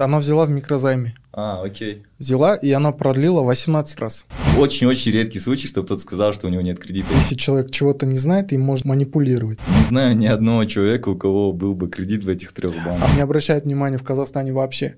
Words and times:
Она 0.00 0.18
взяла 0.18 0.46
в 0.46 0.50
микрозайме. 0.50 1.14
А, 1.32 1.62
окей. 1.62 2.02
Взяла, 2.18 2.56
и 2.56 2.70
она 2.72 2.92
продлила 2.92 3.42
18 3.42 4.00
раз. 4.00 4.26
Очень-очень 4.56 5.12
редкий 5.12 5.40
случай, 5.40 5.68
чтобы 5.68 5.86
кто-то 5.86 6.02
сказал, 6.02 6.32
что 6.32 6.46
у 6.46 6.50
него 6.50 6.62
нет 6.62 6.78
кредита. 6.78 7.06
Если 7.14 7.34
человек 7.34 7.70
чего-то 7.70 8.06
не 8.06 8.18
знает, 8.18 8.52
им 8.52 8.62
может 8.62 8.84
манипулировать. 8.84 9.58
Не 9.78 9.84
знаю 9.84 10.16
ни 10.16 10.26
одного 10.26 10.64
человека, 10.64 11.10
у 11.10 11.16
кого 11.16 11.52
был 11.52 11.74
бы 11.74 11.88
кредит 11.88 12.24
в 12.24 12.28
этих 12.28 12.52
трех 12.52 12.74
банках. 12.84 13.08
А 13.12 13.14
не 13.14 13.20
обращают 13.20 13.64
внимания 13.64 13.98
в 13.98 14.02
Казахстане 14.04 14.52
вообще. 14.52 14.96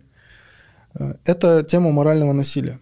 Э, 0.98 1.14
Это 1.24 1.62
тема 1.62 1.92
морального 1.92 2.32
насилия. 2.32 2.80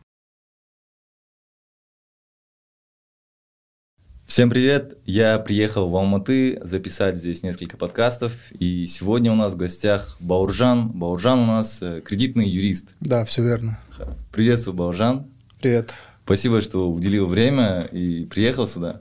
Всем 4.28 4.50
привет! 4.50 4.98
Я 5.06 5.38
приехал 5.38 5.88
в 5.88 5.96
Алматы 5.96 6.60
записать 6.62 7.16
здесь 7.16 7.42
несколько 7.42 7.78
подкастов, 7.78 8.32
и 8.52 8.86
сегодня 8.86 9.32
у 9.32 9.34
нас 9.34 9.54
в 9.54 9.56
гостях 9.56 10.18
Бауржан. 10.20 10.90
Бауржан 10.90 11.38
у 11.38 11.46
нас 11.46 11.78
э, 11.80 12.02
кредитный 12.02 12.46
юрист. 12.46 12.90
Да, 13.00 13.24
все 13.24 13.42
верно. 13.42 13.80
Приветствую, 14.30 14.76
Бауржан. 14.76 15.28
Привет. 15.62 15.94
Спасибо, 16.26 16.60
что 16.60 16.92
уделил 16.92 17.26
время 17.26 17.88
и 17.90 18.26
приехал 18.26 18.66
сюда. 18.66 19.00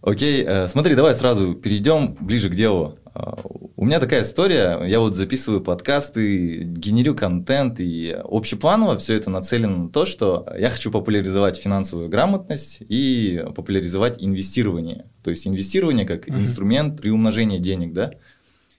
Окей, 0.00 0.42
э, 0.42 0.66
смотри, 0.66 0.94
давай 0.94 1.14
сразу 1.14 1.54
перейдем 1.54 2.16
ближе 2.18 2.48
к 2.48 2.54
делу. 2.54 2.98
У 3.14 3.84
меня 3.84 4.00
такая 4.00 4.22
история, 4.22 4.82
я 4.84 4.98
вот 4.98 5.14
записываю 5.14 5.60
подкасты, 5.60 6.64
генерю 6.64 7.14
контент, 7.14 7.78
и 7.78 8.16
общепланово 8.24 8.98
все 8.98 9.14
это 9.14 9.30
нацелено 9.30 9.84
на 9.84 9.88
то, 9.90 10.04
что 10.04 10.46
я 10.58 10.70
хочу 10.70 10.90
популяризовать 10.90 11.56
финансовую 11.56 12.08
грамотность 12.08 12.78
и 12.80 13.44
популяризовать 13.54 14.16
инвестирование. 14.22 15.06
То 15.22 15.30
есть 15.30 15.46
инвестирование 15.46 16.06
как 16.06 16.26
Мгм. 16.28 16.40
инструмент 16.40 17.00
приумножения 17.00 17.58
денег, 17.58 17.92
да? 17.92 18.12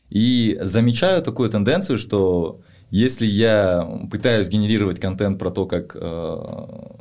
И 0.10 0.58
замечаю 0.62 1.22
такую 1.22 1.50
тенденцию, 1.50 1.98
что 1.98 2.60
если 2.92 3.26
я 3.26 3.88
пытаюсь 4.12 4.50
генерировать 4.50 5.00
контент 5.00 5.40
про 5.40 5.50
то, 5.50 5.66
как 5.66 5.96
э, 5.96 6.00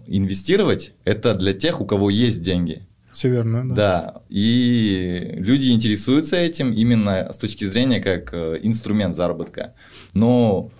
инвестировать, 0.06 0.92
это 1.04 1.34
для 1.34 1.52
тех, 1.52 1.80
у 1.80 1.86
кого 1.86 2.10
есть 2.10 2.42
деньги. 2.42 2.86
Все 3.14 3.28
верно, 3.28 3.68
да. 3.68 3.74
Да, 3.74 4.22
и 4.28 5.34
люди 5.36 5.70
интересуются 5.70 6.36
этим 6.36 6.72
именно 6.72 7.32
с 7.32 7.38
точки 7.38 7.64
зрения 7.64 8.00
как 8.00 8.34
э, 8.34 8.58
инструмент 8.62 9.14
заработка. 9.14 9.74
Но 10.14 10.72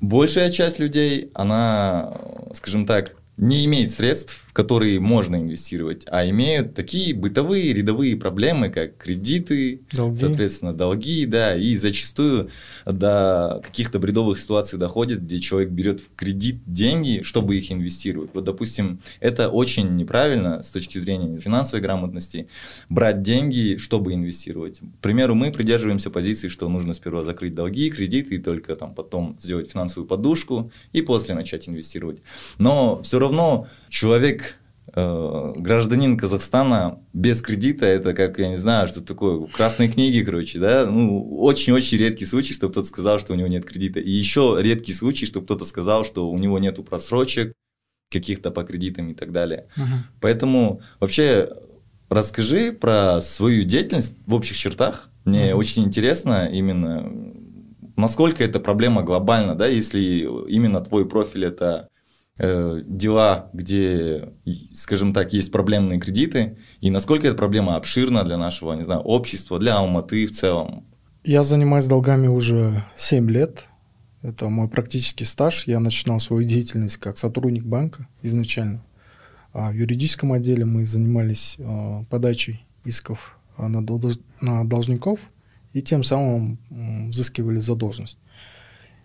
большая 0.00 0.50
часть 0.50 0.78
людей, 0.78 1.30
она, 1.34 2.14
э, 2.14 2.54
скажем 2.54 2.86
так, 2.86 3.16
не 3.36 3.66
имеет 3.66 3.90
средств, 3.90 4.45
которые 4.56 5.00
можно 5.00 5.36
инвестировать, 5.36 6.06
а 6.10 6.26
имеют 6.26 6.74
такие 6.74 7.12
бытовые 7.12 7.74
рядовые 7.74 8.16
проблемы, 8.16 8.70
как 8.70 8.96
кредиты, 8.96 9.82
Долги. 9.92 10.18
соответственно, 10.18 10.72
долги, 10.72 11.26
да, 11.26 11.54
и 11.54 11.76
зачастую 11.76 12.48
до 12.86 13.60
каких-то 13.62 13.98
бредовых 13.98 14.38
ситуаций 14.38 14.78
доходит, 14.78 15.22
где 15.22 15.40
человек 15.40 15.68
берет 15.68 16.00
в 16.00 16.08
кредит 16.16 16.62
деньги, 16.64 17.20
чтобы 17.22 17.56
их 17.56 17.70
инвестировать. 17.70 18.30
Вот, 18.32 18.44
допустим, 18.44 18.98
это 19.20 19.50
очень 19.50 19.94
неправильно 19.94 20.62
с 20.62 20.70
точки 20.70 20.96
зрения 20.96 21.36
финансовой 21.36 21.82
грамотности, 21.82 22.48
брать 22.88 23.20
деньги, 23.20 23.76
чтобы 23.76 24.14
инвестировать. 24.14 24.78
К 24.80 25.02
примеру, 25.02 25.34
мы 25.34 25.52
придерживаемся 25.52 26.08
позиции, 26.08 26.48
что 26.48 26.70
нужно 26.70 26.94
сперва 26.94 27.24
закрыть 27.24 27.54
долги, 27.54 27.90
кредиты, 27.90 28.36
и 28.36 28.38
только 28.38 28.74
там 28.74 28.94
потом 28.94 29.36
сделать 29.38 29.70
финансовую 29.70 30.08
подушку, 30.08 30.72
и 30.94 31.02
после 31.02 31.34
начать 31.34 31.68
инвестировать. 31.68 32.22
Но 32.56 33.02
все 33.02 33.18
равно 33.18 33.68
человек 33.88 34.56
э, 34.94 35.52
гражданин 35.56 36.16
Казахстана 36.16 37.00
без 37.12 37.40
кредита, 37.42 37.86
это 37.86 38.14
как, 38.14 38.38
я 38.38 38.48
не 38.48 38.56
знаю, 38.56 38.88
что 38.88 39.02
такое, 39.02 39.46
красные 39.46 39.88
книги, 39.88 40.22
короче, 40.24 40.58
да, 40.58 40.86
ну, 40.86 41.36
очень-очень 41.38 41.98
редкий 41.98 42.26
случай, 42.26 42.54
чтобы 42.54 42.72
кто-то 42.72 42.88
сказал, 42.88 43.18
что 43.18 43.32
у 43.32 43.36
него 43.36 43.48
нет 43.48 43.64
кредита. 43.64 44.00
И 44.00 44.10
еще 44.10 44.56
редкий 44.58 44.92
случай, 44.92 45.26
чтобы 45.26 45.44
кто-то 45.46 45.64
сказал, 45.64 46.04
что 46.04 46.28
у 46.30 46.38
него 46.38 46.58
нету 46.58 46.82
просрочек 46.82 47.52
каких-то 48.10 48.50
по 48.50 48.62
кредитам 48.62 49.10
и 49.10 49.14
так 49.14 49.32
далее. 49.32 49.66
Мгм. 49.76 50.06
Поэтому 50.20 50.80
вообще 51.00 51.48
расскажи 52.08 52.72
про 52.72 53.20
свою 53.20 53.64
деятельность 53.64 54.14
в 54.26 54.34
общих 54.34 54.56
чертах. 54.56 55.10
Мне 55.24 55.50
Мгм. 55.50 55.58
очень 55.58 55.84
интересно 55.84 56.48
именно, 56.52 57.10
насколько 57.96 58.44
эта 58.44 58.60
проблема 58.60 59.02
глобальна, 59.02 59.56
да, 59.56 59.66
если 59.66 60.28
именно 60.48 60.80
твой 60.80 61.08
профиль 61.08 61.46
это 61.46 61.88
дела, 62.38 63.48
где, 63.54 64.28
скажем 64.74 65.14
так, 65.14 65.32
есть 65.32 65.50
проблемные 65.50 65.98
кредиты, 65.98 66.58
и 66.80 66.90
насколько 66.90 67.26
эта 67.26 67.36
проблема 67.36 67.76
обширна 67.76 68.24
для 68.24 68.36
нашего, 68.36 68.74
не 68.74 68.84
знаю, 68.84 69.00
общества, 69.00 69.58
для 69.58 69.76
Алматы 69.76 70.26
в 70.26 70.32
целом. 70.32 70.84
Я 71.24 71.44
занимаюсь 71.44 71.86
долгами 71.86 72.28
уже 72.28 72.84
7 72.96 73.30
лет. 73.30 73.66
Это 74.22 74.48
мой 74.48 74.68
практический 74.68 75.24
стаж. 75.24 75.66
Я 75.66 75.80
начинал 75.80 76.20
свою 76.20 76.46
деятельность 76.46 76.98
как 76.98 77.18
сотрудник 77.18 77.64
банка 77.64 78.06
изначально. 78.22 78.84
А 79.52 79.70
в 79.70 79.74
юридическом 79.74 80.32
отделе 80.32 80.64
мы 80.64 80.84
занимались 80.84 81.56
э, 81.58 82.04
подачей 82.10 82.66
исков 82.84 83.38
э, 83.56 83.66
на, 83.66 83.78
долж- 83.78 84.20
на 84.40 84.68
должников 84.68 85.18
и 85.72 85.82
тем 85.82 86.04
самым 86.04 86.58
взыскивали 87.08 87.60
задолженность. 87.60 88.18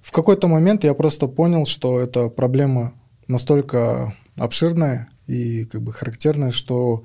В 0.02 0.12
какой-то 0.12 0.48
момент 0.48 0.84
я 0.84 0.94
просто 0.94 1.28
понял, 1.28 1.66
что 1.66 2.00
эта 2.00 2.30
проблема 2.30 2.94
настолько 3.28 4.16
обширная 4.38 5.10
и 5.28 5.66
как 5.66 5.82
бы 5.82 5.94
характерная, 5.94 6.52
что 6.52 7.04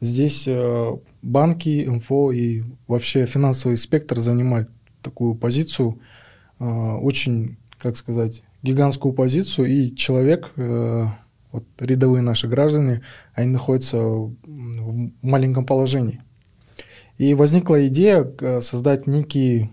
здесь 0.00 0.46
э, 0.46 0.96
банки, 1.22 1.86
МФО 1.88 2.32
и 2.32 2.62
вообще 2.86 3.26
финансовый 3.26 3.76
спектр 3.76 4.18
занимает 4.20 4.68
такую 5.02 5.34
позицию, 5.34 6.00
э, 6.58 6.64
очень, 6.64 7.56
как 7.78 7.96
сказать, 7.96 8.42
гигантскую 8.62 9.12
позицию, 9.14 9.68
и 9.68 9.94
человек, 9.94 10.52
э, 10.56 11.04
вот 11.52 11.64
рядовые 11.78 12.22
наши 12.22 12.48
граждане, 12.48 13.02
они 13.34 13.50
находятся 13.50 13.98
в 13.98 14.36
маленьком 15.22 15.64
положении. 15.64 16.22
И 17.18 17.34
возникла 17.34 17.86
идея 17.86 18.30
создать 18.60 19.06
некий 19.06 19.70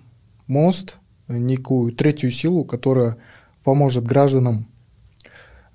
мост, 0.47 0.97
некую 1.27 1.91
третью 1.91 2.31
силу, 2.31 2.63
которая 2.63 3.17
поможет 3.65 4.05
гражданам 4.05 4.67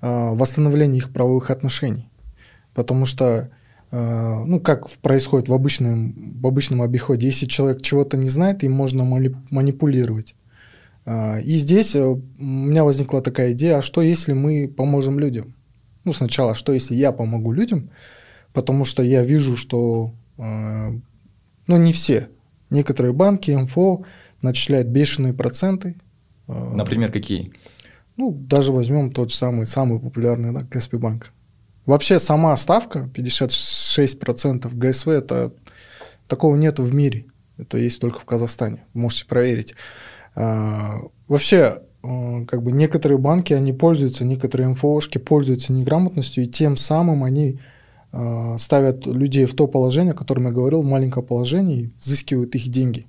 э, 0.01 0.29
в 0.31 0.37
восстановлении 0.37 0.97
их 0.97 1.11
правовых 1.11 1.49
отношений. 1.51 2.09
Потому 2.73 3.05
что, 3.05 3.49
э, 3.91 4.43
ну, 4.45 4.59
как 4.59 4.89
происходит 5.01 5.49
в 5.49 5.53
обычном, 5.53 6.39
в 6.41 6.47
обычном 6.47 6.81
обиходе, 6.81 7.27
если 7.27 7.45
человек 7.45 7.81
чего-то 7.81 8.17
не 8.17 8.29
знает, 8.29 8.63
им 8.63 8.73
можно 8.73 9.03
манипулировать. 9.49 10.35
Э, 11.05 11.41
И 11.41 11.55
здесь 11.55 11.95
у 11.95 12.21
меня 12.37 12.83
возникла 12.83 13.21
такая 13.21 13.51
идея, 13.53 13.77
а 13.77 13.81
что 13.81 14.01
если 14.01 14.33
мы 14.33 14.67
поможем 14.67 15.19
людям? 15.19 15.53
Ну, 16.05 16.13
сначала, 16.13 16.55
что 16.55 16.73
если 16.73 16.95
я 16.95 17.11
помогу 17.11 17.51
людям, 17.51 17.89
потому 18.53 18.85
что 18.85 19.03
я 19.03 19.23
вижу, 19.25 19.57
что, 19.57 20.13
ну, 20.37 21.01
не 21.67 21.91
все. 21.91 22.29
Некоторые 22.69 23.13
банки, 23.13 23.51
МФО 23.51 24.05
начисляют 24.41 24.87
бешеные 24.87 25.33
проценты. 25.33 25.95
Например, 26.47 27.11
какие? 27.11 27.51
Ну, 28.19 28.31
даже 28.33 28.73
возьмем 28.73 29.11
тот 29.11 29.31
же 29.31 29.37
самый, 29.37 29.65
самый 29.65 29.97
популярный, 29.97 30.51
да, 30.51 30.63
ГСП 30.63 30.95
банк. 30.95 31.31
Вообще 31.85 32.19
сама 32.19 32.55
ставка 32.57 33.09
56% 33.15 34.69
ГСВ, 34.75 35.07
это 35.07 35.53
такого 36.27 36.57
нету 36.57 36.83
в 36.83 36.93
мире. 36.93 37.27
Это 37.57 37.77
есть 37.77 38.01
только 38.01 38.19
в 38.19 38.25
Казахстане. 38.25 38.83
Можете 38.93 39.25
проверить. 39.25 39.73
А, 40.35 40.97
вообще, 41.29 41.81
э, 42.03 42.45
как 42.45 42.61
бы 42.61 42.73
некоторые 42.73 43.19
банки, 43.19 43.53
они 43.53 43.71
пользуются, 43.71 44.25
некоторые 44.25 44.67
МФОшки 44.67 45.17
пользуются 45.17 45.71
неграмотностью, 45.71 46.43
и 46.43 46.47
тем 46.47 46.75
самым 46.75 47.23
они 47.23 47.61
э, 48.11 48.55
ставят 48.57 49.05
людей 49.05 49.45
в 49.45 49.55
то 49.55 49.65
положение, 49.65 50.11
о 50.11 50.17
котором 50.17 50.43
я 50.47 50.51
говорил, 50.51 50.83
маленькое 50.83 51.25
положение, 51.25 51.79
и 51.79 51.89
взыскивают 52.01 52.53
их 52.53 52.67
деньги. 52.67 53.07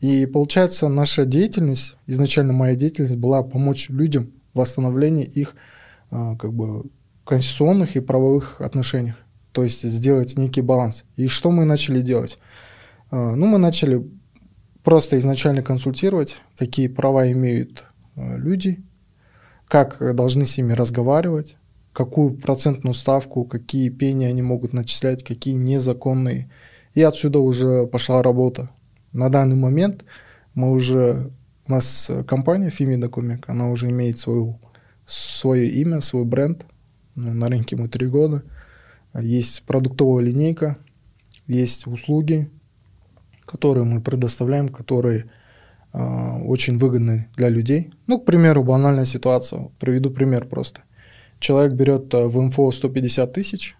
И 0.00 0.26
получается, 0.26 0.88
наша 0.88 1.24
деятельность, 1.24 1.96
изначально 2.06 2.52
моя 2.52 2.74
деятельность 2.74 3.16
была 3.16 3.42
помочь 3.42 3.88
людям 3.88 4.30
восстановлении 4.54 5.24
их 5.24 5.54
а, 6.10 6.36
как 6.36 6.52
бы 6.52 6.84
конституционных 7.24 7.96
и 7.96 8.00
правовых 8.00 8.60
отношениях. 8.60 9.16
То 9.52 9.62
есть 9.62 9.82
сделать 9.82 10.36
некий 10.36 10.62
баланс. 10.62 11.04
И 11.16 11.28
что 11.28 11.50
мы 11.50 11.64
начали 11.64 12.00
делать? 12.00 12.38
А, 13.10 13.34
Ну, 13.34 13.46
мы 13.46 13.58
начали 13.58 14.04
просто 14.82 15.18
изначально 15.18 15.62
консультировать, 15.62 16.40
какие 16.56 16.88
права 16.88 17.30
имеют 17.30 17.84
а, 18.16 18.36
люди, 18.36 18.82
как 19.68 20.14
должны 20.14 20.44
с 20.44 20.56
ними 20.58 20.72
разговаривать, 20.72 21.56
какую 21.92 22.34
процентную 22.36 22.94
ставку, 22.94 23.44
какие 23.44 23.88
пени 23.88 24.24
они 24.24 24.42
могут 24.42 24.72
начислять, 24.72 25.24
какие 25.24 25.54
незаконные. 25.54 26.50
И 26.94 27.02
отсюда 27.02 27.38
уже 27.38 27.86
пошла 27.86 28.22
работа. 28.22 28.70
На 29.12 29.28
данный 29.28 29.56
момент 29.56 30.04
мы 30.54 30.72
уже, 30.72 31.30
у 31.72 31.74
нас 31.74 32.10
компания 32.26 32.68
Фими 32.68 32.96
Докумек, 32.96 33.48
она 33.48 33.70
уже 33.70 33.88
имеет 33.88 34.18
свою, 34.18 34.60
свое 35.06 35.66
имя, 35.68 36.02
свой 36.02 36.26
бренд. 36.26 36.66
Ну, 37.14 37.32
на 37.32 37.48
рынке 37.48 37.76
мы 37.76 37.88
три 37.88 38.08
года. 38.08 38.42
Есть 39.18 39.62
продуктовая 39.62 40.22
линейка, 40.22 40.76
есть 41.46 41.86
услуги, 41.86 42.50
которые 43.46 43.84
мы 43.84 44.02
предоставляем, 44.02 44.68
которые 44.68 45.30
очень 45.94 46.76
выгодный 46.76 47.28
для 47.36 47.48
людей. 47.48 47.90
Ну, 48.06 48.20
к 48.20 48.26
примеру, 48.26 48.64
банальная 48.64 49.06
ситуация. 49.06 49.70
Приведу 49.78 50.10
пример 50.10 50.46
просто. 50.46 50.82
Человек 51.38 51.72
берет 51.72 52.12
в 52.12 52.38
МФО 52.38 52.70
150 52.70 53.32
тысяч, 53.32 53.76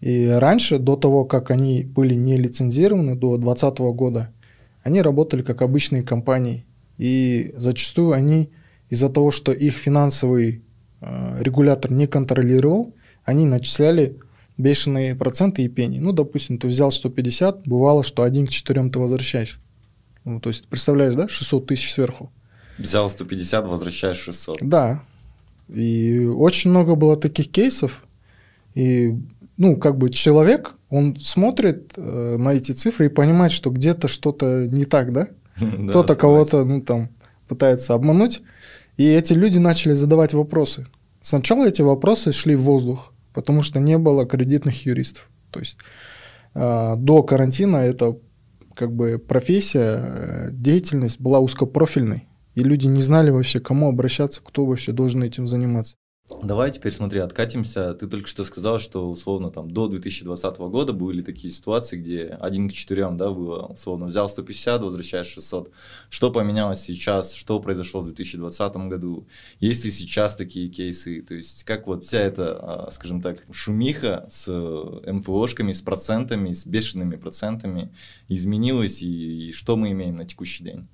и 0.00 0.26
раньше, 0.26 0.80
до 0.80 0.96
того, 0.96 1.24
как 1.24 1.52
они 1.52 1.84
были 1.84 2.14
не 2.14 2.36
лицензированы, 2.36 3.14
до 3.14 3.36
2020 3.36 3.78
года, 3.94 4.32
они 4.82 5.02
работали 5.02 5.42
как 5.42 5.62
обычные 5.62 6.02
компании. 6.02 6.64
И 6.98 7.52
зачастую 7.56 8.12
они 8.12 8.50
из-за 8.90 9.08
того, 9.08 9.30
что 9.30 9.52
их 9.52 9.74
финансовый 9.74 10.62
э, 11.00 11.38
регулятор 11.40 11.90
не 11.90 12.06
контролировал, 12.06 12.94
они 13.24 13.46
начисляли 13.46 14.18
бешеные 14.58 15.14
проценты 15.14 15.62
и 15.62 15.68
пени. 15.68 15.98
Ну, 15.98 16.12
допустим, 16.12 16.58
ты 16.58 16.68
взял 16.68 16.90
150, 16.90 17.66
бывало, 17.66 18.04
что 18.04 18.22
один 18.22 18.46
к 18.46 18.50
четырем 18.50 18.90
ты 18.90 18.98
возвращаешь. 18.98 19.60
Ну, 20.24 20.40
то 20.40 20.50
есть, 20.50 20.66
представляешь, 20.68 21.14
да, 21.14 21.28
600 21.28 21.66
тысяч 21.66 21.92
сверху. 21.92 22.30
Взял 22.78 23.08
150, 23.08 23.66
возвращаешь 23.66 24.18
600. 24.18 24.58
Да. 24.62 25.02
И 25.68 26.26
очень 26.26 26.70
много 26.70 26.94
было 26.94 27.16
таких 27.16 27.50
кейсов. 27.50 28.04
И, 28.74 29.16
ну, 29.56 29.76
как 29.76 29.96
бы 29.96 30.10
человек, 30.10 30.74
он 30.92 31.16
смотрит 31.16 31.94
э, 31.96 32.36
на 32.38 32.50
эти 32.50 32.72
цифры 32.72 33.06
и 33.06 33.08
понимает, 33.08 33.50
что 33.50 33.70
где-то 33.70 34.08
что-то 34.08 34.66
не 34.66 34.84
так, 34.84 35.10
да? 35.10 35.28
Кто-то 35.88 36.14
кого-то, 36.14 36.64
ну, 36.64 36.82
там, 36.82 37.08
пытается 37.48 37.94
обмануть. 37.94 38.42
И 38.98 39.06
эти 39.06 39.32
люди 39.32 39.56
начали 39.56 39.94
задавать 39.94 40.34
вопросы. 40.34 40.86
Сначала 41.22 41.66
эти 41.66 41.80
вопросы 41.80 42.32
шли 42.32 42.54
в 42.56 42.64
воздух, 42.64 43.14
потому 43.32 43.62
что 43.62 43.80
не 43.80 43.96
было 43.96 44.26
кредитных 44.26 44.84
юристов. 44.84 45.30
То 45.50 45.60
есть 45.60 45.78
э, 46.54 46.94
до 46.98 47.22
карантина 47.22 47.78
это 47.78 48.18
как 48.74 48.92
бы 48.92 49.18
профессия, 49.18 49.96
э, 49.96 50.48
деятельность 50.52 51.18
была 51.18 51.40
узкопрофильной, 51.40 52.28
и 52.54 52.62
люди 52.62 52.86
не 52.86 53.00
знали 53.00 53.30
вообще, 53.30 53.60
кому 53.60 53.88
обращаться, 53.88 54.42
кто 54.44 54.66
вообще 54.66 54.92
должен 54.92 55.22
этим 55.22 55.48
заниматься. 55.48 55.96
Давай 56.42 56.70
теперь 56.70 56.92
смотри, 56.92 57.20
откатимся. 57.20 57.94
Ты 57.94 58.06
только 58.06 58.28
что 58.28 58.44
сказал, 58.44 58.78
что 58.78 59.10
условно 59.10 59.50
там 59.50 59.70
до 59.70 59.88
2020 59.88 60.58
года 60.58 60.92
были 60.92 61.22
такие 61.22 61.52
ситуации, 61.52 61.96
где 61.96 62.26
один 62.40 62.68
к 62.68 62.72
четырем, 62.72 63.16
да, 63.16 63.30
было 63.30 63.66
условно 63.66 64.06
взял 64.06 64.28
150, 64.28 64.82
возвращаешь 64.82 65.26
600. 65.26 65.70
Что 66.10 66.30
поменялось 66.30 66.80
сейчас? 66.80 67.34
Что 67.34 67.60
произошло 67.60 68.00
в 68.00 68.06
2020 68.06 68.76
году? 68.88 69.26
Есть 69.60 69.84
ли 69.84 69.90
сейчас 69.90 70.36
такие 70.36 70.68
кейсы? 70.68 71.22
То 71.22 71.34
есть 71.34 71.64
как 71.64 71.86
вот 71.86 72.04
вся 72.04 72.18
эта, 72.18 72.86
а, 72.86 72.90
скажем 72.90 73.20
так, 73.20 73.44
шумиха 73.50 74.26
с 74.30 74.48
МФОшками, 75.06 75.72
с 75.72 75.82
процентами, 75.82 76.52
с 76.52 76.66
бешеными 76.66 77.16
процентами 77.16 77.94
изменилась 78.28 79.02
и, 79.02 79.48
и 79.48 79.52
что 79.52 79.76
мы 79.76 79.90
имеем 79.92 80.16
на 80.16 80.24
текущий 80.24 80.64
день? 80.64 80.88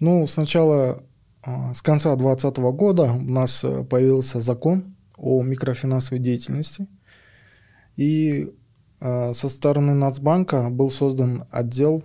Ну, 0.00 0.26
сначала 0.26 1.02
с 1.44 1.80
конца 1.82 2.14
2020 2.16 2.58
года 2.74 3.12
у 3.12 3.20
нас 3.22 3.64
э, 3.64 3.84
появился 3.84 4.40
закон 4.40 4.94
о 5.16 5.42
микрофинансовой 5.42 6.22
деятельности. 6.22 6.86
И 7.96 8.52
а, 9.00 9.32
со 9.32 9.48
стороны 9.48 9.94
Нацбанка 9.94 10.68
был 10.70 10.90
создан 10.90 11.44
отдел, 11.50 12.02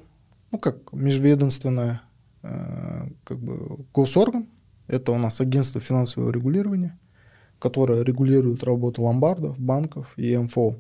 ну 0.52 0.58
как 0.60 0.94
межведомственное 0.94 2.02
э, 2.44 3.08
как 3.24 3.40
бы 3.40 3.86
госорган, 3.94 4.48
это 4.88 5.12
у 5.12 5.18
нас 5.18 5.42
агентство 5.42 5.82
финансового 5.82 6.32
регулирования, 6.32 6.98
которое 7.60 8.04
регулирует 8.04 8.64
работу 8.64 9.04
ломбардов, 9.04 9.60
банков 9.60 10.14
и 10.18 10.38
МФО. 10.38 10.76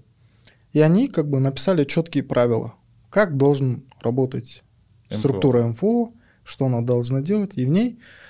И 0.74 0.80
они 0.80 1.08
как 1.08 1.30
бы 1.30 1.40
написали 1.40 1.84
четкие 1.84 2.24
правила, 2.24 2.76
как 3.10 3.36
должен 3.38 3.84
работать 4.02 4.64
МФО. 5.10 5.18
структура 5.20 5.68
МФО, 5.68 6.14
что 6.44 6.66
она 6.66 6.82
должна 6.82 7.22
делать, 7.22 7.58
и 7.58 7.66
в 7.66 7.70
ней 7.70 8.00
а, 8.00 8.25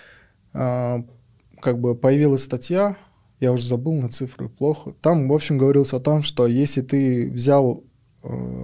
как 0.55 1.79
бы 1.79 1.95
появилась 1.95 2.43
статья, 2.43 2.97
я 3.39 3.51
уже 3.51 3.67
забыл 3.67 3.93
на 3.93 4.09
цифры, 4.09 4.49
плохо. 4.49 4.93
Там, 5.01 5.27
в 5.27 5.33
общем, 5.33 5.57
говорилось 5.57 5.93
о 5.93 5.99
том, 5.99 6.23
что 6.23 6.47
если 6.47 6.81
ты 6.81 7.29
взял 7.29 7.83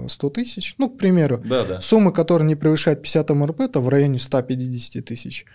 100 0.07 0.27
э, 0.27 0.31
тысяч, 0.31 0.75
ну, 0.77 0.89
к 0.89 0.97
примеру, 0.97 1.41
да, 1.43 1.65
да. 1.65 1.81
сумма, 1.81 2.11
которая 2.11 2.47
не 2.47 2.55
превышает 2.55 3.01
50 3.01 3.29
МРП, 3.31 3.61
это 3.61 3.79
в 3.79 3.89
районе 3.89 4.17
150 4.17 5.03
тысяч. 5.05 5.45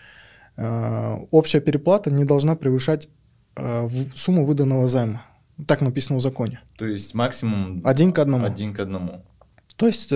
Э, 0.56 1.16
общая 1.30 1.60
переплата 1.60 2.10
не 2.10 2.24
должна 2.24 2.56
превышать 2.56 3.08
э, 3.56 3.88
сумму 4.14 4.44
выданного 4.44 4.86
займа. 4.86 5.24
Так 5.66 5.80
написано 5.80 6.18
в 6.18 6.22
законе. 6.22 6.60
То 6.76 6.86
есть 6.86 7.14
максимум... 7.14 7.80
Один 7.84 8.12
к 8.12 8.18
одному. 8.18 8.44
Один 8.44 8.74
к 8.74 8.80
одному. 8.80 9.24
То 9.76 9.86
есть 9.86 10.10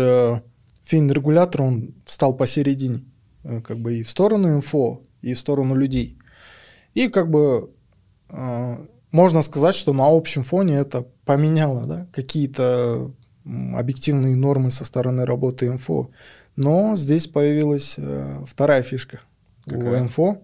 финрегулятор, 0.85 1.63
он 1.63 1.95
встал 2.05 2.35
посередине, 2.35 3.05
как 3.43 3.79
бы 3.79 3.99
и 3.99 4.03
в 4.03 4.11
сторону 4.11 4.59
МФО, 4.59 5.01
и 5.23 5.35
в 5.35 5.39
сторону 5.39 5.75
людей. 5.75 6.19
И 6.95 7.09
как 7.09 7.31
бы 7.31 7.71
э, 8.31 8.87
можно 9.11 9.43
сказать, 9.43 9.75
что 9.75 9.93
на 9.93 10.07
общем 10.07 10.43
фоне 10.43 10.77
это 10.77 11.07
поменяло 11.25 11.85
да, 11.85 12.07
какие-то 12.13 13.13
объективные 13.45 14.37
нормы 14.37 14.71
со 14.71 14.85
стороны 14.85 15.25
работы 15.25 15.71
МФО. 15.73 16.11
Но 16.57 16.97
здесь 16.97 17.27
появилась 17.27 17.95
э, 17.97 18.45
вторая 18.47 18.83
фишка 18.83 19.21
какая? 19.65 20.03
у 20.03 20.05
МФО. 20.05 20.43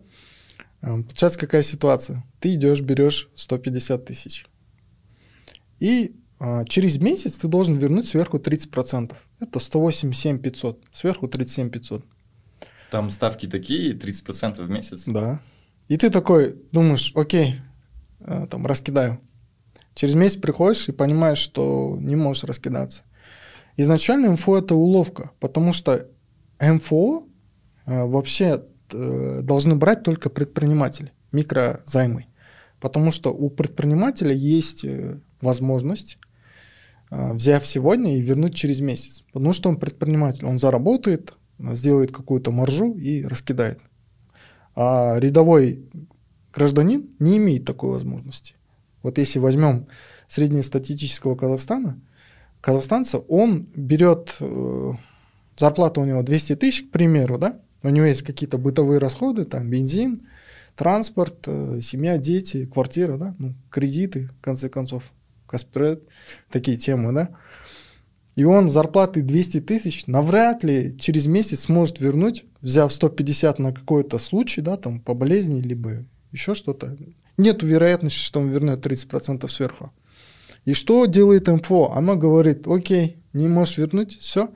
Э, 0.82 1.02
сейчас 1.08 1.36
какая 1.36 1.62
ситуация? 1.62 2.24
Ты 2.40 2.54
идешь, 2.54 2.80
берешь 2.80 3.30
150 3.34 4.04
тысяч. 4.04 4.46
И 5.78 6.16
э, 6.40 6.64
через 6.68 6.98
месяц 6.98 7.36
ты 7.36 7.48
должен 7.48 7.76
вернуть 7.76 8.06
сверху 8.06 8.38
30%. 8.38 9.14
Это 9.40 9.60
187 9.60 10.38
500. 10.38 10.84
Сверху 10.92 11.28
37 11.28 11.70
500. 11.70 12.04
Там 12.90 13.10
ставки 13.10 13.46
такие, 13.46 13.94
30% 13.94 14.62
в 14.62 14.70
месяц. 14.70 15.04
Да. 15.06 15.40
И 15.88 15.96
ты 15.96 16.10
такой 16.10 16.56
думаешь, 16.72 17.12
окей, 17.14 17.56
э, 18.20 18.46
там 18.50 18.66
раскидаю. 18.66 19.20
Через 19.94 20.14
месяц 20.14 20.36
приходишь 20.36 20.88
и 20.88 20.92
понимаешь, 20.92 21.38
что 21.38 21.96
не 22.00 22.16
можешь 22.16 22.44
раскидаться. 22.44 23.04
Изначально 23.76 24.32
МФО 24.32 24.58
это 24.58 24.74
уловка, 24.74 25.30
потому 25.40 25.72
что 25.72 26.08
МФО 26.60 27.26
э, 27.86 28.04
вообще 28.04 28.64
э, 28.92 29.40
должны 29.42 29.74
брать 29.74 30.02
только 30.02 30.28
предприниматели, 30.30 31.12
микрозаймы. 31.32 32.26
Потому 32.80 33.10
что 33.10 33.32
у 33.32 33.48
предпринимателя 33.48 34.34
есть 34.34 34.84
возможность 35.40 36.18
взяв 37.10 37.64
сегодня 37.64 38.16
и 38.16 38.20
вернуть 38.20 38.56
через 38.56 38.80
месяц. 38.80 39.22
Потому 39.32 39.52
что 39.52 39.68
он 39.68 39.76
предприниматель, 39.76 40.44
он 40.44 40.58
заработает, 40.58 41.34
сделает 41.58 42.12
какую-то 42.12 42.52
маржу 42.52 42.92
и 42.94 43.24
раскидает. 43.24 43.80
А 44.74 45.18
рядовой 45.18 45.88
гражданин 46.52 47.08
не 47.18 47.38
имеет 47.38 47.64
такой 47.64 47.90
возможности. 47.90 48.54
Вот 49.02 49.18
если 49.18 49.38
возьмем 49.38 49.86
среднестатистического 50.28 51.36
Казахстана, 51.36 52.00
казахстанца, 52.60 53.18
он 53.18 53.68
берет, 53.76 54.36
э, 54.40 54.92
зарплата 55.56 56.00
у 56.00 56.04
него 56.04 56.22
200 56.22 56.56
тысяч, 56.56 56.82
к 56.82 56.90
примеру, 56.90 57.38
да, 57.38 57.60
у 57.82 57.88
него 57.88 58.06
есть 58.06 58.22
какие-то 58.22 58.58
бытовые 58.58 58.98
расходы, 58.98 59.44
там 59.44 59.68
бензин, 59.68 60.26
транспорт, 60.74 61.44
э, 61.46 61.80
семья, 61.82 62.18
дети, 62.18 62.66
квартира, 62.66 63.16
да, 63.16 63.36
ну, 63.38 63.54
кредиты, 63.70 64.30
в 64.38 64.40
конце 64.40 64.68
концов, 64.68 65.12
Каспред, 65.46 66.02
такие 66.50 66.76
темы, 66.76 67.12
да 67.12 67.28
и 68.36 68.44
он 68.44 68.68
зарплаты 68.70 69.22
200 69.22 69.62
тысяч 69.62 70.06
навряд 70.06 70.62
ли 70.62 70.96
через 70.98 71.26
месяц 71.26 71.60
сможет 71.60 72.00
вернуть, 72.00 72.44
взяв 72.60 72.92
150 72.92 73.58
на 73.58 73.72
какой-то 73.72 74.18
случай, 74.18 74.60
да, 74.60 74.76
там, 74.76 75.00
по 75.00 75.14
болезни, 75.14 75.62
либо 75.62 76.04
еще 76.32 76.54
что-то. 76.54 76.96
Нет 77.38 77.62
вероятности, 77.62 78.18
что 78.18 78.40
он 78.40 78.48
вернет 78.48 78.84
30% 78.84 79.48
сверху. 79.48 79.90
И 80.66 80.74
что 80.74 81.06
делает 81.06 81.48
МФО? 81.48 81.92
Оно 81.92 82.16
говорит, 82.16 82.66
окей, 82.66 83.22
не 83.32 83.48
можешь 83.48 83.78
вернуть, 83.78 84.18
все, 84.18 84.50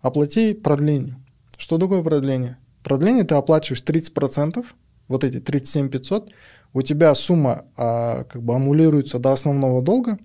оплати 0.00 0.54
продление. 0.54 1.16
Что 1.58 1.76
такое 1.76 2.02
продление? 2.02 2.56
Продление 2.82 3.24
ты 3.24 3.34
оплачиваешь 3.34 3.82
30%, 3.82 4.64
вот 5.08 5.24
эти 5.24 5.40
37 5.40 5.90
500, 5.90 6.32
у 6.72 6.82
тебя 6.82 7.14
сумма 7.14 7.66
а, 7.76 8.24
как 8.24 8.42
бы 8.42 8.54
аннулируется 8.54 9.18
до 9.18 9.32
основного 9.32 9.82
долга, 9.82 10.18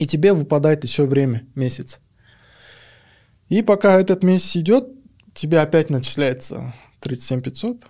и 0.00 0.06
тебе 0.06 0.32
выпадает 0.32 0.82
еще 0.82 1.04
время, 1.04 1.46
месяц. 1.54 2.00
И 3.50 3.60
пока 3.62 4.00
этот 4.00 4.24
месяц 4.24 4.56
идет, 4.56 4.88
тебе 5.34 5.60
опять 5.60 5.90
начисляется 5.90 6.72
37 7.00 7.42
500, 7.42 7.82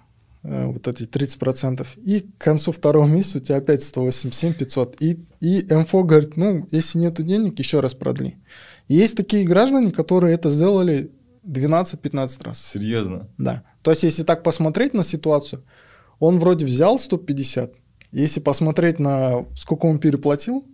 э, 0.43 0.67
вот 0.67 0.89
эти 0.89 1.05
30%, 1.05 1.87
и 1.99 2.21
к 2.23 2.39
концу 2.39 2.73
второго 2.73 3.07
месяца 3.07 3.39
у 3.39 3.41
тебя 3.41 3.57
опять 3.59 3.85
187 3.85 4.55
500. 4.55 5.01
И, 5.01 5.25
и 5.41 5.65
МФО 5.73 6.03
говорит, 6.03 6.37
ну, 6.37 6.67
если 6.73 6.99
нету 6.99 7.23
денег, 7.23 7.57
еще 7.61 7.79
раз 7.79 7.95
продли. 7.95 8.39
И 8.89 8.95
есть 8.95 9.17
такие 9.17 9.47
граждане, 9.47 9.93
которые 9.93 10.35
это 10.35 10.51
сделали 10.51 11.13
12-15 11.45 12.45
раз. 12.45 12.61
Серьезно? 12.61 13.29
Да. 13.39 13.63
То 13.83 13.93
есть, 13.93 14.03
если 14.03 14.25
так 14.25 14.43
посмотреть 14.43 14.95
на 14.95 15.05
ситуацию, 15.05 15.63
он 16.19 16.41
вроде 16.41 16.67
взял 16.67 16.99
150, 16.99 17.73
если 18.11 18.41
посмотреть 18.41 18.99
на 18.99 19.47
сколько 19.55 19.87
он 19.87 20.01
переплатил, 20.01 20.67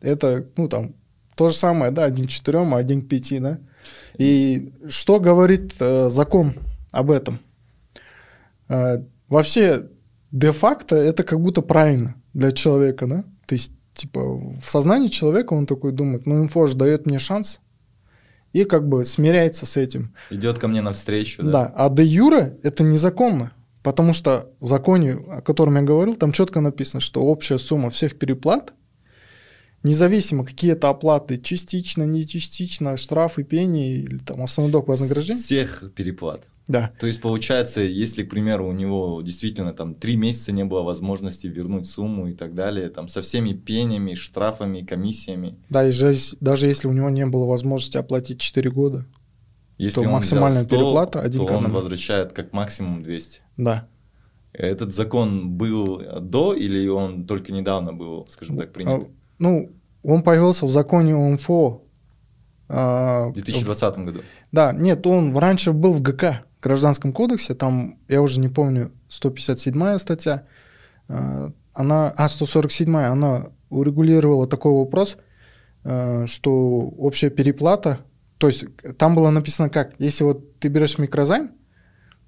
это, 0.00 0.46
ну, 0.56 0.68
там, 0.68 0.94
то 1.36 1.48
же 1.48 1.54
самое, 1.54 1.90
да, 1.90 2.04
один 2.04 2.26
к 2.26 2.30
четырем, 2.30 2.74
а 2.74 2.78
один 2.78 3.02
к 3.02 3.08
пяти, 3.08 3.38
да. 3.38 3.58
И 4.18 4.72
что 4.88 5.20
говорит 5.20 5.74
э, 5.80 6.10
закон 6.10 6.54
об 6.90 7.10
этом? 7.10 7.40
э, 8.68 8.98
вообще 9.28 9.88
де-факто 10.30 10.96
это 10.96 11.24
как 11.24 11.40
будто 11.40 11.62
правильно 11.62 12.14
для 12.34 12.52
человека, 12.52 13.06
да? 13.06 13.24
То 13.46 13.54
есть, 13.54 13.72
типа, 13.94 14.20
в 14.20 14.64
сознании 14.64 15.08
человека 15.08 15.54
он 15.54 15.66
такой 15.66 15.92
думает, 15.92 16.26
ну, 16.26 16.42
инфо 16.42 16.66
же 16.66 16.76
дает 16.76 17.06
мне 17.06 17.18
шанс, 17.18 17.60
и 18.52 18.64
как 18.64 18.88
бы 18.88 19.04
смиряется 19.04 19.66
с 19.66 19.76
этим. 19.76 20.14
Идет 20.30 20.58
ко 20.58 20.68
мне 20.68 20.80
навстречу, 20.80 21.42
да? 21.42 21.50
Да, 21.50 21.72
а 21.76 21.88
де 21.88 22.04
юре 22.04 22.58
это 22.62 22.84
незаконно, 22.84 23.52
потому 23.82 24.14
что 24.14 24.50
в 24.60 24.68
законе, 24.68 25.12
о 25.12 25.40
котором 25.40 25.76
я 25.76 25.82
говорил, 25.82 26.16
там 26.16 26.32
четко 26.32 26.60
написано, 26.60 27.00
что 27.00 27.22
общая 27.24 27.58
сумма 27.58 27.90
всех 27.90 28.18
переплат, 28.18 28.72
независимо 29.82 30.44
какие 30.44 30.72
это 30.72 30.88
оплаты, 30.88 31.38
частично, 31.38 32.04
не 32.04 32.26
частично, 32.26 32.96
штрафы, 32.96 33.44
пени 33.44 33.92
или 33.92 34.18
там 34.18 34.42
основной 34.42 34.72
долг 34.72 34.88
вознаграждения. 34.88 35.40
Всех 35.40 35.92
переплат. 35.94 36.46
Да. 36.68 36.92
То 37.00 37.06
есть 37.06 37.22
получается, 37.22 37.80
если, 37.80 38.22
к 38.24 38.30
примеру, 38.30 38.68
у 38.68 38.72
него 38.72 39.22
действительно 39.22 39.72
там 39.72 39.94
три 39.94 40.16
месяца 40.16 40.52
не 40.52 40.64
было 40.66 40.82
возможности 40.82 41.46
вернуть 41.46 41.88
сумму 41.88 42.28
и 42.28 42.34
так 42.34 42.54
далее, 42.54 42.90
там 42.90 43.08
со 43.08 43.22
всеми 43.22 43.54
пенями, 43.54 44.12
штрафами, 44.12 44.82
комиссиями. 44.82 45.56
Да, 45.70 45.88
и 45.88 45.92
же, 45.92 46.14
даже 46.40 46.66
если 46.66 46.86
у 46.86 46.92
него 46.92 47.08
не 47.08 47.24
было 47.24 47.46
возможности 47.46 47.96
оплатить 47.96 48.40
4 48.40 48.70
года, 48.70 49.06
Если 49.78 50.02
то 50.02 50.10
максимальная 50.10 50.66
взял 50.66 50.68
100, 50.68 50.76
переплата 50.76 51.20
один 51.22 51.46
то 51.46 51.54
к 51.54 51.56
он 51.56 51.72
возвращает 51.72 52.32
как 52.34 52.52
максимум 52.52 53.02
200. 53.02 53.40
Да. 53.56 53.88
Этот 54.52 54.92
закон 54.92 55.52
был 55.52 56.02
до 56.20 56.52
или 56.52 56.86
он 56.88 57.26
только 57.26 57.52
недавно 57.52 57.94
был, 57.94 58.26
скажем 58.28 58.58
так, 58.58 58.74
принят? 58.74 59.08
Ну, 59.38 59.72
он 60.02 60.22
появился 60.22 60.66
в 60.66 60.70
законе 60.70 61.14
ОМФО. 61.14 61.82
а, 62.68 63.28
В 63.28 63.32
2020 63.34 63.98
году. 63.98 64.20
Да, 64.52 64.72
нет, 64.72 65.06
он 65.06 65.36
раньше 65.36 65.72
был 65.72 65.92
в 65.92 66.00
ГК, 66.00 66.42
Гражданском 66.62 67.12
кодексе, 67.12 67.54
там, 67.54 67.98
я 68.08 68.20
уже 68.20 68.40
не 68.40 68.48
помню, 68.48 68.90
157 69.08 69.98
статья, 69.98 70.44
а, 71.08 71.52
она, 71.72 72.12
а, 72.16 72.28
147 72.28 72.96
она 72.96 73.46
урегулировала 73.70 74.46
такой 74.46 74.72
вопрос, 74.72 75.18
а, 75.84 76.26
что 76.26 76.80
общая 76.98 77.30
переплата, 77.30 78.00
то 78.38 78.46
есть 78.48 78.66
там 78.96 79.14
было 79.14 79.30
написано 79.30 79.68
как, 79.68 79.94
если 79.98 80.24
вот 80.24 80.58
ты 80.58 80.68
берешь 80.68 80.98
микрозайм, 80.98 81.50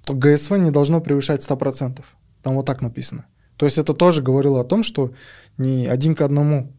то 0.04 0.14
ГСВ 0.14 0.58
не 0.58 0.70
должно 0.70 1.00
превышать 1.00 1.42
100%. 1.42 2.04
Там 2.42 2.54
вот 2.54 2.66
так 2.66 2.80
написано. 2.80 3.26
То 3.56 3.66
есть 3.66 3.78
это 3.78 3.94
тоже 3.94 4.22
говорило 4.22 4.60
о 4.60 4.64
том, 4.64 4.82
что 4.82 5.12
не 5.58 5.86
один 5.86 6.14
к 6.14 6.22
одному, 6.22 6.58
э, 6.58 6.70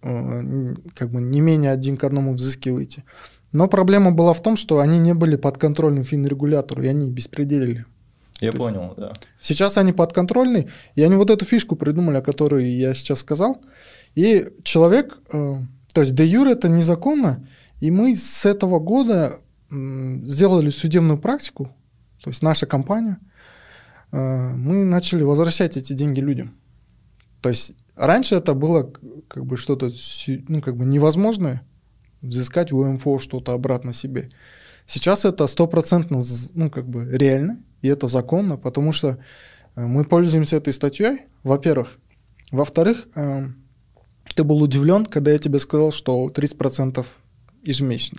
как 0.00 1.10
бы 1.10 1.20
не 1.20 1.40
менее 1.40 1.72
один 1.72 1.96
к 1.96 2.04
одному 2.04 2.32
взыскиваете. 2.32 3.04
Но 3.52 3.66
проблема 3.68 4.12
была 4.12 4.32
в 4.32 4.42
том, 4.42 4.56
что 4.56 4.78
они 4.80 4.98
не 4.98 5.14
были 5.14 5.36
подконтрольны 5.36 6.04
финрегулятору, 6.04 6.82
и 6.82 6.86
они 6.86 7.10
беспределили. 7.10 7.84
Я 8.40 8.52
То 8.52 8.58
есть- 8.58 8.58
понял, 8.58 8.94
да. 8.96 9.12
Сейчас 9.40 9.78
они 9.78 9.92
подконтрольны, 9.92 10.68
и 10.94 11.02
они 11.02 11.16
вот 11.16 11.30
эту 11.30 11.44
фишку 11.44 11.74
придумали, 11.76 12.18
о 12.18 12.22
которой 12.22 12.68
я 12.70 12.94
сейчас 12.94 13.20
сказал. 13.20 13.60
И 14.14 14.46
человек, 14.62 15.18
э, 15.32 15.54
то 15.92 16.00
есть 16.02 16.14
де 16.14 16.24
юре 16.26 16.52
это 16.52 16.68
незаконно, 16.68 17.48
и 17.80 17.90
мы 17.90 18.14
с 18.14 18.44
этого 18.46 18.78
года 18.78 19.38
сделали 19.70 20.70
судебную 20.70 21.18
практику, 21.18 21.74
то 22.22 22.30
есть 22.30 22.42
наша 22.42 22.66
компания, 22.66 23.18
э, 24.12 24.16
мы 24.54 24.84
начали 24.84 25.22
возвращать 25.22 25.76
эти 25.76 25.92
деньги 25.92 26.20
людям. 26.20 26.54
То 27.42 27.50
есть 27.50 27.76
раньше 27.98 28.36
это 28.36 28.54
было 28.54 28.90
как 29.28 29.44
бы 29.44 29.56
что-то 29.56 29.90
ну, 30.48 30.60
как 30.62 30.76
бы 30.76 30.84
невозможное, 30.84 31.62
взыскать 32.22 32.72
у 32.72 32.84
МФО 32.84 33.18
что-то 33.18 33.52
обратно 33.52 33.92
себе. 33.92 34.30
Сейчас 34.86 35.24
это 35.24 35.46
стопроцентно 35.46 36.20
ну, 36.54 36.70
как 36.70 36.88
бы 36.88 37.06
реально, 37.10 37.62
и 37.82 37.88
это 37.88 38.08
законно, 38.08 38.56
потому 38.56 38.92
что 38.92 39.18
э, 39.76 39.86
мы 39.86 40.04
пользуемся 40.04 40.56
этой 40.56 40.72
статьей, 40.72 41.26
во-первых. 41.42 41.98
Во-вторых, 42.50 43.06
э, 43.14 43.48
ты 44.34 44.44
был 44.44 44.62
удивлен, 44.62 45.04
когда 45.04 45.32
я 45.32 45.38
тебе 45.38 45.58
сказал, 45.58 45.92
что 45.92 46.28
30% 46.28 47.04
ежемесячно. 47.62 48.18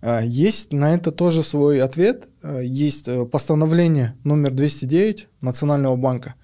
Э, 0.00 0.20
Есть 0.24 0.72
на 0.72 0.94
это 0.94 1.12
тоже 1.12 1.42
свой 1.42 1.82
ответ. 1.82 2.28
Э, 2.42 2.62
Есть 2.64 3.08
постановление 3.30 4.16
номер 4.24 4.52
209 4.52 5.28
Национального 5.42 5.96
банка. 5.96 6.34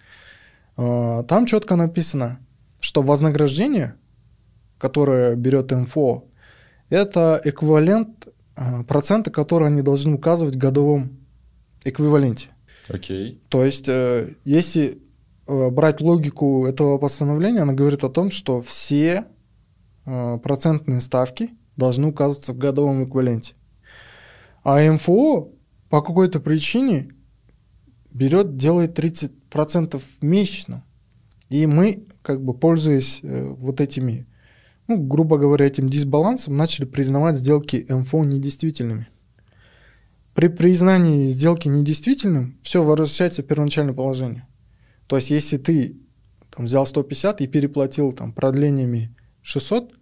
Э, 0.80 1.24
Там 1.28 1.46
четко 1.46 1.76
написано, 1.76 2.38
что 2.80 3.02
вознаграждение, 3.02 3.96
которое 4.78 5.36
берет 5.36 5.70
МФО, 5.70 6.24
это 6.88 7.40
эквивалент 7.44 8.28
э, 8.56 8.82
процента, 8.84 9.30
который 9.30 9.68
они 9.68 9.82
должны 9.82 10.14
указывать 10.14 10.54
в 10.56 10.58
годовом 10.58 11.18
эквиваленте. 11.84 12.48
Окей. 12.88 13.42
То 13.48 13.64
есть, 13.64 13.88
э, 13.88 14.36
если 14.44 15.02
э, 15.46 15.70
брать 15.70 16.00
логику 16.00 16.66
этого 16.66 16.96
постановления, 16.96 17.60
она 17.60 17.74
говорит 17.74 18.02
о 18.02 18.08
том, 18.08 18.30
что 18.30 18.62
все 18.62 19.26
э, 20.06 20.38
процентные 20.38 21.02
ставки 21.02 21.50
должны 21.76 22.08
указываться 22.08 22.54
в 22.54 22.58
годовом 22.58 23.04
эквиваленте. 23.04 23.54
А 24.64 24.80
МФО 24.90 25.52
по 25.90 26.02
какой-то 26.02 26.40
причине 26.40 27.10
берет, 28.10 28.56
делает 28.56 28.98
30% 28.98 29.39
месячно. 30.20 30.84
И 31.48 31.66
мы, 31.66 32.06
как 32.22 32.42
бы 32.42 32.54
пользуясь 32.54 33.20
э, 33.22 33.48
вот 33.48 33.80
этими, 33.80 34.26
ну, 34.86 35.02
грубо 35.02 35.36
говоря, 35.36 35.66
этим 35.66 35.90
дисбалансом, 35.90 36.56
начали 36.56 36.84
признавать 36.84 37.36
сделки 37.36 37.84
МФО 37.88 38.24
недействительными. 38.24 39.08
При 40.34 40.46
признании 40.48 41.28
сделки 41.30 41.68
недействительным 41.68 42.58
все 42.62 42.84
возвращается 42.84 43.42
в 43.42 43.46
первоначальное 43.46 43.94
положение. 43.94 44.46
То 45.08 45.16
есть, 45.16 45.30
если 45.30 45.58
ты 45.58 45.96
там, 46.50 46.66
взял 46.66 46.86
150 46.86 47.40
и 47.40 47.48
переплатил 47.48 48.12
там, 48.12 48.32
продлениями 48.32 49.14
600, 49.42 49.92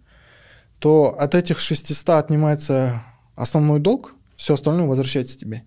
то 0.77 1.15
от 1.19 1.35
этих 1.35 1.59
600 1.59 2.09
отнимается 2.09 3.03
основной 3.35 3.79
долг, 3.79 4.13
все 4.35 4.53
остальное 4.53 4.87
возвращается 4.87 5.37
тебе. 5.37 5.63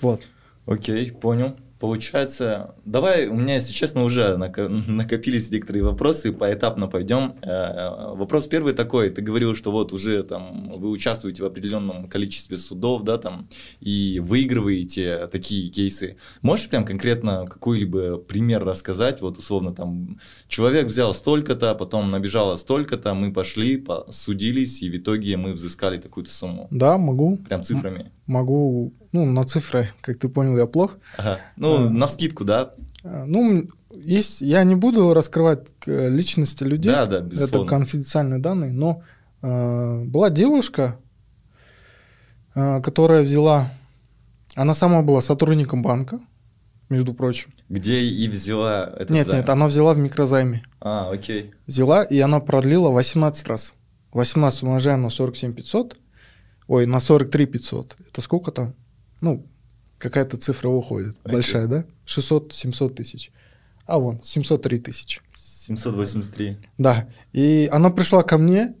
Вот. 0.00 0.20
Окей, 0.66 1.10
понял. 1.10 1.56
Получается, 1.78 2.74
давай, 2.84 3.26
у 3.26 3.34
меня, 3.34 3.54
если 3.54 3.72
честно, 3.72 4.02
уже 4.02 4.36
нако- 4.36 4.68
накопились 4.90 5.50
некоторые 5.50 5.82
вопросы, 5.84 6.32
поэтапно 6.32 6.88
пойдем. 6.88 7.34
Э, 7.42 8.14
Вопрос 8.16 8.46
первый 8.46 8.72
такой, 8.72 9.10
ты 9.10 9.20
говорил, 9.20 9.54
что 9.54 9.70
вот 9.70 9.92
уже 9.92 10.22
там 10.22 10.72
вы 10.72 10.88
участвуете 10.88 11.42
в 11.42 11.46
определенном 11.46 12.08
количестве 12.08 12.56
судов, 12.56 13.02
да, 13.02 13.18
там, 13.18 13.48
и 13.80 14.20
выигрываете 14.24 15.28
такие 15.30 15.68
кейсы. 15.70 16.16
Можешь 16.42 16.68
прям 16.68 16.84
конкретно 16.84 17.46
какой-либо 17.46 18.16
пример 18.18 18.64
рассказать, 18.64 19.20
вот 19.20 19.36
условно 19.38 19.74
там, 19.74 20.18
человек 20.48 20.86
взял 20.86 21.12
столько-то, 21.12 21.74
потом 21.74 22.10
набежало 22.10 22.56
столько-то, 22.56 23.14
мы 23.14 23.32
пошли, 23.32 23.84
судились, 24.10 24.82
и 24.82 24.88
в 24.90 24.96
итоге 24.96 25.36
мы 25.36 25.52
взыскали 25.52 25.98
такую-то 25.98 26.32
сумму. 26.32 26.68
Да, 26.70 26.96
могу. 26.96 27.36
Прям 27.36 27.62
цифрами. 27.62 28.10
Могу, 28.26 28.92
ну, 29.12 29.24
на 29.24 29.44
цифры, 29.44 29.88
как 30.00 30.18
ты 30.18 30.28
понял, 30.28 30.56
я 30.56 30.66
плох. 30.66 30.96
Ага. 31.16 31.38
Ну, 31.56 31.86
А. 31.86 31.90
на 31.90 32.08
скидку, 32.08 32.44
да? 32.44 32.72
А, 33.04 33.24
Ну, 33.24 33.68
есть, 33.94 34.40
я 34.40 34.64
не 34.64 34.74
буду 34.74 35.14
раскрывать 35.14 35.68
э, 35.86 36.08
личности 36.08 36.64
людей. 36.64 36.90
Да, 36.92 37.06
да, 37.06 37.16
Это 37.18 37.26
безусловно. 37.26 37.68
конфиденциальные 37.70 38.40
данные, 38.40 38.72
но 38.72 39.02
э, 39.42 40.04
была 40.04 40.30
девушка, 40.30 40.98
э, 42.54 42.80
которая 42.82 43.22
взяла, 43.22 43.70
она 44.54 44.74
сама 44.74 45.02
была 45.02 45.20
сотрудником 45.20 45.82
банка, 45.82 46.20
между 46.88 47.14
прочим. 47.14 47.52
Где 47.68 48.00
и 48.00 48.28
взяла 48.28 48.84
этот 48.94 49.10
нет, 49.10 49.26
займ? 49.26 49.38
нет, 49.40 49.48
она 49.48 49.66
взяла 49.66 49.94
в 49.94 49.98
микрозайме. 49.98 50.62
А, 50.80 51.10
окей. 51.10 51.52
Взяла, 51.66 52.04
и 52.04 52.18
она 52.20 52.40
продлила 52.40 52.90
18 52.90 53.46
раз. 53.48 53.74
18 54.12 54.62
умножаем 54.62 55.02
на 55.02 55.10
47 55.10 55.52
500, 55.52 55.96
ой, 56.68 56.86
на 56.86 57.00
43 57.00 57.46
500. 57.46 57.96
Это 58.08 58.20
сколько 58.20 58.50
там? 58.50 58.74
Ну, 59.20 59.46
какая-то 59.98 60.36
цифра 60.36 60.68
выходит, 60.68 61.16
Окей. 61.24 61.32
большая, 61.34 61.66
да? 61.66 61.84
600-700 62.06 62.94
тысяч. 62.94 63.32
А 63.86 63.98
вон, 63.98 64.20
703 64.22 64.78
тысячи. 64.78 65.20
783. 65.34 66.58
Да, 66.78 67.08
и 67.32 67.68
она 67.72 67.90
пришла 67.90 68.22
ко 68.22 68.38
мне, 68.38 68.74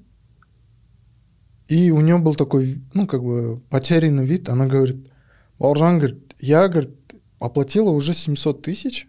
и 1.68 1.90
у 1.90 2.00
нее 2.00 2.18
был 2.18 2.34
такой, 2.34 2.80
ну, 2.94 3.06
как 3.06 3.22
бы, 3.22 3.60
потерянный 3.70 4.24
вид. 4.24 4.48
Она 4.48 4.66
говорит, 4.66 5.10
Бауыржан, 5.58 5.98
говорит, 5.98 6.34
я, 6.38 6.68
говорит, 6.68 6.96
оплатила 7.38 7.90
уже 7.90 8.14
700 8.14 8.62
тысяч, 8.62 9.06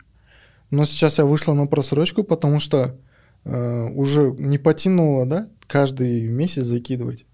но 0.72 0.86
сейчас 0.86 1.20
я 1.20 1.26
вышла 1.26 1.54
на 1.54 1.68
просрочку, 1.68 2.24
потому 2.24 2.60
что 2.60 2.98
э, 3.44 3.84
уже 3.90 4.32
не 4.38 4.58
потянуло, 4.58 5.26
да, 5.26 5.48
каждый 5.68 6.28
месяц 6.28 6.64
закидывать. 6.64 7.26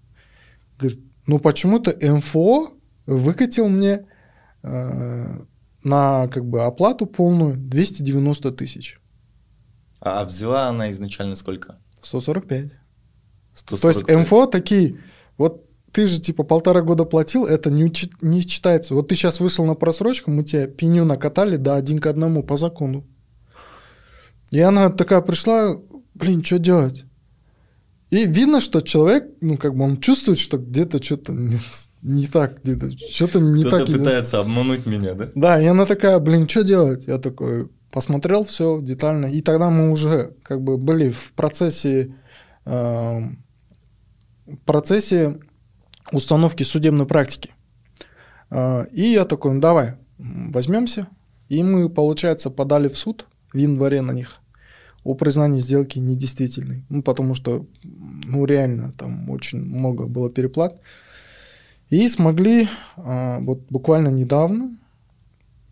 Говорит, 0.78 1.00
ну, 1.26 1.38
почему-то 1.38 1.94
МФО 2.00 2.72
выкатил 3.06 3.68
мне 3.68 4.06
э, 4.62 5.38
на, 5.82 6.28
как 6.28 6.44
бы, 6.44 6.64
оплату 6.64 7.06
полную 7.06 7.56
290 7.56 8.50
тысяч. 8.52 9.00
А 10.00 10.24
взяла 10.24 10.68
она 10.68 10.90
изначально 10.90 11.34
сколько? 11.34 11.78
145. 12.02 12.70
То 12.70 13.76
145. 13.76 14.08
есть 14.08 14.20
МФО 14.26 14.46
такие, 14.46 14.98
вот 15.38 15.64
ты 15.92 16.06
же 16.06 16.20
типа 16.20 16.42
полтора 16.42 16.82
года 16.82 17.04
платил, 17.04 17.46
это 17.46 17.70
не, 17.70 17.84
учи- 17.84 18.10
не 18.20 18.40
считается. 18.40 18.94
Вот 18.94 19.08
ты 19.08 19.14
сейчас 19.14 19.40
вышел 19.40 19.64
на 19.64 19.74
просрочку, 19.74 20.30
мы 20.30 20.42
тебе 20.42 20.66
пеню 20.66 21.04
накатали, 21.04 21.56
да, 21.56 21.76
один 21.76 22.00
к 22.00 22.06
одному 22.06 22.42
по 22.42 22.56
закону. 22.56 23.06
И 24.50 24.60
она 24.60 24.90
такая 24.90 25.20
пришла, 25.22 25.76
блин, 26.14 26.44
что 26.44 26.58
делать? 26.58 27.04
И 28.14 28.26
видно, 28.26 28.60
что 28.60 28.80
человек, 28.80 29.24
ну, 29.40 29.56
как 29.56 29.74
бы 29.74 29.84
он 29.84 29.96
чувствует, 29.96 30.38
что 30.38 30.56
где-то 30.58 31.02
что-то 31.02 31.32
не, 31.32 31.58
не 32.02 32.28
так, 32.28 32.62
где-то 32.62 32.96
что-то 32.96 33.40
не 33.40 33.64
Кто-то 33.64 33.78
так. 33.80 33.88
идет. 33.88 33.98
пытается 33.98 34.38
обмануть 34.38 34.86
меня, 34.86 35.14
да? 35.14 35.30
Да, 35.34 35.60
и 35.60 35.66
она 35.66 35.84
такая, 35.84 36.20
блин, 36.20 36.48
что 36.48 36.62
делать? 36.62 37.08
Я 37.08 37.18
такой 37.18 37.68
посмотрел 37.90 38.44
все 38.44 38.80
детально. 38.80 39.26
И 39.26 39.40
тогда 39.40 39.68
мы 39.68 39.90
уже 39.90 40.32
как 40.44 40.62
бы 40.62 40.78
были 40.78 41.10
в 41.10 41.32
процессе, 41.32 42.14
в 42.64 43.32
процессе 44.64 45.40
установки 46.12 46.62
судебной 46.62 47.06
практики. 47.06 47.50
Э, 48.48 48.86
и 48.92 49.10
я 49.10 49.24
такой, 49.24 49.54
ну 49.54 49.60
давай, 49.60 49.94
возьмемся. 50.18 51.08
И 51.48 51.64
мы, 51.64 51.90
получается, 51.90 52.50
подали 52.50 52.88
в 52.88 52.96
суд 52.96 53.26
в 53.52 53.56
январе 53.56 54.02
на 54.02 54.12
них 54.12 54.40
о 55.04 55.14
признании 55.14 55.60
сделки 55.60 55.98
недействительной. 55.98 56.84
Ну, 56.88 57.02
потому 57.02 57.34
что, 57.34 57.66
ну, 58.24 58.44
реально, 58.44 58.92
там 58.92 59.28
очень 59.30 59.62
много 59.62 60.06
было 60.06 60.30
переплат. 60.30 60.80
И 61.90 62.08
смогли 62.08 62.68
э, 62.96 63.38
вот 63.40 63.60
буквально 63.70 64.08
недавно, 64.08 64.76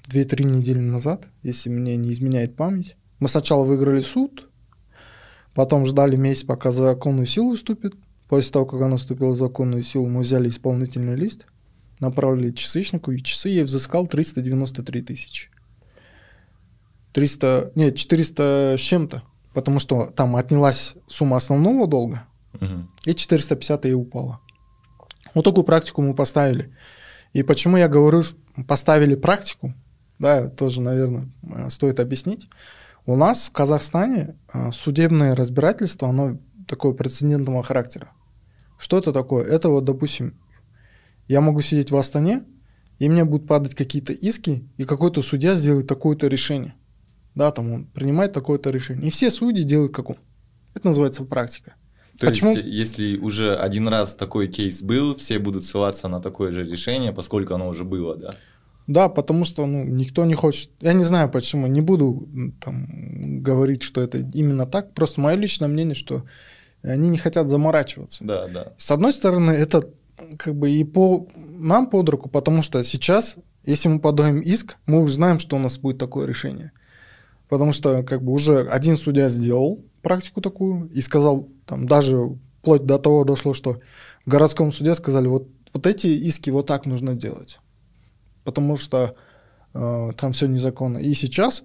2-3 0.09 0.45
недели 0.45 0.79
назад, 0.79 1.27
если 1.43 1.71
мне 1.71 1.97
не 1.97 2.13
изменяет 2.13 2.57
память, 2.57 2.97
мы 3.19 3.29
сначала 3.29 3.65
выиграли 3.65 4.01
суд, 4.01 4.49
потом 5.55 5.87
ждали 5.87 6.17
месяц, 6.17 6.45
пока 6.45 6.73
законную 6.73 7.27
силу 7.27 7.55
вступит. 7.55 7.95
После 8.29 8.51
того, 8.53 8.67
как 8.67 8.81
она 8.81 8.97
вступила 8.97 9.33
в 9.33 9.39
законную 9.39 9.83
силу, 9.83 10.09
мы 10.09 10.23
взяли 10.23 10.49
исполнительный 10.49 11.17
лист, 11.17 11.47
направили 12.01 12.51
часычнику, 12.51 13.13
и 13.13 13.23
часы 13.23 13.51
ей 13.51 13.65
взыскал 13.65 14.07
393 14.07 15.03
тысячи. 15.03 15.51
300, 17.13 17.73
нет, 17.75 17.97
400 17.97 18.77
с 18.79 18.81
чем-то, 18.81 19.23
потому 19.53 19.79
что 19.79 20.07
там 20.07 20.35
отнялась 20.37 20.95
сумма 21.07 21.37
основного 21.37 21.87
долга, 21.87 22.27
Мгм. 22.61 22.91
и 23.07 23.15
450 23.15 23.85
ей 23.87 23.95
упало. 23.95 24.41
Вот 25.35 25.45
такую 25.45 25.65
практику 25.65 26.03
мы 26.03 26.15
поставили. 26.15 26.75
И 27.33 27.43
почему 27.43 27.77
я 27.77 27.89
говорю, 27.89 28.23
поставили 28.69 29.15
практику, 29.15 29.75
да, 30.19 30.49
тоже, 30.49 30.81
наверное, 30.81 31.31
э, 31.43 31.71
стоит 31.71 31.99
объяснить. 31.99 32.49
У 33.07 33.17
нас 33.17 33.49
в 33.49 33.53
Казахстане 33.53 34.37
э, 34.53 34.71
судебное 34.73 35.35
разбирательство, 35.35 36.09
оно 36.09 36.39
такое 36.69 36.93
прецедентного 36.93 37.63
характера. 37.63 38.13
Что 38.79 38.99
это 38.99 39.13
такое? 39.13 39.45
Это 39.45 39.69
вот, 39.69 39.85
допустим, 39.85 40.39
я 41.29 41.41
могу 41.41 41.61
сидеть 41.61 41.91
в 41.91 41.97
Астане, 41.97 42.45
и 42.99 43.09
мне 43.09 43.25
будут 43.25 43.49
падать 43.49 43.75
какие-то 43.75 44.13
иски, 44.13 44.69
и 44.77 44.85
какой-то 44.85 45.23
судья 45.23 45.55
сделает 45.55 45.87
такое-то 45.87 46.29
решение. 46.29 46.75
Да, 47.35 47.51
там 47.51 47.73
он 47.73 47.87
принимает 47.87 48.33
такое-то 48.33 48.71
решение. 48.71 49.07
И 49.07 49.11
все 49.11 49.31
судьи 49.31 49.65
делают 49.65 49.95
как 49.95 50.11
он. 50.11 50.17
Это 50.75 50.89
называется 50.89 51.25
практика. 51.25 51.75
То 52.23 52.29
Почему? 52.29 52.55
есть, 52.55 52.69
если 52.69 53.17
уже 53.17 53.57
один 53.57 53.89
раз 53.89 54.15
такой 54.15 54.47
кейс 54.47 54.81
был, 54.81 55.17
все 55.17 55.41
будут 55.41 55.65
ссылаться 55.65 56.07
на 56.07 56.21
такое 56.21 56.53
же 56.53 56.63
решение, 56.63 57.13
поскольку 57.13 57.55
оно 57.55 57.67
уже 57.67 57.83
было, 57.83 58.17
да? 58.17 58.37
Да, 58.87 59.09
потому 59.09 59.45
что 59.45 59.67
ну, 59.67 59.83
никто 59.83 60.25
не 60.25 60.35
хочет. 60.35 60.71
Я 60.81 60.93
не 60.93 61.03
знаю 61.03 61.29
почему. 61.29 61.67
Не 61.67 61.81
буду 61.81 62.29
там 62.61 63.43
говорить, 63.43 63.83
что 63.83 64.01
это 64.01 64.19
именно 64.19 64.67
так. 64.67 64.95
Просто 64.95 65.21
мое 65.21 65.35
личное 65.35 65.67
мнение, 65.67 65.97
что 65.97 66.25
они 66.83 67.09
не 67.09 67.19
хотят 67.19 67.49
заморачиваться. 67.49 68.23
Да, 68.23 68.47
да. 68.47 68.73
С 68.77 68.93
одной 68.93 69.13
стороны, 69.13 69.51
это 69.51 69.91
как 70.39 70.55
бы 70.55 70.71
и 70.71 70.85
по 70.85 71.27
нам 71.37 71.91
под 71.91 72.09
руку, 72.09 72.29
потому 72.29 72.63
что 72.63 72.85
сейчас, 72.85 73.35
если 73.65 73.89
мы 73.89 73.99
подаем 73.99 74.39
иск, 74.39 74.77
мы 74.87 75.01
уже 75.01 75.15
знаем, 75.15 75.41
что 75.41 75.57
у 75.57 75.59
нас 75.59 75.77
будет 75.77 75.99
такое 75.99 76.29
решение. 76.29 76.71
Потому 77.49 77.73
что 77.73 78.05
как 78.05 78.23
бы 78.23 78.31
уже 78.31 78.61
один 78.61 78.97
судья 78.97 79.29
сделал 79.29 79.85
практику 80.03 80.41
такую 80.41 80.89
и 80.91 81.01
сказал, 81.01 81.49
там 81.67 81.87
даже 81.87 82.37
вплоть 82.61 82.85
до 82.85 82.99
того 82.99 83.25
дошло, 83.25 83.55
что 83.55 83.81
в 84.27 84.31
городском 84.31 84.73
суде 84.73 84.95
сказали, 84.95 85.27
вот, 85.27 85.49
вот 85.73 85.87
эти 85.87 86.07
иски 86.07 86.51
вот 86.51 86.67
так 86.67 86.87
нужно 86.87 87.15
делать. 87.15 87.59
Потому 88.45 88.77
что 88.77 89.15
э, 89.75 90.11
там 90.19 90.33
все 90.33 90.47
незаконно. 90.47 90.99
И 90.99 91.15
сейчас, 91.15 91.63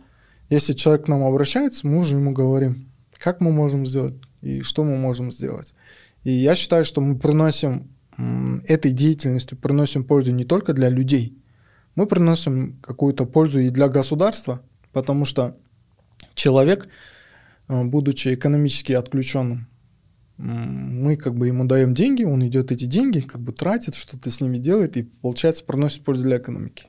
если 0.50 0.74
человек 0.74 1.06
к 1.06 1.08
нам 1.08 1.24
обращается, 1.24 1.86
мы 1.88 2.00
уже 2.00 2.16
ему 2.16 2.32
говорим, 2.32 2.90
как 3.18 3.42
мы 3.42 3.52
можем 3.52 3.86
сделать 3.86 4.16
и 4.42 4.62
что 4.62 4.84
мы 4.84 4.96
можем 4.98 5.32
сделать. 5.32 5.74
И 6.24 6.32
я 6.32 6.56
считаю, 6.56 6.86
что 6.86 7.02
мы 7.02 7.18
приносим 7.18 7.90
этой 8.68 8.92
деятельностью 8.92 9.58
приносим 9.58 10.04
пользу 10.04 10.32
не 10.32 10.44
только 10.44 10.74
для 10.74 10.90
людей, 10.90 11.38
мы 11.96 12.08
приносим 12.08 12.78
какую-то 12.82 13.26
пользу 13.26 13.60
и 13.60 13.70
для 13.70 13.88
государства, 13.90 14.62
потому 14.92 15.26
что 15.26 15.58
человек, 16.34 16.88
будучи 17.68 18.34
экономически 18.34 18.94
отключенным, 18.94 19.68
мы 20.38 21.18
как 21.18 21.36
бы 21.36 21.48
ему 21.48 21.66
даем 21.66 21.94
деньги, 21.94 22.24
он 22.24 22.46
идет 22.48 22.72
эти 22.72 22.86
деньги, 22.86 23.22
как 23.22 23.42
бы 23.42 23.52
тратит, 23.52 23.96
что-то 23.96 24.30
с 24.30 24.40
ними 24.40 24.58
делает 24.58 24.96
и, 24.98 25.04
получается, 25.04 25.64
приносит 25.66 26.04
пользу 26.04 26.24
для 26.24 26.38
экономики. 26.38 26.86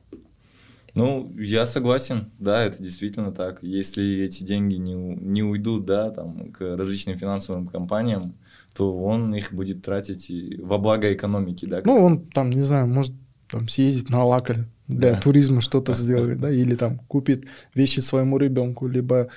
Ну, 0.95 1.33
я 1.39 1.65
согласен, 1.67 2.31
да, 2.39 2.65
это 2.65 2.83
действительно 2.83 3.31
так. 3.33 3.63
Если 3.63 4.23
эти 4.25 4.43
деньги 4.43 4.75
не, 4.77 4.95
не 4.95 5.43
уйдут, 5.43 5.85
да, 5.87 6.11
там, 6.11 6.51
к 6.53 6.77
различным 6.77 7.17
финансовым 7.17 7.69
компаниям, 7.69 8.35
то 8.75 8.97
он 8.97 9.35
их 9.35 9.53
будет 9.53 9.83
тратить 9.83 10.29
и 10.31 10.57
во 10.61 10.79
благо 10.79 11.13
экономики, 11.13 11.67
да. 11.67 11.83
Ну, 11.85 12.03
он 12.03 12.27
там, 12.29 12.51
не 12.51 12.63
знаю, 12.63 12.87
может 12.89 13.15
там 13.49 13.69
съездить 13.69 14.11
на 14.11 14.25
лакаль 14.25 14.67
для 14.89 15.13
Да. 15.13 15.21
туризма 15.21 15.61
что-то 15.61 15.93
сделает, 15.95 16.41
да, 16.41 16.51
или 16.51 16.75
там 16.75 16.99
купит 16.99 17.45
вещи 17.75 18.01
своему 18.01 18.39
ребенку, 18.39 18.89
либо 18.89 19.29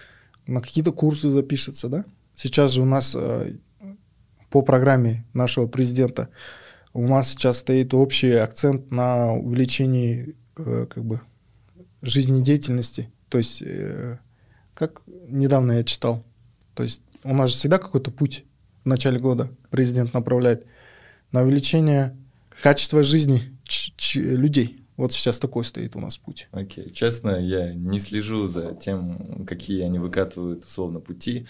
на 0.52 0.62
какие-то 0.62 0.92
курсы 0.92 1.32
запишется, 1.32 1.88
да. 1.88 2.06
Сейчас 2.36 2.72
же 2.72 2.82
у 2.82 2.86
нас 2.86 3.16
э, 3.18 3.56
по 4.50 4.62
программе 4.62 5.26
нашего 5.34 5.68
президента 5.68 6.30
у 6.94 7.08
нас 7.08 7.30
сейчас 7.30 7.60
стоит 7.60 7.94
общий 7.94 8.34
акцент 8.34 8.92
на 8.92 9.34
увеличении 9.34 10.36
э, 10.58 10.88
как 10.90 11.06
бы 11.06 11.22
жизнедеятельности. 12.02 13.10
То 13.30 13.38
есть, 13.38 13.62
э, 13.62 14.18
как 14.74 15.02
недавно 15.28 15.74
я 15.74 15.84
читал, 15.84 16.24
то 16.74 16.84
есть 16.84 17.02
у 17.24 17.34
нас 17.34 17.52
же 17.52 17.56
всегда 17.56 17.78
какой-то 17.78 18.12
путь 18.12 18.44
в 18.84 18.88
начале 18.88 19.20
года 19.20 19.50
президент 19.70 20.14
направляет 20.14 20.66
на 21.32 21.44
увеличение 21.44 22.18
качества 22.62 23.04
жизни 23.04 23.42
людей. 24.16 24.81
Вот 25.02 25.14
сейчас 25.14 25.40
такой 25.40 25.64
стоит 25.64 25.96
у 25.96 26.00
нас 26.00 26.20
путь. 26.20 26.48
Окей, 26.52 26.92
честно, 26.92 27.32
я 27.32 27.74
не 27.74 27.98
слежу 27.98 28.46
за 28.46 28.76
тем, 28.76 29.48
какие 29.48 29.82
они 29.82 29.98
выкатывают 29.98 30.64
условно 30.64 31.00
пути, 31.00 31.48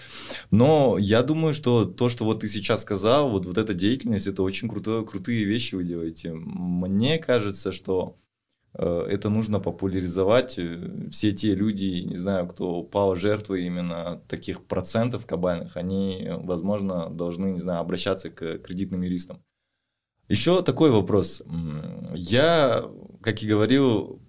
но 0.52 0.98
я 0.98 1.22
думаю, 1.22 1.54
что 1.54 1.84
то, 1.84 2.08
что 2.08 2.24
вот 2.24 2.40
ты 2.40 2.48
сейчас 2.48 2.84
сказал, 2.84 3.30
вот, 3.30 3.46
вот 3.46 3.58
эта 3.58 3.74
деятельность, 3.74 4.26
это 4.26 4.42
очень 4.42 4.70
круто, 4.70 5.04
крутые 5.04 5.44
вещи 5.44 5.76
вы 5.76 5.84
делаете. 5.84 6.32
Мне 6.32 7.18
кажется, 7.18 7.74
что 7.74 8.16
э, 8.74 9.08
это 9.10 9.28
нужно 9.28 9.60
популяризовать. 9.60 10.58
Э, 10.58 11.10
Все 11.12 11.34
те 11.34 11.54
люди, 11.54 12.06
не 12.08 12.16
знаю, 12.16 12.48
кто 12.48 12.84
пал 12.84 13.18
жертвой 13.18 13.66
именно 13.66 14.22
таких 14.30 14.64
процентов 14.64 15.26
кабальных, 15.26 15.76
они, 15.76 16.26
возможно, 16.38 17.10
должны, 17.10 17.48
не 17.48 17.60
знаю, 17.60 17.82
обращаться 17.82 18.30
к 18.30 18.60
кредитным 18.60 19.02
юристам. 19.02 19.44
Еще 20.32 20.62
такой 20.64 20.92
вопрос. 20.92 21.44
Я, 22.14 22.86
как 23.22 23.44
и 23.44 23.48
говорил, 23.48 24.20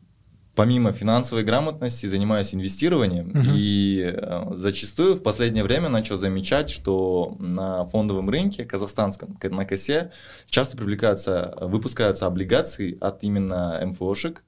помимо 0.54 0.92
финансовой 0.92 1.44
грамотности 1.44 2.06
занимаюсь 2.06 2.54
инвестированием 2.54 3.28
Мгм. 3.28 3.52
и 3.54 4.12
э, 4.12 4.42
зачастую 4.56 5.14
в 5.14 5.22
последнее 5.22 5.64
время 5.64 5.88
начал 5.88 6.16
замечать, 6.16 6.70
что 6.70 7.36
на 7.38 7.84
фондовом 7.86 8.28
рынке 8.28 8.64
казахстанском, 8.64 9.38
на 9.42 9.64
косе, 9.64 10.10
часто 10.50 10.76
привлекаются, 10.76 11.54
выпускаются 11.60 12.26
облигации 12.26 12.98
от 13.00 13.22
именно 13.24 13.80
МФОшек 13.84 14.44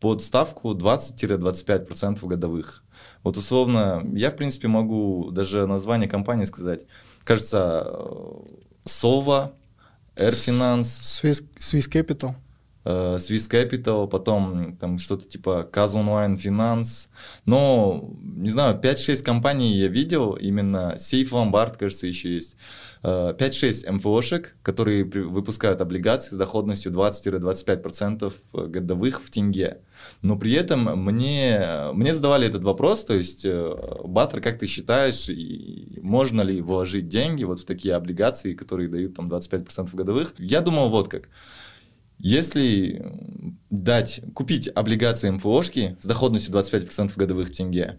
под 0.00 0.22
ставку 0.22 0.72
20-25% 0.74 2.26
годовых. 2.26 2.82
Вот 3.22 3.36
условно, 3.36 4.02
я 4.14 4.30
в 4.30 4.36
принципе 4.36 4.68
могу 4.68 5.30
даже 5.30 5.66
название 5.66 6.08
компании 6.08 6.44
сказать. 6.44 6.86
Кажется, 7.24 7.84
э, 7.86 8.34
Сова, 8.84 9.52
Air 10.16 10.32
Finance, 10.34 11.02
Swiss, 11.04 11.42
Swiss 11.56 11.88
Capital. 11.88 12.34
э, 12.84 13.16
Swiss 13.18 13.48
Capital, 13.48 14.08
потом 14.08 14.76
там 14.76 14.98
что-то 14.98 15.28
типа 15.28 15.68
Kaz 15.72 15.94
Online 15.94 16.36
Finance. 16.36 17.08
Но, 17.46 18.10
не 18.20 18.50
знаю, 18.50 18.78
5-6 18.80 19.22
компаний 19.22 19.76
я 19.76 19.88
видел, 19.88 20.32
именно 20.32 20.94
Safe 20.96 21.30
Lombard, 21.30 21.76
кажется, 21.78 22.06
еще 22.06 22.34
есть. 22.34 22.56
5-6 23.02 23.84
э, 23.84 23.92
МФОшек, 23.92 24.56
которые 24.62 25.04
выпускают 25.04 25.80
облигации 25.80 26.34
с 26.34 26.38
доходностью 26.38 26.92
20-25% 26.92 28.32
годовых 28.68 29.22
в 29.22 29.30
тенге. 29.30 29.78
Но 30.22 30.36
при 30.36 30.52
этом 30.52 31.04
мне, 31.04 31.90
мне 31.92 32.14
задавали 32.14 32.46
этот 32.46 32.62
вопрос, 32.62 33.04
то 33.04 33.14
есть, 33.14 33.44
э, 33.44 33.74
Баттер, 34.04 34.40
как 34.40 34.58
ты 34.58 34.66
считаешь, 34.66 35.28
можно 36.00 36.42
ли 36.42 36.60
вложить 36.60 37.08
деньги 37.08 37.42
вот 37.44 37.60
в 37.60 37.64
такие 37.64 37.94
облигации, 37.94 38.54
которые 38.54 38.88
дают 38.88 39.16
там 39.16 39.28
25% 39.28 39.94
годовых? 39.94 40.34
Я 40.38 40.60
думал 40.60 40.88
вот 40.88 41.08
как. 41.08 41.28
Если 42.18 43.04
дать, 43.68 44.20
купить 44.32 44.70
облигации 44.72 45.30
МФОшки 45.30 45.96
с 46.00 46.06
доходностью 46.06 46.54
25% 46.54 47.12
годовых 47.16 47.48
в 47.48 47.52
тенге, 47.52 47.98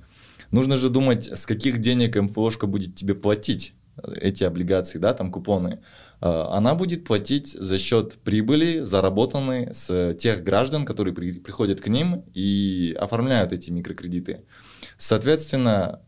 нужно 0.52 0.78
же 0.78 0.90
думать, 0.90 1.26
с 1.26 1.46
каких 1.46 1.80
денег 1.80 2.16
МФОшка 2.16 2.68
будет 2.68 2.96
тебе 2.96 3.16
платить 3.16 3.74
эти 4.20 4.44
облигации, 4.44 4.98
да, 4.98 5.14
там 5.14 5.32
купоны, 5.32 5.82
а, 6.20 6.56
она 6.56 6.76
будет 6.76 7.06
платить 7.06 7.52
за 7.52 7.78
счет 7.78 8.14
прибыли, 8.24 8.82
заработанной 8.82 9.74
с 9.74 10.14
тех 10.16 10.44
граждан, 10.44 10.86
которые 10.86 11.14
при, 11.14 11.34
приходят 11.34 11.82
к 11.82 11.88
ним 11.88 12.24
и 12.34 12.96
оформляют 13.00 13.54
эти 13.54 13.72
микрокредиты. 13.72 14.46
Соответственно, 14.98 16.02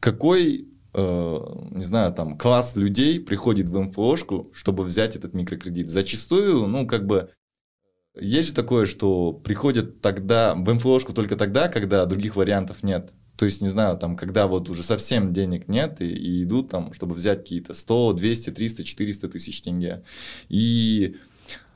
какой, 0.00 0.68
э, 0.94 1.38
не 1.70 1.84
знаю, 1.84 2.12
там 2.12 2.36
класс 2.36 2.76
людей 2.76 3.20
приходит 3.20 3.68
в 3.68 3.80
МФОшку, 3.80 4.50
чтобы 4.52 4.84
взять 4.84 5.16
этот 5.16 5.32
микрокредит? 5.32 5.90
Зачастую, 5.90 6.66
ну, 6.66 6.86
как 6.86 7.06
бы, 7.06 7.30
есть 8.18 8.48
же 8.48 8.54
такое, 8.54 8.86
что 8.86 9.32
приходят 9.32 10.00
тогда 10.00 10.54
в 10.54 10.74
МФОшку 10.74 11.12
только 11.12 11.36
тогда, 11.36 11.68
когда 11.68 12.04
других 12.06 12.36
вариантов 12.36 12.82
нет. 12.82 13.12
То 13.36 13.44
есть, 13.44 13.60
не 13.60 13.68
знаю, 13.68 13.98
там, 13.98 14.16
когда 14.16 14.46
вот 14.46 14.68
уже 14.68 14.82
совсем 14.82 15.32
денег 15.32 15.68
нет, 15.68 16.00
и, 16.00 16.10
и 16.10 16.42
идут 16.42 16.70
там, 16.70 16.92
чтобы 16.92 17.14
взять 17.14 17.40
какие-то 17.40 17.74
100, 17.74 18.14
200, 18.14 18.50
300, 18.50 18.84
400 18.84 19.28
тысяч 19.28 19.60
тенге. 19.60 20.02
И 20.48 21.16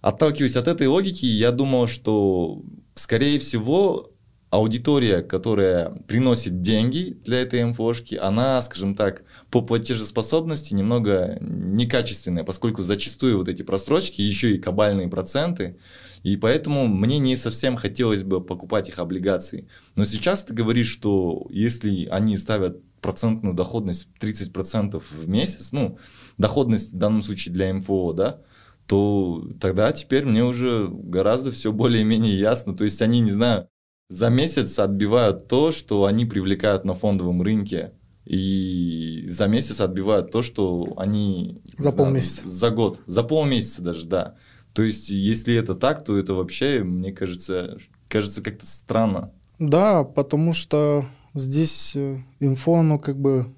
отталкиваясь 0.01 0.57
от 0.57 0.68
этой 0.68 0.87
логики, 0.87 1.27
я 1.27 1.53
думал, 1.53 1.87
что, 1.87 2.62
скорее 2.94 3.38
всего, 3.38 4.11
аудитория, 4.51 5.23
которая 5.23 5.90
приносит 6.09 6.61
деньги 6.61 7.16
для 7.25 7.40
этой 7.40 7.64
МФОшки, 7.64 8.16
она, 8.16 8.61
скажем 8.62 8.96
так, 8.96 9.23
по 9.51 9.62
платежеспособности 9.62 10.75
немного 10.75 11.38
некачественная, 11.40 12.42
поскольку 12.42 12.83
зачастую 12.83 13.38
вот 13.38 13.49
эти 13.49 13.62
просрочки, 13.62 14.20
еще 14.20 14.55
и 14.55 14.59
кабальные 14.59 15.09
проценты, 15.09 15.77
и 16.22 16.37
поэтому 16.37 16.87
мне 16.87 17.18
не 17.18 17.37
совсем 17.37 17.76
хотелось 17.76 18.22
бы 18.22 18.44
покупать 18.44 18.88
их 18.88 18.98
облигации. 18.98 19.68
Но 19.96 20.04
сейчас 20.04 20.44
ты 20.44 20.54
говоришь, 20.54 20.88
что 20.88 21.46
если 21.50 22.06
они 22.06 22.37
ставят 22.37 22.83
процентную 23.00 23.54
доходность 23.54 24.09
30% 24.20 25.02
в 25.11 25.28
месяц, 25.28 25.72
ну, 25.72 25.98
доходность 26.38 26.92
в 26.92 26.98
данном 26.98 27.22
случае 27.22 27.54
для 27.54 27.72
МФО, 27.72 28.12
да, 28.12 28.40
то 28.87 29.48
тогда 29.61 29.92
теперь 29.92 30.24
мне 30.24 30.44
уже 30.44 30.88
гораздо 30.90 31.52
все 31.52 31.72
более-менее 31.72 32.38
ясно. 32.38 32.76
То 32.76 32.85
есть 32.85 33.00
они, 33.02 33.20
не 33.20 33.30
знаю, 33.30 33.68
за 34.09 34.28
месяц 34.28 34.78
отбивают 34.78 35.46
то, 35.46 35.70
что 35.70 36.04
они 36.04 36.26
привлекают 36.26 36.85
на 36.85 36.94
фондовом 36.94 37.40
рынке. 37.40 37.92
И 38.26 39.24
за 39.26 39.46
месяц 39.46 39.80
отбивают 39.80 40.30
то, 40.30 40.42
что 40.42 40.94
они... 40.96 41.62
За 41.78 41.92
полмесяца. 41.92 42.48
За 42.48 42.70
год. 42.70 43.00
За 43.06 43.22
полмесяца 43.22 43.83
даже, 43.83 44.06
да. 44.06 44.35
То 44.72 44.83
есть, 44.83 45.09
если 45.09 45.54
это 45.54 45.74
так, 45.74 46.04
то 46.04 46.16
это 46.16 46.35
вообще, 46.35 46.83
мне 46.83 47.12
кажется, 47.12 47.78
кажется 48.09 48.42
как-то 48.42 48.66
странно. 48.66 49.33
Да, 49.59 50.04
потому 50.04 50.52
что 50.52 51.04
здесь 51.35 51.94
э, 51.96 52.18
инфо, 52.38 52.76
оно 52.76 52.98
как 52.98 53.18
бы 53.18 53.54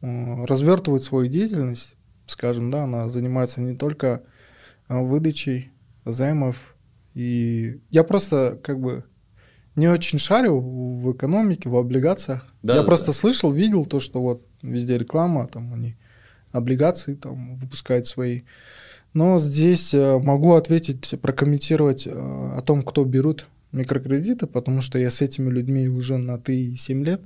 э, 0.00 0.44
развертывает 0.46 1.02
свою 1.02 1.28
деятельность, 1.28 1.96
скажем, 2.26 2.70
да, 2.70 2.84
она 2.84 3.10
занимается 3.10 3.60
не 3.60 3.76
только 3.76 4.22
э, 4.88 4.98
выдачей 4.98 5.70
займов. 6.04 6.76
И 7.14 7.80
я 7.90 8.04
просто 8.04 8.58
как 8.62 8.80
бы 8.80 9.04
не 9.76 9.88
очень 9.88 10.18
шарю 10.18 10.60
в 10.60 11.12
экономике, 11.12 11.68
в 11.68 11.76
облигациях. 11.76 12.46
Да, 12.62 12.74
я 12.74 12.80
да, 12.80 12.86
просто 12.86 13.08
да. 13.08 13.12
слышал, 13.12 13.50
видел 13.50 13.86
то, 13.86 14.00
что 14.00 14.20
вот 14.20 14.46
везде 14.62 14.98
реклама, 14.98 15.48
там 15.48 15.72
они 15.74 15.96
облигации 16.52 17.14
там 17.14 17.56
выпускают 17.56 18.06
свои. 18.06 18.42
Но 19.14 19.38
здесь 19.38 19.94
э, 19.94 20.18
могу 20.18 20.54
ответить, 20.54 21.14
прокомментировать 21.22 22.08
э, 22.08 22.10
о 22.10 22.60
том, 22.62 22.82
кто 22.82 23.04
берут 23.04 23.46
микрокредиты, 23.70 24.48
потому 24.48 24.80
что 24.80 24.98
я 24.98 25.10
с 25.10 25.20
этими 25.22 25.50
людьми 25.50 25.88
уже 25.88 26.18
на 26.18 26.36
ты 26.36 26.74
7 26.76 27.04
лет. 27.04 27.22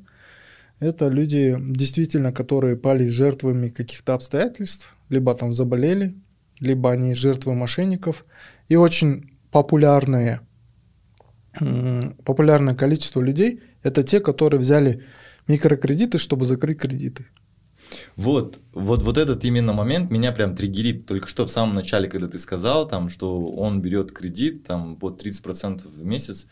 Это 0.80 1.08
люди, 1.08 1.56
действительно, 1.58 2.30
которые 2.30 2.76
пали 2.76 3.08
жертвами 3.08 3.68
каких-то 3.68 4.14
обстоятельств, 4.14 4.94
либо 5.08 5.34
там 5.34 5.52
заболели, 5.54 6.14
либо 6.60 6.92
они 6.92 7.14
жертвы 7.14 7.54
мошенников. 7.54 8.26
И 8.68 8.76
очень 8.76 9.30
популярные, 9.50 10.40
популярное 12.24 12.74
количество 12.74 13.20
людей– 13.22 13.62
это 13.82 14.02
те, 14.02 14.20
которые 14.20 14.60
взяли 14.60 15.04
микрокредиты, 15.48 16.18
чтобы 16.18 16.44
закрыть 16.44 16.80
кредиты. 16.80 17.26
Вот, 18.16 18.58
вот, 18.72 19.02
вот 19.02 19.18
этот 19.18 19.44
именно 19.44 19.72
момент 19.72 20.10
меня 20.10 20.32
прям 20.32 20.56
триггерит. 20.56 21.06
Только 21.06 21.28
что 21.28 21.46
в 21.46 21.50
самом 21.50 21.74
начале, 21.74 22.08
когда 22.08 22.28
ты 22.28 22.38
сказал, 22.38 22.88
там, 22.88 23.08
что 23.08 23.46
он 23.50 23.80
берет 23.80 24.12
кредит 24.12 24.64
там, 24.64 24.96
под 24.96 25.24
30% 25.24 25.86
в 25.86 26.04
месяц, 26.04 26.46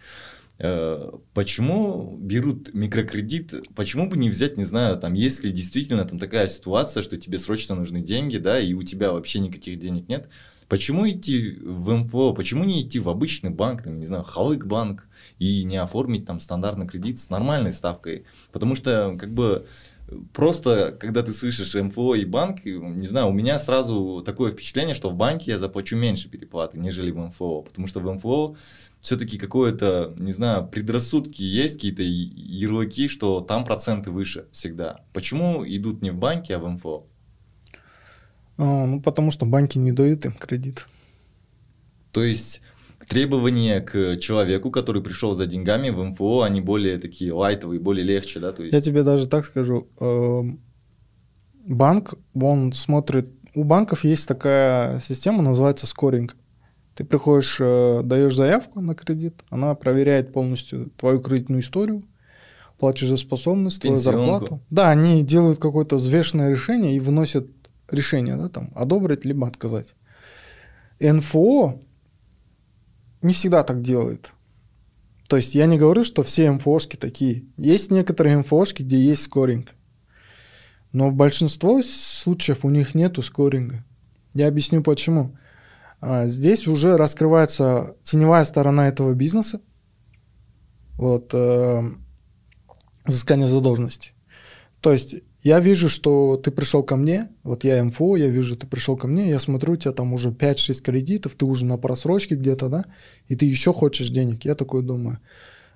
э, 0.59 1.11
почему 1.35 2.17
берут 2.19 2.73
микрокредит, 2.73 3.55
почему 3.75 4.09
бы 4.09 4.17
не 4.17 4.31
взять, 4.31 4.57
не 4.57 4.65
знаю, 4.65 4.97
там, 4.99 5.15
если 5.15 5.51
действительно 5.51 6.05
там 6.05 6.19
такая 6.19 6.49
ситуация, 6.49 7.03
что 7.03 7.17
тебе 7.17 7.39
срочно 7.39 7.75
нужны 7.75 8.01
деньги, 8.01 8.39
да, 8.39 8.61
и 8.61 8.73
у 8.75 8.83
тебя 8.83 9.13
вообще 9.13 9.41
никаких 9.41 9.79
денег 9.79 10.09
нет, 10.09 10.29
Почему 10.69 11.09
идти 11.09 11.59
в 11.63 11.95
МФО, 11.95 12.33
почему 12.33 12.65
не 12.65 12.83
идти 12.83 12.99
в 12.99 13.09
обычный 13.09 13.51
банк, 13.51 13.83
там, 13.83 13.99
не 13.99 14.07
знаю, 14.07 14.25
Халык 14.25 14.67
банк, 14.67 15.07
и 15.39 15.65
не 15.65 15.77
оформить 15.77 16.27
там 16.27 16.41
стандартный 16.41 16.89
кредит 16.89 17.21
с 17.21 17.31
нормальной 17.31 17.73
ставкой? 17.73 18.25
Потому 18.51 18.75
что, 18.75 19.17
как 19.19 19.33
бы, 19.33 19.67
просто, 20.33 20.97
когда 20.99 21.23
ты 21.23 21.33
слышишь 21.33 21.75
МФО 21.75 22.15
и 22.17 22.25
банк, 22.25 22.65
не 22.65 23.07
знаю, 23.07 23.29
у 23.29 23.33
меня 23.33 23.59
сразу 23.59 24.23
такое 24.25 24.53
впечатление, 24.53 24.95
что 24.95 25.11
в 25.11 25.17
банке 25.17 25.53
я 25.53 25.59
заплачу 25.59 25.97
меньше 25.97 26.29
переплаты, 26.29 26.79
нежели 26.79 27.11
в 27.11 27.19
МФО. 27.19 27.63
Потому 27.63 27.87
что 27.87 28.01
в 28.01 28.13
МФО 28.13 28.57
все-таки 29.01 29.39
какое-то, 29.39 30.15
не 30.17 30.33
знаю, 30.33 30.67
предрассудки 30.67 31.43
есть, 31.43 31.75
какие-то 31.75 32.03
ярлыки, 32.03 33.07
что 33.09 33.41
там 33.41 33.65
проценты 33.65 34.11
выше 34.11 34.47
всегда. 34.51 35.01
Почему 35.13 35.65
идут 35.67 36.03
не 36.03 36.11
в 36.11 36.17
банке, 36.17 36.57
а 36.57 36.59
в 36.59 36.69
МФО? 36.69 37.05
А, 38.59 38.87
ну, 38.87 39.01
потому 39.01 39.31
что 39.31 39.47
банки 39.47 39.79
не 39.79 39.93
дают 39.93 40.25
им 40.25 40.33
кредит. 40.33 40.87
То 42.13 42.23
есть 42.23 42.63
требования 43.09 43.81
к 43.81 44.17
человеку, 44.19 44.71
который 44.71 45.03
пришел 45.03 45.35
за 45.35 45.47
деньгами 45.47 45.91
в 45.91 46.03
МФО, 46.03 46.43
они 46.43 46.61
более 46.61 46.99
такие 46.99 47.33
лайтовые, 47.33 47.81
более 47.81 48.05
легче, 48.05 48.41
да? 48.41 48.53
То 48.53 48.63
есть... 48.63 48.75
Я 48.75 48.81
тебе 48.81 49.03
даже 49.03 49.29
так 49.29 49.45
скажу. 49.45 49.89
Эм, 50.01 50.61
банк, 51.67 52.15
он 52.35 52.73
смотрит... 52.73 53.31
У 53.55 53.65
банков 53.65 54.05
есть 54.05 54.29
такая 54.29 55.01
система, 55.01 55.43
называется 55.43 55.87
скоринг. 55.87 56.37
Ты 56.95 57.05
приходишь, 57.05 57.59
э, 57.61 58.01
даешь 58.03 58.35
заявку 58.35 58.81
на 58.81 58.95
кредит, 58.95 59.43
она 59.51 59.75
проверяет 59.75 60.33
полностью 60.33 60.91
твою 60.97 61.21
кредитную 61.21 61.61
историю, 61.61 62.05
платежеспособность, 62.79 63.83
твою 63.83 63.97
зарплату. 63.97 64.61
Да, 64.71 64.91
они 64.91 65.23
делают 65.23 65.59
какое-то 65.59 65.97
взвешенное 65.97 66.51
решение 66.51 66.97
и 66.97 67.01
выносят 67.01 67.56
решение, 67.91 68.37
да, 68.37 68.49
там, 68.49 68.73
одобрить 68.75 69.25
либо 69.25 69.47
отказать. 69.47 69.95
НФО 71.01 71.81
не 73.23 73.33
всегда 73.35 73.63
так 73.63 73.83
делает. 73.83 74.33
То 75.29 75.37
есть 75.37 75.55
я 75.55 75.67
не 75.67 75.79
говорю, 75.79 76.05
что 76.05 76.23
все 76.23 76.51
МФОшки 76.51 76.97
такие. 76.97 77.47
Есть 77.57 77.91
некоторые 77.91 78.39
МФОшки, 78.39 78.83
где 78.83 78.99
есть 78.99 79.23
скоринг. 79.25 79.75
Но 80.93 81.11
в 81.11 81.15
большинстве 81.15 81.83
случаев 81.83 82.65
у 82.65 82.71
них 82.71 82.95
нету 82.95 83.23
скоринга. 83.23 83.85
Я 84.35 84.49
объясню 84.49 84.83
почему. 84.83 85.37
А, 86.01 86.27
здесь 86.27 86.67
уже 86.67 86.97
раскрывается 86.97 87.97
теневая 88.05 88.45
сторона 88.45 88.89
этого 88.89 89.13
бизнеса. 89.15 89.61
Вот, 90.95 91.31
э, 91.35 91.83
взыскание 93.05 93.49
задолженности. 93.49 94.13
То 94.81 94.93
есть 94.93 95.17
я 95.47 95.61
вижу, 95.61 95.89
что 95.89 96.37
ты 96.37 96.51
пришел 96.51 96.83
ко 96.83 96.97
мне, 96.97 97.29
вот 97.45 97.63
я 97.63 97.85
МФО, 97.85 98.17
я 98.17 98.27
вижу, 98.27 98.57
ты 98.57 98.67
пришел 98.67 98.97
ко 98.97 99.07
мне, 99.07 99.29
я 99.29 99.39
смотрю, 99.39 99.75
у 99.75 99.77
тебя 99.77 99.93
там 99.93 100.13
уже 100.13 100.31
5-6 100.31 100.83
кредитов, 100.83 101.37
ты 101.37 101.45
уже 101.45 101.65
на 101.65 101.79
просрочке 101.79 102.35
где-то, 102.35 102.69
да, 102.69 102.85
и 103.29 103.37
ты 103.37 103.47
еще 103.47 103.73
хочешь 103.73 104.09
денег. 104.09 104.45
Я 104.45 104.57
такой 104.57 104.83
думаю, 104.83 105.21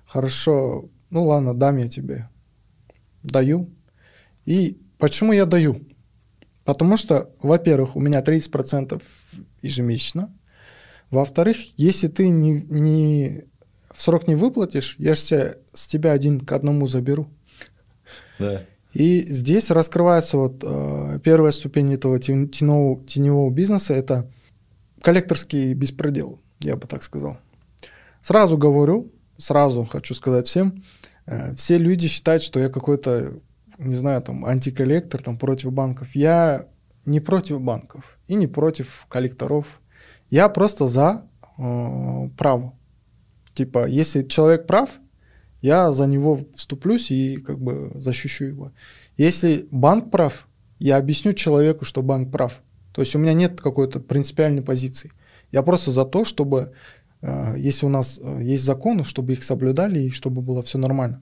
хорошо, 0.05 0.89
ну 1.09 1.25
ладно, 1.25 1.53
дам 1.53 1.77
я 1.77 1.87
тебе. 1.87 2.27
Даю. 3.23 3.69
И 4.45 4.77
почему 4.97 5.31
я 5.31 5.45
даю? 5.45 5.87
Потому 6.65 6.97
что, 6.97 7.33
во-первых, 7.41 7.95
у 7.95 8.01
меня 8.01 8.21
30% 8.21 9.01
ежемесячно. 9.61 10.37
Во-вторых, 11.11 11.55
если 11.77 12.09
ты 12.09 12.27
не, 12.27 12.61
не 12.63 13.45
в 13.93 14.01
срок 14.01 14.27
не 14.27 14.35
выплатишь, 14.35 14.97
я 14.97 15.13
же 15.15 15.55
с 15.73 15.87
тебя 15.87 16.11
один 16.11 16.41
к 16.41 16.51
одному 16.51 16.87
заберу. 16.87 17.29
Да. 18.37 18.65
И 18.93 19.21
здесь 19.21 19.71
раскрывается 19.71 20.37
вот 20.37 20.63
э, 20.65 21.19
первая 21.23 21.51
ступень 21.51 21.93
этого 21.93 22.19
теневого, 22.19 23.03
теневого 23.05 23.49
бизнеса– 23.49 23.93
это 23.95 24.29
коллекторский 25.01 25.73
беспредел, 25.73 26.39
я 26.59 26.75
бы 26.75 26.87
так 26.87 27.03
сказал. 27.03 27.37
Сразу 28.21 28.57
говорю, 28.57 29.11
сразу 29.37 29.85
хочу 29.85 30.13
сказать 30.13 30.47
всем, 30.47 30.83
э, 31.25 31.55
все 31.55 31.77
люди 31.77 32.07
считают, 32.07 32.43
что 32.43 32.59
я 32.59 32.67
какой-то, 32.67 33.33
не 33.77 33.95
знаю, 33.95 34.21
там, 34.21 34.45
антиколлектор, 34.45 35.21
там, 35.21 35.37
против 35.37 35.71
банков. 35.71 36.13
Я 36.13 36.67
не 37.05 37.19
против 37.19 37.61
банков 37.61 38.19
и 38.27 38.35
не 38.35 38.47
против 38.47 39.05
коллекторов. 39.09 39.79
Я 40.29 40.49
просто 40.49 40.87
за 40.89 41.27
э, 41.57 42.29
право. 42.37 42.73
Типа, 43.53 43.87
если 43.87 44.23
человек 44.23 44.67
прав, 44.67 45.00
я 45.61 45.91
за 45.91 46.07
него 46.07 46.39
вступлюсь 46.55 47.11
и 47.11 47.37
как 47.37 47.59
бы 47.59 47.91
защищу 47.95 48.45
его. 48.45 48.71
Если 49.17 49.67
банк 49.71 50.11
прав, 50.11 50.47
я 50.79 50.97
объясню 50.97 51.33
человеку, 51.33 51.85
что 51.85 52.01
банк 52.01 52.31
прав. 52.31 52.61
То 52.91 53.01
есть 53.01 53.15
у 53.15 53.19
меня 53.19 53.33
нет 53.33 53.61
какой-то 53.61 53.99
принципиальной 53.99 54.63
позиции. 54.63 55.11
Я 55.51 55.61
просто 55.63 55.91
за 55.91 56.05
то, 56.05 56.25
чтобы, 56.25 56.73
э, 57.21 57.53
если 57.57 57.85
у 57.85 57.89
нас 57.89 58.19
э, 58.21 58.39
есть 58.41 58.63
законы, 58.63 59.03
чтобы 59.03 59.33
их 59.33 59.43
соблюдали 59.43 59.99
и 59.99 60.11
чтобы 60.11 60.41
было 60.41 60.63
все 60.63 60.77
нормально. 60.77 61.21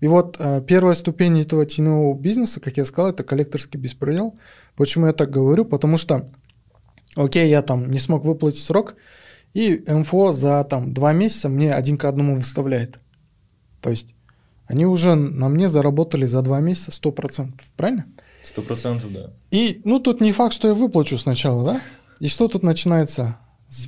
И 0.00 0.06
вот 0.06 0.36
э, 0.38 0.62
первая 0.66 0.94
ступень 0.94 1.40
этого 1.40 1.66
теневого 1.66 2.18
бизнеса, 2.18 2.60
как 2.60 2.76
я 2.76 2.84
сказал, 2.84 3.10
это 3.10 3.24
коллекторский 3.24 3.78
беспредел. 3.78 4.38
Почему 4.76 5.06
я 5.06 5.12
так 5.12 5.30
говорю? 5.30 5.64
Потому 5.64 5.98
что, 5.98 6.30
окей, 7.16 7.48
я 7.50 7.62
там 7.62 7.90
не 7.90 7.98
смог 7.98 8.24
выплатить 8.24 8.64
срок, 8.64 8.94
и 9.54 9.82
МФО 9.86 10.32
за 10.32 10.64
там 10.64 10.94
два 10.94 11.12
месяца 11.12 11.48
мне 11.48 11.74
один 11.74 11.98
к 11.98 12.04
одному 12.04 12.36
выставляет. 12.36 12.98
То 13.80 13.90
есть 13.90 14.08
они 14.66 14.84
уже 14.84 15.14
на 15.14 15.48
мне 15.48 15.68
заработали 15.68 16.26
за 16.26 16.42
два 16.42 16.60
месяца 16.60 16.90
100%, 16.90 17.52
правильно? 17.76 18.06
Сто 18.42 18.62
процентов, 18.62 19.12
да. 19.12 19.32
И, 19.50 19.80
ну, 19.84 19.98
тут 19.98 20.20
не 20.20 20.32
факт, 20.32 20.52
что 20.54 20.68
я 20.68 20.74
выплачу 20.74 21.18
сначала, 21.18 21.64
да? 21.64 21.80
И 22.20 22.28
что 22.28 22.48
тут 22.48 22.62
начинается? 22.62 23.38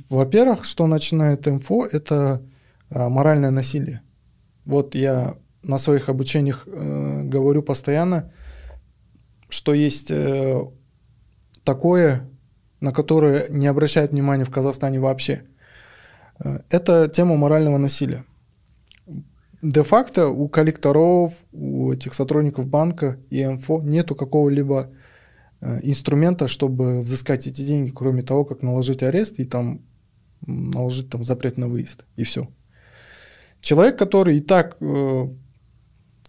Во-первых, 0.09 0.65
что 0.65 0.87
начинает 0.87 1.45
МФО, 1.45 1.85
это 1.85 2.41
а, 2.89 3.09
моральное 3.09 3.51
насилие. 3.51 4.01
Вот 4.65 4.95
я 4.95 5.35
на 5.63 5.77
своих 5.77 6.09
обучениях 6.09 6.63
э, 6.65 7.21
говорю 7.23 7.61
постоянно, 7.61 8.31
что 9.49 9.73
есть 9.73 10.09
э, 10.09 10.59
такое, 11.63 12.29
на 12.79 12.91
которое 12.91 13.47
не 13.49 13.67
обращают 13.67 14.11
внимания 14.11 14.45
в 14.45 14.49
Казахстане 14.49 14.99
вообще. 14.99 15.43
Э, 16.39 16.59
это 16.69 17.07
тема 17.09 17.35
морального 17.35 17.77
насилия 17.77 18.25
де-факто 19.61 20.29
у 20.29 20.47
коллекторов, 20.47 21.33
у 21.51 21.91
этих 21.91 22.13
сотрудников 22.13 22.67
банка 22.67 23.17
и 23.29 23.45
МФО 23.45 23.81
нету 23.81 24.15
какого-либо 24.15 24.91
э, 25.61 25.79
инструмента, 25.83 26.47
чтобы 26.47 27.01
взыскать 27.01 27.47
эти 27.47 27.61
деньги, 27.61 27.91
кроме 27.91 28.23
того, 28.23 28.45
как 28.45 28.61
наложить 28.61 29.03
арест 29.03 29.39
и 29.39 29.45
там 29.45 29.81
наложить 30.45 31.09
там 31.09 31.23
запрет 31.23 31.57
на 31.57 31.67
выезд, 31.67 32.05
и 32.15 32.23
все. 32.23 32.49
Человек, 33.61 33.97
который 33.97 34.37
и 34.37 34.41
так 34.41 34.77
э, 34.81 35.27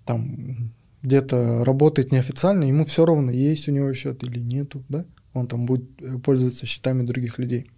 там 0.05 0.73
где-то 1.03 1.65
работает 1.65 2.13
неофициально, 2.13 2.65
ему 2.65 2.85
все 2.85 3.07
равно, 3.07 3.31
есть 3.31 3.69
у 3.69 3.73
него 3.73 3.93
счет 3.95 4.23
или 4.23 4.39
нету, 4.39 4.85
да? 4.89 5.07
Он 5.33 5.47
там 5.47 5.65
будет 5.65 6.03
э, 6.03 6.19
пользоваться 6.19 6.67
счетами 6.67 7.07
других 7.07 7.39
людей. 7.39 7.71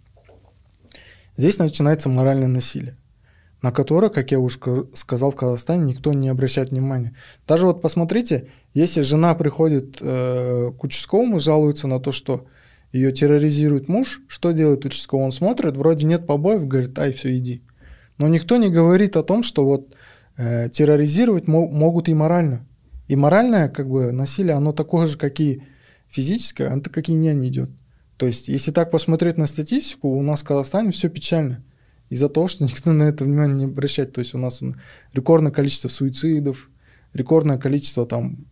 Здесь 1.37 1.57
начинается 1.57 2.09
моральное 2.09 2.47
насилие 2.47 2.97
на 3.65 3.71
которое, 3.71 4.11
как 4.11 4.31
я 4.31 4.39
уже 4.39 4.59
сказал, 4.93 5.31
в 5.31 5.35
Казахстане 5.35 5.85
никто 5.85 6.13
не 6.13 6.29
обращает 6.29 6.69
внимания. 6.69 7.15
Даже 7.47 7.65
вот 7.65 7.81
посмотрите, 7.81 8.49
если 8.75 9.01
жена 9.01 9.33
приходит 9.33 9.97
э, 10.01 10.71
к 10.77 10.83
участковому, 10.83 11.39
жалуется 11.39 11.87
на 11.87 11.99
то, 11.99 12.11
что 12.11 12.45
ее 12.91 13.11
терроризирует 13.11 13.87
муж, 13.87 14.21
что 14.27 14.51
делает 14.51 14.85
участковый? 14.85 15.25
Он 15.25 15.31
смотрит, 15.31 15.77
вроде 15.77 16.05
нет 16.05 16.27
побоев, 16.27 16.67
говорит, 16.67 16.99
ай, 16.99 17.11
все, 17.11 17.35
иди. 17.35 17.63
Но 18.19 18.27
никто 18.27 18.57
не 18.57 18.69
говорит 18.69 19.17
о 19.17 19.23
том, 19.23 19.41
что 19.41 19.65
вот 19.65 19.95
э, 20.37 20.69
терроризировать 20.69 21.47
мо- 21.47 21.67
могут 21.67 22.07
и 22.07 22.13
морально. 22.13 22.67
И 23.07 23.15
моральное 23.15 23.67
как 23.67 23.89
бы 23.89 24.11
насилие, 24.11 24.53
оно 24.53 24.73
такое 24.73 25.07
же, 25.07 25.17
как 25.17 25.39
и 25.39 25.63
физическое, 26.07 26.67
оно 26.67 26.83
как 26.83 27.09
и 27.09 27.13
не 27.13 27.47
идет. 27.47 27.71
То 28.17 28.27
есть, 28.27 28.47
если 28.47 28.69
так 28.69 28.91
посмотреть 28.91 29.37
на 29.37 29.47
статистику, 29.47 30.09
у 30.09 30.21
нас 30.21 30.41
в 30.41 30.43
Казахстане 30.43 30.91
все 30.91 31.09
печально 31.09 31.63
из-за 32.09 32.29
того, 32.29 32.47
что 32.47 32.63
никто 32.63 32.93
на 32.93 33.03
это 33.03 33.23
внимание 33.23 33.57
не 33.57 33.65
обращает. 33.65 34.13
То 34.13 34.19
есть 34.19 34.33
у 34.33 34.37
нас 34.37 34.61
рекордное 35.13 35.51
количество 35.51 35.87
суицидов, 35.87 36.69
рекордное 37.13 37.57
количество 37.57 38.05
там 38.05 38.45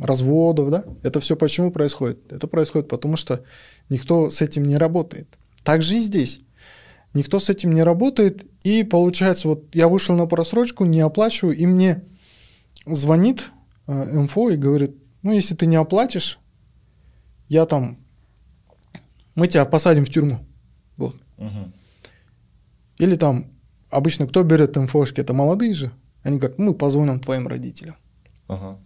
разводов, 0.00 0.70
да? 0.70 0.84
Это 1.02 1.20
все 1.20 1.36
почему 1.36 1.70
происходит? 1.70 2.32
Это 2.32 2.46
происходит 2.46 2.88
потому, 2.88 3.16
что 3.16 3.44
никто 3.88 4.30
с 4.30 4.40
этим 4.40 4.64
не 4.64 4.76
работает. 4.76 5.38
Так 5.64 5.82
же 5.82 5.96
и 5.96 6.00
здесь. 6.00 6.40
Никто 7.14 7.40
с 7.40 7.48
этим 7.48 7.72
не 7.72 7.82
работает, 7.82 8.46
и 8.62 8.84
получается, 8.84 9.48
вот 9.48 9.74
я 9.74 9.88
вышел 9.88 10.14
на 10.16 10.26
просрочку, 10.26 10.84
не 10.84 11.00
оплачиваю, 11.00 11.56
и 11.56 11.64
мне 11.64 12.04
звонит 12.84 13.50
э, 13.86 14.20
МФО 14.20 14.50
и 14.50 14.56
говорит, 14.56 14.96
ну, 15.22 15.32
если 15.32 15.54
ты 15.54 15.66
не 15.66 15.76
оплатишь, 15.76 16.38
я 17.48 17.64
там, 17.64 17.98
мы 19.34 19.48
тебя 19.48 19.64
посадим 19.64 20.04
в 20.04 20.10
тюрьму. 20.10 20.40
Вот. 20.96 21.16
Угу. 21.38 21.72
Или 22.98 23.16
там 23.16 23.46
обычно 23.90 24.26
кто 24.26 24.42
берет 24.42 24.76
инфошки, 24.76 25.20
это 25.20 25.34
молодые 25.34 25.74
же. 25.74 25.90
Они 26.22 26.38
говорят, 26.38 26.58
мы 26.58 26.74
позвоним 26.74 27.20
твоим 27.20 27.46
родителям. 27.46 27.96
Ага. 28.48 28.78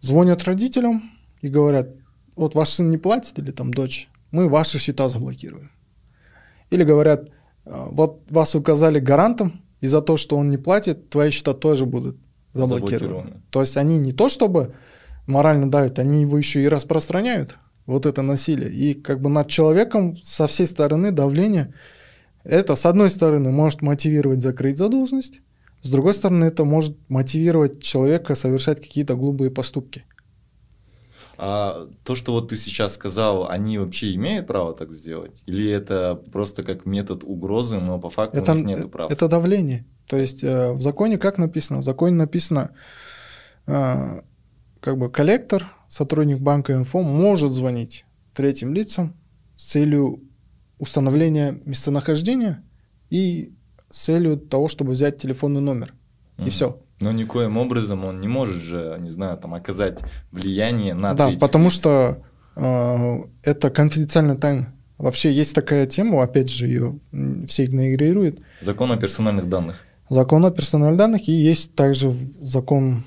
Звонят 0.00 0.44
родителям 0.44 1.10
и 1.40 1.48
говорят, 1.48 1.88
вот 2.36 2.54
ваш 2.54 2.68
сын 2.68 2.90
не 2.90 2.98
платит 2.98 3.38
или 3.38 3.50
там 3.50 3.72
дочь, 3.72 4.08
мы 4.30 4.48
ваши 4.48 4.78
счета 4.78 5.08
заблокируем. 5.08 5.70
Или 6.70 6.84
говорят, 6.84 7.30
«А, 7.64 7.88
вот 7.90 8.30
вас 8.30 8.54
указали 8.54 8.98
гарантом, 8.98 9.62
и 9.80 9.86
за 9.86 10.00
то, 10.00 10.16
что 10.16 10.36
он 10.36 10.50
не 10.50 10.58
платит, 10.58 11.10
твои 11.10 11.30
счета 11.30 11.54
тоже 11.54 11.86
будут 11.86 12.16
заблокированы. 12.52 13.08
заблокированы. 13.08 13.42
То 13.50 13.60
есть 13.60 13.76
они 13.76 13.98
не 13.98 14.12
то 14.12 14.28
чтобы 14.28 14.74
морально 15.26 15.70
давят, 15.70 15.98
они 15.98 16.22
его 16.22 16.38
еще 16.38 16.62
и 16.62 16.68
распространяют, 16.68 17.56
вот 17.86 18.06
это 18.06 18.22
насилие. 18.22 18.70
И 18.70 18.94
как 18.94 19.20
бы 19.20 19.28
над 19.28 19.48
человеком 19.48 20.16
со 20.22 20.46
всей 20.46 20.66
стороны 20.66 21.10
давление– 21.10 21.74
это, 22.48 22.76
с 22.76 22.86
одной 22.86 23.10
стороны, 23.10 23.50
может 23.50 23.82
мотивировать 23.82 24.42
закрыть 24.42 24.78
задолженность, 24.78 25.40
с 25.82 25.90
другой 25.90 26.14
стороны, 26.14 26.46
это 26.46 26.64
может 26.64 26.96
мотивировать 27.08 27.80
человека 27.80 28.34
совершать 28.34 28.80
какие-то 28.80 29.14
глупые 29.14 29.50
поступки. 29.50 30.04
А 31.38 31.88
то, 32.02 32.14
что 32.14 32.32
вот 32.32 32.48
ты 32.48 32.56
сейчас 32.56 32.94
сказал, 32.94 33.48
они 33.48 33.78
вообще 33.78 34.14
имеют 34.14 34.46
право 34.46 34.74
так 34.74 34.90
сделать? 34.92 35.42
Или 35.46 35.70
это 35.70 36.20
просто 36.32 36.62
как 36.62 36.86
метод 36.86 37.24
угрозы, 37.24 37.78
но 37.78 37.98
по 37.98 38.10
факту 38.10 38.38
это, 38.38 38.52
у 38.52 38.56
них 38.56 38.66
нет 38.66 38.90
права? 38.90 39.12
Это 39.12 39.28
давление. 39.28 39.84
То 40.06 40.16
есть 40.16 40.42
э, 40.42 40.72
в 40.72 40.80
законе 40.80 41.18
как 41.18 41.36
написано? 41.36 41.80
В 41.80 41.84
законе 41.84 42.16
написано, 42.16 42.70
э, 43.66 44.20
как 44.80 44.98
бы 44.98 45.10
коллектор, 45.10 45.72
сотрудник 45.88 46.38
банка 46.38 46.72
инфо 46.72 47.02
может 47.02 47.52
звонить 47.52 48.06
третьим 48.34 48.72
лицам 48.72 49.14
с 49.56 49.64
целью 49.66 50.22
установления 50.78 51.60
местонахождения 51.64 52.62
и 53.10 53.52
с 53.90 54.04
целью 54.04 54.36
того, 54.36 54.68
чтобы 54.68 54.92
взять 54.92 55.18
телефонный 55.18 55.60
номер. 55.60 55.94
Mm-hmm. 56.36 56.46
И 56.46 56.50
все. 56.50 56.80
Но 57.00 57.12
никоим 57.12 57.56
образом 57.56 58.04
он 58.04 58.20
не 58.20 58.28
может 58.28 58.62
же, 58.62 58.96
не 59.00 59.10
знаю, 59.10 59.36
там 59.36 59.54
оказать 59.54 60.00
влияние 60.32 60.94
на 60.94 61.14
Да, 61.14 61.30
потому 61.38 61.66
лиц. 61.66 61.74
что 61.74 62.22
э, 62.56 63.22
это 63.42 63.70
конфиденциальная 63.70 64.36
тайна. 64.36 64.72
Вообще 64.96 65.30
есть 65.30 65.54
такая 65.54 65.86
тема, 65.86 66.22
опять 66.22 66.50
же, 66.50 66.66
ее 66.66 66.98
все 67.46 67.66
игнорируют. 67.66 68.40
Закон 68.62 68.92
о 68.92 68.96
персональных 68.96 69.48
данных. 69.48 69.84
Закон 70.08 70.44
о 70.46 70.50
персональных 70.50 70.96
данных, 70.96 71.28
и 71.28 71.32
есть 71.32 71.74
также 71.74 72.14
закон 72.40 73.04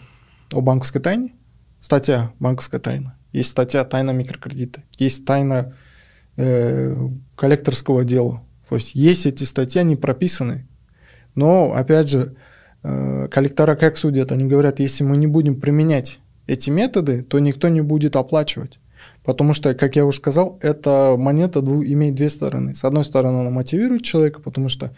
о 0.54 0.62
банковской 0.62 1.02
тайне, 1.02 1.34
статья 1.80 2.32
банковская 2.40 2.80
тайна, 2.80 3.16
есть 3.32 3.50
статья 3.50 3.84
тайна 3.86 4.12
микрокредита, 4.12 4.84
есть 4.98 5.26
тайна 5.26 5.74
Э, 6.38 6.96
коллекторского 7.36 8.06
дела. 8.06 8.42
То 8.68 8.76
есть 8.76 8.96
есть 8.96 9.26
эти 9.26 9.44
статьи, 9.44 9.82
они 9.82 9.96
прописаны. 9.96 10.68
Но, 11.36 11.74
опять 11.74 12.10
же, 12.10 12.36
э, 12.84 13.28
коллектора 13.30 13.76
как 13.76 13.98
судят? 13.98 14.32
Они 14.32 14.46
говорят, 14.46 14.80
если 14.80 15.04
мы 15.04 15.18
не 15.18 15.28
будем 15.28 15.60
применять 15.60 16.20
эти 16.48 16.70
методы, 16.70 17.24
то 17.24 17.40
никто 17.40 17.68
не 17.68 17.82
будет 17.82 18.16
оплачивать. 18.16 18.80
Потому 19.24 19.54
что, 19.54 19.74
как 19.74 19.96
я 19.96 20.06
уже 20.06 20.18
сказал, 20.18 20.58
эта 20.62 21.16
монета 21.18 21.62
дву, 21.62 21.84
имеет 21.84 22.16
две 22.16 22.30
стороны. 22.30 22.74
С 22.74 22.84
одной 22.84 23.04
стороны, 23.04 23.42
она 23.42 23.50
мотивирует 23.50 24.04
человека, 24.04 24.40
потому 24.40 24.70
что 24.70 24.92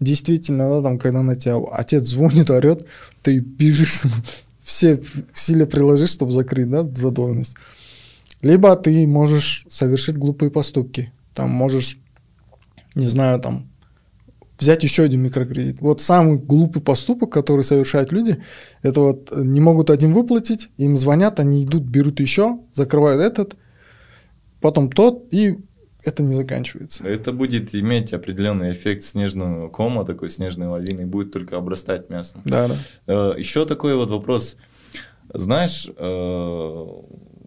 действительно, 0.00 0.68
да, 0.70 0.82
там, 0.82 0.98
когда 0.98 1.22
на 1.22 1.36
тебя 1.36 1.56
отец 1.72 2.04
звонит, 2.04 2.50
орет, 2.50 2.86
ты 3.22 3.38
бежишь, 3.38 4.02
все 4.62 5.00
силы 5.34 5.66
приложишь, 5.66 6.10
чтобы 6.10 6.32
закрыть 6.32 6.70
да, 6.70 6.82
задолженность. 6.82 7.56
Либо 8.42 8.74
ты 8.76 9.06
можешь 9.06 9.66
совершить 9.68 10.16
глупые 10.16 10.50
поступки. 10.50 11.12
Там 11.34 11.50
можешь 11.50 11.98
не 12.96 13.06
знаю, 13.06 13.38
там, 13.38 13.68
взять 14.58 14.82
еще 14.82 15.04
один 15.04 15.22
микрокредит. 15.22 15.80
Вот 15.80 16.00
самый 16.00 16.38
глупый 16.38 16.82
поступок, 16.82 17.30
который 17.30 17.62
совершают 17.62 18.10
люди, 18.10 18.42
это 18.82 19.00
вот 19.00 19.30
не 19.36 19.60
могут 19.60 19.90
один 19.90 20.12
выплатить, 20.14 20.70
им 20.78 20.98
звонят, 20.98 21.38
они 21.38 21.62
идут, 21.62 21.82
берут 21.84 22.18
еще, 22.20 22.58
закрывают 22.72 23.20
этот, 23.20 23.54
потом 24.62 24.90
тот, 24.90 25.26
и 25.30 25.58
это 26.02 26.22
не 26.22 26.32
заканчивается. 26.32 27.06
Это 27.06 27.32
будет 27.32 27.74
иметь 27.74 28.14
определенный 28.14 28.72
эффект 28.72 29.02
снежного 29.02 29.68
кома, 29.68 30.06
такой 30.06 30.30
снежной 30.30 30.68
лавины, 30.68 31.04
будет 31.04 31.32
только 31.32 31.58
обрастать 31.58 32.08
мясом. 32.08 32.40
Да, 32.46 32.68
да. 32.68 32.74
Э, 33.06 33.38
еще 33.38 33.66
такой 33.66 33.94
вот 33.94 34.08
вопрос. 34.08 34.56
Знаешь, 35.34 35.90
э, 35.94 36.86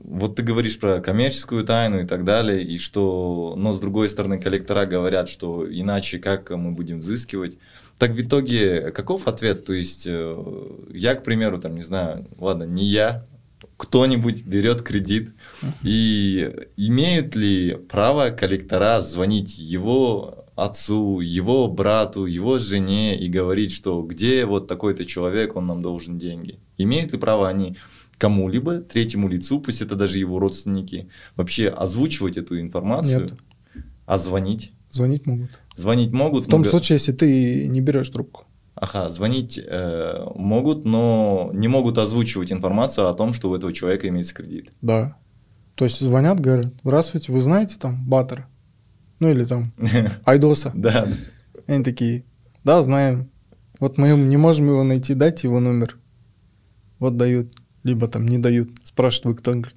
вот 0.09 0.35
ты 0.35 0.41
говоришь 0.41 0.79
про 0.79 0.99
коммерческую 0.99 1.63
тайну 1.63 2.01
и 2.01 2.07
так 2.07 2.25
далее, 2.25 2.63
и 2.63 2.79
что, 2.79 3.53
но 3.55 3.73
с 3.73 3.79
другой 3.79 4.09
стороны, 4.09 4.39
коллектора 4.39 4.87
говорят, 4.87 5.29
что 5.29 5.67
иначе 5.69 6.17
как 6.17 6.49
мы 6.49 6.71
будем 6.71 7.01
взыскивать. 7.01 7.59
Так 7.99 8.11
в 8.11 8.21
итоге 8.21 8.91
каков 8.91 9.27
ответ? 9.27 9.65
То 9.65 9.73
есть 9.73 10.07
э, 10.07 10.35
я, 10.93 11.13
к 11.13 11.23
примеру, 11.23 11.59
там, 11.59 11.75
не 11.75 11.83
знаю, 11.83 12.27
ладно, 12.39 12.63
не 12.63 12.85
я, 12.85 13.27
кто-нибудь 13.77 14.43
берет 14.43 14.81
кредит, 14.81 15.29
и 15.83 16.67
имеют 16.75 17.35
ли 17.35 17.75
право 17.75 18.31
коллектора 18.31 19.01
звонить 19.01 19.59
его 19.59 20.45
отцу, 20.55 21.19
его 21.19 21.67
брату, 21.67 22.25
его 22.25 22.57
жене 22.57 23.17
и 23.17 23.29
говорить, 23.29 23.73
что 23.73 24.01
где 24.01 24.45
вот 24.45 24.67
такой-то 24.67 25.05
человек, 25.05 25.55
он 25.55 25.67
нам 25.67 25.83
должен 25.83 26.17
деньги? 26.17 26.59
Имеют 26.77 27.11
ли 27.11 27.19
право 27.19 27.47
они 27.47 27.77
кому-либо, 28.19 28.81
третьему 28.81 29.27
лицу, 29.27 29.59
пусть 29.59 29.81
это 29.81 29.95
даже 29.95 30.19
его 30.19 30.37
родственники, 30.39 31.07
вообще 31.35 31.69
озвучивать 31.69 32.37
эту 32.37 32.59
информацию, 32.59 33.31
Нет. 33.31 33.83
а 34.05 34.17
звонить? 34.17 34.73
Звонить 34.91 35.25
могут. 35.25 35.59
Звонить 35.75 36.11
могут. 36.11 36.45
В 36.45 36.49
том 36.49 36.61
но... 36.61 36.69
случае, 36.69 36.95
если 36.95 37.13
ты 37.13 37.67
не 37.67 37.81
берешь 37.81 38.09
трубку. 38.09 38.43
Ага, 38.75 39.09
звонить 39.09 39.59
э, 39.61 40.25
могут, 40.35 40.85
но 40.85 41.49
не 41.53 41.67
могут 41.67 41.97
озвучивать 41.97 42.51
информацию 42.51 43.07
о 43.07 43.13
том, 43.13 43.33
что 43.33 43.49
у 43.49 43.55
этого 43.55 43.73
человека 43.73 44.07
имеется 44.07 44.35
кредит. 44.35 44.71
Да. 44.81 45.17
То 45.75 45.85
есть 45.85 45.99
звонят, 45.99 46.39
говорят, 46.39 46.73
здравствуйте, 46.83 47.31
вы 47.31 47.41
знаете 47.41 47.77
там 47.79 48.07
Баттера? 48.07 48.47
Ну 49.19 49.29
или 49.29 49.45
там 49.45 49.73
Айдоса. 50.25 50.71
Да. 50.75 51.07
Они 51.67 51.83
такие, 51.83 52.23
да, 52.63 52.81
знаем. 52.81 53.29
Вот 53.79 53.97
мы 53.97 54.09
не 54.09 54.37
можем 54.37 54.67
его 54.67 54.83
найти, 54.83 55.13
дайте 55.13 55.47
его 55.47 55.59
номер. 55.59 55.97
Вот 56.99 57.15
дают 57.15 57.53
либо 57.83 58.07
там 58.07 58.27
не 58.27 58.37
дают. 58.37 58.69
Спрашивают, 58.83 59.25
вы 59.25 59.35
кто? 59.35 59.51
Говорит, 59.51 59.75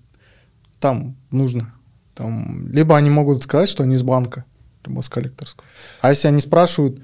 там 0.80 1.16
нужно. 1.30 1.74
Там, 2.14 2.68
либо 2.72 2.96
они 2.96 3.10
могут 3.10 3.44
сказать, 3.44 3.68
что 3.68 3.84
они 3.84 3.94
из 3.94 4.02
банка, 4.02 4.44
либо 4.84 5.00
с 5.00 5.08
коллекторского. 5.08 5.64
А 6.00 6.10
если 6.10 6.28
они 6.28 6.40
спрашивают, 6.40 7.02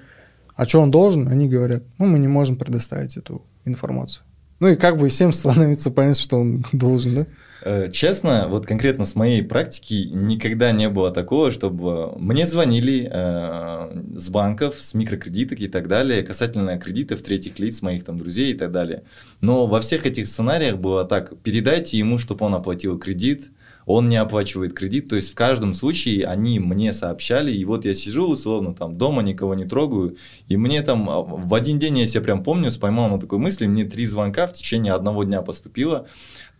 а 0.54 0.64
что 0.64 0.80
он 0.80 0.90
должен, 0.90 1.28
они 1.28 1.48
говорят, 1.48 1.84
ну, 1.98 2.06
мы 2.06 2.18
не 2.18 2.28
можем 2.28 2.56
предоставить 2.56 3.16
эту 3.16 3.42
информацию. 3.64 4.24
Ну 4.60 4.68
и 4.68 4.76
как 4.76 4.98
бы 4.98 5.08
всем 5.08 5.32
становится 5.32 5.90
понятно, 5.90 6.20
что 6.20 6.40
он 6.40 6.64
должен, 6.72 7.14
да? 7.14 7.26
Э, 7.70 7.90
честно, 7.92 8.46
вот 8.48 8.64
конкретно 8.66 9.04
с 9.04 9.14
моей 9.14 9.42
практики 9.42 10.08
никогда 10.10 10.72
не 10.72 10.88
было 10.88 11.10
такого, 11.10 11.50
чтобы 11.50 12.18
мне 12.18 12.46
звонили 12.46 13.06
э, 13.12 14.16
с 14.16 14.30
банков, 14.30 14.76
с 14.78 14.94
микрокредиток 14.94 15.60
и 15.60 15.68
так 15.68 15.86
далее, 15.86 16.22
касательно 16.22 16.78
кредитов 16.78 17.20
третьих 17.20 17.58
лиц, 17.58 17.82
моих 17.82 18.04
там 18.04 18.16
друзей 18.16 18.52
и 18.52 18.56
так 18.56 18.72
далее. 18.72 19.02
Но 19.42 19.66
во 19.66 19.82
всех 19.82 20.06
этих 20.06 20.28
сценариях 20.28 20.78
было 20.78 21.04
так, 21.04 21.38
передайте 21.42 21.98
ему, 21.98 22.16
чтобы 22.16 22.46
он 22.46 22.54
оплатил 22.54 22.98
кредит, 22.98 23.50
он 23.88 24.10
не 24.10 24.16
оплачивает 24.16 24.74
кредит, 24.74 25.08
то 25.08 25.16
есть 25.16 25.32
в 25.32 25.34
каждом 25.34 25.72
случае 25.72 26.26
они 26.26 26.60
мне 26.60 26.92
сообщали, 26.92 27.50
и 27.50 27.64
вот 27.64 27.86
я 27.86 27.94
сижу 27.94 28.28
условно 28.28 28.74
там 28.74 28.98
дома, 28.98 29.22
никого 29.22 29.54
не 29.54 29.64
трогаю, 29.64 30.18
и 30.46 30.58
мне 30.58 30.82
там 30.82 31.08
а, 31.08 31.22
в 31.22 31.54
один 31.54 31.78
день, 31.78 31.98
я 31.98 32.06
себя 32.06 32.20
прям 32.20 32.42
помню, 32.42 32.70
споймал 32.70 33.08
на 33.08 33.18
такой 33.18 33.38
мысли, 33.38 33.66
мне 33.66 33.84
три 33.84 34.04
звонка 34.04 34.46
в 34.46 34.52
течение 34.52 34.92
одного 34.92 35.24
дня 35.24 35.40
поступило, 35.40 36.06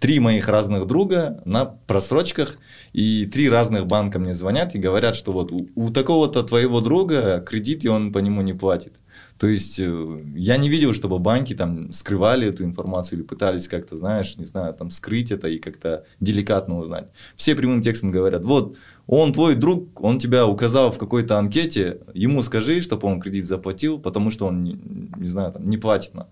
три 0.01 0.21
моих 0.21 0.49
разных 0.49 0.87
друга 0.87 1.41
на 1.45 1.65
просрочках, 1.65 2.59
и 2.93 3.27
три 3.27 3.49
разных 3.49 3.87
банка 3.87 4.19
мне 4.19 4.35
звонят 4.35 4.75
и 4.75 4.79
говорят, 4.79 5.17
что 5.17 5.33
вот 5.33 5.53
у, 5.53 5.69
у 5.75 5.91
такого-то 5.91 6.43
твоего 6.43 6.81
друга 6.81 7.41
кредит, 7.41 7.85
и 7.85 7.89
он 7.89 8.13
по 8.13 8.19
нему 8.19 8.43
не 8.43 8.53
платит. 8.53 8.95
То 9.39 9.47
есть 9.47 9.79
э, 9.79 10.23
я 10.35 10.57
не 10.57 10.69
видел, 10.69 10.93
чтобы 10.93 11.21
банки 11.21 11.55
там 11.55 11.93
скрывали 11.93 12.49
эту 12.49 12.65
информацию 12.65 13.19
или 13.21 13.27
пытались 13.27 13.69
как-то, 13.69 13.97
знаешь, 13.97 14.37
не 14.37 14.45
знаю, 14.45 14.75
там 14.75 14.91
скрыть 14.91 15.31
это 15.31 15.47
и 15.47 15.59
как-то 15.59 16.05
деликатно 16.19 16.79
узнать. 16.79 17.09
Все 17.37 17.55
прямым 17.55 17.81
текстом 17.81 18.11
говорят, 18.11 18.43
вот 18.43 18.77
он 19.07 19.33
твой 19.33 19.55
друг, 19.55 20.03
он 20.03 20.19
тебя 20.19 20.47
указал 20.47 20.91
в 20.91 20.99
какой-то 20.99 21.39
анкете, 21.39 22.01
ему 22.15 22.43
скажи, 22.43 22.81
чтобы 22.81 23.07
он 23.07 23.21
кредит 23.21 23.47
заплатил, 23.47 24.01
потому 24.01 24.31
что 24.31 24.47
он, 24.47 24.65
не, 24.65 24.79
не 25.17 25.29
знаю, 25.29 25.53
там, 25.53 25.69
не 25.71 25.79
платит 25.79 26.15
на. 26.15 26.27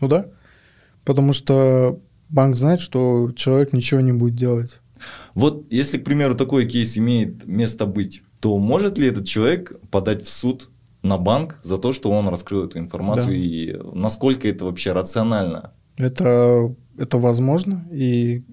Ну 0.00 0.08
да, 0.08 0.26
потому 1.04 1.34
что 1.34 2.00
банк 2.28 2.54
знает, 2.56 2.80
что 2.80 3.32
человек 3.34 3.72
ничего 3.72 4.00
не 4.00 4.12
будет 4.12 4.34
делать. 4.34 4.80
Вот 5.34 5.66
если, 5.70 5.98
к 5.98 6.04
примеру, 6.04 6.34
такой 6.34 6.66
кейс 6.66 6.96
имеет 6.96 7.46
место 7.46 7.86
быть, 7.86 8.22
то 8.40 8.58
может 8.58 8.98
ли 8.98 9.08
этот 9.08 9.26
человек 9.26 9.78
подать 9.90 10.22
в 10.22 10.30
суд 10.30 10.70
на 11.02 11.18
банк 11.18 11.58
за 11.62 11.78
то, 11.78 11.92
что 11.92 12.10
он 12.10 12.28
раскрыл 12.28 12.64
эту 12.64 12.78
информацию, 12.78 13.28
да. 13.28 13.34
и 13.34 13.76
насколько 13.94 14.48
это 14.48 14.64
вообще 14.64 14.92
рационально? 14.92 15.72
Это, 15.96 16.74
это 16.98 17.18
возможно, 17.18 17.86
и 17.90 18.44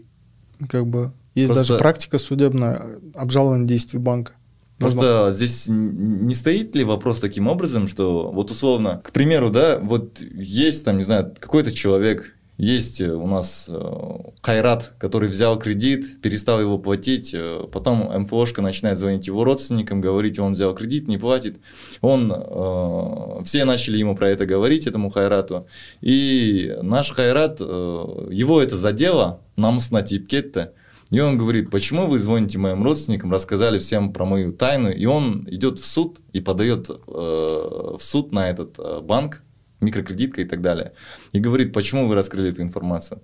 как 0.70 0.88
бы 0.88 1.14
есть 1.36 1.48
Просто... 1.52 1.74
даже 1.74 1.80
практика 1.80 2.20
судебная 2.20 2.82
обжалования 3.16 3.68
действий 3.68 4.00
банка. 4.00 4.34
Просто 4.78 4.98
Возможно. 4.98 5.32
здесь 5.32 5.66
не 5.68 6.34
стоит 6.34 6.76
ли 6.76 6.84
вопрос 6.84 7.20
таким 7.20 7.48
образом, 7.48 7.88
что 7.88 8.32
вот 8.32 8.52
условно, 8.52 9.02
к 9.04 9.12
примеру, 9.12 9.50
да, 9.50 9.80
вот 9.80 10.20
есть 10.22 10.84
там, 10.84 10.98
не 10.98 11.04
знаю, 11.04 11.34
какой-то 11.40 11.72
человек 11.72 12.36
есть 12.58 13.02
э, 13.02 13.12
у 13.12 13.28
нас 13.28 13.66
э, 13.68 14.16
Кайрат, 14.42 14.94
который 15.00 15.30
взял 15.30 15.58
кредит, 15.58 16.22
перестал 16.22 16.62
его 16.62 16.78
платить, 16.78 17.32
э, 17.34 17.66
потом 17.72 18.10
МФОшка 18.22 18.62
начинает 18.62 19.00
звонить 19.00 19.28
его 19.28 19.44
родственникам, 19.44 20.02
говорить, 20.02 20.40
он 20.40 20.54
взял 20.54 20.74
кредит, 20.76 21.08
не 21.08 21.18
платит. 21.18 21.58
Он, 22.02 23.44
все 23.44 23.66
начали 23.66 23.98
ему 23.98 24.16
про 24.16 24.30
это 24.30 24.46
говорить, 24.46 24.88
этому 24.88 25.10
Хайрату. 25.10 25.68
И 26.02 26.76
наш 26.82 27.12
Хайрат, 27.12 27.60
его 27.60 28.62
это 28.62 28.76
задело, 28.76 29.42
нам 29.56 29.80
с 29.80 29.92
Натипкетта, 29.92 30.74
и 31.14 31.20
он 31.20 31.38
говорит, 31.38 31.70
почему 31.70 32.08
вы 32.08 32.18
звоните 32.18 32.58
моим 32.58 32.84
родственникам, 32.84 33.32
рассказали 33.32 33.78
всем 33.78 34.14
про 34.14 34.26
мою 34.26 34.52
тайну, 34.52 34.90
и 34.90 35.06
он 35.06 35.48
идет 35.48 35.78
в 35.78 35.86
суд 35.86 36.18
и 36.32 36.42
подает 36.42 36.90
э, 36.90 36.94
в 37.08 38.00
суд 38.00 38.32
на 38.32 38.50
этот 38.50 38.80
э, 38.80 39.00
банк, 39.00 39.44
микрокредитка 39.84 40.42
и 40.42 40.46
так 40.46 40.62
далее. 40.62 40.94
И 41.32 41.40
говорит, 41.40 41.74
почему 41.74 42.08
вы 42.08 42.16
раскрыли 42.16 42.52
эту 42.52 42.62
информацию. 42.62 43.22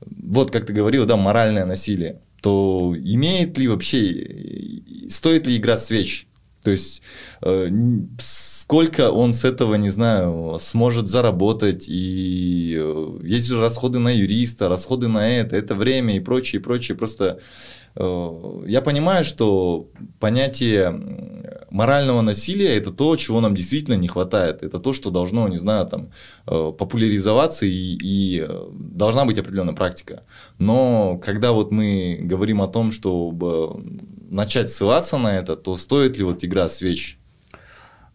Вот, 0.00 0.50
как 0.50 0.66
ты 0.66 0.72
говорил, 0.72 1.06
да, 1.06 1.16
моральное 1.16 1.64
насилие. 1.64 2.20
То 2.42 2.94
имеет 2.98 3.56
ли 3.58 3.68
вообще, 3.68 5.08
стоит 5.08 5.46
ли 5.46 5.56
игра 5.56 5.76
свеч? 5.76 6.26
То 6.62 6.70
есть, 6.70 7.02
э, 7.42 7.68
сколько 8.18 9.10
он 9.10 9.32
с 9.32 9.44
этого, 9.44 9.74
не 9.74 9.90
знаю, 9.90 10.56
сможет 10.60 11.08
заработать, 11.08 11.86
и 11.88 12.76
э, 12.78 13.18
есть 13.24 13.46
же 13.46 13.60
расходы 13.60 13.98
на 13.98 14.10
юриста, 14.10 14.68
расходы 14.68 15.08
на 15.08 15.28
это, 15.28 15.56
это 15.56 15.74
время 15.74 16.16
и 16.16 16.20
прочее, 16.20 16.60
и 16.60 16.62
прочее. 16.62 16.96
Просто 16.96 17.40
я 17.94 18.80
понимаю, 18.82 19.24
что 19.24 19.90
понятие 20.18 20.90
морального 21.72 22.20
насилия 22.20 22.76
это 22.76 22.92
то, 22.92 23.16
чего 23.16 23.40
нам 23.40 23.54
действительно 23.54 23.94
не 23.94 24.06
хватает. 24.06 24.62
Это 24.62 24.78
то, 24.78 24.92
что 24.92 25.10
должно, 25.10 25.48
не 25.48 25.56
знаю, 25.56 25.86
там, 25.86 26.10
э, 26.46 26.72
популяризоваться 26.78 27.66
и, 27.66 27.98
и 28.00 28.46
должна 28.72 29.24
быть 29.24 29.38
определенная 29.38 29.74
практика. 29.74 30.24
Но 30.58 31.18
когда 31.18 31.52
вот 31.52 31.72
мы 31.72 32.18
говорим 32.20 32.60
о 32.60 32.68
том, 32.68 32.92
чтобы 32.92 33.98
начать 34.30 34.70
ссылаться 34.70 35.18
на 35.18 35.38
это, 35.38 35.56
то 35.56 35.76
стоит 35.76 36.18
ли 36.18 36.24
вот 36.24 36.44
игра 36.44 36.68
свеч? 36.68 37.18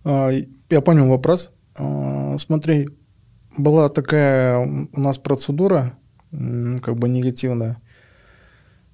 А, 0.04 0.30
я 0.70 0.82
понял 0.82 1.08
вопрос. 1.08 1.52
А, 1.76 2.38
смотри, 2.38 2.90
была 3.58 3.90
такая 3.90 4.60
у 4.94 5.00
нас 5.00 5.18
процедура, 5.18 5.98
как 6.32 6.98
бы 6.98 7.10
негативная. 7.10 7.82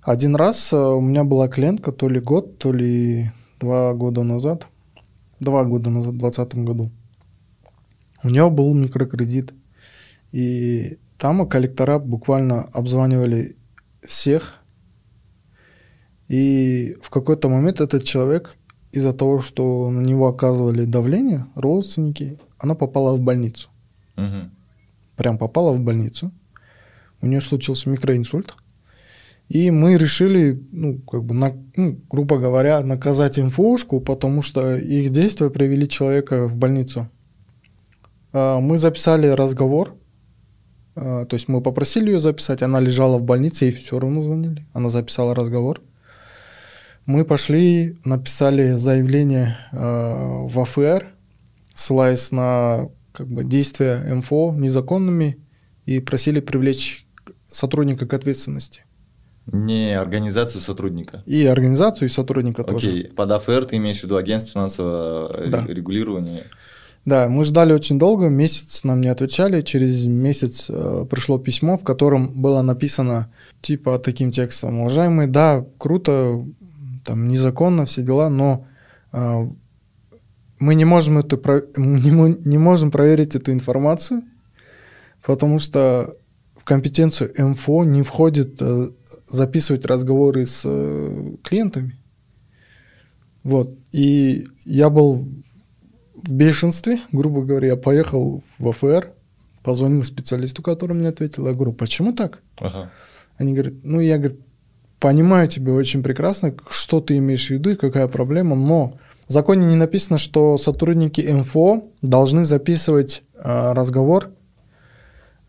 Один 0.04 0.36
раз 0.36 0.74
а, 0.74 0.96
у 0.96 1.02
меня 1.02 1.24
была 1.24 1.48
клиентка 1.48 1.94
то 1.94 2.10
ли 2.10 2.20
год, 2.20 2.58
то 2.58 2.74
ли 2.74 3.32
два 3.60 3.94
года 3.94 4.24
назад, 4.24 4.68
два 5.40 5.64
года 5.64 5.90
назад, 5.90 6.16
в 6.16 6.18
2020 6.18 6.56
году. 6.66 6.92
У 8.22 8.30
нее 8.30 8.50
был 8.50 8.74
микрокредит. 8.74 9.54
И 10.34 10.98
там 11.18 11.48
коллектора 11.48 12.00
буквально 12.00 12.64
обзванивали 12.74 13.56
всех. 14.02 14.60
И 16.28 16.98
в 17.02 17.10
какой-то 17.10 17.48
момент 17.48 17.80
этот 17.80 18.04
человек 18.04 18.56
из-за 18.92 19.14
того, 19.14 19.40
что 19.40 19.90
на 19.90 20.02
него 20.02 20.28
оказывали 20.28 20.84
давление, 20.84 21.48
родственники, 21.56 22.40
она 22.58 22.76
попала 22.76 23.16
в 23.16 23.22
больницу. 23.22 23.70
Угу. 24.18 24.50
Прям 25.16 25.38
попала 25.38 25.74
в 25.74 25.80
больницу. 25.80 26.32
У 27.22 27.28
нее 27.28 27.40
случился 27.40 27.90
микроинсульт. 27.90 28.56
И 29.50 29.72
мы 29.72 29.98
решили, 29.98 30.62
ну, 30.72 31.00
как 31.00 31.24
бы, 31.24 31.36
на, 31.36 31.54
ну, 31.76 32.00
грубо 32.10 32.38
говоря, 32.38 32.82
наказать 32.82 33.38
инфошку, 33.38 34.00
потому 34.00 34.42
что 34.42 34.78
их 34.78 35.12
действия 35.12 35.50
привели 35.50 35.88
человека 35.88 36.48
в 36.48 36.56
больницу. 36.56 37.10
А, 38.32 38.60
мы 38.60 38.78
записали 38.78 39.28
разговор, 39.28 39.96
а, 40.96 41.26
то 41.26 41.36
есть 41.36 41.48
мы 41.48 41.62
попросили 41.62 42.12
ее 42.12 42.22
записать, 42.22 42.62
она 42.62 42.80
лежала 42.80 43.18
в 43.18 43.24
больнице, 43.24 43.70
и 43.70 43.72
все 43.72 44.00
равно 44.00 44.22
звонили. 44.22 44.66
Она 44.74 44.90
записала 44.90 45.36
разговор. 45.36 45.82
Мы 47.06 47.26
пошли, 47.26 47.98
написали 48.06 48.78
заявление 48.78 49.58
а, 49.72 50.48
в 50.48 50.60
АФР, 50.60 51.14
ссылаясь 51.76 52.32
на 52.32 52.90
как 53.12 53.28
бы, 53.28 53.44
действия 53.44 53.98
МФО 54.14 54.54
незаконными 54.58 55.38
и 55.86 56.00
просили 56.00 56.40
привлечь 56.40 57.06
сотрудника 57.46 58.08
к 58.08 58.14
ответственности. 58.14 58.83
Не 59.52 60.00
организацию 60.00 60.62
сотрудника. 60.62 61.22
И 61.26 61.46
организацию, 61.46 62.08
и 62.08 62.12
сотрудника 62.12 62.62
Окей. 62.62 62.74
тоже. 62.74 62.90
Окей, 62.90 63.04
под 63.10 63.32
АФР 63.32 63.66
ты 63.66 63.76
имеешь 63.78 64.00
в 64.00 64.04
виду 64.04 64.16
агентство 64.16 64.54
финансового 64.54 65.48
Да. 65.48 65.66
регулирования. 65.68 66.44
Да, 67.06 67.28
мы 67.28 67.44
ждали 67.44 67.74
очень 67.74 68.00
долго, 68.00 68.30
месяц 68.30 68.86
нам 68.86 69.02
не 69.02 69.10
отвечали. 69.10 69.62
Через 69.62 70.06
месяц 70.06 70.68
э, 70.70 71.06
пришло 71.10 71.38
письмо, 71.38 71.76
в 71.78 71.84
котором 71.84 72.30
было 72.42 72.62
написано 72.62 73.30
типа 73.62 74.00
таким 74.00 74.32
текстом: 74.32 74.80
уважаемые, 74.80 75.28
да, 75.28 75.66
круто, 75.78 76.46
там 77.04 77.28
незаконно 77.28 77.86
все 77.86 78.04
дела, 78.04 78.30
но 78.30 78.66
э, 79.12 79.48
мы 80.60 80.76
не 80.76 80.86
можем 80.86 81.18
эту 81.18 81.36
не, 81.78 82.38
не 82.48 82.58
можем 82.58 82.90
проверить 82.90 83.36
эту 83.36 83.52
информацию, 83.52 84.24
потому 85.26 85.60
что 85.60 86.16
в 86.64 86.66
компетенцию 86.66 87.30
МФО 87.38 87.84
не 87.84 88.04
входит 88.04 88.62
э, 88.62 88.88
записывать 89.28 89.86
разговоры 89.86 90.48
с 90.48 90.62
э, 90.64 91.36
клиентами. 91.44 92.00
Вот. 93.44 93.78
И 93.92 94.48
я 94.64 94.90
был 94.90 95.28
в 96.16 96.32
бешенстве, 96.32 97.02
грубо 97.12 97.42
говоря, 97.42 97.68
я 97.68 97.76
поехал 97.76 98.44
в 98.60 98.70
АФР, 98.70 99.12
позвонил 99.62 100.04
специалисту, 100.04 100.64
который 100.64 100.94
мне 100.94 101.10
ответил. 101.10 101.48
Я 101.48 101.54
говорю, 101.54 101.74
почему 101.74 102.14
так? 102.14 102.42
Ага. 102.60 102.94
Они 103.36 103.52
говорят, 103.52 103.74
ну, 103.84 104.00
я 104.00 104.18
говорю, 104.18 104.38
понимаю 105.02 105.50
тебя 105.50 105.74
очень 105.74 106.02
прекрасно, 106.02 106.56
что 106.70 107.02
ты 107.02 107.18
имеешь 107.18 107.48
в 107.48 107.50
виду 107.50 107.72
и 107.72 107.76
какая 107.76 108.08
проблема, 108.08 108.56
но 108.56 108.98
в 109.28 109.34
законе 109.34 109.66
не 109.66 109.76
написано, 109.76 110.18
что 110.18 110.58
сотрудники 110.58 111.20
МФО 111.20 111.90
должны 112.02 112.46
записывать 112.46 113.24
э, 113.34 113.74
разговор, 113.74 114.32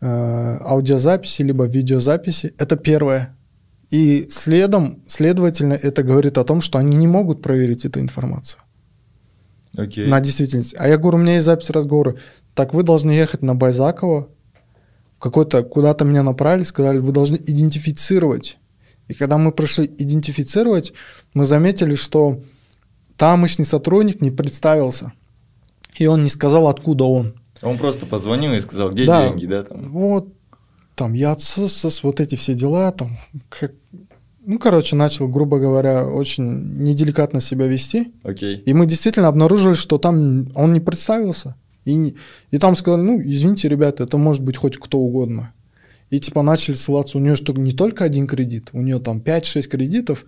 аудиозаписи 0.05 1.41
либо 1.41 1.65
видеозаписи. 1.65 2.53
Это 2.57 2.75
первое. 2.75 3.35
И 3.89 4.27
следом, 4.29 5.03
следовательно, 5.07 5.73
это 5.73 6.03
говорит 6.03 6.37
о 6.37 6.43
том, 6.43 6.61
что 6.61 6.79
они 6.79 6.97
не 6.97 7.07
могут 7.07 7.41
проверить 7.41 7.85
эту 7.85 7.99
информацию 7.99 8.61
Окей. 9.77 10.07
на 10.07 10.19
действительность. 10.19 10.75
А 10.77 10.87
я 10.87 10.97
говорю, 10.97 11.17
у 11.17 11.21
меня 11.21 11.35
есть 11.35 11.45
запись 11.45 11.69
разговора. 11.69 12.15
Так 12.55 12.73
вы 12.73 12.83
должны 12.83 13.11
ехать 13.11 13.41
на 13.41 13.55
Байзакова, 13.55 14.29
какой-то, 15.19 15.63
куда-то 15.63 16.05
меня 16.05 16.23
направили, 16.23 16.63
сказали, 16.63 16.99
вы 16.99 17.11
должны 17.11 17.35
идентифицировать. 17.35 18.57
И 19.07 19.13
когда 19.13 19.37
мы 19.37 19.51
пришли 19.51 19.85
идентифицировать, 19.85 20.93
мы 21.33 21.45
заметили, 21.45 21.95
что 21.95 22.41
тамошний 23.17 23.65
сотрудник 23.65 24.21
не 24.21 24.31
представился. 24.31 25.13
И 25.97 26.07
он 26.07 26.23
не 26.23 26.29
сказал, 26.29 26.67
откуда 26.67 27.05
он. 27.05 27.35
Он 27.63 27.77
просто 27.77 28.05
позвонил 28.05 28.53
и 28.53 28.59
сказал, 28.59 28.91
где 28.91 29.05
Да. 29.05 29.27
деньги, 29.29 29.45
да? 29.45 29.63
Там. 29.63 29.83
Вот, 29.85 30.27
там, 30.95 31.13
я 31.13 31.31
отсос, 31.31 32.03
вот 32.03 32.19
эти 32.19 32.35
все 32.35 32.53
дела, 32.53 32.91
там, 32.91 33.17
как... 33.49 33.73
ну, 34.45 34.59
короче, 34.59 34.95
начал, 34.95 35.27
грубо 35.27 35.59
говоря, 35.59 36.07
очень 36.07 36.43
неделикатно 36.83 37.41
себя 37.41 37.67
вести. 37.67 38.13
Окей. 38.23 38.57
И 38.57 38.73
мы 38.73 38.85
действительно 38.85 39.27
обнаружили, 39.27 39.73
что 39.75 39.97
там 39.97 40.51
он 40.55 40.73
не 40.73 40.79
представился. 40.79 41.55
И, 41.85 41.93
не- 41.95 42.15
и 42.51 42.57
там 42.57 42.75
сказали, 42.75 43.01
ну, 43.01 43.21
извините, 43.21 43.69
ребята, 43.69 44.03
это 44.03 44.17
может 44.17 44.41
быть 44.43 44.57
хоть 44.57 44.77
кто 44.77 44.97
угодно. 44.99 45.53
И 46.09 46.19
типа 46.19 46.41
начали 46.43 46.75
ссылаться, 46.75 47.17
у 47.17 47.21
нее 47.21 47.35
что 47.35 47.53
не 47.53 47.71
только 47.73 48.03
один 48.03 48.27
кредит, 48.27 48.69
у 48.73 48.81
нее 48.81 48.99
там 48.99 49.19
5-6 49.19 49.67
кредитов, 49.67 50.25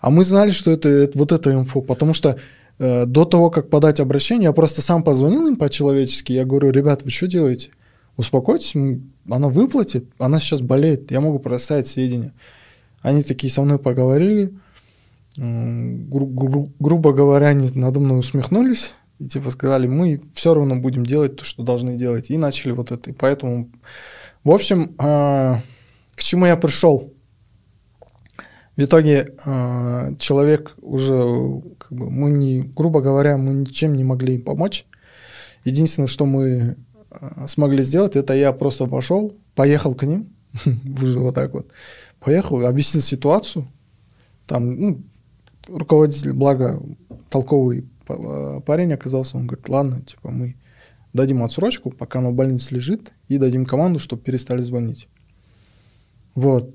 а 0.00 0.10
мы 0.10 0.24
знали, 0.24 0.50
что 0.50 0.70
это, 0.70 0.88
это- 0.88 1.18
вот 1.18 1.32
это 1.32 1.52
инфо, 1.52 1.80
потому 1.80 2.12
что 2.14 2.38
до 2.78 3.24
того, 3.24 3.50
как 3.50 3.70
подать 3.70 4.00
обращение, 4.00 4.44
я 4.44 4.52
просто 4.52 4.82
сам 4.82 5.02
позвонил 5.02 5.46
им 5.46 5.56
по-человечески, 5.56 6.32
я 6.32 6.44
говорю, 6.44 6.70
ребят, 6.70 7.02
вы 7.02 7.10
что 7.10 7.26
делаете? 7.26 7.70
Успокойтесь, 8.16 8.74
она 9.28 9.48
выплатит, 9.48 10.06
она 10.18 10.40
сейчас 10.40 10.60
болеет, 10.60 11.10
я 11.10 11.20
могу 11.20 11.38
предоставить 11.38 11.86
сведения. 11.86 12.32
Они 13.02 13.22
такие 13.22 13.52
со 13.52 13.62
мной 13.62 13.78
поговорили, 13.78 14.52
гру- 15.36 16.26
гру- 16.26 16.70
грубо 16.78 17.12
говоря, 17.12 17.48
они 17.48 17.70
надо 17.74 18.00
мной 18.00 18.18
усмехнулись 18.18 18.92
и 19.18 19.26
типа 19.26 19.50
сказали, 19.50 19.86
мы 19.86 20.20
все 20.34 20.54
равно 20.54 20.76
будем 20.76 21.04
делать 21.06 21.36
то, 21.36 21.44
что 21.44 21.62
должны 21.62 21.96
делать. 21.96 22.30
И 22.30 22.36
начали 22.36 22.72
вот 22.72 22.92
это. 22.92 23.10
И 23.10 23.12
поэтому, 23.12 23.70
в 24.44 24.50
общем, 24.50 24.94
а, 24.98 25.62
к 26.14 26.22
чему 26.22 26.46
я 26.46 26.56
пришел? 26.56 27.12
В 28.76 28.82
итоге 28.82 29.34
а, 29.44 30.14
человек 30.18 30.74
уже, 30.82 31.62
как 31.78 31.92
бы, 31.92 32.10
мы 32.10 32.30
не, 32.30 32.60
грубо 32.60 33.00
говоря, 33.00 33.38
мы 33.38 33.54
ничем 33.54 33.94
не 33.94 34.04
могли 34.04 34.34
им 34.34 34.42
помочь. 34.42 34.84
Единственное, 35.64 36.08
что 36.08 36.26
мы 36.26 36.76
а, 37.10 37.46
смогли 37.48 37.82
сделать, 37.82 38.16
это 38.16 38.34
я 38.34 38.52
просто 38.52 38.86
пошел, 38.86 39.34
поехал 39.54 39.94
к 39.94 40.04
ним, 40.04 40.28
вот 40.64 41.34
так 41.34 41.54
вот, 41.54 41.68
поехал, 42.20 42.66
объяснил 42.66 43.02
ситуацию. 43.02 43.66
Там, 44.46 44.78
ну, 44.78 45.02
руководитель, 45.68 46.34
благо, 46.34 46.80
толковый 47.30 47.88
па- 48.06 48.60
парень 48.60 48.92
оказался, 48.92 49.38
он 49.38 49.46
говорит, 49.46 49.68
ладно, 49.70 50.02
типа, 50.02 50.30
мы 50.30 50.54
дадим 51.14 51.42
отсрочку, 51.42 51.90
пока 51.90 52.18
она 52.18 52.28
в 52.28 52.34
больнице 52.34 52.74
лежит, 52.74 53.12
и 53.28 53.38
дадим 53.38 53.64
команду, 53.64 53.98
чтобы 53.98 54.22
перестали 54.22 54.60
звонить. 54.60 55.08
Вот. 56.34 56.74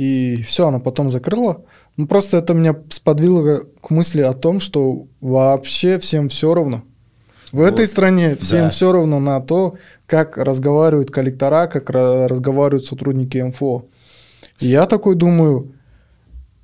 И 0.00 0.42
все, 0.46 0.68
она 0.68 0.78
потом 0.78 1.10
закрыла. 1.10 1.62
Ну, 1.98 2.06
просто 2.06 2.38
это 2.38 2.54
меня 2.54 2.74
сподвигло 2.88 3.64
к 3.82 3.90
мысли 3.90 4.22
о 4.22 4.32
том, 4.32 4.58
что 4.58 5.08
вообще 5.20 5.98
всем 5.98 6.30
все 6.30 6.54
равно. 6.54 6.84
В 7.52 7.58
Вот, 7.58 7.66
этой 7.66 7.86
стране 7.86 8.34
всем 8.36 8.60
да. 8.60 8.70
все 8.70 8.94
равно 8.94 9.20
на 9.20 9.38
то, 9.42 9.74
как 10.06 10.38
разговаривают 10.38 11.10
коллектора, 11.10 11.66
как 11.66 11.90
ра- 11.90 12.28
разговаривают 12.28 12.86
сотрудники 12.86 13.36
МФО. 13.36 13.88
И 14.60 14.68
я 14.68 14.86
такой 14.86 15.16
думаю, 15.16 15.74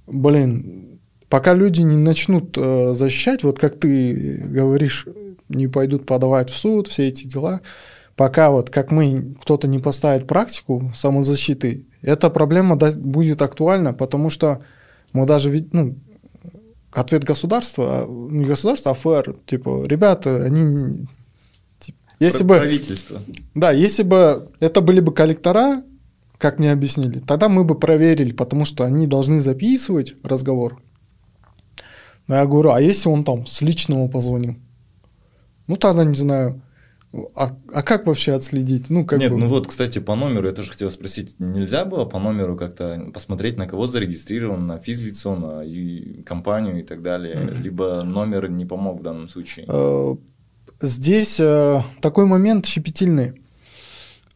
блин, 0.07 0.99
пока 1.29 1.53
люди 1.53 1.83
не 1.83 1.99
начнут 1.99 2.57
э, 2.57 2.95
защищать, 2.95 3.45
вот 3.45 3.59
как 3.59 3.79
ты 3.79 4.45
говоришь, 4.49 5.07
не 5.51 5.69
пойдут 5.69 6.07
подавать 6.07 6.49
в 6.49 6.57
суд, 6.57 6.89
все 6.89 7.09
эти 7.09 7.27
дела, 7.27 7.61
пока 8.17 8.51
вот 8.51 8.71
как 8.71 8.91
мы, 8.91 9.35
кто-то 9.43 9.69
не 9.69 9.79
поставит 9.79 10.27
практику 10.27 10.91
самозащиты, 10.97 11.85
эта 12.07 12.31
проблема 12.31 12.77
будет 12.77 13.43
актуальна, 13.43 13.93
потому 13.93 14.31
что 14.31 14.63
мы 15.13 15.27
даже, 15.27 15.67
ну, 15.73 15.97
ответ 16.93 17.25
государства, 17.25 18.05
а, 18.05 18.07
не 18.07 18.45
государства, 18.45 18.93
а 18.93 18.95
ФР, 18.95 19.35
типа, 19.45 19.85
ребята, 19.87 20.45
они... 20.45 21.07
типа, 21.81 21.99
если 22.21 22.45
бы... 22.45 22.57
Правительство. 22.57 23.21
Да, 23.55 23.73
если 23.73 24.05
бы 24.05 24.51
это 24.61 24.81
были 24.81 25.01
бы 25.01 25.13
коллектора, 25.13 25.83
как 26.39 26.61
мне 26.61 26.71
объяснили, 26.71 27.19
тогда 27.19 27.49
мы 27.49 27.65
бы 27.65 27.75
проверили, 27.75 28.33
потому 28.33 28.65
что 28.65 28.85
они 28.85 29.09
должны 29.09 29.41
записывать 29.41 30.15
разговор. 30.23 30.81
Но 32.29 32.37
я 32.37 32.47
говорю, 32.47 32.71
а 32.71 32.81
если 32.81 33.09
он 33.09 33.25
там 33.25 33.47
с 33.47 33.63
личного 33.63 34.07
позвонил? 34.07 34.57
Ну, 35.67 35.77
тогда 35.77 36.05
не 36.05 36.15
знаю. 36.15 36.63
А, 37.35 37.57
а 37.73 37.83
как 37.83 38.07
вообще 38.07 38.33
отследить? 38.33 38.91
Ну, 38.91 39.05
как 39.05 39.19
Нет, 39.21 39.33
бы... 39.33 39.39
ну 39.39 39.47
вот, 39.49 39.67
кстати, 39.67 39.99
по 39.99 40.15
номеру, 40.15 40.47
я 40.49 40.53
тоже 40.55 40.71
хотел 40.71 40.91
спросить, 40.91 41.37
нельзя 41.39 41.85
было 41.85 42.05
по 42.05 42.19
номеру 42.19 42.57
как-то 42.57 43.11
посмотреть, 43.13 43.57
на 43.57 43.67
кого 43.67 43.87
зарегистрирован, 43.87 44.67
на 44.67 44.79
физлицо, 44.79 45.37
на 45.37 45.63
и- 45.65 46.23
компанию 46.23 46.81
и 46.81 46.83
так 46.83 47.03
далее, 47.03 47.37
Мгм. 47.37 47.63
либо 47.63 48.03
номер 48.05 48.49
не 48.51 48.65
помог 48.67 49.01
в 49.01 49.03
данном 49.03 49.29
случае? 49.29 49.67
Э, 49.69 50.15
Здесь 50.81 51.41
э, 51.41 51.81
такой 52.03 52.27
момент 52.27 52.67
щепетильный. 52.67 53.41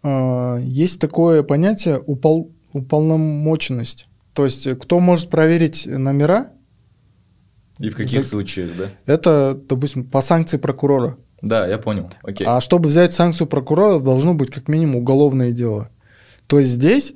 Э, 0.03 0.59
Есть 0.62 0.99
такое 1.01 1.43
понятие 1.43 1.99
упол- 2.01 2.51
уполномоченность. 2.72 4.07
То 4.33 4.45
есть, 4.47 4.66
кто 4.78 5.01
может 5.01 5.28
проверить 5.28 5.87
номера, 5.87 6.53
И 7.78 7.91
в 7.91 7.97
каких 7.97 8.22
за- 8.22 8.28
случаях, 8.28 8.70
да? 8.78 8.91
это, 9.12 9.59
допустим, 9.68 10.05
по 10.05 10.20
санкции 10.22 10.57
прокурора. 10.59 11.16
Да, 11.43 11.66
я 11.66 11.78
понял, 11.78 12.11
окей. 12.22 12.47
А 12.47 12.61
чтобы 12.61 12.88
взять 12.88 13.12
санкцию 13.12 13.47
прокурора, 13.47 13.99
должно 13.99 14.34
быть 14.34 14.51
как 14.51 14.68
минимум 14.68 14.97
уголовное 14.97 15.53
дело. 15.53 15.91
То 16.47 16.59
есть 16.59 16.70
здесь, 16.70 17.14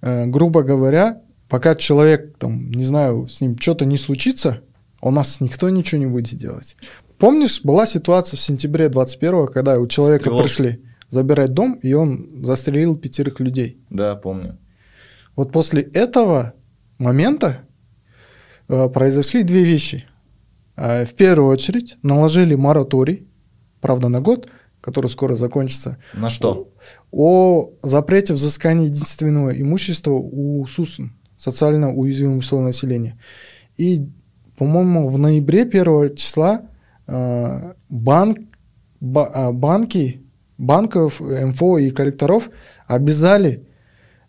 э, 0.00 0.26
грубо 0.26 0.62
говоря, 0.62 1.22
пока 1.48 1.74
человек, 1.74 2.36
там, 2.38 2.70
не 2.70 2.84
знаю, 2.84 3.28
с 3.28 3.40
ним 3.40 3.58
что-то 3.58 3.84
не 3.84 3.96
случится, 3.96 4.60
у 5.00 5.10
нас 5.10 5.40
никто 5.40 5.68
ничего 5.70 6.00
не 6.00 6.06
будет 6.06 6.36
делать. 6.38 6.76
Помнишь, 7.18 7.62
была 7.62 7.86
ситуация 7.86 8.36
в 8.36 8.40
сентябре 8.40 8.88
21 8.88 9.46
когда 9.46 9.78
у 9.78 9.86
человека 9.86 10.24
Стрелок. 10.24 10.42
пришли 10.42 10.82
забирать 11.10 11.54
дом, 11.54 11.74
и 11.82 11.92
он 11.92 12.44
застрелил 12.44 12.96
пятерых 12.96 13.40
людей. 13.40 13.78
Да, 13.90 14.16
помню. 14.16 14.58
Вот 15.36 15.52
после 15.52 15.82
этого 15.82 16.54
момента 16.98 17.60
э, 18.68 18.88
произошли 18.88 19.42
две 19.42 19.64
вещи. 19.64 20.04
Э, 20.76 21.04
в 21.04 21.14
первую 21.14 21.50
очередь 21.50 21.96
наложили 22.02 22.54
мораторий, 22.54 23.28
правда, 23.84 24.08
на 24.08 24.20
год, 24.20 24.48
который 24.80 25.10
скоро 25.10 25.34
закончится. 25.34 25.98
На 26.14 26.30
что? 26.30 26.68
О, 27.10 27.70
о 27.82 27.86
запрете 27.86 28.32
взыскания 28.32 28.86
единственного 28.86 29.50
имущества 29.60 30.12
у 30.12 30.64
СУСН, 30.66 31.08
социально 31.36 31.92
уязвимого 31.92 32.40
слоя 32.40 32.64
населения. 32.64 33.18
И, 33.76 34.08
по-моему, 34.56 35.08
в 35.08 35.18
ноябре 35.18 35.66
первого 35.66 36.16
числа 36.16 36.62
э, 37.06 37.72
банк, 37.90 38.38
ба, 39.00 39.30
а, 39.34 39.52
банки, 39.52 40.22
банков, 40.56 41.20
МФО 41.20 41.76
и 41.78 41.90
коллекторов 41.90 42.48
обязали 42.86 43.66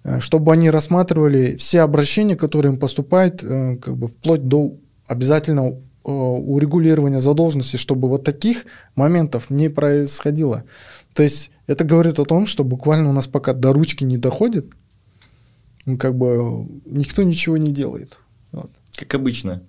Э, 0.05 0.19
чтобы 0.19 0.53
они 0.53 0.69
рассматривали 0.69 1.55
все 1.55 1.81
обращения, 1.81 2.35
которые 2.35 2.73
им 2.73 2.79
поступают, 2.79 3.43
э, 3.43 3.77
как 3.77 3.97
бы 3.97 4.07
вплоть 4.07 4.47
до 4.47 4.77
обязательного 5.07 5.81
урегулирования 6.05 7.19
задолженности, 7.19 7.77
чтобы 7.77 8.07
вот 8.07 8.23
таких 8.23 8.65
моментов 8.95 9.49
не 9.49 9.69
происходило. 9.69 10.63
То 11.13 11.23
есть 11.23 11.51
это 11.67 11.83
говорит 11.83 12.19
о 12.19 12.25
том, 12.25 12.45
что 12.45 12.63
буквально 12.63 13.09
у 13.09 13.13
нас 13.13 13.27
пока 13.27 13.53
до 13.53 13.73
ручки 13.73 14.03
не 14.03 14.17
доходит, 14.17 14.71
ну, 15.85 15.97
как 15.97 16.15
бы 16.15 16.67
никто 16.85 17.23
ничего 17.23 17.57
не 17.57 17.71
делает. 17.71 18.17
Вот. 18.51 18.71
Как 18.95 19.13
обычно. 19.15 19.63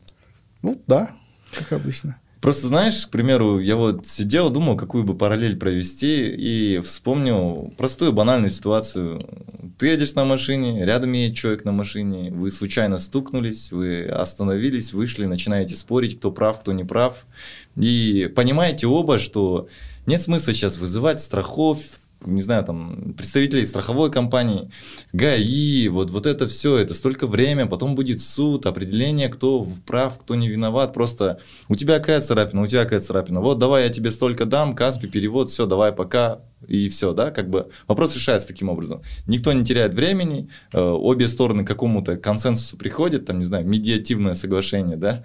Ну 0.62 0.80
да, 0.86 1.10
как 1.52 1.72
обычно. 1.72 2.20
Просто 2.46 2.68
знаешь, 2.68 3.04
к 3.08 3.10
примеру, 3.10 3.58
я 3.58 3.74
вот 3.74 4.06
сидел, 4.06 4.50
думал, 4.50 4.76
какую 4.76 5.02
бы 5.02 5.16
параллель 5.16 5.56
провести, 5.56 6.28
и 6.28 6.78
вспомнил 6.78 7.74
простую 7.76 8.12
банальную 8.12 8.52
ситуацию. 8.52 9.74
Ты 9.78 9.88
едешь 9.88 10.14
на 10.14 10.24
машине, 10.24 10.84
рядом 10.84 11.10
едет 11.10 11.36
человек 11.36 11.64
на 11.64 11.72
машине, 11.72 12.30
вы 12.30 12.52
случайно 12.52 12.98
стукнулись, 12.98 13.72
вы 13.72 14.04
остановились, 14.04 14.92
вышли, 14.92 15.26
начинаете 15.26 15.74
спорить, 15.74 16.18
кто 16.18 16.30
прав, 16.30 16.60
кто 16.60 16.70
не 16.70 16.84
прав. 16.84 17.26
И 17.74 18.30
понимаете 18.36 18.86
оба, 18.86 19.18
что 19.18 19.66
нет 20.06 20.22
смысла 20.22 20.52
сейчас 20.52 20.78
вызывать 20.78 21.18
страхов, 21.18 21.80
не 22.24 22.40
знаю, 22.40 22.64
там, 22.64 23.14
представителей 23.16 23.64
страховой 23.64 24.10
компании, 24.10 24.70
ГАИ, 25.12 25.88
вот, 25.88 26.10
вот 26.10 26.26
это 26.26 26.46
все, 26.46 26.78
это 26.78 26.94
столько 26.94 27.26
время, 27.26 27.66
потом 27.66 27.94
будет 27.94 28.20
суд, 28.20 28.66
определение, 28.66 29.28
кто 29.28 29.66
прав, 29.86 30.18
кто 30.18 30.34
не 30.34 30.48
виноват, 30.48 30.94
просто 30.94 31.40
у 31.68 31.74
тебя 31.74 31.98
какая 31.98 32.20
царапина, 32.20 32.62
у 32.62 32.66
тебя 32.66 32.84
какая 32.84 33.00
царапина, 33.00 33.40
вот 33.40 33.58
давай 33.58 33.84
я 33.84 33.90
тебе 33.90 34.10
столько 34.10 34.46
дам, 34.46 34.74
Каспи, 34.74 35.06
перевод, 35.06 35.50
все, 35.50 35.66
давай 35.66 35.92
пока, 35.92 36.40
и 36.66 36.88
все, 36.88 37.12
да, 37.12 37.30
как 37.30 37.48
бы. 37.48 37.68
Вопрос 37.86 38.14
решается 38.14 38.48
таким 38.48 38.68
образом. 38.68 39.02
Никто 39.26 39.52
не 39.52 39.64
теряет 39.64 39.94
времени, 39.94 40.48
э, 40.72 40.80
обе 40.80 41.28
стороны 41.28 41.64
к 41.64 41.68
какому-то 41.68 42.16
консенсусу 42.16 42.76
приходят, 42.76 43.26
там, 43.26 43.38
не 43.38 43.44
знаю, 43.44 43.66
медиативное 43.66 44.34
соглашение, 44.34 44.96
да, 44.96 45.24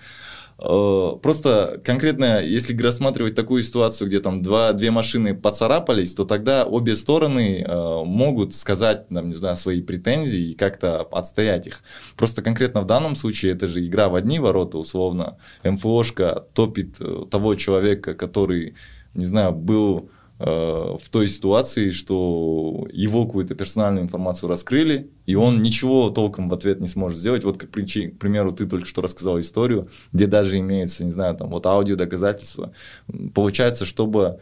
просто 0.62 1.82
конкретно, 1.84 2.42
если 2.42 2.80
рассматривать 2.80 3.36
такую 3.36 3.64
ситуацию, 3.64 4.08
где 4.08 4.20
там 4.20 4.44
два, 4.44 4.74
две 4.74 4.92
машины 4.92 5.34
поцарапались, 5.34 6.14
то 6.14 6.24
тогда 6.24 6.66
обе 6.66 6.96
стороны 6.96 7.66
э, 7.68 8.04
могут 8.06 8.54
сказать, 8.54 9.08
там, 9.10 9.30
не 9.30 9.34
знаю, 9.34 9.56
свои 9.56 9.82
претензии 9.82 10.52
и 10.52 10.56
как-то 10.56 11.02
отстоять 11.02 11.68
их. 11.68 11.82
Просто 12.16 12.42
конкретно 12.42 12.82
в 12.82 12.86
данном 12.86 13.16
случае 13.16 13.54
это 13.54 13.68
же 13.68 13.86
игра 13.86 14.10
в 14.10 14.16
одни 14.16 14.40
ворота, 14.40 14.78
условно. 14.78 15.38
МФОшка 15.64 16.46
топит 16.54 16.98
э, 17.00 17.26
того 17.30 17.56
человека, 17.56 18.14
который, 18.14 18.76
не 19.16 19.26
знаю, 19.26 19.54
был 19.54 20.10
Э, 20.12 20.21
в 20.44 21.02
той 21.12 21.28
ситуации, 21.28 21.92
что 21.92 22.88
его 22.92 23.26
какую-то 23.26 23.54
персональную 23.54 24.04
информацию 24.04 24.50
раскрыли, 24.50 25.12
и 25.28 25.36
он 25.36 25.62
ничего 25.62 26.10
толком 26.10 26.50
в 26.50 26.54
ответ 26.54 26.80
не 26.80 26.88
сможет 26.88 27.20
сделать. 27.20 27.44
Вот, 27.44 27.58
как, 27.58 27.70
к 27.70 27.74
примеру, 27.74 28.52
ты 28.52 28.66
только 28.66 28.88
что 28.88 29.04
рассказал 29.04 29.40
историю, 29.40 29.90
где 30.12 30.26
даже 30.26 30.58
имеются, 30.58 31.06
не 31.06 31.12
знаю, 31.12 31.36
там 31.36 31.50
вот 31.50 31.66
аудио 31.68 31.96
доказательства. 31.96 32.74
Получается, 33.36 33.86
чтобы 33.86 34.40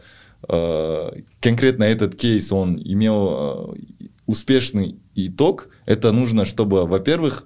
э, 0.48 1.10
конкретно 1.40 1.84
этот 1.84 2.14
кейс, 2.14 2.50
он 2.50 2.80
имел 2.82 3.74
э, 3.74 3.80
успешный 4.26 4.96
итог, 5.14 5.68
это 5.84 6.12
нужно, 6.12 6.46
чтобы, 6.46 6.86
во-первых, 6.86 7.44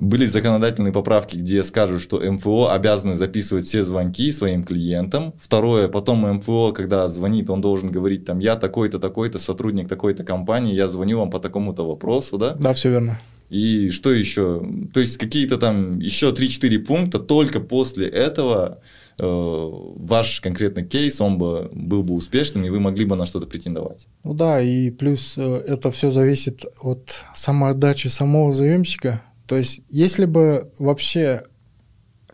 были 0.00 0.26
законодательные 0.26 0.92
поправки, 0.92 1.36
где 1.36 1.62
скажут, 1.62 2.00
что 2.00 2.20
МФО 2.20 2.70
обязаны 2.70 3.16
записывать 3.16 3.66
все 3.66 3.84
звонки 3.84 4.32
своим 4.32 4.64
клиентам. 4.64 5.34
Второе, 5.38 5.88
потом 5.88 6.20
МФО, 6.36 6.72
когда 6.72 7.06
звонит, 7.08 7.50
он 7.50 7.60
должен 7.60 7.90
говорить, 7.90 8.24
там, 8.24 8.38
я 8.38 8.56
такой-то, 8.56 8.98
такой-то, 8.98 9.38
сотрудник 9.38 9.88
такой-то 9.88 10.24
компании, 10.24 10.74
я 10.74 10.88
звоню 10.88 11.18
вам 11.18 11.30
по 11.30 11.38
такому-то 11.38 11.86
вопросу, 11.86 12.38
да? 12.38 12.54
Да, 12.54 12.72
все 12.72 12.90
верно. 12.90 13.20
И 13.50 13.90
что 13.90 14.12
еще? 14.12 14.62
То 14.94 15.00
есть 15.00 15.18
какие-то 15.18 15.58
там 15.58 15.98
еще 15.98 16.30
3-4 16.30 16.78
пункта, 16.78 17.18
только 17.18 17.58
после 17.58 18.06
этого 18.06 18.80
э, 19.18 19.24
ваш 19.24 20.40
конкретный 20.40 20.86
кейс, 20.86 21.20
он 21.20 21.36
бы 21.36 21.68
был 21.72 22.04
бы 22.04 22.14
успешным, 22.14 22.64
и 22.64 22.70
вы 22.70 22.78
могли 22.78 23.04
бы 23.04 23.16
на 23.16 23.26
что-то 23.26 23.46
претендовать. 23.46 24.06
Ну 24.22 24.34
да, 24.34 24.62
и 24.62 24.90
плюс 24.90 25.34
э, 25.36 25.62
это 25.66 25.90
все 25.90 26.12
зависит 26.12 26.64
от 26.80 27.24
самоотдачи 27.34 28.06
самого 28.06 28.52
заемщика, 28.52 29.20
то 29.50 29.56
есть, 29.56 29.82
если 29.88 30.26
бы 30.26 30.70
вообще 30.78 31.42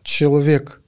человек 0.03 0.83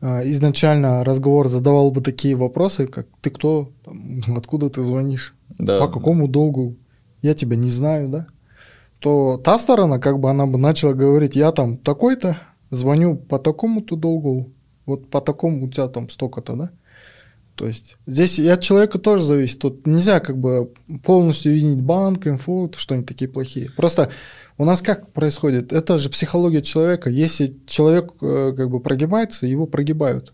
э, 0.00 0.30
изначально 0.30 1.02
разговор 1.02 1.48
задавал 1.48 1.90
бы 1.90 2.00
такие 2.00 2.36
вопросы, 2.36 2.86
как 2.86 3.08
ты 3.20 3.30
кто, 3.30 3.72
откуда 4.36 4.70
ты 4.70 4.84
звонишь, 4.84 5.34
да. 5.58 5.80
по 5.80 5.88
какому 5.88 6.28
долгу, 6.28 6.76
я 7.20 7.34
тебя 7.34 7.56
не 7.56 7.68
знаю, 7.68 8.08
да, 8.08 8.28
то 9.00 9.40
та 9.42 9.58
сторона, 9.58 9.98
как 9.98 10.20
бы 10.20 10.30
она 10.30 10.46
бы 10.46 10.56
начала 10.56 10.92
говорить, 10.92 11.34
я 11.34 11.50
там 11.50 11.78
такой-то, 11.78 12.38
звоню 12.70 13.16
по 13.16 13.40
такому-то 13.40 13.96
долгу, 13.96 14.52
вот 14.84 15.10
по 15.10 15.20
такому 15.20 15.66
у 15.66 15.68
тебя 15.68 15.88
там 15.88 16.08
столько-то, 16.08 16.54
да. 16.54 16.70
То 17.56 17.66
есть 17.66 17.96
здесь 18.06 18.38
и 18.38 18.46
от 18.46 18.60
человека 18.60 18.98
тоже 18.98 19.24
зависит. 19.24 19.58
Тут 19.58 19.86
нельзя 19.86 20.20
как 20.20 20.38
бы 20.38 20.70
полностью 21.02 21.54
винить 21.54 21.82
банк, 21.82 22.26
инфо, 22.26 22.70
что 22.76 22.94
они 22.94 23.02
такие 23.02 23.30
плохие. 23.30 23.70
Просто 23.74 24.10
у 24.58 24.64
нас 24.64 24.80
как 24.80 25.12
происходит? 25.12 25.72
Это 25.72 25.98
же 25.98 26.08
психология 26.08 26.62
человека. 26.62 27.10
Если 27.10 27.56
человек 27.66 28.12
э, 28.22 28.54
как 28.56 28.70
бы 28.70 28.80
прогибается, 28.80 29.46
его 29.46 29.66
прогибают. 29.66 30.32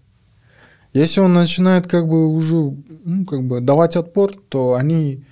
Если 0.93 1.21
он 1.21 1.33
начинает 1.33 1.87
как 1.87 2.07
бы 2.07 2.29
уже 2.29 2.57
ну, 2.57 3.25
как 3.25 3.45
бы 3.45 3.61
давать 3.61 3.97
отпор, 3.97 4.35
то 4.49 4.75
они 4.75 5.25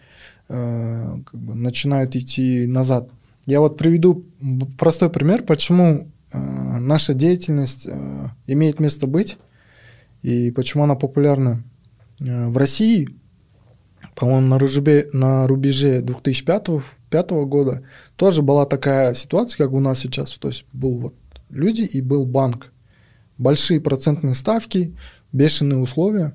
э, 0.48 1.18
как 1.24 1.40
бы 1.40 1.54
начинают 1.54 2.16
идти 2.16 2.66
назад. 2.66 3.10
Я 3.46 3.60
вот 3.60 3.76
приведу 3.76 4.24
простой 4.78 5.10
пример, 5.10 5.44
почему 5.44 6.08
э, 6.32 6.38
наша 6.78 7.14
деятельность 7.14 7.86
э, 7.86 8.28
имеет 8.46 8.80
место 8.80 9.06
быть 9.06 9.38
и 10.22 10.50
почему 10.50 10.84
она 10.84 10.96
популярна 10.96 11.62
э, 12.18 12.48
в 12.48 12.56
России. 12.56 13.08
По-моему, 14.16 14.48
на 14.48 14.58
рубеже, 14.58 15.08
на 15.12 15.46
рубеже 15.46 16.00
2005 16.00 16.68
2005 17.10 17.30
года 17.46 17.82
тоже 18.16 18.42
была 18.42 18.66
такая 18.66 19.14
ситуация, 19.14 19.58
как 19.58 19.72
у 19.72 19.80
нас 19.80 19.98
сейчас. 19.98 20.38
То 20.38 20.48
есть 20.48 20.64
был 20.72 21.00
вот 21.00 21.14
люди 21.48 21.82
и 21.82 22.00
был 22.00 22.24
банк. 22.24 22.72
Большие 23.38 23.80
процентные 23.80 24.34
ставки, 24.34 24.96
бешеные 25.32 25.78
условия. 25.78 26.34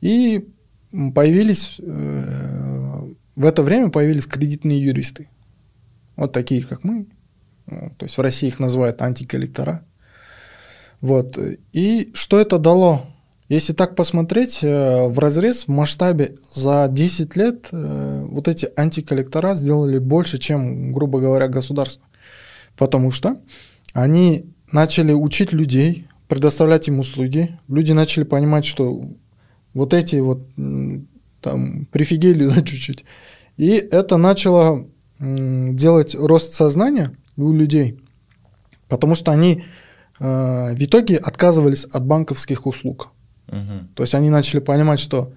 И 0.00 0.48
появились, 0.90 1.76
э, 1.80 3.12
в 3.36 3.44
это 3.44 3.62
время 3.62 3.90
появились 3.90 4.26
кредитные 4.26 4.82
юристы. 4.82 5.28
Вот 6.16 6.32
такие, 6.32 6.62
как 6.62 6.84
мы. 6.84 7.06
То 7.66 8.04
есть 8.04 8.18
в 8.18 8.20
России 8.20 8.48
их 8.48 8.58
называют 8.58 9.00
антиколлектора. 9.00 9.84
Вот. 11.00 11.38
И 11.72 12.10
что 12.14 12.40
это 12.40 12.58
дало? 12.58 13.11
Если 13.52 13.74
так 13.74 13.96
посмотреть, 13.96 14.60
э, 14.62 15.08
в 15.08 15.18
разрез, 15.18 15.64
в 15.64 15.68
масштабе 15.68 16.36
за 16.54 16.88
10 16.90 17.36
лет 17.36 17.68
э, 17.70 18.24
вот 18.26 18.48
эти 18.48 18.70
антиколлектора 18.76 19.56
сделали 19.56 19.98
больше, 19.98 20.38
чем, 20.38 20.90
грубо 20.94 21.20
говоря, 21.20 21.48
государство. 21.48 22.02
Потому 22.78 23.10
что 23.10 23.42
они 23.92 24.46
начали 24.72 25.12
учить 25.12 25.52
людей, 25.52 26.08
предоставлять 26.28 26.88
им 26.88 26.98
услуги. 26.98 27.58
Люди 27.68 27.92
начали 27.92 28.24
понимать, 28.24 28.64
что 28.64 29.04
вот 29.74 29.92
эти 29.92 30.16
вот 30.16 30.46
там 31.42 31.84
прифигели 31.92 32.46
да, 32.54 32.62
чуть-чуть. 32.62 33.04
И 33.58 33.72
это 33.72 34.16
начало 34.16 34.88
делать 35.18 36.14
рост 36.14 36.54
сознания 36.54 37.14
у 37.36 37.52
людей, 37.52 38.00
потому 38.88 39.14
что 39.14 39.30
они 39.30 39.62
э, 40.20 40.74
в 40.74 40.82
итоге 40.82 41.18
отказывались 41.18 41.84
от 41.84 42.06
банковских 42.06 42.64
услуг. 42.64 43.12
Угу. 43.52 43.94
То 43.94 44.02
есть 44.02 44.14
они 44.14 44.30
начали 44.30 44.60
понимать, 44.60 44.98
что, 44.98 45.32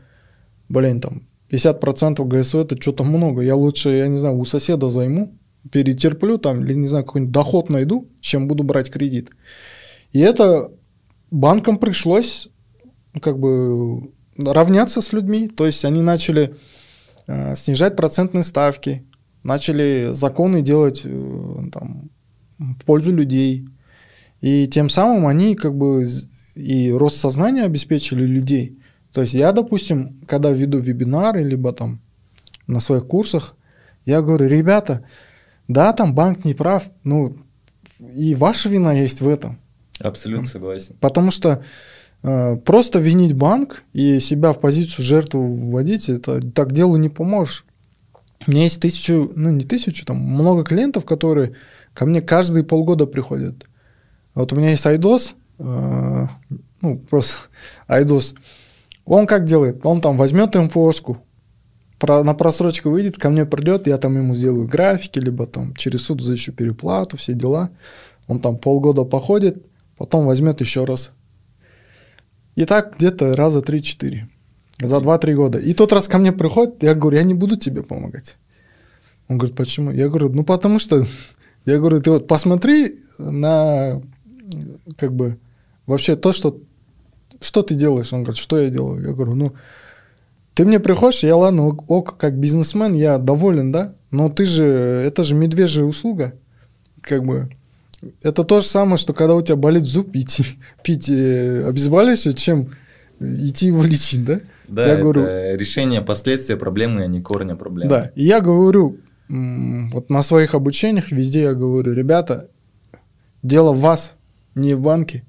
блин, 0.70 1.02
там 1.02 1.28
50% 1.52 2.24
ГСУ 2.26 2.60
это 2.60 2.82
что-то 2.82 3.04
много. 3.04 3.42
Я 3.42 3.56
лучше, 3.56 3.90
я 3.90 4.08
не 4.08 4.18
знаю, 4.18 4.38
у 4.38 4.46
соседа 4.46 4.90
займу, 4.90 5.38
перетерплю 5.72 6.38
там, 6.38 6.64
или, 6.64 6.74
не 6.74 6.88
знаю, 6.88 7.06
какой-нибудь 7.06 7.34
доход 7.34 7.70
найду, 7.70 8.10
чем 8.22 8.48
буду 8.48 8.64
брать 8.64 8.90
кредит. 8.90 9.30
И 10.12 10.20
это 10.20 10.72
банкам 11.32 11.78
пришлось 11.78 12.50
как 13.22 13.40
бы 13.40 14.12
равняться 14.38 15.02
с 15.02 15.14
людьми. 15.14 15.48
То 15.48 15.66
есть 15.66 15.86
они 15.86 16.02
начали 16.02 16.56
э, 17.28 17.56
снижать 17.56 17.96
процентные 17.96 18.44
ставки, 18.44 19.06
начали 19.44 20.12
законы 20.14 20.62
делать 20.62 21.02
э, 21.04 21.64
там, 21.72 22.10
в 22.58 22.86
пользу 22.86 23.12
людей. 23.12 23.68
И 24.42 24.68
тем 24.68 24.90
самым 24.90 25.28
они 25.28 25.56
как 25.56 25.76
бы 25.76 26.06
и 26.56 26.92
рост 26.92 27.18
сознания 27.18 27.64
обеспечили 27.64 28.26
людей. 28.26 28.78
То 29.12 29.22
есть 29.22 29.34
я, 29.34 29.52
допустим, 29.52 30.18
когда 30.28 30.52
веду 30.52 30.80
вебинары, 30.80 31.44
либо 31.44 31.72
там 31.72 32.02
на 32.68 32.80
своих 32.80 33.08
курсах, 33.08 33.56
я 34.06 34.22
говорю, 34.22 34.48
ребята, 34.48 35.06
да, 35.68 35.94
там 35.94 36.14
банк 36.14 36.46
не 36.46 36.54
прав, 36.54 36.90
ну, 37.04 37.38
и 38.00 38.36
ваша 38.36 38.70
вина 38.70 38.94
есть 38.94 39.22
в 39.22 39.28
этом. 39.28 39.60
Абсолютно 40.00 40.46
согласен. 40.46 40.96
Потому 41.00 41.32
что 41.32 41.64
э, 42.24 42.58
просто 42.58 43.00
винить 43.00 43.34
банк 43.34 43.84
и 43.94 44.20
себя 44.20 44.52
в 44.52 44.60
позицию 44.60 45.06
жертвы 45.06 45.48
вводить, 45.48 46.10
это 46.10 46.42
так 46.52 46.74
делу 46.74 46.98
не 46.98 47.10
поможешь. 47.10 47.66
У 48.46 48.52
меня 48.52 48.64
есть 48.64 48.82
тысячу, 48.82 49.32
ну 49.36 49.50
не 49.50 49.64
тысячу, 49.64 50.06
там 50.06 50.18
много 50.18 50.64
клиентов, 50.64 51.06
которые 51.06 51.56
ко 51.94 52.06
мне 52.06 52.22
каждые 52.22 52.64
полгода 52.64 53.08
приходят. 53.08 53.66
Вот 54.34 54.52
у 54.52 54.56
меня 54.58 54.72
есть 54.72 54.86
Айдос, 54.86 55.36
э, 55.60 56.28
ну 56.82 56.98
просто 57.10 57.48
Айдос. 57.88 58.36
Он 59.06 59.28
как 59.28 59.46
делает? 59.46 59.86
Он 59.86 60.02
там 60.02 60.18
возьмет 60.18 60.56
про, 62.00 62.24
на 62.24 62.34
просрочку 62.34 62.90
выйдет, 62.90 63.18
ко 63.18 63.30
мне 63.30 63.46
придет, 63.46 63.88
я 63.88 63.98
там 63.98 64.18
ему 64.18 64.36
сделаю 64.36 64.68
графики, 64.68 65.20
либо 65.20 65.46
там 65.46 65.74
через 65.76 66.04
суд 66.04 66.22
защищу 66.22 66.54
переплату, 66.54 67.18
все 67.18 67.34
дела. 67.34 67.70
Он 68.28 68.40
там 68.40 68.58
полгода 68.58 69.06
походит, 69.06 69.66
потом 69.98 70.26
возьмет 70.26 70.62
еще 70.62 70.86
раз. 70.86 71.14
И 72.56 72.66
так 72.66 72.96
где-то 72.98 73.36
раза 73.36 73.60
3-4. 73.60 74.24
За 74.82 74.98
2-3 74.98 75.34
года. 75.36 75.58
И 75.60 75.74
тот 75.74 75.94
раз 75.94 76.08
ко 76.08 76.18
мне 76.18 76.32
приходит, 76.32 76.84
я 76.84 76.96
говорю, 76.96 77.18
я 77.18 77.24
не 77.24 77.34
буду 77.34 77.56
тебе 77.56 77.82
помогать. 77.82 78.38
Он 79.28 79.38
говорит, 79.38 79.56
почему? 79.56 79.92
Я 79.92 80.10
говорю, 80.10 80.30
ну 80.30 80.44
потому 80.44 80.80
что, 80.80 81.06
я 81.66 81.78
говорю, 81.78 82.02
ты 82.02 82.12
вот 82.12 82.28
посмотри 82.28 83.00
на, 83.18 84.02
как 84.98 85.14
бы, 85.14 85.38
вообще 85.86 86.16
то, 86.16 86.34
что, 86.34 86.60
что 87.42 87.62
ты 87.62 87.76
делаешь. 87.76 88.14
Он 88.14 88.24
говорит, 88.24 88.42
что 88.42 88.60
я 88.60 88.70
делаю? 88.70 89.02
Я 89.06 89.14
говорю, 89.14 89.36
ну, 89.36 89.54
ты 90.54 90.66
мне 90.66 90.80
приходишь, 90.80 91.24
я 91.24 91.36
ладно, 91.36 91.68
ок, 91.68 92.18
как 92.18 92.38
бизнесмен, 92.38 92.94
я 92.94 93.18
доволен, 93.18 93.72
да? 93.72 93.96
Но 94.12 94.30
ты 94.30 94.46
же, 94.46 94.64
это 94.64 95.24
же 95.24 95.36
медвежья 95.36 95.84
услуга. 95.84 96.34
Как 97.02 97.24
бы, 97.24 97.50
это 98.22 98.44
то 98.44 98.62
же 98.62 98.68
самое, 98.68 98.98
что 98.98 99.14
когда 99.14 99.36
у 99.36 99.42
тебя 99.42 99.58
болит 99.58 99.84
зуб, 99.84 100.16
идти 100.16 100.44
пить 100.84 101.10
э, 101.10 101.68
обезболивающее, 101.68 102.34
чем 102.34 102.70
идти 103.20 103.68
его 103.68 103.84
лечить, 103.84 104.24
да? 104.24 104.40
Да, 104.68 104.86
я 104.88 104.94
это 104.94 105.02
говорю, 105.02 105.24
решение 105.58 106.02
последствия 106.02 106.58
проблемы, 106.58 107.04
а 107.04 107.08
не 107.08 107.22
корня 107.22 107.56
проблемы. 107.56 107.90
Да, 107.90 108.12
и 108.16 108.24
я 108.24 108.42
говорю, 108.42 108.98
вот 109.28 110.10
на 110.10 110.24
своих 110.24 110.56
обучениях 110.56 111.12
везде 111.12 111.42
я 111.42 111.54
говорю, 111.54 111.94
ребята, 111.94 112.50
дело 113.44 113.74
в 113.74 113.80
вас, 113.80 114.16
не 114.56 114.74
в 114.74 114.82
банке. 114.82 115.24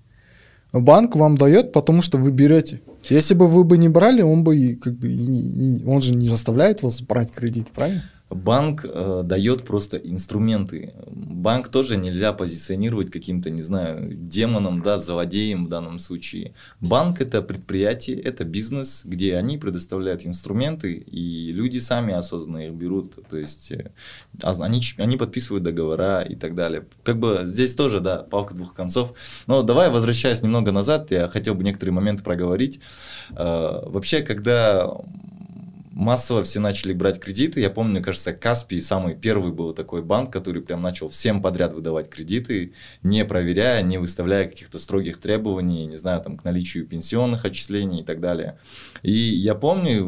Банк 0.80 1.16
вам 1.16 1.36
дает, 1.36 1.72
потому 1.72 2.02
что 2.02 2.18
вы 2.18 2.30
берете. 2.30 2.80
Если 3.08 3.34
бы 3.34 3.46
вы 3.46 3.64
бы 3.64 3.78
не 3.78 3.88
брали, 3.88 4.22
он 4.22 4.42
бы 4.42 4.78
как 4.82 4.94
бы 4.94 5.08
он 5.86 6.00
же 6.00 6.14
не 6.14 6.28
заставляет 6.28 6.82
вас 6.82 7.02
брать 7.02 7.30
кредит, 7.30 7.68
правильно? 7.74 8.02
Банк 8.28 8.84
э, 8.84 9.22
дает 9.24 9.62
просто 9.64 9.98
инструменты. 9.98 10.94
Банк 11.06 11.68
тоже 11.68 11.96
нельзя 11.96 12.32
позиционировать 12.32 13.10
каким-то, 13.10 13.50
не 13.50 13.62
знаю, 13.62 14.14
демоном, 14.14 14.82
да, 14.82 14.98
злодеем 14.98 15.66
в 15.66 15.68
данном 15.68 16.00
случае. 16.00 16.52
Банк 16.80 17.20
это 17.20 17.40
предприятие, 17.40 18.20
это 18.20 18.44
бизнес, 18.44 19.02
где 19.04 19.36
они 19.36 19.58
предоставляют 19.58 20.26
инструменты, 20.26 20.94
и 20.94 21.52
люди 21.52 21.78
сами 21.78 22.14
осознанно 22.14 22.66
их 22.66 22.72
берут. 22.72 23.14
То 23.30 23.36
есть 23.36 23.70
э, 23.70 23.92
они, 24.42 24.82
они 24.98 25.16
подписывают 25.16 25.62
договора 25.62 26.22
и 26.22 26.34
так 26.34 26.56
далее. 26.56 26.84
Как 27.04 27.20
бы 27.20 27.42
здесь 27.44 27.76
тоже, 27.76 28.00
да, 28.00 28.24
палка 28.24 28.54
двух 28.54 28.74
концов. 28.74 29.14
Но 29.46 29.62
давай, 29.62 29.88
возвращаясь 29.88 30.42
немного 30.42 30.72
назад, 30.72 31.12
я 31.12 31.28
хотел 31.28 31.54
бы 31.54 31.62
некоторые 31.62 31.94
моменты 31.94 32.24
проговорить. 32.24 32.80
Э, 33.30 33.82
вообще, 33.86 34.22
когда 34.22 34.90
массово 35.96 36.44
все 36.44 36.60
начали 36.60 36.92
брать 36.92 37.18
кредиты. 37.18 37.60
Я 37.60 37.70
помню, 37.70 37.92
мне 37.92 38.00
кажется, 38.02 38.34
Каспий 38.34 38.82
самый 38.82 39.14
первый 39.14 39.50
был 39.50 39.72
такой 39.72 40.02
банк, 40.02 40.30
который 40.30 40.60
прям 40.60 40.82
начал 40.82 41.08
всем 41.08 41.40
подряд 41.40 41.72
выдавать 41.72 42.10
кредиты, 42.10 42.74
не 43.02 43.24
проверяя, 43.24 43.82
не 43.82 43.96
выставляя 43.96 44.44
каких-то 44.44 44.78
строгих 44.78 45.18
требований, 45.18 45.86
не 45.86 45.96
знаю, 45.96 46.20
там, 46.20 46.36
к 46.36 46.44
наличию 46.44 46.86
пенсионных 46.86 47.46
отчислений 47.46 48.02
и 48.02 48.04
так 48.04 48.20
далее. 48.20 48.58
И 49.00 49.10
я 49.10 49.54
помню 49.54 50.04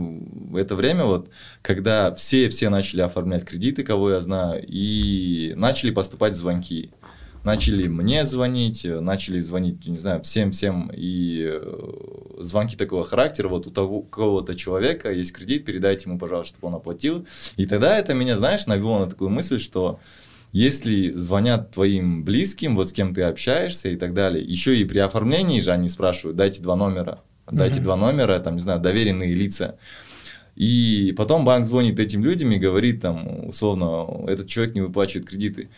в 0.50 0.56
это 0.56 0.76
время, 0.76 1.06
вот, 1.06 1.30
когда 1.62 2.14
все-все 2.14 2.68
начали 2.68 3.00
оформлять 3.00 3.46
кредиты, 3.46 3.82
кого 3.82 4.10
я 4.10 4.20
знаю, 4.20 4.62
и 4.68 5.54
начали 5.56 5.90
поступать 5.90 6.36
звонки 6.36 6.90
начали 7.44 7.88
мне 7.88 8.24
звонить, 8.24 8.84
начали 8.84 9.38
звонить, 9.38 9.86
не 9.86 9.98
знаю, 9.98 10.22
всем-всем, 10.22 10.90
и 10.94 11.44
э, 11.46 12.42
звонки 12.42 12.76
такого 12.76 13.04
характера, 13.04 13.48
вот 13.48 13.66
у 13.66 13.70
того 13.70 14.02
кого-то 14.02 14.54
человека 14.54 15.12
есть 15.12 15.32
кредит, 15.32 15.64
передайте 15.64 16.08
ему, 16.08 16.18
пожалуйста, 16.18 16.54
чтобы 16.54 16.68
он 16.68 16.74
оплатил. 16.74 17.26
И 17.56 17.66
тогда 17.66 17.98
это 17.98 18.14
меня, 18.14 18.38
знаешь, 18.38 18.66
навело 18.66 18.98
на 18.98 19.06
такую 19.06 19.30
мысль, 19.30 19.58
что 19.58 20.00
если 20.52 21.10
звонят 21.10 21.72
твоим 21.72 22.24
близким, 22.24 22.74
вот 22.74 22.88
с 22.88 22.92
кем 22.92 23.14
ты 23.14 23.22
общаешься 23.22 23.88
и 23.90 23.96
так 23.96 24.14
далее, 24.14 24.44
еще 24.44 24.76
и 24.76 24.84
при 24.84 24.98
оформлении 24.98 25.60
же 25.60 25.72
они 25.72 25.88
спрашивают, 25.88 26.36
дайте 26.36 26.62
два 26.62 26.74
номера, 26.74 27.22
дайте 27.50 27.80
mm-hmm. 27.80 27.82
два 27.82 27.96
номера, 27.96 28.38
там, 28.38 28.56
не 28.56 28.62
знаю, 28.62 28.80
доверенные 28.80 29.34
лица. 29.34 29.78
И 30.56 31.14
потом 31.16 31.44
банк 31.44 31.66
звонит 31.66 32.00
этим 32.00 32.24
людям 32.24 32.50
и 32.50 32.58
говорит 32.58 33.00
там, 33.00 33.46
условно, 33.48 34.26
этот 34.26 34.48
человек 34.48 34.74
не 34.74 34.80
выплачивает 34.80 35.28
кредиты. 35.28 35.68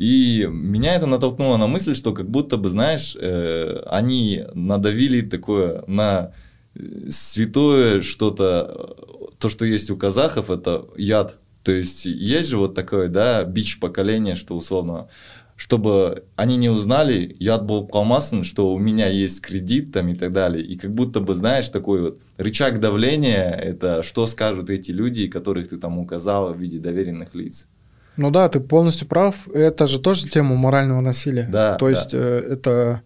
И 0.00 0.48
меня 0.50 0.94
это 0.94 1.04
натолкнуло 1.04 1.58
на 1.58 1.66
мысль, 1.66 1.94
что 1.94 2.14
как 2.14 2.26
будто 2.30 2.56
бы, 2.56 2.70
знаешь, 2.70 3.14
э, 3.20 3.82
они 3.84 4.46
надавили 4.54 5.20
такое 5.20 5.84
на 5.86 6.32
э, 6.74 7.10
святое 7.10 8.00
что-то, 8.00 8.96
то, 9.38 9.50
что 9.50 9.66
есть 9.66 9.90
у 9.90 9.98
казахов, 9.98 10.48
это 10.48 10.86
яд. 10.96 11.38
То 11.62 11.72
есть 11.72 12.06
есть 12.06 12.48
же 12.48 12.56
вот 12.56 12.74
такое, 12.74 13.08
да, 13.08 13.44
бич 13.44 13.78
поколения, 13.78 14.36
что 14.36 14.56
условно 14.56 15.10
чтобы 15.56 16.24
они 16.36 16.56
не 16.56 16.70
узнали, 16.70 17.36
яд 17.38 17.66
был 17.66 17.86
қалмасын, 17.86 18.44
что 18.44 18.72
у 18.72 18.78
меня 18.78 19.08
есть 19.08 19.42
кредит 19.42 19.92
там 19.92 20.08
и 20.08 20.14
так 20.14 20.32
далее. 20.32 20.64
И 20.64 20.78
как 20.78 20.94
будто 20.94 21.20
бы, 21.20 21.34
знаешь, 21.34 21.68
такой 21.68 22.00
вот 22.00 22.20
рычаг 22.38 22.80
давления, 22.80 23.50
это 23.50 24.02
что 24.02 24.26
скажут 24.26 24.70
эти 24.70 24.90
люди, 24.90 25.28
которых 25.28 25.68
ты 25.68 25.76
там 25.76 25.98
указал 25.98 26.54
в 26.54 26.58
виде 26.58 26.78
доверенных 26.78 27.34
лиц. 27.34 27.68
Ну 28.16 28.30
да, 28.30 28.48
ты 28.48 28.60
полностью 28.60 29.08
прав. 29.08 29.48
Это 29.48 29.86
же 29.86 29.98
тоже 29.98 30.26
тема 30.26 30.56
морального 30.56 31.00
насилия. 31.00 31.48
Да. 31.50 31.76
То 31.76 31.88
есть 31.88 32.12
да. 32.12 32.18
Э, 32.18 32.40
это 32.52 33.02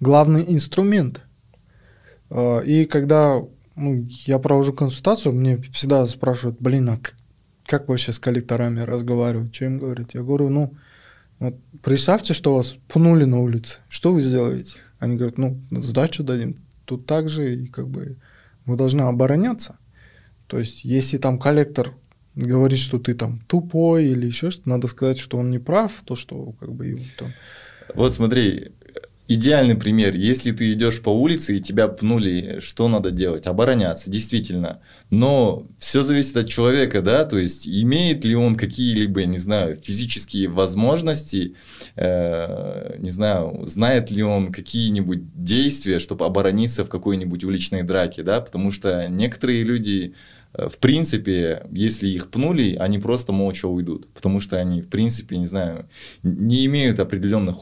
главный 0.00 0.44
инструмент. 0.46 1.22
Э, 2.30 2.62
и 2.64 2.84
когда 2.84 3.40
ну, 3.76 4.06
я 4.26 4.38
провожу 4.38 4.72
консультацию, 4.72 5.32
мне 5.32 5.58
всегда 5.72 6.04
спрашивают, 6.06 6.58
блин, 6.60 6.90
а 6.90 6.98
как 7.66 7.88
вообще 7.88 8.12
с 8.12 8.18
коллекторами 8.18 8.80
разговаривать, 8.80 9.54
что 9.54 9.64
им 9.66 9.78
говорить? 9.78 10.14
Я 10.14 10.22
говорю, 10.22 10.48
ну, 10.48 10.74
вот 11.38 11.56
представьте, 11.82 12.34
что 12.34 12.54
вас 12.54 12.76
пнули 12.88 13.24
на 13.24 13.40
улице. 13.40 13.78
Что 13.88 14.12
вы 14.12 14.20
сделаете? 14.20 14.78
Они 14.98 15.16
говорят, 15.16 15.38
ну, 15.38 15.60
сдачу 15.70 16.22
дадим. 16.22 16.62
Тут 16.84 17.06
также 17.06 17.54
и 17.54 17.66
как 17.66 17.88
бы 17.88 18.18
вы 18.66 18.76
должны 18.76 19.02
обороняться. 19.02 19.76
То 20.46 20.58
есть, 20.58 20.84
если 20.84 21.18
там 21.18 21.38
коллектор 21.38 21.94
говорит, 22.34 22.78
что 22.78 22.98
ты 22.98 23.14
там 23.14 23.40
тупой 23.46 24.06
или 24.06 24.26
еще 24.26 24.50
что-то, 24.50 24.68
надо 24.68 24.88
сказать, 24.88 25.18
что 25.18 25.38
он 25.38 25.50
не 25.50 25.58
прав, 25.58 26.02
то, 26.04 26.16
что 26.16 26.54
как 26.60 26.72
бы 26.72 26.86
его 26.86 27.04
там... 27.18 27.32
Вот 27.94 28.14
смотри, 28.14 28.72
идеальный 29.28 29.76
пример. 29.76 30.14
Если 30.14 30.52
ты 30.52 30.72
идешь 30.72 31.00
по 31.00 31.10
улице 31.10 31.56
и 31.56 31.60
тебя 31.60 31.88
пнули, 31.88 32.58
что 32.60 32.88
надо 32.88 33.10
делать? 33.10 33.46
Обороняться, 33.46 34.10
действительно. 34.10 34.80
Но 35.10 35.66
все 35.78 36.02
зависит 36.02 36.36
от 36.36 36.48
человека, 36.48 37.02
да, 37.02 37.24
то 37.24 37.38
есть 37.38 37.66
имеет 37.66 38.24
ли 38.24 38.34
он 38.34 38.56
какие-либо, 38.56 39.24
не 39.24 39.38
знаю, 39.38 39.76
физические 39.76 40.48
возможности, 40.48 41.54
э, 41.96 42.96
не 42.98 43.10
знаю, 43.10 43.64
знает 43.66 44.10
ли 44.10 44.22
он 44.22 44.52
какие-нибудь 44.52 45.20
действия, 45.34 45.98
чтобы 45.98 46.24
оборониться 46.24 46.84
в 46.84 46.88
какой-нибудь 46.88 47.44
уличной 47.44 47.82
драке, 47.82 48.22
да, 48.22 48.40
потому 48.40 48.70
что 48.70 49.08
некоторые 49.08 49.64
люди 49.64 50.14
в 50.54 50.76
принципе, 50.78 51.66
если 51.72 52.08
их 52.08 52.30
пнули, 52.30 52.76
они 52.76 52.98
просто 52.98 53.32
молча 53.32 53.66
уйдут, 53.66 54.08
потому 54.12 54.38
что 54.38 54.58
они, 54.58 54.82
в 54.82 54.88
принципе, 54.88 55.38
не 55.38 55.46
знаю, 55.46 55.88
не 56.22 56.66
имеют 56.66 57.00
определенных, 57.00 57.56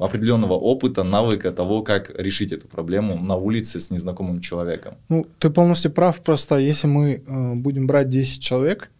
определенного 0.00 0.54
опыта, 0.54 1.02
навыка 1.02 1.50
того, 1.50 1.82
как 1.82 2.12
решить 2.16 2.52
эту 2.52 2.68
проблему 2.68 3.18
на 3.18 3.36
улице 3.36 3.80
с 3.80 3.90
незнакомым 3.90 4.40
человеком. 4.40 4.94
Ну, 5.08 5.26
ты 5.40 5.50
полностью 5.50 5.90
прав, 5.90 6.20
просто 6.20 6.58
если 6.58 6.86
мы 6.86 7.22
э, 7.26 7.54
будем 7.54 7.88
брать 7.88 8.08
10 8.08 8.40
человек, 8.40 8.90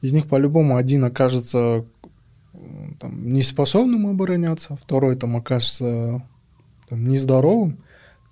из 0.00 0.12
них 0.12 0.26
по-любому 0.26 0.76
один 0.76 1.04
окажется 1.04 1.84
там, 2.98 3.32
неспособным 3.32 4.06
обороняться, 4.06 4.78
второй 4.82 5.16
там 5.16 5.36
окажется 5.36 6.22
там, 6.88 7.06
нездоровым, 7.06 7.78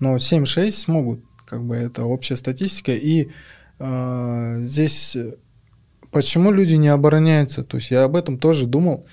но 0.01 0.17
7-6 0.17 0.71
смогут, 0.71 1.21
как 1.45 1.63
бы 1.63 1.77
это 1.77 2.05
общая 2.05 2.37
статистика, 2.37 2.93
и 2.93 3.29
здесь 3.79 5.17
почему 6.11 6.53
люди 6.53 6.75
не 6.75 6.89
обороняются? 6.89 7.65
То 7.65 7.77
есть 7.79 7.91
я 7.91 8.05
об 8.05 8.17
этом 8.17 8.39
тоже 8.39 8.67
думал. 8.67 9.07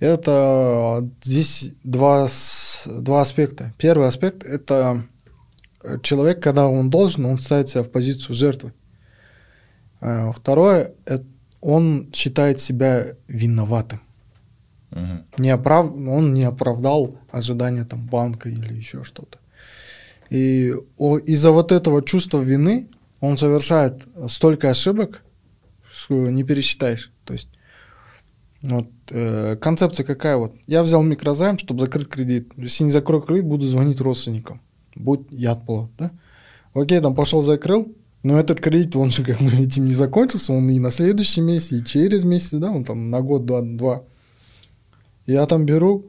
Это 0.00 1.08
здесь 1.22 1.74
два, 1.84 2.28
два 2.86 3.22
аспекта. 3.22 3.72
Первый 3.78 4.08
аспект– 4.08 4.44
это 4.44 5.06
человек, 6.02 6.42
когда 6.42 6.66
он 6.66 6.90
должен, 6.90 7.24
он 7.26 7.38
ставит 7.38 7.68
себя 7.68 7.82
в 7.82 7.90
позицию 7.90 8.34
жертвы. 8.34 8.74
А 10.00 10.32
второе– 10.32 10.92
он 11.62 12.10
считает 12.12 12.60
себя 12.60 13.06
виноватым. 13.26 14.02
Угу. 14.90 15.24
Не 15.38 15.48
оправ... 15.48 15.86
Он 15.86 16.34
не 16.34 16.44
оправдал 16.44 17.18
ожидания 17.30 17.84
там, 17.84 18.06
банка 18.06 18.50
или 18.50 18.74
еще 18.74 19.02
что-то. 19.02 19.38
И 20.28 20.74
из-за 21.26 21.52
вот 21.52 21.72
этого 21.72 22.02
чувства 22.02 22.40
вины 22.42 22.90
он 23.26 23.38
совершает 23.38 24.06
столько 24.28 24.70
ошибок, 24.70 25.22
что 25.90 26.30
не 26.30 26.44
пересчитаешь. 26.44 27.12
То 27.24 27.32
есть 27.32 27.50
вот, 28.62 28.86
э, 29.10 29.56
концепция 29.56 30.04
какая 30.04 30.36
вот? 30.36 30.54
Я 30.66 30.82
взял 30.82 31.02
микрозайм, 31.02 31.58
чтобы 31.58 31.80
закрыть 31.80 32.08
кредит. 32.08 32.50
Если 32.56 32.84
не 32.84 32.90
закрою 32.90 33.22
кредит, 33.22 33.44
буду 33.44 33.66
звонить 33.66 34.00
родственникам. 34.00 34.60
Будь 34.94 35.30
яд 35.30 35.64
было, 35.64 35.90
да? 35.98 36.12
Окей, 36.72 37.00
там 37.00 37.14
пошел, 37.14 37.42
закрыл, 37.42 37.94
но 38.22 38.38
этот 38.38 38.60
кредит, 38.60 38.96
он 38.96 39.10
же 39.10 39.22
как 39.22 39.38
бы 39.38 39.50
этим 39.60 39.84
не 39.84 39.94
закончился, 39.94 40.52
он 40.52 40.68
и 40.70 40.78
на 40.78 40.90
следующий 40.90 41.40
месяц, 41.40 41.72
и 41.72 41.84
через 41.84 42.24
месяц, 42.24 42.52
да, 42.52 42.70
он 42.70 42.84
там 42.84 43.10
на 43.10 43.20
год, 43.20 43.44
два, 43.44 43.60
два. 43.60 44.04
Я 45.26 45.46
там 45.46 45.66
беру, 45.66 46.06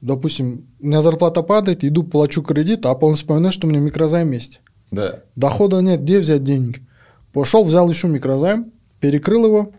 допустим, 0.00 0.66
у 0.80 0.86
меня 0.86 1.02
зарплата 1.02 1.42
падает, 1.42 1.84
иду, 1.84 2.04
плачу 2.04 2.42
кредит, 2.42 2.84
а 2.84 2.94
потом 2.94 3.14
вспоминаю, 3.14 3.52
что 3.52 3.66
у 3.66 3.70
меня 3.70 3.80
микрозайм 3.80 4.32
есть. 4.32 4.60
Да. 4.90 5.22
Дохода 5.34 5.80
нет, 5.80 6.02
где 6.02 6.18
взять 6.18 6.44
деньги? 6.44 6.86
Пошел, 7.32 7.64
взял 7.64 7.88
еще 7.88 8.08
микрозайм, 8.08 8.72
перекрыл 9.00 9.46
его, 9.46 9.72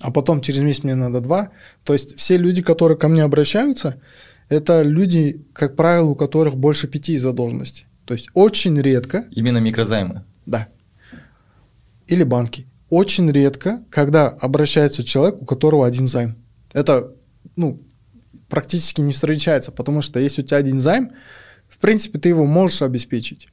а 0.00 0.10
потом 0.10 0.40
через 0.40 0.62
месяц 0.62 0.82
мне 0.82 0.94
надо 0.94 1.20
два. 1.20 1.50
То 1.84 1.92
есть 1.92 2.16
все 2.16 2.36
люди, 2.36 2.62
которые 2.62 2.98
ко 2.98 3.08
мне 3.08 3.22
обращаются, 3.22 4.00
это 4.48 4.82
люди, 4.82 5.44
как 5.52 5.76
правило, 5.76 6.10
у 6.10 6.14
которых 6.14 6.56
больше 6.56 6.88
пяти 6.88 7.18
задолженностей. 7.18 7.86
То 8.04 8.14
есть 8.14 8.28
очень 8.34 8.80
редко... 8.80 9.26
Именно 9.32 9.58
микрозаймы? 9.58 10.24
Да. 10.44 10.68
Или 12.06 12.22
банки. 12.22 12.66
Очень 12.88 13.30
редко, 13.30 13.84
когда 13.90 14.28
обращается 14.28 15.02
человек, 15.02 15.42
у 15.42 15.44
которого 15.44 15.86
один 15.86 16.06
займ. 16.06 16.36
Это 16.72 17.12
ну, 17.56 17.80
практически 18.48 19.00
не 19.00 19.12
встречается, 19.12 19.72
потому 19.72 20.02
что 20.02 20.20
если 20.20 20.42
у 20.42 20.44
тебя 20.44 20.58
один 20.58 20.78
займ, 20.78 21.12
в 21.68 21.78
принципе, 21.78 22.18
ты 22.18 22.28
его 22.28 22.46
можешь 22.46 22.82
обеспечить. 22.82 23.48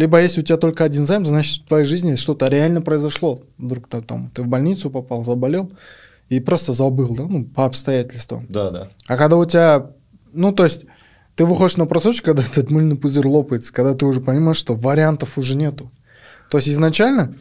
Либо 0.00 0.18
если 0.18 0.40
у 0.40 0.42
тебя 0.42 0.56
только 0.56 0.84
один 0.84 1.04
займ, 1.04 1.26
значит 1.26 1.62
в 1.62 1.68
твоей 1.68 1.84
жизни 1.84 2.14
что-то 2.14 2.48
реально 2.48 2.80
произошло. 2.80 3.42
Вдруг 3.58 3.86
ты, 3.86 4.00
там, 4.00 4.30
ты 4.30 4.42
в 4.42 4.46
больницу 4.46 4.88
попал, 4.88 5.24
заболел 5.24 5.72
и 6.30 6.40
просто 6.40 6.72
забыл, 6.72 7.14
да, 7.14 7.24
ну, 7.24 7.44
по 7.44 7.66
обстоятельствам. 7.66 8.46
Да, 8.48 8.70
да. 8.70 8.88
А 9.08 9.18
когда 9.18 9.36
у 9.36 9.44
тебя, 9.44 9.90
ну, 10.32 10.52
то 10.52 10.64
есть 10.64 10.86
ты 11.36 11.44
выходишь 11.44 11.76
на 11.76 11.84
просрочку, 11.84 12.24
когда 12.24 12.42
этот 12.50 12.70
мыльный 12.70 12.96
пузырь 12.96 13.26
лопается, 13.26 13.74
когда 13.74 13.92
ты 13.92 14.06
уже 14.06 14.22
понимаешь, 14.22 14.56
что 14.56 14.74
вариантов 14.74 15.36
уже 15.36 15.54
нету. 15.54 15.92
То 16.50 16.56
есть 16.56 16.70
изначально 16.70 17.34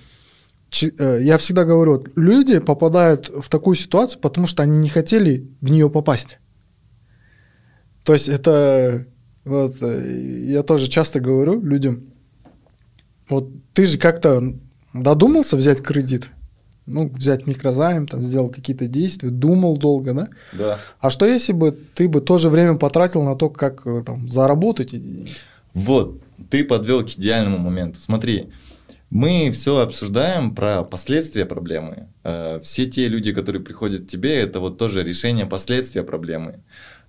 э, 0.82 1.20
я 1.22 1.38
всегда 1.38 1.64
говорю, 1.64 1.94
вот, 1.94 2.10
люди 2.18 2.60
попадают 2.60 3.30
в 3.30 3.48
такую 3.48 3.76
ситуацию, 3.76 4.20
потому 4.20 4.48
что 4.48 4.64
они 4.64 4.80
не 4.80 4.90
хотели 4.90 5.50
в 5.62 5.72
нее 5.72 5.90
попасть. 5.90 6.40
То 8.04 8.12
есть 8.12 8.28
это 8.28 9.08
вот 9.46 9.78
э, 9.82 10.44
я 10.44 10.64
тоже 10.64 10.90
часто 10.90 11.22
говорю 11.22 11.62
людям, 11.62 12.10
вот 13.30 13.50
ты 13.74 13.86
же 13.86 13.98
как-то 13.98 14.56
додумался 14.94 15.56
взять 15.56 15.82
кредит, 15.82 16.28
ну, 16.86 17.08
взять 17.10 17.46
микрозайм, 17.46 18.08
там, 18.08 18.24
сделал 18.24 18.50
какие-то 18.50 18.88
действия, 18.88 19.30
думал 19.30 19.78
долго, 19.78 20.14
да? 20.14 20.30
Да. 20.54 20.80
А 21.00 21.10
что 21.10 21.26
если 21.26 21.54
бы 21.54 21.72
ты 21.72 22.10
бы 22.10 22.20
тоже 22.20 22.50
время 22.50 22.76
потратил 22.76 23.22
на 23.22 23.36
то, 23.36 23.50
как 23.50 23.86
э, 23.86 24.04
там 24.04 24.28
заработать 24.28 24.94
эти 24.94 25.02
деньги? 25.02 25.32
Вот, 25.76 26.20
ты 26.50 26.64
подвел 26.64 27.06
к 27.06 27.10
идеальному 27.10 27.60
моменту. 27.60 28.00
Смотри, 28.02 28.50
мы 29.12 29.52
все 29.52 29.78
обсуждаем 29.78 30.56
про 30.56 30.84
последствия 30.84 31.46
проблемы. 31.46 32.08
Э, 32.24 32.60
все 32.64 32.88
те 32.88 33.08
люди, 33.08 33.32
которые 33.34 33.62
приходят 33.62 34.06
к 34.06 34.08
тебе, 34.08 34.36
это 34.38 34.60
вот 34.60 34.80
тоже 34.80 35.04
решение 35.04 35.46
последствия 35.46 36.02
проблемы. 36.02 36.64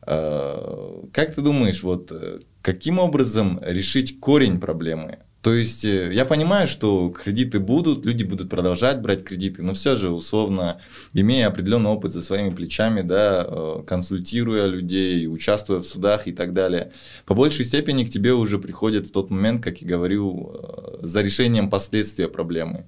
Э, 0.06 1.04
как 1.12 1.34
ты 1.34 1.40
думаешь, 1.40 1.82
вот 1.82 2.12
каким 2.60 2.98
образом 2.98 3.58
решить 3.62 4.20
корень 4.20 4.60
проблемы? 4.60 5.20
То 5.42 5.54
есть 5.54 5.86
э, 5.86 6.12
я 6.12 6.26
понимаю, 6.26 6.66
что 6.66 7.08
кредиты 7.08 7.60
будут, 7.60 8.04
люди 8.04 8.24
будут 8.24 8.50
продолжать 8.50 9.00
брать 9.00 9.24
кредиты, 9.24 9.62
но 9.62 9.72
все 9.72 9.96
же 9.96 10.10
условно, 10.10 10.80
имея 11.14 11.48
определенный 11.48 11.90
опыт 11.90 12.12
за 12.12 12.22
своими 12.22 12.50
плечами, 12.50 13.00
да, 13.00 13.46
э, 13.48 13.82
консультируя 13.86 14.66
людей, 14.66 15.26
участвуя 15.26 15.80
в 15.80 15.84
судах 15.84 16.26
и 16.26 16.32
так 16.32 16.52
далее, 16.52 16.92
по 17.24 17.34
большей 17.34 17.64
степени 17.64 18.04
к 18.04 18.10
тебе 18.10 18.34
уже 18.34 18.58
приходят 18.58 19.06
в 19.06 19.12
тот 19.12 19.30
момент, 19.30 19.64
как 19.64 19.80
я 19.80 19.88
говорю, 19.88 20.52
э, 20.52 21.06
за 21.06 21.22
решением 21.22 21.70
последствия 21.70 22.28
проблемы. 22.28 22.84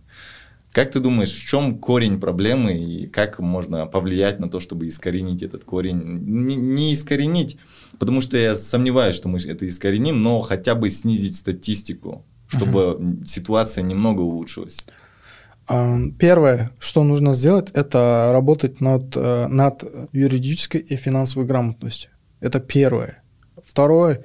Как 0.73 0.91
ты 0.91 1.01
думаешь, 1.01 1.33
в 1.33 1.47
чем 1.47 1.79
корень 1.79 2.21
проблемы 2.21 2.75
и 2.75 3.07
как 3.07 3.39
можно 3.39 3.87
повлиять 3.87 4.41
на 4.41 4.51
то, 4.51 4.61
чтобы 4.61 4.89
искоренить 4.89 5.43
этот 5.43 5.65
корень? 5.65 6.03
Не, 6.03 6.57
не 6.57 6.93
искоренить, 6.93 7.57
потому 7.99 8.21
что 8.21 8.37
я 8.37 8.57
сомневаюсь, 8.57 9.17
что 9.17 9.29
мы 9.29 9.39
это 9.39 9.67
искореним, 9.67 10.23
но 10.23 10.41
хотя 10.41 10.75
бы 10.75 10.91
снизить 10.91 11.37
статистику 11.37 12.25
чтобы 12.57 12.95
угу. 12.95 13.27
ситуация 13.27 13.83
немного 13.83 14.21
улучшилась? 14.21 14.85
А, 15.67 15.99
первое, 16.19 16.71
что 16.79 17.05
нужно 17.05 17.35
сделать, 17.35 17.71
это 17.71 18.31
работать 18.33 18.81
над, 18.81 19.17
э, 19.17 19.47
над 19.49 19.85
юридической 20.13 20.81
и 20.81 20.97
финансовой 20.97 21.47
грамотностью. 21.47 22.11
Это 22.41 22.61
первое. 22.61 23.23
Второе, 23.65 24.25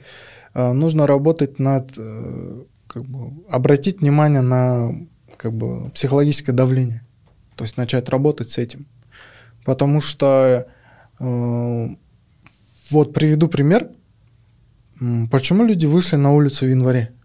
э, 0.54 0.72
нужно 0.74 1.08
работать 1.08 1.60
над, 1.60 1.94
э, 1.98 2.64
как 2.88 3.04
бы, 3.04 3.46
обратить 3.50 4.02
внимание 4.02 4.42
на 4.42 4.92
как 5.38 5.54
бы, 5.54 5.92
психологическое 5.92 6.54
давление. 6.54 7.06
То 7.56 7.64
есть 7.64 7.78
начать 7.78 8.10
работать 8.10 8.50
с 8.50 8.58
этим. 8.58 8.88
Потому 9.66 10.02
что, 10.02 10.68
вот 11.20 13.14
приведу 13.14 13.48
пример, 13.50 13.90
почему 15.30 15.66
люди 15.66 15.86
вышли 15.86 16.16
на 16.16 16.32
улицу 16.34 16.66
в 16.66 16.70
январе. 16.70 17.17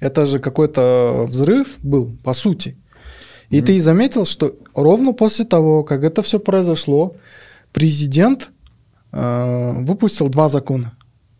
Это 0.00 0.26
же 0.26 0.38
какой-то 0.38 1.24
взрыв 1.28 1.78
был, 1.82 2.16
по 2.22 2.34
сути. 2.34 2.76
И 3.50 3.58
mm-hmm. 3.58 3.64
ты 3.64 3.80
заметил, 3.80 4.24
что 4.24 4.54
ровно 4.74 5.12
после 5.12 5.44
того, 5.44 5.84
как 5.84 6.02
это 6.02 6.22
все 6.22 6.38
произошло, 6.38 7.16
президент 7.72 8.50
э, 9.12 9.72
выпустил 9.72 10.28
два 10.28 10.48
закона. 10.48 10.96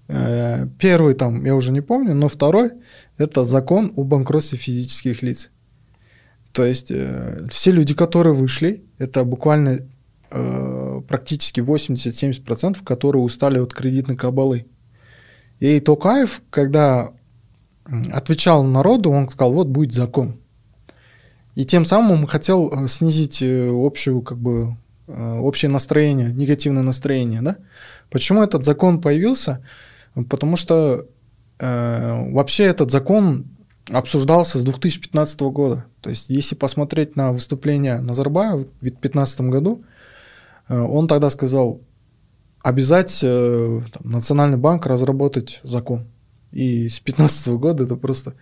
Э, 0.09 0.67
первый 0.79 1.15
там, 1.15 1.45
я 1.45 1.55
уже 1.55 1.73
не 1.73 1.81
помню, 1.81 2.15
но 2.15 2.29
второй 2.29 2.73
это 3.19 3.45
закон 3.45 3.93
о 3.97 4.05
банкротстве 4.05 4.59
физических 4.59 5.23
лиц. 5.23 5.51
То 6.53 6.65
есть 6.65 6.91
э, 6.91 7.47
все 7.51 7.73
люди, 7.73 7.95
которые 7.95 8.35
вышли, 8.35 8.85
это 8.99 9.25
буквально 9.25 9.79
э, 10.31 11.01
практически 11.09 11.61
80-70%, 11.61 12.85
которые 12.85 13.23
устали 13.23 13.59
от 13.59 13.75
кредитной 13.75 14.17
кабалы. 14.17 14.67
И 15.61 15.81
Токаев, 15.81 16.43
когда 16.51 17.13
отвечал 18.13 18.65
народу, 18.65 19.11
он 19.11 19.29
сказал, 19.29 19.53
вот 19.53 19.69
будет 19.69 19.93
закон. 19.93 20.39
И 21.55 21.65
тем 21.65 21.85
самым 21.85 22.23
он 22.23 22.27
хотел 22.27 22.71
э, 22.71 22.89
снизить 22.89 23.41
э, 23.43 23.71
общую, 23.71 24.23
как 24.23 24.39
бы, 24.39 24.77
э, 25.07 25.39
общее 25.39 25.71
настроение, 25.71 26.33
негативное 26.33 26.83
настроение. 26.83 27.43
Да? 27.43 27.57
Почему 28.11 28.43
этот 28.43 28.65
закон 28.65 29.01
появился? 29.01 29.65
Потому 30.15 30.57
что 30.57 31.07
э, 31.59 32.33
вообще 32.33 32.65
этот 32.65 32.91
закон 32.91 33.47
обсуждался 33.91 34.59
с 34.59 34.65
2015 34.65 35.41
года. 35.43 35.85
То 36.01 36.11
есть, 36.11 36.31
если 36.31 36.55
посмотреть 36.55 37.17
на 37.17 37.33
выступление 37.33 38.01
Назарбаева 38.01 38.65
в 38.65 38.81
2015 38.81 39.41
году, 39.43 39.85
э, 40.69 40.81
он 40.81 41.07
тогда 41.07 41.31
сказал, 41.31 41.81
обязать 42.63 43.21
э, 43.23 43.81
там, 43.93 44.11
Национальный 44.11 44.57
банк 44.57 44.87
разработать 44.87 45.61
закон. 45.63 46.07
И 46.55 46.89
с 46.89 47.01
15 47.01 47.49
года 47.49 47.83
это 47.83 47.97
просто, 47.97 48.35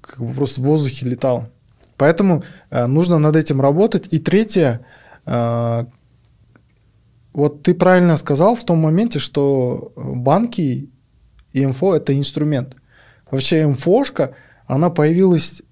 как 0.00 0.20
бы 0.20 0.32
просто 0.32 0.62
в 0.62 0.64
воздухе 0.64 1.06
летало. 1.06 1.50
Поэтому 1.98 2.42
э, 2.70 2.86
нужно 2.86 3.18
над 3.18 3.36
этим 3.36 3.60
работать. 3.60 4.08
И 4.14 4.18
третье, 4.18 4.86
э, 5.26 5.84
вот 7.34 7.62
ты 7.62 7.74
правильно 7.74 8.16
сказал 8.16 8.56
в 8.56 8.64
том 8.64 8.78
моменте, 8.78 9.18
что 9.18 9.92
банки 9.94 10.88
и 11.52 11.66
МФО 11.66 11.96
это 11.96 12.16
инструмент. 12.16 12.76
Вообще 13.30 13.66
МФОшка, 13.66 14.34
она 14.66 14.88
появилась 14.88 15.62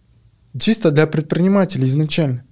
чисто 0.58 0.90
для 0.90 1.06
предпринимателей 1.06 1.86
изначально. 1.86 2.44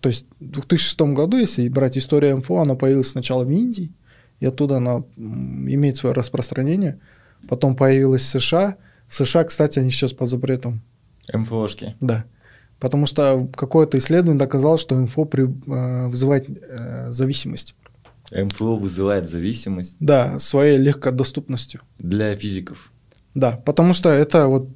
То 0.00 0.10
есть 0.10 0.26
в 0.38 0.50
2006 0.50 1.00
году, 1.14 1.38
если 1.38 1.66
брать 1.70 1.96
историю 1.96 2.36
МФО, 2.38 2.60
она 2.60 2.74
появилась 2.74 3.08
сначала 3.08 3.44
в 3.44 3.50
Индии, 3.50 3.94
и 4.38 4.44
оттуда 4.44 4.76
она 4.76 5.02
имеет 5.16 5.96
свое 5.96 6.14
распространение– 6.14 7.00
Потом 7.48 7.76
появилась 7.76 8.26
США. 8.26 8.76
США, 9.08 9.44
кстати, 9.44 9.78
они 9.78 9.90
сейчас 9.90 10.12
под 10.12 10.28
запретом. 10.28 10.82
МФОшки. 11.32 11.96
Да. 12.00 12.24
Потому 12.78 13.06
что 13.06 13.48
какое-то 13.54 13.98
исследование 13.98 14.38
доказало, 14.38 14.78
что 14.78 14.94
МФО 14.94 15.24
при, 15.26 15.44
э, 15.44 16.08
вызывает 16.08 16.48
э, 16.48 17.12
зависимость. 17.12 17.74
МФО 18.32 18.76
вызывает 18.76 19.28
зависимость? 19.28 19.96
Да, 20.00 20.38
своей 20.38 20.78
легкодоступностью. 20.78 21.82
Для 21.98 22.34
физиков? 22.36 22.92
Да, 23.34 23.60
потому 23.64 23.92
что 23.92 24.08
это 24.08 24.46
вот... 24.46 24.68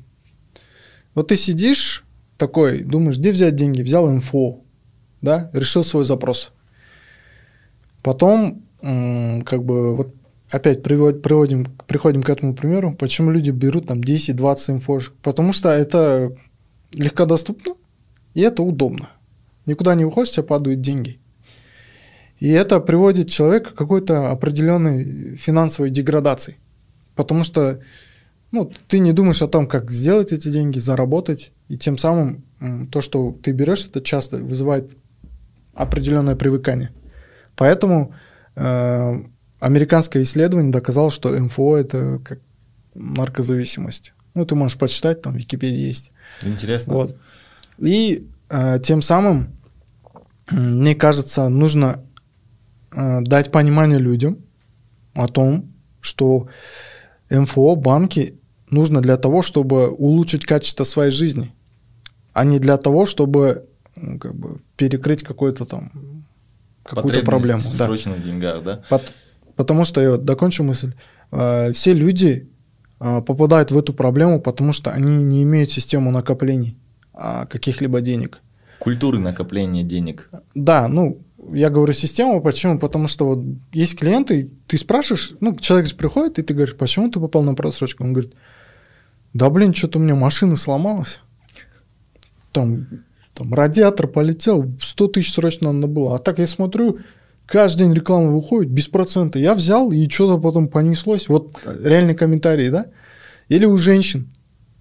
Вот 1.14 1.28
ты 1.28 1.36
сидишь 1.36 2.04
такой, 2.36 2.82
думаешь, 2.82 3.18
где 3.18 3.30
взять 3.30 3.56
деньги? 3.56 3.82
Взял 3.82 4.10
МФО, 4.10 4.60
да, 5.22 5.50
решил 5.52 5.84
свой 5.84 6.04
запрос. 6.04 6.52
Потом, 8.02 8.64
как 8.80 9.64
бы, 9.64 9.96
вот 9.96 10.14
опять 10.50 10.82
приводим, 10.82 11.20
приводим, 11.20 11.66
приходим 11.86 12.22
к 12.22 12.30
этому 12.30 12.54
примеру, 12.54 12.94
почему 12.94 13.30
люди 13.30 13.50
берут 13.50 13.88
там 13.88 14.00
10-20 14.00 14.70
инфошек. 14.72 15.14
Потому 15.22 15.52
что 15.52 15.70
это 15.70 16.36
легкодоступно, 16.92 17.74
и 18.34 18.40
это 18.40 18.62
удобно. 18.62 19.10
Никуда 19.66 19.94
не 19.94 20.04
выходишь, 20.04 20.32
тебе 20.32 20.44
падают 20.44 20.80
деньги. 20.80 21.18
И 22.38 22.48
это 22.48 22.80
приводит 22.80 23.30
человека 23.30 23.70
к 23.70 23.74
какой-то 23.74 24.30
определенной 24.30 25.36
финансовой 25.36 25.90
деградации. 25.90 26.56
Потому 27.14 27.44
что 27.44 27.80
ну, 28.54 28.70
ты 28.86 29.00
не 29.00 29.12
думаешь 29.12 29.42
о 29.42 29.48
том, 29.48 29.66
как 29.66 29.90
сделать 29.90 30.32
эти 30.32 30.48
деньги, 30.48 30.78
заработать. 30.78 31.52
И 31.68 31.76
тем 31.76 31.98
самым 31.98 32.44
то, 32.92 33.00
что 33.00 33.36
ты 33.42 33.50
берешь, 33.50 33.86
это 33.86 34.00
часто 34.00 34.36
вызывает 34.36 34.90
определенное 35.72 36.36
привыкание. 36.36 36.90
Поэтому 37.56 38.14
э, 38.54 39.22
американское 39.64 40.22
исследование 40.22 40.70
доказало, 40.70 41.10
что 41.10 41.30
МФО 41.30 41.76
это 41.76 42.20
как 42.24 42.40
наркозависимость. 42.94 44.12
Ну, 44.34 44.44
ты 44.44 44.54
можешь 44.54 44.76
почитать, 44.76 45.22
там 45.22 45.32
в 45.32 45.36
Википедии 45.36 45.88
есть. 45.88 46.12
Интересно. 46.42 46.94
Вот. 46.94 47.16
И 47.78 48.28
э, 48.50 48.78
тем 48.82 49.00
самым, 49.02 49.56
мне 50.50 50.94
кажется, 50.94 51.48
нужно 51.48 52.04
э, 52.92 53.20
дать 53.22 53.50
понимание 53.50 53.98
людям 53.98 54.38
о 55.14 55.28
том, 55.28 55.72
что 56.00 56.48
МФО, 57.30 57.76
банки 57.76 58.38
нужно 58.68 59.00
для 59.00 59.16
того, 59.16 59.42
чтобы 59.42 59.88
улучшить 59.88 60.44
качество 60.44 60.84
своей 60.84 61.10
жизни, 61.10 61.54
а 62.32 62.44
не 62.44 62.58
для 62.58 62.76
того, 62.76 63.06
чтобы 63.06 63.66
ну, 63.96 64.18
как 64.18 64.34
бы, 64.34 64.60
перекрыть 64.76 65.22
какую-то 65.22 65.64
там 65.64 65.90
какую-то 66.82 67.24
проблему. 67.24 67.60
В 67.60 67.78
да. 67.78 67.86
срочных 67.86 68.22
деньгах, 68.22 68.62
да? 68.62 68.82
Под, 68.88 69.02
потому 69.56 69.84
что, 69.84 70.00
я 70.00 70.16
докончу 70.16 70.62
мысль, 70.64 70.94
э, 71.32 71.72
все 71.72 71.92
люди 71.92 72.48
э, 73.00 73.22
попадают 73.22 73.70
в 73.70 73.78
эту 73.78 73.92
проблему, 73.92 74.40
потому 74.40 74.72
что 74.72 74.90
они 74.90 75.22
не 75.24 75.42
имеют 75.42 75.70
систему 75.70 76.10
накоплений 76.10 76.76
э, 77.14 77.46
каких-либо 77.48 78.00
денег. 78.00 78.40
Культуры 78.78 79.18
накопления 79.18 79.82
денег. 79.82 80.30
Да, 80.54 80.88
ну, 80.88 81.18
я 81.52 81.70
говорю 81.70 81.92
систему, 81.92 82.40
почему? 82.40 82.78
Потому 82.78 83.08
что 83.08 83.26
вот 83.26 83.44
есть 83.72 83.98
клиенты, 83.98 84.50
ты 84.66 84.78
спрашиваешь, 84.78 85.32
ну, 85.40 85.56
человек 85.56 85.88
же 85.88 85.96
приходит, 85.96 86.38
и 86.38 86.42
ты 86.42 86.54
говоришь, 86.54 86.76
почему 86.76 87.10
ты 87.10 87.20
попал 87.20 87.42
на 87.42 87.54
просрочку? 87.54 88.04
Он 88.04 88.12
говорит, 88.12 88.34
да 89.32 89.50
блин, 89.50 89.74
что-то 89.74 89.98
у 89.98 90.02
меня 90.02 90.14
машина 90.14 90.56
сломалась. 90.56 91.20
Там 92.52 92.86
там 93.34 93.52
радиатор 93.52 94.06
полетел, 94.06 94.70
100 94.78 95.08
тысяч 95.08 95.32
срочно 95.32 95.72
надо 95.72 95.88
было. 95.88 96.14
А 96.14 96.18
так 96.18 96.38
я 96.38 96.46
смотрю, 96.46 97.00
каждый 97.46 97.84
день 97.84 97.94
реклама 97.94 98.30
выходит 98.30 98.70
без 98.70 98.88
процента. 98.88 99.38
Я 99.38 99.54
взял, 99.54 99.92
и 99.92 100.08
что-то 100.08 100.40
потом 100.40 100.68
понеслось. 100.68 101.28
Вот 101.28 101.56
реальный 101.82 102.14
комментарий, 102.14 102.70
да? 102.70 102.86
Или 103.48 103.66
у 103.66 103.76
женщин. 103.76 104.30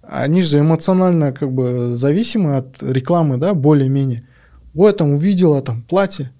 Они 0.02 0.42
же 0.42 0.60
эмоционально 0.60 1.32
как 1.32 1.52
бы 1.52 1.94
зависимы 1.94 2.56
от 2.56 2.82
рекламы, 2.82 3.38
да, 3.38 3.54
более-менее. 3.54 4.26
Вот 4.74 4.96
там 4.96 5.12
увидела 5.12 5.62
там 5.62 5.82
платье, 5.82 6.30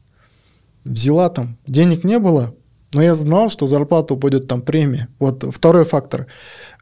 взяла 0.84 1.28
там, 1.30 1.56
денег 1.66 2.04
не 2.04 2.18
было, 2.18 2.54
но 2.94 3.02
я 3.02 3.14
знал, 3.14 3.50
что 3.50 3.66
зарплата 3.66 4.14
упадет 4.14 4.48
там 4.48 4.62
премия. 4.62 5.08
Вот 5.18 5.44
второй 5.52 5.84
фактор. 5.84 6.26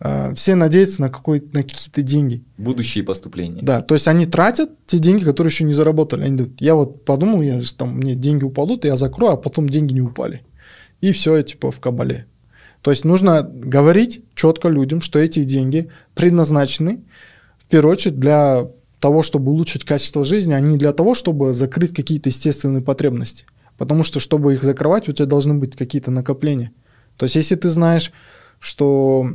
А, 0.00 0.32
все 0.34 0.54
надеются 0.54 1.00
на, 1.00 1.10
какой, 1.10 1.40
на 1.52 1.62
какие-то 1.62 2.02
деньги. 2.02 2.42
Будущие 2.58 3.04
поступления. 3.04 3.62
Да, 3.62 3.80
то 3.82 3.94
есть 3.94 4.08
они 4.08 4.26
тратят 4.26 4.70
те 4.86 4.98
деньги, 4.98 5.24
которые 5.24 5.50
еще 5.50 5.64
не 5.64 5.72
заработали. 5.72 6.24
Они 6.24 6.36
думают, 6.36 6.60
я 6.60 6.74
вот 6.74 7.04
подумал, 7.04 7.42
я, 7.42 7.60
что 7.60 7.78
там, 7.78 7.96
мне 7.96 8.14
деньги 8.14 8.44
упадут, 8.44 8.84
я 8.84 8.96
закрою, 8.96 9.32
а 9.34 9.36
потом 9.36 9.68
деньги 9.68 9.92
не 9.94 10.02
упали. 10.02 10.42
И 11.00 11.12
все, 11.12 11.40
типа, 11.42 11.70
в 11.70 11.80
кабале. 11.80 12.26
То 12.82 12.90
есть 12.90 13.04
нужно 13.04 13.42
говорить 13.42 14.24
четко 14.34 14.68
людям, 14.68 15.00
что 15.00 15.18
эти 15.18 15.44
деньги 15.44 15.88
предназначены 16.14 17.00
в 17.58 17.66
первую 17.68 17.92
очередь 17.92 18.18
для 18.18 18.68
того, 18.98 19.22
чтобы 19.22 19.50
улучшить 19.50 19.84
качество 19.84 20.24
жизни, 20.24 20.52
а 20.52 20.60
не 20.60 20.76
для 20.76 20.92
того, 20.92 21.14
чтобы 21.14 21.54
закрыть 21.54 21.94
какие-то 21.94 22.28
естественные 22.28 22.82
потребности. 22.82 23.46
Потому 23.78 24.04
что, 24.04 24.20
чтобы 24.20 24.54
их 24.54 24.62
закрывать, 24.62 25.08
у 25.08 25.12
тебя 25.12 25.26
должны 25.26 25.54
быть 25.54 25.76
какие-то 25.76 26.10
накопления. 26.10 26.72
То 27.16 27.24
есть, 27.24 27.36
если 27.36 27.54
ты 27.56 27.68
знаешь, 27.68 28.12
что 28.58 29.26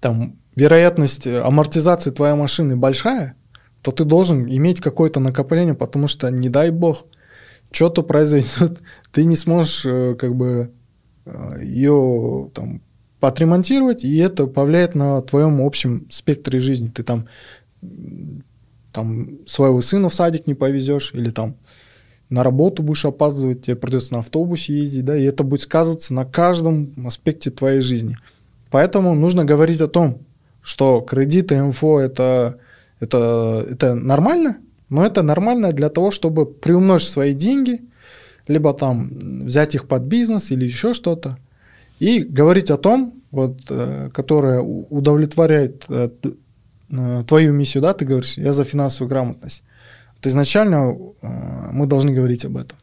там 0.00 0.36
вероятность 0.54 1.26
амортизации 1.26 2.10
твоей 2.10 2.34
машины 2.34 2.76
большая, 2.76 3.36
то 3.82 3.90
ты 3.90 4.04
должен 4.04 4.46
иметь 4.46 4.80
какое-то 4.80 5.20
накопление, 5.20 5.74
потому 5.74 6.08
что, 6.08 6.30
не 6.30 6.48
дай 6.48 6.70
бог, 6.70 7.06
что-то 7.70 8.02
произойдет, 8.02 8.80
ты 9.12 9.24
не 9.24 9.36
сможешь 9.36 9.84
э, 9.86 10.14
как 10.18 10.34
бы 10.34 10.72
э, 11.24 11.58
ее 11.62 12.50
там 12.54 12.82
отремонтировать, 13.20 14.04
и 14.04 14.16
это 14.18 14.46
повлияет 14.46 14.94
на 14.94 15.22
твоем 15.22 15.60
общем 15.60 16.06
спектре 16.10 16.58
жизни. 16.58 16.88
Ты 16.88 17.02
там, 17.02 17.28
там 18.92 19.46
своего 19.46 19.80
сына 19.80 20.08
в 20.08 20.14
садик 20.14 20.46
не 20.46 20.54
повезешь, 20.54 21.14
или 21.14 21.30
там 21.30 21.56
на 22.32 22.42
работу 22.42 22.82
будешь 22.82 23.04
опаздывать, 23.04 23.66
тебе 23.66 23.76
придется 23.76 24.14
на 24.14 24.20
автобусе 24.20 24.72
ездить, 24.72 25.04
да, 25.04 25.16
и 25.16 25.24
это 25.24 25.44
будет 25.44 25.60
сказываться 25.60 26.14
на 26.14 26.24
каждом 26.24 26.94
аспекте 27.06 27.50
твоей 27.50 27.82
жизни. 27.82 28.16
Поэтому 28.70 29.14
нужно 29.14 29.44
говорить 29.44 29.82
о 29.82 29.86
том, 29.86 30.18
что 30.62 31.02
кредиты 31.02 31.62
МФО 31.62 32.00
это, 32.00 32.56
это, 33.00 33.66
это 33.68 33.94
нормально, 33.94 34.56
но 34.88 35.04
это 35.04 35.22
нормально 35.22 35.72
для 35.72 35.90
того, 35.90 36.10
чтобы 36.10 36.46
приумножить 36.46 37.10
свои 37.10 37.34
деньги, 37.34 37.82
либо 38.48 38.72
там 38.72 39.10
взять 39.44 39.74
их 39.74 39.86
под 39.86 40.04
бизнес 40.04 40.50
или 40.50 40.64
еще 40.64 40.94
что-то, 40.94 41.36
и 41.98 42.20
говорить 42.20 42.70
о 42.70 42.78
том, 42.78 43.12
вот, 43.30 43.58
э, 43.68 44.08
которое 44.10 44.60
удовлетворяет 44.60 45.84
э, 45.90 46.08
э, 46.90 47.24
твою 47.28 47.52
миссию, 47.52 47.82
да, 47.82 47.92
ты 47.92 48.06
говоришь, 48.06 48.38
я 48.38 48.54
за 48.54 48.64
финансовую 48.64 49.10
грамотность. 49.10 49.62
Вот 50.22 50.28
изначально 50.28 50.96
э, 51.20 51.70
мы 51.72 51.86
должны 51.86 52.12
говорить 52.12 52.44
об 52.44 52.56
этом. 52.56 52.78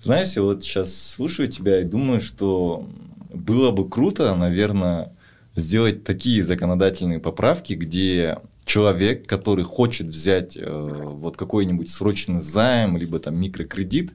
Знаешь, 0.00 0.36
я 0.36 0.42
вот 0.42 0.62
сейчас 0.62 0.96
слушаю 0.96 1.48
тебя 1.48 1.80
и 1.80 1.84
думаю, 1.84 2.20
что 2.20 2.88
было 3.34 3.72
бы 3.72 3.88
круто, 3.88 4.36
наверное, 4.36 5.12
сделать 5.56 6.04
такие 6.04 6.44
законодательные 6.44 7.18
поправки, 7.18 7.72
где 7.72 8.38
человек, 8.66 9.26
который 9.26 9.64
хочет 9.64 10.06
взять 10.06 10.56
э, 10.56 10.64
вот 10.64 11.36
какой-нибудь 11.36 11.90
срочный 11.90 12.40
займ, 12.40 12.96
либо 12.96 13.18
там 13.18 13.36
микрокредит, 13.36 14.12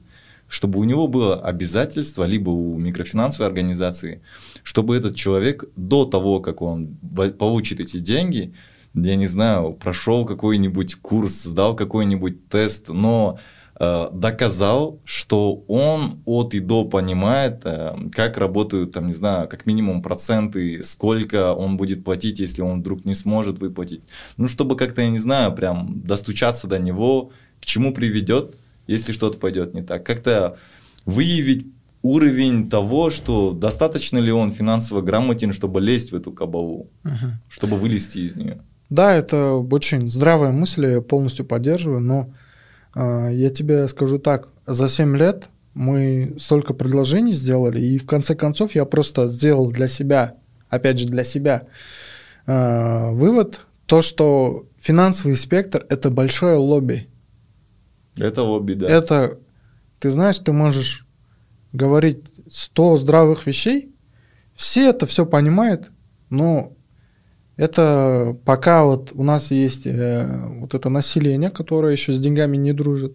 чтобы 0.48 0.78
у 0.78 0.84
него 0.84 1.08
было 1.08 1.38
обязательство, 1.38 2.24
либо 2.24 2.48
у 2.48 2.78
микрофинансовой 2.78 3.48
организации, 3.48 4.22
чтобы 4.62 4.96
этот 4.96 5.14
человек 5.14 5.64
до 5.76 6.06
того, 6.06 6.40
как 6.40 6.62
он 6.62 6.96
получит 7.38 7.80
эти 7.80 7.98
деньги, 7.98 8.54
я 8.96 9.16
не 9.16 9.26
знаю, 9.26 9.74
прошел 9.74 10.24
какой-нибудь 10.24 10.96
курс, 10.96 11.42
сдал 11.42 11.76
какой-нибудь 11.76 12.48
тест, 12.48 12.88
но 12.88 13.38
э, 13.78 14.08
доказал, 14.12 15.00
что 15.04 15.64
он 15.68 16.22
от 16.24 16.54
и 16.54 16.60
до 16.60 16.84
понимает, 16.84 17.60
э, 17.64 17.94
как 18.10 18.38
работают, 18.38 18.92
там, 18.92 19.08
не 19.08 19.12
знаю, 19.12 19.48
как 19.48 19.66
минимум 19.66 20.02
проценты, 20.02 20.82
сколько 20.82 21.52
он 21.52 21.76
будет 21.76 22.04
платить, 22.04 22.40
если 22.40 22.62
он 22.62 22.80
вдруг 22.80 23.04
не 23.04 23.14
сможет 23.14 23.58
выплатить. 23.58 24.02
Ну, 24.38 24.48
чтобы 24.48 24.76
как-то, 24.76 25.02
я 25.02 25.10
не 25.10 25.18
знаю, 25.18 25.52
прям 25.52 26.00
достучаться 26.02 26.66
до 26.66 26.78
него, 26.78 27.32
к 27.60 27.66
чему 27.66 27.92
приведет, 27.92 28.56
если 28.86 29.12
что-то 29.12 29.38
пойдет 29.38 29.74
не 29.74 29.82
так. 29.82 30.06
Как-то 30.06 30.56
выявить 31.04 31.66
уровень 32.02 32.70
того, 32.70 33.10
что 33.10 33.52
достаточно 33.52 34.18
ли 34.18 34.32
он 34.32 34.52
финансово 34.52 35.02
грамотен, 35.02 35.52
чтобы 35.52 35.80
лезть 35.80 36.12
в 36.12 36.16
эту 36.16 36.32
кабалу, 36.32 36.88
uh 37.04 37.10
чтобы 37.48 37.76
вылезти 37.76 38.20
из 38.20 38.36
нее. 38.36 38.62
Да, 38.88 39.14
это 39.14 39.54
очень 39.54 40.08
здравая 40.08 40.52
мысль, 40.52 40.86
я 40.86 41.00
полностью 41.00 41.44
поддерживаю, 41.44 42.00
но 42.00 42.32
э, 42.94 43.30
я 43.32 43.50
тебе 43.50 43.88
скажу 43.88 44.18
так, 44.18 44.48
за 44.66 44.88
7 44.88 45.16
лет 45.16 45.48
мы 45.74 46.36
столько 46.38 46.72
предложений 46.72 47.32
сделали, 47.32 47.80
и 47.80 47.98
в 47.98 48.06
конце 48.06 48.34
концов 48.34 48.74
я 48.74 48.84
просто 48.84 49.28
сделал 49.28 49.70
для 49.70 49.88
себя, 49.88 50.34
опять 50.68 50.98
же 50.98 51.06
для 51.06 51.24
себя, 51.24 51.66
э, 52.46 53.10
вывод, 53.10 53.66
то, 53.86 54.02
что 54.02 54.66
финансовый 54.78 55.34
спектр– 55.34 55.84
это 55.88 56.10
большое 56.10 56.56
лобби. 56.56 57.08
Это 58.16 58.42
лобби, 58.42 58.74
да. 58.74 58.86
Это, 58.86 59.38
ты 59.98 60.10
знаешь, 60.10 60.38
ты 60.38 60.52
можешь 60.52 61.06
говорить 61.72 62.24
100 62.48 62.98
здравых 62.98 63.46
вещей, 63.46 63.92
все 64.54 64.88
это 64.88 65.06
все 65.06 65.26
понимают, 65.26 65.90
но 66.30 66.75
Это 67.56 68.36
пока 68.44 68.84
вот 68.84 69.12
у 69.14 69.22
нас 69.22 69.50
есть 69.50 69.86
э, 69.86 70.26
вот 70.60 70.74
это 70.74 70.90
население, 70.90 71.50
которое 71.50 71.92
еще 71.92 72.12
с 72.12 72.20
деньгами 72.20 72.56
не 72.56 72.72
дружит. 72.72 73.14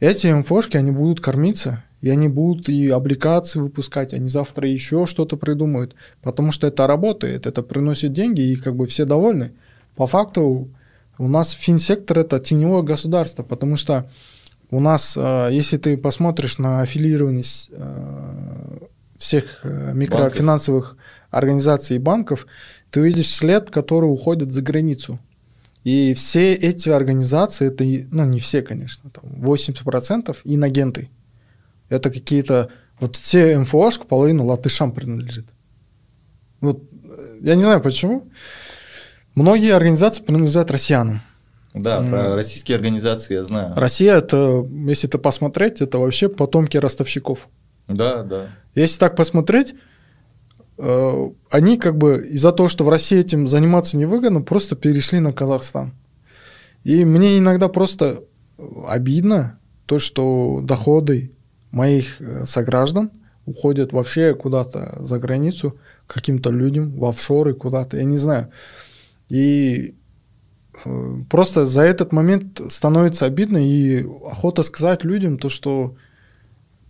Эти 0.00 0.26
МФОшки, 0.26 0.76
они 0.76 0.90
будут 0.90 1.20
кормиться, 1.20 1.84
и 2.00 2.10
они 2.10 2.28
будут 2.28 2.68
и 2.68 2.88
обликации 2.88 3.60
выпускать, 3.60 4.14
они 4.14 4.28
завтра 4.28 4.68
еще 4.68 5.06
что-то 5.06 5.36
придумают, 5.36 5.94
потому 6.22 6.50
что 6.50 6.66
это 6.66 6.86
работает, 6.86 7.46
это 7.46 7.62
приносит 7.62 8.12
деньги, 8.12 8.40
и 8.40 8.56
как 8.56 8.74
бы 8.74 8.86
все 8.86 9.04
довольны. 9.04 9.52
По 9.94 10.06
факту 10.06 10.68
у 11.18 11.28
нас 11.28 11.50
финсектор 11.50 12.18
это 12.18 12.40
теневое 12.40 12.82
государство, 12.82 13.42
потому 13.42 13.76
что 13.76 14.10
у 14.70 14.80
нас, 14.80 15.16
э, 15.16 15.48
если 15.52 15.76
ты 15.76 15.98
посмотришь 15.98 16.58
на 16.58 16.80
аффилированность 16.80 17.70
э, 17.72 18.78
всех 19.18 19.60
э, 19.64 19.92
микрофинансовых 19.92 20.84
банков. 20.84 21.04
организаций 21.30 21.96
и 21.96 21.98
банков, 21.98 22.46
ты 22.90 23.00
увидишь 23.00 23.28
след, 23.28 23.70
который 23.70 24.06
уходит 24.06 24.52
за 24.52 24.62
границу. 24.62 25.18
И 25.84 26.12
все 26.14 26.54
эти 26.54 26.88
организации, 26.90 27.68
это, 27.68 27.84
ну 28.14 28.24
не 28.26 28.38
все, 28.38 28.62
конечно, 28.62 29.10
там 29.10 29.24
80% 29.40 30.36
инагенты. 30.44 31.08
Это 31.88 32.10
какие-то, 32.10 32.68
вот 32.98 33.16
все 33.16 33.58
МФОшку 33.58 34.06
половину 34.06 34.44
латышам 34.44 34.92
принадлежит. 34.92 35.46
Вот, 36.60 36.82
э, 36.82 37.38
я 37.40 37.54
не 37.54 37.62
знаю 37.62 37.80
почему. 37.80 38.28
Многие 39.34 39.74
организации 39.74 40.22
принадлежат 40.22 40.70
россиянам. 40.70 41.22
Да, 41.72 41.98
mm. 41.98 42.10
про 42.10 42.34
российские 42.34 42.76
организации 42.76 43.34
я 43.34 43.44
знаю. 43.44 43.74
Россия 43.76 44.16
это, 44.16 44.66
если 44.86 45.08
это 45.08 45.18
посмотреть, 45.18 45.80
это 45.80 45.98
вообще 45.98 46.28
потомки 46.28 46.76
ростовщиков. 46.76 47.48
Да, 47.88 48.22
да. 48.22 48.48
Если 48.74 48.98
так 48.98 49.16
посмотреть, 49.16 49.74
они 51.50 51.76
как 51.76 51.98
бы 51.98 52.26
из-за 52.30 52.52
того, 52.52 52.68
что 52.68 52.84
в 52.84 52.88
России 52.88 53.18
этим 53.18 53.48
заниматься 53.48 53.96
невыгодно, 53.96 54.40
просто 54.40 54.76
перешли 54.76 55.20
на 55.20 55.32
Казахстан. 55.32 55.92
И 56.84 57.04
мне 57.04 57.38
иногда 57.38 57.68
просто 57.68 58.24
обидно 58.86 59.58
то, 59.86 59.98
что 59.98 60.60
доходы 60.62 61.32
моих 61.70 62.20
э, 62.20 62.44
сограждан 62.46 63.10
уходят 63.46 63.92
вообще 63.92 64.34
куда-то 64.34 64.98
за 65.00 65.18
границу, 65.18 65.78
каким-то 66.06 66.50
людям, 66.50 66.96
в 66.98 67.04
офшоры 67.04 67.54
куда-то, 67.54 67.96
я 67.96 68.04
не 68.04 68.18
знаю. 68.18 68.50
И 69.28 69.94
э, 70.84 71.16
просто 71.28 71.66
за 71.66 71.82
этот 71.82 72.12
момент 72.12 72.60
становится 72.70 73.26
обидно 73.26 73.58
и 73.58 74.04
охота 74.26 74.62
сказать 74.62 75.04
людям 75.04 75.38
то, 75.38 75.48
что 75.48 75.96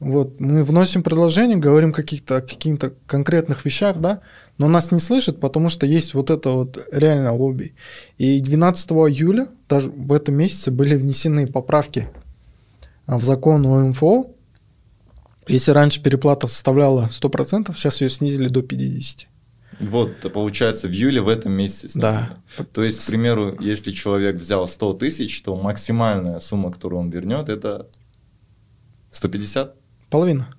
вот, 0.01 0.41
мы 0.41 0.65
вносим 0.65 1.03
предложение, 1.03 1.59
говорим 1.59 1.93
каких-то, 1.93 2.39
о 2.39 2.41
каких-то 2.41 2.95
конкретных 3.07 3.67
вещах, 3.67 3.99
да, 3.99 4.23
но 4.57 4.67
нас 4.67 4.93
не 4.93 4.99
слышат, 4.99 5.41
потому 5.41 5.69
что 5.69 5.85
есть 5.85 6.15
вот 6.15 6.31
это 6.31 6.51
вот 6.51 6.89
реально 6.91 7.35
лобби. 7.35 7.75
И 8.17 8.41
12 8.41 8.91
июля, 8.91 9.49
даже 9.69 9.91
в 9.91 10.13
этом 10.15 10.37
месяце, 10.37 10.71
были 10.71 10.97
внесены 10.97 11.47
поправки 11.47 12.09
а, 13.07 13.19
в 13.19 13.25
закон 13.25 13.67
о 13.67 13.85
МФО. 13.89 14.31
Если 15.49 15.71
раньше 15.71 16.03
переплата 16.03 16.47
составляла 16.47 17.09
100%, 17.11 17.75
сейчас 17.75 18.01
ее 18.01 18.09
снизили 18.09 18.49
до 18.49 18.61
50%. 18.61 19.27
Вот, 19.81 20.33
получается, 20.33 20.89
в 20.89 20.93
июле 20.93 21.21
в 21.21 21.29
этом 21.29 21.53
месяце. 21.53 21.89
Снизили. 21.91 22.03
Да. 22.03 22.65
То 22.73 22.85
есть, 22.85 23.05
к 23.05 23.09
примеру, 23.09 23.57
если 23.61 23.93
человек 23.93 24.37
взял 24.37 24.67
100 24.67 24.95
тысяч, 24.95 25.43
то 25.43 25.57
максимальная 25.57 26.41
сумма, 26.41 26.73
которую 26.73 27.01
он 27.01 27.11
вернет, 27.11 27.51
это 27.51 27.87
150? 29.11 29.80
Половина 30.11 30.55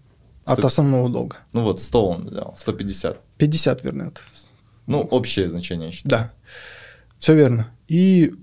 100... 0.46 0.54
от 0.54 0.66
основного 0.66 1.10
долга. 1.10 1.38
Ну 1.54 1.64
вот 1.64 1.82
100 1.82 2.08
он 2.08 2.28
взял, 2.28 2.56
150. 2.58 3.20
50 3.38 3.84
вернет. 3.84 4.22
Ну, 4.88 5.02
общее 5.02 5.48
значение, 5.48 5.88
я 5.88 5.92
считаю. 5.94 6.24
Да, 6.24 6.32
все 7.20 7.36
верно. 7.36 7.68
И 7.88 8.34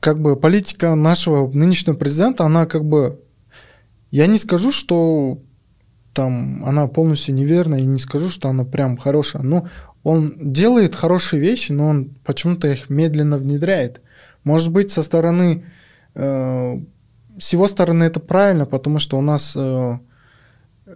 как 0.00 0.20
бы 0.20 0.36
политика 0.36 0.94
нашего 0.94 1.50
нынешнего 1.50 1.94
президента, 1.94 2.44
она 2.44 2.66
как 2.66 2.84
бы... 2.84 3.20
Я 4.10 4.26
не 4.26 4.38
скажу, 4.38 4.72
что 4.72 5.40
там 6.12 6.64
она 6.64 6.88
полностью 6.88 7.34
неверная, 7.34 7.80
и 7.80 7.86
не 7.86 7.98
скажу, 7.98 8.28
что 8.28 8.48
она 8.48 8.64
прям 8.64 8.96
хорошая. 8.96 9.42
Но 9.42 9.68
он 10.02 10.34
делает 10.52 10.94
хорошие 10.94 11.40
вещи, 11.40 11.72
но 11.72 11.88
он 11.88 12.14
почему-то 12.24 12.68
их 12.68 12.90
медленно 12.90 13.38
внедряет. 13.38 14.00
Может 14.44 14.72
быть, 14.72 14.90
со 14.90 15.02
стороны... 15.02 15.64
Э, 16.14 16.80
с 17.38 17.52
его 17.52 17.68
стороны 17.68 18.04
это 18.04 18.20
правильно, 18.20 18.66
потому 18.66 18.98
что 18.98 19.18
у 19.18 19.22
нас... 19.22 19.54
Э, 19.56 19.98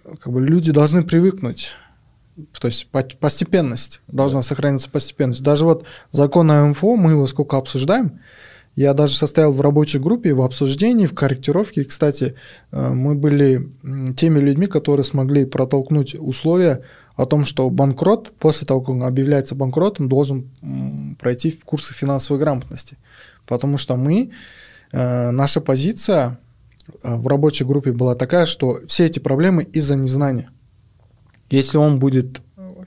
как 0.02 0.32
бы 0.32 0.40
люди 0.44 0.72
должны 0.72 1.02
привыкнуть. 1.02 1.72
То 2.58 2.66
есть 2.66 2.88
постепенность 2.88 4.00
должна 4.08 4.42
сохраниться 4.42 4.90
постепенность. 4.90 5.42
Даже 5.42 5.64
вот 5.64 5.84
закон 6.10 6.50
о 6.50 6.66
МФО, 6.66 6.96
мы 6.96 7.12
его 7.12 7.26
сколько 7.26 7.56
обсуждаем, 7.56 8.20
я 8.74 8.92
даже 8.92 9.16
состоял 9.16 9.52
в 9.52 9.60
рабочей 9.60 10.00
группе 10.00 10.34
в 10.34 10.42
обсуждении, 10.42 11.06
в 11.06 11.14
корректировке. 11.14 11.82
И, 11.82 11.84
кстати, 11.84 12.34
э, 12.72 12.90
мы 12.90 13.14
были 13.14 13.70
теми 14.16 14.40
людьми, 14.40 14.66
которые 14.66 15.04
смогли 15.04 15.44
протолкнуть 15.44 16.16
условия 16.18 16.82
о 17.14 17.26
том, 17.26 17.44
что 17.44 17.70
банкрот, 17.70 18.32
после 18.36 18.66
того, 18.66 18.80
как 18.80 18.88
он 18.88 19.04
объявляется 19.04 19.54
банкротом, 19.54 20.08
должен 20.08 20.50
пройти 21.20 21.52
в 21.52 21.64
курсы 21.64 21.94
финансовой 21.94 22.40
грамотности. 22.40 22.98
Потому 23.46 23.78
что 23.78 23.96
мы, 23.96 24.32
э, 24.90 25.30
наша 25.30 25.60
позиция 25.60 26.40
в 27.02 27.26
рабочей 27.26 27.64
группе 27.64 27.92
была 27.92 28.14
такая, 28.14 28.46
что 28.46 28.80
все 28.86 29.06
эти 29.06 29.18
проблемы 29.18 29.62
из-за 29.62 29.96
незнания. 29.96 30.50
Если 31.50 31.76
он 31.76 31.98
будет 31.98 32.40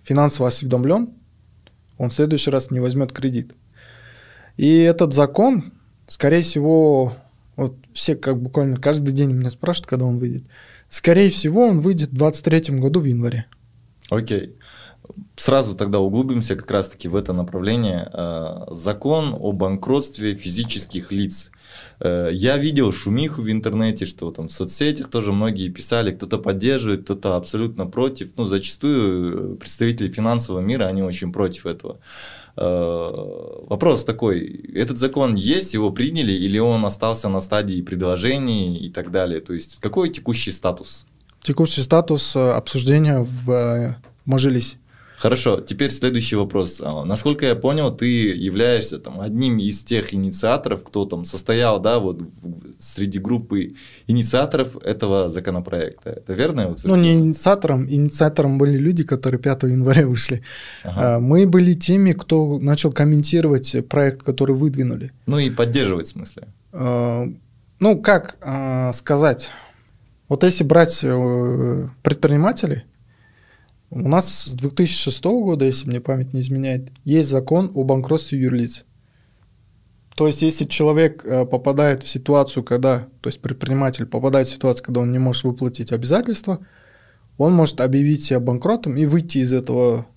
финансово 0.04 0.48
осведомлен, 0.50 1.10
он 1.98 2.10
в 2.10 2.14
следующий 2.14 2.52
раз 2.52 2.72
не 2.72 2.80
возьмет 2.80 3.12
кредит. 3.12 3.54
И 4.56 4.80
этот 4.80 5.14
закон, 5.14 5.74
скорее 6.08 6.42
всего, 6.42 7.14
вот 7.56 7.76
все 7.94 8.16
как 8.16 8.42
буквально 8.42 8.78
каждый 8.78 9.14
день 9.14 9.32
меня 9.32 9.50
спрашивают, 9.50 9.90
когда 9.90 10.06
он 10.06 10.18
выйдет. 10.18 10.44
Скорее 10.90 11.30
всего, 11.30 11.68
он 11.68 11.80
выйдет 11.80 12.10
в 12.10 12.18
2023 12.18 12.80
году 12.80 13.00
в 13.02 13.06
январе. 13.06 13.46
Окей. 14.10 14.56
Сразу 15.36 15.76
тогда 15.76 16.00
углубимся 16.00 16.56
как 16.56 16.70
раз-таки 16.72 17.08
в 17.08 17.16
это 17.16 17.34
направление. 17.34 18.10
А, 18.12 18.68
закон 18.72 19.36
о 19.40 19.52
банкротстве 19.52 20.36
физических 20.36 21.12
лиц. 21.12 21.52
Э, 22.00 22.30
я 22.32 22.58
видел 22.58 22.92
шумиху 22.92 23.42
в 23.42 23.52
интернете, 23.52 24.06
что 24.06 24.32
там 24.32 24.48
в 24.48 24.52
соцсетях 24.52 25.10
тоже 25.10 25.32
многие 25.32 25.70
писали, 25.70 26.12
кто-то 26.12 26.38
поддерживает, 26.38 27.04
кто-то 27.04 27.36
абсолютно 27.36 27.86
против. 27.86 28.34
Ну, 28.38 28.46
зачастую 28.46 29.54
э, 29.54 29.56
представители 29.56 30.12
финансового 30.12 30.62
мира, 30.62 30.86
они 30.86 31.04
очень 31.04 31.32
против 31.32 31.66
этого. 31.66 32.00
Э, 32.56 33.12
вопрос 33.68 34.04
такой, 34.06 34.40
этот 34.74 34.98
закон 34.98 35.36
есть, 35.36 35.74
его 35.74 35.92
приняли, 35.92 36.32
или 36.32 36.60
он 36.60 36.86
остался 36.86 37.30
на 37.30 37.40
стадии 37.40 37.82
предложений 37.82 38.78
и 38.78 38.90
так 38.90 39.12
далее? 39.12 39.42
То 39.42 39.54
есть 39.54 39.80
какой 39.80 40.10
текущий 40.10 40.52
статус? 40.52 41.06
Текущий 41.42 41.82
статус 41.82 42.36
обсуждения 42.36 43.20
в 43.20 43.96
Мажилисе. 44.26 44.78
Хорошо, 45.18 45.62
теперь 45.62 45.90
следующий 45.90 46.36
вопрос. 46.36 46.80
А, 46.80 47.04
насколько 47.04 47.46
я 47.46 47.56
понял, 47.56 47.92
ты 47.92 48.06
являешься 48.06 49.00
там, 49.00 49.20
одним 49.20 49.58
из 49.58 49.84
тех 49.84 50.14
инициаторов, 50.14 50.84
кто 50.84 51.06
там 51.06 51.26
состоял 51.26 51.80
да, 51.80 52.00
вот, 52.00 52.22
в, 52.22 52.76
среди 52.78 53.18
группы 53.18 53.74
инициаторов 54.06 54.78
этого 54.84 55.30
законопроекта. 55.30 56.12
Это 56.12 56.34
верно? 56.34 56.76
Ну, 56.84 56.96
не 56.96 57.16
инициатором. 57.16 57.90
Инициатором 57.90 58.60
были 58.60 58.78
люди, 58.78 59.04
которые 59.04 59.40
5 59.40 59.64
января 59.64 60.06
вышли. 60.08 60.44
Ага. 60.84 61.16
А, 61.16 61.20
мы 61.20 61.48
были 61.48 61.74
теми, 61.74 62.12
кто 62.12 62.60
начал 62.60 62.92
комментировать 62.92 63.76
проект, 63.90 64.22
который 64.22 64.56
выдвинули. 64.56 65.12
Ну 65.26 65.40
и 65.40 65.50
поддерживать 65.50 66.06
в 66.06 66.12
смысле? 66.12 66.44
А, 66.72 67.28
ну, 67.80 68.02
как 68.02 68.38
сказать? 68.94 69.52
Вот 70.30 70.44
если 70.44 70.64
брать 70.64 71.00
э, 71.04 71.88
предпринимателей, 72.04 72.84
у 73.90 74.08
нас 74.08 74.46
с 74.46 74.54
2006 74.54 75.24
года, 75.24 75.66
если 75.66 75.88
мне 75.88 76.02
память 76.02 76.34
не 76.34 76.42
изменяет, 76.42 76.92
есть 77.06 77.30
закон 77.30 77.72
о 77.74 77.84
банкротстве 77.84 78.40
юрлиц. 78.40 78.86
То 80.16 80.28
есть, 80.28 80.42
если 80.42 80.66
человек 80.66 81.24
э, 81.26 81.46
попадает 81.46 82.04
в 82.04 82.08
ситуацию, 82.08 82.64
когда, 82.64 83.08
то 83.22 83.30
есть 83.30 83.40
предприниматель 83.40 84.06
попадает 84.08 84.48
в 84.48 84.52
ситуацию, 84.52 84.86
когда 84.86 85.02
он 85.02 85.12
не 85.12 85.20
может 85.20 85.44
выплатить 85.44 85.92
обязательства, 85.92 86.60
он 87.38 87.54
может 87.54 87.82
объявить 87.82 88.24
себя 88.24 88.40
банкротом 88.40 88.98
и 88.98 89.06
выйти 89.06 89.38
из 89.38 89.54
этого 89.54 90.08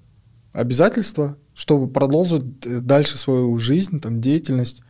обязательства, 0.53 1.37
чтобы 1.55 1.87
продолжить 1.93 2.45
э, 2.65 2.81
дальше 2.81 3.19
свою 3.19 3.57
жизнь, 3.59 4.01
там, 4.01 4.21
деятельность. 4.23 4.83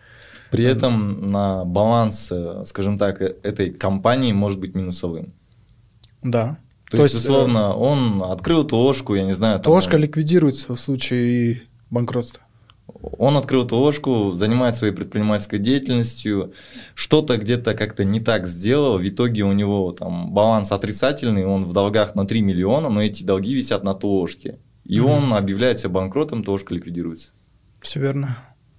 При 0.52 0.64
этом 0.64 1.26
на 1.26 1.64
баланс, 1.64 2.28
э, 2.30 2.62
скажем 2.66 2.96
так, 2.96 3.20
этой 3.20 3.70
компании 3.70 4.32
может 4.32 4.60
быть 4.60 4.76
минусовым. 4.76 5.34
Да. 6.22 6.58
То, 6.90 6.96
То 6.96 7.02
есть, 7.04 7.14
есть, 7.14 7.26
условно, 7.26 7.74
он 7.76 8.20
открыл 8.24 8.64
ТОшку, 8.64 9.14
я 9.14 9.22
не 9.22 9.32
знаю. 9.32 9.60
ТОшка 9.60 9.92
там, 9.92 10.00
ликвидируется 10.00 10.74
в 10.74 10.80
случае 10.80 11.62
банкротства. 11.88 12.42
Он 12.86 13.36
открыл 13.36 13.64
ТОшку, 13.64 14.32
занимается 14.34 14.80
своей 14.80 14.92
предпринимательской 14.92 15.60
деятельностью, 15.60 16.52
что-то 16.94 17.36
где-то 17.36 17.74
как-то 17.74 18.04
не 18.04 18.18
так 18.18 18.48
сделал, 18.48 18.98
в 18.98 19.08
итоге 19.08 19.44
у 19.44 19.52
него 19.52 19.92
там 19.92 20.32
баланс 20.32 20.72
отрицательный, 20.72 21.46
он 21.46 21.64
в 21.64 21.72
долгах 21.72 22.16
на 22.16 22.26
3 22.26 22.42
миллиона, 22.42 22.88
но 22.88 23.00
эти 23.00 23.22
долги 23.22 23.54
висят 23.54 23.84
на 23.84 23.94
ТОшке. 23.94 24.58
И 24.84 24.98
mm-hmm. 24.98 25.02
он 25.04 25.34
объявляет 25.34 25.78
себя 25.78 25.90
банкротом, 25.90 26.42
ТОшка 26.42 26.74
ликвидируется. 26.74 27.30
Все 27.80 28.00
верно. 28.00 28.36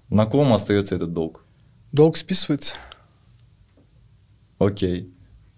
На 0.09 0.25
ком 0.25 0.51
остается 0.51 0.95
этот 0.95 1.13
долг? 1.13 1.45
Долг 1.93 2.17
списывается. 2.17 2.75
Окей. 4.59 5.09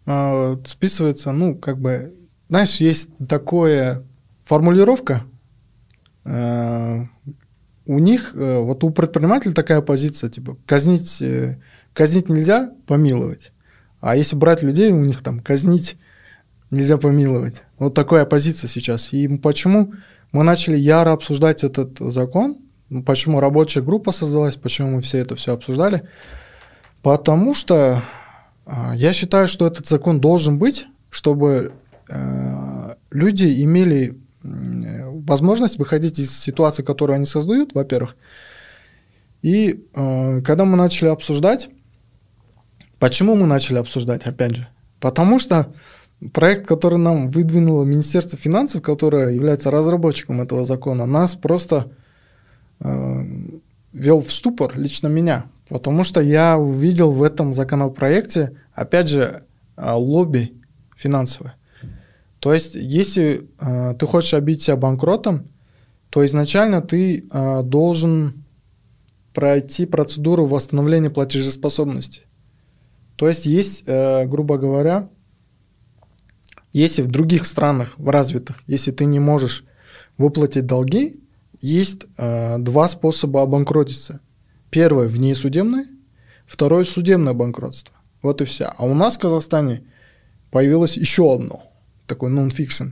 А, 0.05 0.55
списывается, 0.65 1.31
ну, 1.31 1.55
как 1.55 1.79
бы, 1.79 2.13
знаешь, 2.49 2.77
есть 2.77 3.09
такая 3.27 4.03
формулировка, 4.43 5.23
э, 6.25 7.05
у 7.85 7.99
них, 7.99 8.31
э, 8.33 8.59
вот 8.59 8.83
у 8.83 8.89
предпринимателя 8.91 9.53
такая 9.53 9.81
позиция, 9.81 10.29
типа, 10.29 10.57
казнить, 10.65 11.21
э, 11.21 11.59
казнить 11.93 12.29
нельзя, 12.29 12.71
помиловать. 12.87 13.51
А 13.99 14.15
если 14.15 14.35
брать 14.35 14.63
людей, 14.63 14.91
у 14.91 15.03
них 15.03 15.21
там 15.21 15.39
казнить 15.39 15.97
нельзя 16.71 16.97
помиловать. 16.97 17.63
Вот 17.77 17.93
такая 17.93 18.25
позиция 18.25 18.67
сейчас. 18.67 19.13
И 19.13 19.27
почему 19.37 19.93
мы 20.31 20.43
начали 20.43 20.75
яро 20.77 21.11
обсуждать 21.11 21.63
этот 21.63 21.99
закон, 21.99 22.57
ну, 22.89 23.03
почему 23.03 23.39
рабочая 23.39 23.81
группа 23.81 24.11
создалась, 24.11 24.55
почему 24.55 24.95
мы 24.95 25.01
все 25.01 25.19
это 25.19 25.35
все 25.35 25.53
обсуждали, 25.53 26.07
потому 27.01 27.53
что 27.53 28.01
а, 28.65 28.93
я 28.95 29.13
считаю, 29.13 29.47
что 29.47 29.67
этот 29.67 29.87
закон 29.87 30.19
должен 30.19 30.57
быть, 30.57 30.87
чтобы 31.09 31.73
люди 33.11 33.63
имели 33.63 34.17
возможность 34.43 35.77
выходить 35.77 36.19
из 36.19 36.37
ситуации, 36.37 36.83
которую 36.83 37.15
они 37.15 37.25
создают, 37.25 37.73
во-первых. 37.73 38.15
И 39.41 39.85
э, 39.93 40.41
когда 40.41 40.65
мы 40.65 40.77
начали 40.77 41.09
обсуждать, 41.09 41.69
почему 42.99 43.35
мы 43.35 43.45
начали 43.45 43.77
обсуждать, 43.77 44.25
опять 44.25 44.55
же, 44.55 44.67
потому 44.99 45.39
что 45.39 45.73
проект, 46.33 46.65
который 46.65 46.97
нам 46.97 47.29
выдвинуло 47.29 47.83
Министерство 47.83 48.39
финансов, 48.39 48.81
которое 48.81 49.31
является 49.31 49.71
разработчиком 49.71 50.41
этого 50.41 50.63
закона, 50.63 51.05
нас 51.05 51.35
просто 51.35 51.91
э, 52.79 53.23
вел 53.91 54.21
в 54.21 54.31
ступор, 54.31 54.77
лично 54.77 55.07
меня, 55.07 55.45
потому 55.67 56.05
что 56.05 56.21
я 56.21 56.57
увидел 56.57 57.11
в 57.11 57.21
этом 57.21 57.53
законопроекте, 57.53 58.57
опять 58.73 59.09
же, 59.09 59.43
э, 59.75 59.91
лобби 59.91 60.53
финансовое. 60.95 61.55
То 62.43 62.53
есть, 62.53 62.75
если 62.75 63.49
э, 63.57 63.93
ты 63.97 64.05
хочешь 64.05 64.33
обидеть 64.33 64.63
себя 64.63 64.75
банкротом, 64.75 65.47
то 66.09 66.25
изначально 66.25 66.81
ты 66.81 67.25
э, 67.31 67.63
должен 67.63 68.43
пройти 69.33 69.85
процедуру 69.85 70.45
восстановления 70.45 71.09
платежеспособности. 71.09 72.23
То 73.15 73.29
есть 73.29 73.45
есть, 73.45 73.85
э, 73.87 74.25
грубо 74.25 74.57
говоря, 74.57 75.07
если 76.73 77.01
в 77.01 77.07
других 77.07 77.45
странах, 77.45 77.93
в 77.95 78.09
развитых, 78.09 78.57
если 78.67 78.91
ты 78.91 79.05
не 79.05 79.19
можешь 79.19 79.63
выплатить 80.17 80.65
долги, 80.65 81.21
есть 81.61 82.07
э, 82.17 82.57
два 82.57 82.89
способа 82.89 83.41
обанкротиться. 83.41 84.19
Первое– 84.69 85.07
внесудебное, 85.07 85.87
второе– 86.45 86.83
судебное 86.83 87.31
банкротство. 87.31 87.95
Вот 88.21 88.41
и 88.41 88.43
все. 88.43 88.65
А 88.65 88.83
у 88.83 88.93
нас 88.93 89.15
в 89.15 89.19
Казахстане 89.19 89.85
появилось 90.51 90.97
еще 90.97 91.33
одно– 91.33 91.63
такой 92.07 92.29
нон-фикшн. 92.29 92.89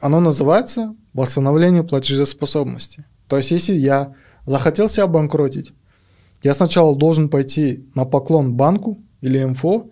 Оно 0.00 0.20
называется 0.20 0.94
восстановление 1.12 1.84
платежеспособности. 1.84 3.04
То 3.28 3.36
есть, 3.36 3.50
если 3.50 3.74
я 3.74 4.14
захотел 4.46 4.88
себя 4.88 5.04
обанкротить, 5.04 5.72
я 6.42 6.54
сначала 6.54 6.96
должен 6.96 7.28
пойти 7.28 7.86
на 7.94 8.04
поклон 8.04 8.54
банку 8.54 8.98
или 9.20 9.44
МФО, 9.44 9.90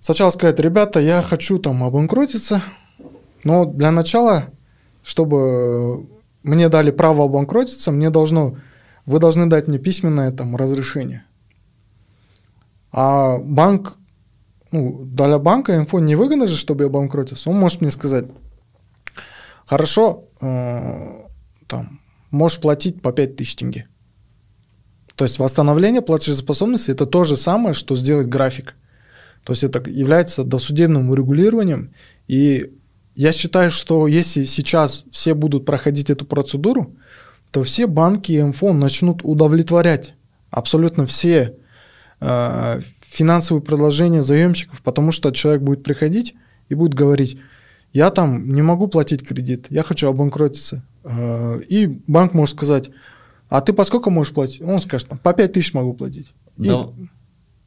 сначала 0.00 0.30
сказать, 0.30 0.60
ребята, 0.60 1.00
я 1.00 1.22
хочу 1.22 1.58
там 1.58 1.82
обанкротиться, 1.82 2.62
но 3.42 3.64
для 3.64 3.90
начала, 3.90 4.44
чтобы 5.02 6.06
мне 6.42 6.68
дали 6.68 6.90
право 6.90 7.24
обанкротиться, 7.24 7.90
мне 7.90 8.10
должно, 8.10 8.58
вы 9.06 9.18
должны 9.18 9.46
дать 9.46 9.66
мне 9.66 9.78
письменное 9.78 10.30
там 10.30 10.56
разрешение. 10.56 11.24
А 12.92 13.38
банк 13.38 13.96
ну, 14.74 15.04
для 15.04 15.38
банка 15.38 15.76
инфо 15.76 16.00
невыгодно 16.00 16.48
же, 16.48 16.56
чтобы 16.56 16.84
я 16.84 16.90
банкротился. 16.90 17.48
Он 17.48 17.56
может 17.56 17.80
мне 17.80 17.92
сказать, 17.92 18.24
хорошо, 19.66 20.24
э, 20.40 21.22
там, 21.68 22.00
можешь 22.32 22.60
платить 22.60 23.00
по 23.00 23.12
5000 23.12 23.56
тенге. 23.56 23.86
То 25.14 25.24
есть 25.24 25.38
восстановление 25.38 26.02
платежеспособности 26.02 26.90
это 26.90 27.06
то 27.06 27.22
же 27.22 27.36
самое, 27.36 27.72
что 27.72 27.94
сделать 27.94 28.26
график. 28.26 28.74
То 29.44 29.52
есть 29.52 29.62
это 29.62 29.88
является 29.88 30.42
досудебным 30.42 31.10
урегулированием. 31.10 31.94
И 32.26 32.72
я 33.14 33.32
считаю, 33.32 33.70
что 33.70 34.08
если 34.08 34.44
сейчас 34.44 35.04
все 35.12 35.34
будут 35.34 35.64
проходить 35.66 36.10
эту 36.10 36.24
процедуру, 36.24 36.96
то 37.52 37.62
все 37.62 37.86
банки 37.86 38.32
и 38.32 38.42
МФО 38.42 38.72
начнут 38.72 39.20
удовлетворять 39.22 40.14
абсолютно 40.50 41.06
все 41.06 41.54
э, 42.20 42.80
финансовые 43.14 43.62
предложения 43.62 44.22
заемщиков, 44.22 44.82
потому 44.82 45.12
что 45.12 45.30
человек 45.30 45.62
будет 45.62 45.84
приходить 45.84 46.34
и 46.68 46.74
будет 46.74 46.94
говорить, 46.94 47.38
я 47.92 48.10
там 48.10 48.52
не 48.52 48.62
могу 48.62 48.88
платить 48.88 49.26
кредит, 49.26 49.66
я 49.70 49.84
хочу 49.84 50.08
обанкротиться. 50.08 50.82
Э, 51.04 51.60
и 51.68 51.86
банк 52.08 52.34
может 52.34 52.56
сказать, 52.56 52.90
а 53.48 53.60
ты 53.60 53.72
по 53.72 53.84
сколько 53.84 54.10
можешь 54.10 54.32
платить? 54.32 54.62
Он 54.62 54.80
скажет, 54.80 55.08
по 55.22 55.32
5 55.32 55.52
тысяч 55.52 55.74
могу 55.74 55.94
платить. 55.94 56.34
Да. 56.56 56.88
И... 56.98 57.06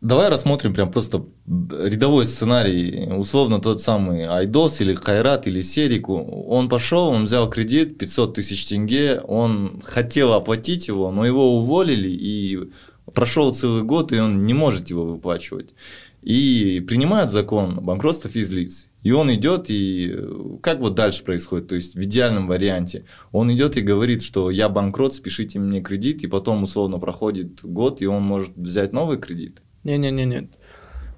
Давай 0.02 0.30
рассмотрим 0.30 0.74
прям 0.74 0.92
просто 0.92 1.26
рядовой 1.48 2.26
сценарий. 2.26 3.12
Условно 3.14 3.60
тот 3.60 3.82
самый 3.82 4.26
Айдос 4.26 4.82
или 4.82 4.94
Хайрат 4.94 5.48
или 5.48 5.62
Серику. 5.62 6.18
Он 6.48 6.70
пошел, 6.70 7.08
он 7.08 7.26
взял 7.26 7.50
кредит 7.50 7.98
500 7.98 8.36
тысяч 8.36 8.66
тенге, 8.68 9.22
он 9.22 9.82
хотел 9.84 10.34
оплатить 10.34 10.88
его, 10.88 11.10
но 11.12 11.26
его 11.26 11.58
уволили 11.58 12.10
и 12.10 12.70
прошел 13.18 13.52
целый 13.52 13.82
год, 13.82 14.14
и 14.14 14.20
он 14.20 14.46
не 14.46 14.54
может 14.54 14.92
его 14.92 15.04
выплачивать. 15.04 15.74
И 16.22 16.86
принимают 16.88 17.32
закон 17.32 17.84
банкротства 17.84 18.30
физлиц. 18.30 18.90
И 19.02 19.12
он 19.12 19.34
идет, 19.34 19.72
и 19.72 20.16
как 20.62 20.80
вот 20.82 20.94
дальше 20.94 21.24
происходит? 21.24 21.68
То 21.68 21.74
есть 21.74 21.96
в 21.96 22.04
идеальном 22.04 22.48
варианте 22.48 23.06
он 23.32 23.52
идет 23.52 23.76
и 23.76 23.82
говорит, 23.82 24.22
что 24.22 24.52
я 24.52 24.70
банкрот, 24.70 25.16
спешите 25.16 25.58
мне 25.58 25.82
кредит, 25.82 26.24
и 26.24 26.28
потом 26.28 26.62
условно 26.62 27.00
проходит 27.00 27.64
год, 27.64 28.04
и 28.04 28.06
он 28.06 28.22
может 28.22 28.56
взять 28.56 28.94
новый 28.94 29.18
кредит. 29.18 29.64
Не-не-не. 29.84 30.50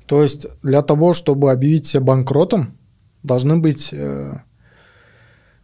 То 0.08 0.24
есть 0.24 0.48
для 0.64 0.82
того, 0.82 1.12
чтобы 1.12 1.52
объявить 1.52 1.86
себя 1.86 2.02
банкротом, 2.02 2.78
должны 3.24 3.58
быть 3.58 3.92
э, 3.92 4.36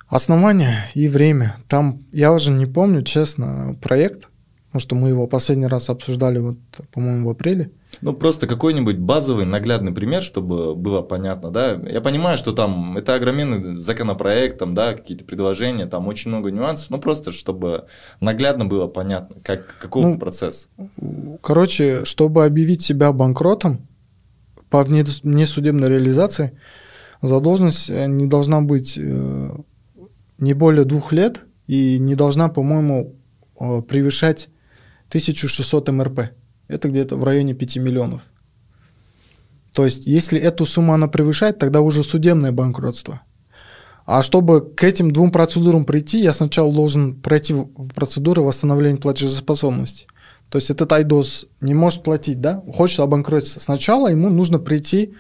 основания 0.10 0.80
и 0.96 1.08
время. 1.08 1.56
Там, 1.70 2.04
я 2.12 2.34
уже 2.34 2.52
не 2.52 2.66
помню, 2.66 3.04
честно, 3.04 3.80
проект, 3.82 4.28
потому 4.76 4.82
что 4.82 4.96
мы 4.96 5.08
его 5.08 5.26
последний 5.26 5.68
раз 5.68 5.90
обсуждали, 5.90 6.40
вот, 6.40 6.58
по-моему, 6.92 7.30
в 7.30 7.32
апреле. 7.32 7.72
Ну, 8.02 8.12
просто 8.12 8.46
какой-нибудь 8.46 8.98
базовый 8.98 9.46
наглядный 9.46 9.94
пример, 9.94 10.22
чтобы 10.22 10.76
было 10.76 11.02
понятно, 11.02 11.50
да. 11.50 11.80
Я 11.90 12.02
понимаю, 12.02 12.38
что 12.38 12.52
там 12.52 12.98
это 12.98 13.16
огроменный 13.16 13.80
законопроект, 13.80 14.60
там, 14.60 14.74
да, 14.74 14.92
какие-то 14.92 15.24
предложения, 15.24 15.86
там 15.86 16.08
очень 16.10 16.30
много 16.30 16.52
нюансов, 16.52 16.90
но 16.90 16.98
просто 16.98 17.32
чтобы 17.32 17.86
наглядно 18.20 18.66
было 18.66 18.88
понятно, 18.88 19.38
как, 19.42 19.78
каков 19.80 20.04
ну, 20.04 20.20
процесс. 20.20 20.68
Короче, 21.42 22.04
чтобы 22.04 22.44
объявить 22.44 22.82
себя 22.82 23.14
банкротом 23.14 23.88
по 24.70 24.84
внесудебной 24.84 25.88
реализации, 25.88 26.60
задолженность 27.22 27.90
э, 27.90 28.08
не 28.08 28.26
должна 28.26 28.60
быть 28.60 28.98
э, 28.98 29.56
не 30.38 30.54
более 30.54 30.84
двух 30.84 31.14
лет 31.14 31.44
и 31.66 31.98
не 31.98 32.16
должна, 32.16 32.50
по-моему, 32.50 33.16
э, 33.58 33.82
превышать 33.84 34.50
1600 35.10 35.90
МРП. 35.90 36.20
Это 36.68 36.90
где-то 36.90 37.16
в 37.16 37.24
районе 37.24 37.54
5 37.54 37.78
миллионов. 37.78 38.22
То 39.72 39.86
есть, 39.86 40.08
если 40.08 40.40
эту 40.40 40.66
сумму 40.66 40.94
она 40.94 41.08
превышает, 41.08 41.60
тогда 41.60 41.82
уже 41.82 42.04
судебное 42.04 42.52
банкротство. 42.52 43.22
А 44.06 44.22
чтобы 44.22 44.62
к 44.62 44.84
этим 44.84 45.12
двум 45.12 45.32
процедурам 45.32 45.84
прийти, 45.84 46.20
я 46.20 46.34
сначала 46.34 46.72
должен 46.72 47.16
пройти 47.16 47.56
процедуру 47.94 48.44
восстановления 48.44 48.98
платежеспособности. 48.98 50.08
То 50.50 50.60
есть 50.60 50.70
этот 50.70 50.92
айдос 50.92 51.48
не 51.60 51.74
может 51.74 52.04
платить, 52.04 52.40
да, 52.40 52.64
хочет 52.72 53.00
обанкротиться. 53.00 53.60
Сначала 53.60 54.08
ему 54.08 54.30
нужно 54.30 54.60
прийти 54.60 55.16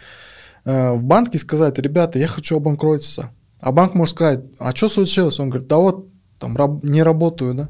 э, 0.63 0.93
в 0.93 1.03
банк 1.03 1.33
и 1.33 1.39
сказать, 1.39 1.79
ребята, 1.79 2.19
я 2.19 2.27
хочу 2.27 2.57
обанкротиться. 2.57 3.31
А 3.59 3.71
банк 3.71 3.95
может 3.95 4.15
сказать, 4.15 4.41
а 4.59 4.75
что 4.75 4.87
случилось? 4.87 5.39
Он 5.39 5.49
говорит, 5.49 5.67
да 5.67 5.77
вот, 5.77 6.07
там, 6.39 6.55
раб- 6.55 6.83
не 6.83 7.01
работаю, 7.01 7.55
да. 7.55 7.69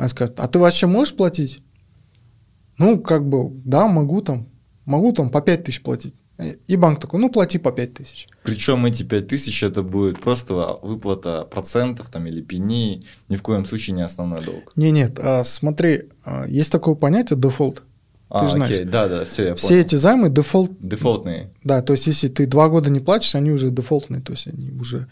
Она 0.00 0.08
скажет, 0.08 0.40
а 0.40 0.48
ты 0.48 0.58
вообще 0.58 0.86
можешь 0.86 1.14
платить? 1.14 1.62
Ну, 2.78 2.98
как 2.98 3.28
бы, 3.28 3.50
да, 3.66 3.86
могу 3.86 4.22
там, 4.22 4.48
могу 4.86 5.12
там 5.12 5.28
по 5.28 5.42
5 5.42 5.64
тысяч 5.64 5.82
платить. 5.82 6.14
И 6.66 6.76
банк 6.76 7.00
такой, 7.00 7.20
ну, 7.20 7.28
плати 7.28 7.58
по 7.58 7.70
5 7.70 7.92
тысяч. 7.92 8.26
Причем 8.42 8.86
эти 8.86 9.02
5 9.02 9.28
тысяч 9.28 9.62
это 9.62 9.82
будет 9.82 10.22
просто 10.22 10.78
выплата 10.80 11.44
процентов 11.44 12.08
там 12.08 12.26
или 12.26 12.40
пени, 12.40 13.04
ни 13.28 13.36
в 13.36 13.42
коем 13.42 13.66
случае 13.66 13.94
не 13.94 14.00
основной 14.02 14.42
долг. 14.42 14.72
Не, 14.74 14.90
нет, 14.90 15.18
а, 15.18 15.44
смотри, 15.44 16.04
а, 16.24 16.46
есть 16.46 16.72
такое 16.72 16.94
понятие 16.94 17.38
дефолт. 17.38 17.82
А, 18.30 18.46
ты 18.46 18.52
знаешь. 18.52 18.72
окей, 18.72 18.84
да, 18.84 19.06
да, 19.06 19.26
все, 19.26 19.48
я 19.48 19.54
Все 19.54 19.68
понял. 19.68 19.80
эти 19.82 19.96
займы 19.96 20.30
дефолт. 20.30 20.70
Дефолтные. 20.80 21.50
Да, 21.62 21.82
то 21.82 21.92
есть 21.92 22.06
если 22.06 22.28
ты 22.28 22.46
два 22.46 22.70
года 22.70 22.88
не 22.88 23.00
платишь, 23.00 23.34
они 23.34 23.50
уже 23.50 23.70
дефолтные, 23.70 24.22
то 24.22 24.32
есть 24.32 24.46
они 24.46 24.70
уже 24.70 25.08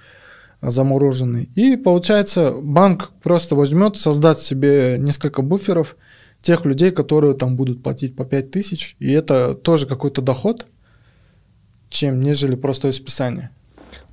замороженный. 0.61 1.45
И 1.55 1.77
получается, 1.77 2.55
банк 2.61 3.11
просто 3.23 3.55
возьмет, 3.55 3.97
создаст 3.97 4.41
себе 4.41 4.97
несколько 4.99 5.43
буферов 5.43 5.97
тех 6.43 6.65
людей, 6.65 6.91
которые 6.91 7.35
там 7.35 7.57
будут 7.57 7.83
платить 7.83 8.17
по 8.17 8.25
5 8.25 8.51
тысяч, 8.51 8.97
и 8.99 9.11
это 9.11 9.55
тоже 9.55 9.87
какой-то 9.87 10.23
доход, 10.23 10.67
чем 11.91 12.21
нежели 12.21 12.55
простое 12.55 12.93
списание. 12.93 13.51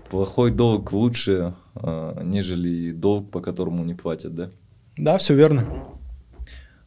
Плохой 0.09 0.51
долг 0.51 0.91
лучше, 0.91 1.55
э, 1.76 2.22
нежели 2.23 2.91
долг, 2.91 3.31
по 3.31 3.41
которому 3.41 3.84
не 3.84 3.93
платят, 3.93 4.35
да? 4.35 4.49
Да, 4.97 5.17
все 5.17 5.35
верно. 5.35 5.63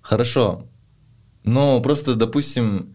Хорошо. 0.00 0.66
Но 1.44 1.80
просто, 1.80 2.14
допустим, 2.14 2.94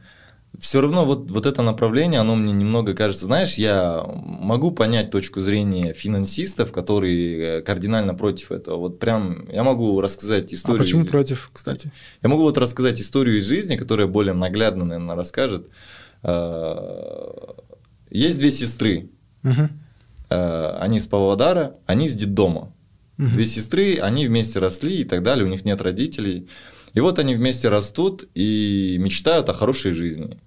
все 0.60 0.82
равно 0.82 1.06
вот, 1.06 1.32
вот 1.32 1.46
это 1.46 1.64
направление, 1.64 2.20
оно 2.20 2.36
мне 2.36 2.54
немного 2.54 2.94
кажется, 2.94 3.26
знаешь, 3.26 3.56
я 3.56 4.04
могу 4.06 4.72
понять 4.72 5.10
точку 5.10 5.42
зрения 5.42 5.94
финансистов, 5.94 6.72
которые 6.72 7.60
э, 7.60 7.62
кардинально 7.62 8.14
против 8.14 8.52
этого. 8.52 8.78
Вот 8.78 9.00
прям 9.00 9.50
я 9.52 9.64
могу 9.64 10.00
рассказать 10.00 10.52
а 10.52 10.56
историю. 10.56 10.82
А 10.82 10.84
почему 10.84 11.06
против, 11.06 11.50
кстати? 11.52 11.92
Я 12.22 12.30
могу 12.30 12.44
вот 12.44 12.58
рассказать 12.58 13.02
историю 13.02 13.38
из 13.38 13.48
жизни, 13.48 13.78
которая 13.78 14.06
более 14.06 14.34
наглядно, 14.34 14.86
наверное, 14.86 15.16
расскажет. 15.16 15.68
Э, 16.22 17.26
есть 18.12 18.38
две 18.38 18.52
сестры. 18.52 19.10
Угу. 19.44 19.70
Они 20.30 21.00
с 21.00 21.06
Павлодара, 21.06 21.76
они 21.86 22.10
с 22.10 22.16
детдома. 22.16 22.74
Угу. 23.18 23.28
Две 23.30 23.46
сестры, 23.46 23.98
они 23.98 24.28
вместе 24.28 24.60
росли 24.60 25.02
и 25.02 25.04
так 25.04 25.24
далее, 25.24 25.46
у 25.46 25.50
них 25.50 25.66
нет 25.66 25.82
родителей. 25.82 26.48
И 26.94 26.99
вот 26.99 27.20
они 27.20 27.36
вместе 27.36 27.70
растут 27.70 28.26
и 28.36 28.98
мечтают 28.99 29.49
о 29.49 29.53
хорошей 29.53 29.94
жизни 29.94 30.40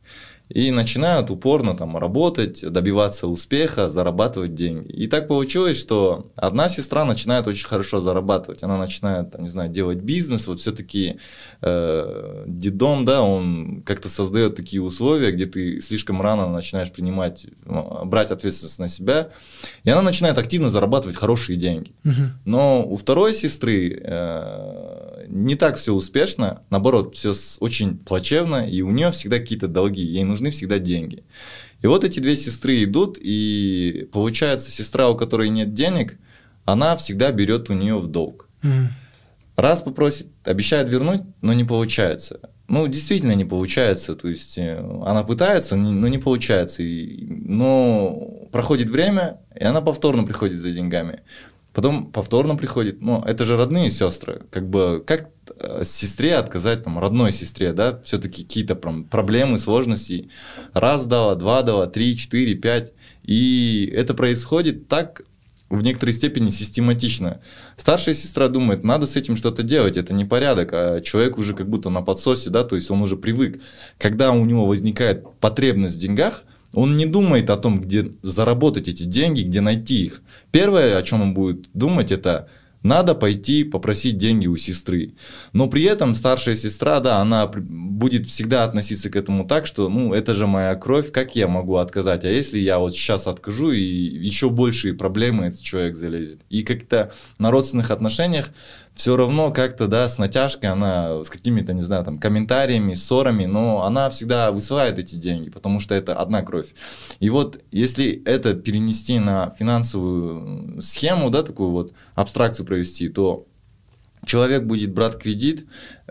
и 0.49 0.71
начинают 0.71 1.31
упорно 1.31 1.75
там 1.75 1.97
работать, 1.97 2.65
добиваться 2.65 3.27
успеха, 3.27 3.89
зарабатывать 3.89 4.55
деньги. 4.55 4.89
И 4.93 5.09
так 5.09 5.27
получилось, 5.27 5.79
что 5.79 6.29
одна 6.37 6.69
сестра 6.69 7.05
начинает 7.05 7.47
очень 7.49 7.67
хорошо 7.67 7.99
зарабатывать, 8.01 8.63
она 8.63 8.79
начинает, 8.79 9.33
там, 9.33 9.43
не 9.43 9.49
знаю, 9.49 9.71
делать 9.71 9.99
бизнес, 9.99 10.47
вот 10.47 10.61
все-таки 10.61 11.19
э, 11.63 12.45
дедом, 12.47 13.05
да, 13.05 13.23
он 13.23 13.83
как-то 13.85 14.09
создает 14.09 14.55
такие 14.55 14.81
условия, 14.81 15.33
где 15.33 15.47
ты 15.47 15.81
слишком 15.81 16.23
рано 16.23 16.49
начинаешь 16.49 16.93
принимать, 16.93 17.47
ну, 17.65 18.05
брать 18.05 18.31
ответственность 18.31 18.79
на 18.79 18.89
себя, 18.89 19.31
и 19.83 19.91
она 19.91 20.03
начинает 20.03 20.39
активно 20.39 20.69
зарабатывать 20.69 21.17
хорошие 21.17 21.57
деньги. 21.57 21.93
Но 22.45 22.87
у 22.87 22.95
второй 22.95 23.35
сестры 23.35 24.01
э, 24.01 25.27
не 25.29 25.57
так 25.57 25.77
все 25.77 25.93
успешно, 25.93 26.63
наоборот, 26.71 27.17
все 27.17 27.33
очень 27.59 27.99
плачевно, 27.99 28.69
и 28.69 28.83
у 28.83 28.91
нее 28.91 29.11
всегда 29.11 29.39
какие-то 29.39 29.67
долги, 29.67 30.03
ей 30.03 30.23
нужно 30.23 30.36
нужны 30.37 30.51
всегда 30.51 30.79
деньги. 30.79 31.25
И 31.83 31.87
вот 31.87 32.05
эти 32.05 32.21
две 32.21 32.37
сестры 32.37 32.85
идут, 32.85 33.19
и 33.21 34.09
получается, 34.13 34.71
сестра, 34.71 35.09
у 35.09 35.17
которой 35.17 35.49
нет 35.49 35.73
денег, 35.73 36.19
она 36.65 36.97
всегда 36.97 37.33
берет 37.33 37.71
у 37.71 37.75
нее 37.75 37.99
в 37.99 38.09
долг. 38.09 38.49
Mm. 38.63 38.89
Раз 39.57 39.81
попросит, 39.81 40.29
обещает 40.45 40.89
вернуть, 40.89 41.23
но 41.41 41.55
не 41.55 41.65
получается. 41.65 42.41
Ну, 42.69 42.87
действительно 42.89 43.33
не 43.33 43.45
получается. 43.45 44.15
То 44.15 44.29
есть 44.29 44.59
э, 44.59 44.79
она 45.07 45.23
пытается, 45.23 45.77
но 45.77 46.09
не 46.09 46.19
получается. 46.19 46.83
Но 46.83 48.49
проходит 48.53 48.91
время, 48.91 49.41
и 49.59 49.65
она 49.65 49.81
повторно 49.81 50.25
приходит 50.25 50.59
за 50.59 50.73
деньгами. 50.73 51.21
Потом 51.77 52.11
повторно 52.11 52.57
приходит. 52.57 53.01
Ну, 53.01 53.23
это 53.23 53.45
же 53.45 53.57
родные 53.57 53.91
сестры. 53.91 54.43
Как 54.51 54.69
бы, 54.69 55.05
как 55.07 55.29
Э, 55.59 55.83
сестре 55.85 56.35
отказать, 56.35 56.85
там, 56.85 56.99
родной 56.99 57.33
сестре, 57.33 57.73
да, 57.73 58.01
все-таки 58.05 58.43
какие-то 58.43 58.75
проблемы, 58.75 59.59
сложности. 59.59 60.29
Раз 60.73 61.07
дала, 61.07 61.35
два 61.35 61.63
дала, 61.63 61.87
три, 61.87 62.17
четыре, 62.17 62.55
пять. 62.55 62.93
И 63.23 63.91
это 63.95 64.15
происходит 64.15 64.89
так 64.89 65.23
в 65.71 65.83
некоторой 65.83 66.13
степени 66.13 66.51
систематично. 66.51 67.41
Старшая 67.77 68.15
сестра 68.15 68.49
думает, 68.49 68.85
надо 68.85 69.07
с 69.07 69.17
этим 69.17 69.37
что-то 69.37 69.63
делать, 69.63 69.97
это 69.97 70.15
не 70.15 70.25
порядок, 70.25 70.71
а 70.73 71.01
человек 71.01 71.39
уже 71.39 71.55
как 71.55 71.69
будто 71.69 71.91
на 71.91 72.03
подсосе, 72.03 72.51
да, 72.51 72.63
то 72.63 72.77
есть 72.77 72.91
он 72.91 73.01
уже 73.03 73.17
привык. 73.17 73.61
Когда 73.99 74.33
у 74.33 74.45
него 74.45 74.67
возникает 74.67 75.25
потребность 75.41 75.97
в 75.97 76.01
деньгах, 76.01 76.45
он 76.77 76.99
не 76.99 77.07
думает 77.07 77.49
о 77.49 77.57
том, 77.57 77.81
где 77.81 78.13
заработать 78.21 78.87
эти 78.87 79.05
деньги, 79.05 79.41
где 79.41 79.63
найти 79.63 80.05
их. 80.05 80.23
Первое, 80.51 80.99
о 80.99 81.03
чем 81.03 81.23
он 81.23 81.33
будет 81.33 81.71
думать, 81.73 82.13
это 82.13 82.49
надо 82.83 83.15
пойти 83.15 83.65
попросить 83.65 84.19
деньги 84.19 84.47
у 84.47 84.59
сестры. 84.59 85.15
Но 85.55 85.69
при 85.69 85.85
этом 85.85 86.15
старшая 86.15 86.55
сестра, 86.55 87.01
да, 87.01 87.17
она 87.17 87.47
будет 87.47 88.27
всегда 88.27 88.65
относиться 88.65 89.09
к 89.09 89.17
этому 89.17 89.47
так, 89.47 89.67
что, 89.67 89.89
ну, 89.89 90.13
это 90.13 90.35
же 90.35 90.47
моя 90.47 90.75
кровь, 90.75 91.11
как 91.13 91.35
я 91.35 91.49
могу 91.49 91.77
отказать? 91.77 92.27
А 92.27 92.29
если 92.29 92.59
я 92.59 92.79
вот 92.79 92.93
сейчас 92.93 93.27
откажу, 93.27 93.71
и 93.71 93.81
еще 93.81 94.51
большие 94.51 94.93
проблемы 94.93 95.47
этот 95.47 95.63
человек 95.63 95.97
залезет? 95.97 96.43
И 96.51 96.63
как-то 96.63 97.11
на 97.39 97.51
родственных 97.51 97.91
отношениях 97.91 98.51
все 98.97 99.15
равно 99.15 99.53
как-то, 99.53 99.89
да, 99.89 100.09
с 100.09 100.17
натяжкой 100.17 100.71
она, 100.71 101.23
с 101.23 101.29
какими-то, 101.29 101.75
не 101.75 101.83
знаю, 101.83 102.03
там, 102.03 102.19
комментариями, 102.19 102.95
ссорами, 102.95 103.45
но 103.45 103.85
она 103.85 104.09
всегда 104.09 104.51
высылает 104.51 104.99
эти 104.99 105.17
деньги, 105.17 105.51
потому 105.51 105.81
что 105.81 105.95
это 105.95 106.15
одна 106.15 106.43
кровь. 106.43 106.75
И 107.21 107.29
вот 107.29 107.63
если 107.71 108.23
это 108.25 108.55
перенести 108.55 109.19
на 109.19 109.55
финансовую 109.59 110.81
схему, 110.81 111.29
да, 111.29 111.43
такую 111.43 111.71
вот 111.73 111.93
абстракцию 112.15 112.65
провести, 112.65 113.11
то 113.11 113.45
человек 114.25 114.65
будет 114.65 114.95
брать 114.95 115.19
кредит 115.19 115.67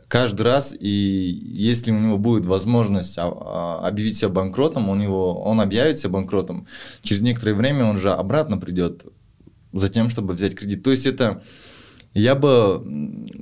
каждый 0.07 0.43
раз, 0.43 0.75
и 0.79 0.87
если 0.87 1.91
у 1.91 1.99
него 1.99 2.19
будет 2.19 2.45
возможность 2.45 3.17
а, 3.17 3.25
а, 3.25 3.87
объявить 3.87 4.17
себя 4.17 4.29
банкротом, 4.29 4.89
он, 4.89 5.01
его, 5.01 5.41
он 5.41 5.59
объявит 5.59 5.97
себя 5.97 6.11
банкротом, 6.11 6.67
через 7.01 7.23
некоторое 7.23 7.55
время 7.55 7.85
он 7.85 7.97
же 7.97 8.11
обратно 8.11 8.59
придет 8.59 9.05
за 9.73 9.89
тем, 9.89 10.09
чтобы 10.09 10.35
взять 10.35 10.53
кредит. 10.53 10.83
То 10.83 10.91
есть 10.91 11.07
это 11.07 11.41
я 12.15 12.33
бы... 12.33 12.81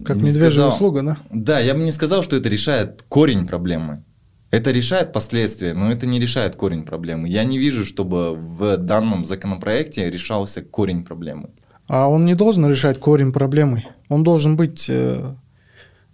Как 0.04 0.18
медвежья 0.18 0.50
сказал, 0.50 0.70
услуга, 0.70 1.02
да? 1.04 1.18
Да, 1.30 1.60
я 1.60 1.76
бы 1.76 1.82
не 1.82 1.91
сказал, 1.91 2.24
что 2.24 2.36
это 2.36 2.50
решает 2.50 3.06
корень 3.08 3.45
проблемы. 3.45 4.04
Это 4.50 4.72
решает 4.72 5.14
последствия, 5.14 5.76
но 5.76 5.91
это 5.91 6.08
не 6.08 6.20
решает 6.20 6.56
корень 6.56 6.84
проблемы. 6.84 7.30
Я 7.30 7.44
не 7.44 7.60
вижу, 7.60 7.86
чтобы 7.86 8.36
в 8.36 8.78
данном 8.78 9.26
законопроекте 9.26 10.10
решался 10.10 10.64
корень 10.64 11.06
проблемы. 11.06 11.52
А 11.88 12.08
он 12.08 12.26
не 12.26 12.34
должен 12.34 12.68
решать 12.68 13.00
корень 13.00 13.32
проблемы. 13.32 13.86
Он 14.10 14.24
должен 14.24 14.56
быть 14.56 14.90
э, 14.90 15.36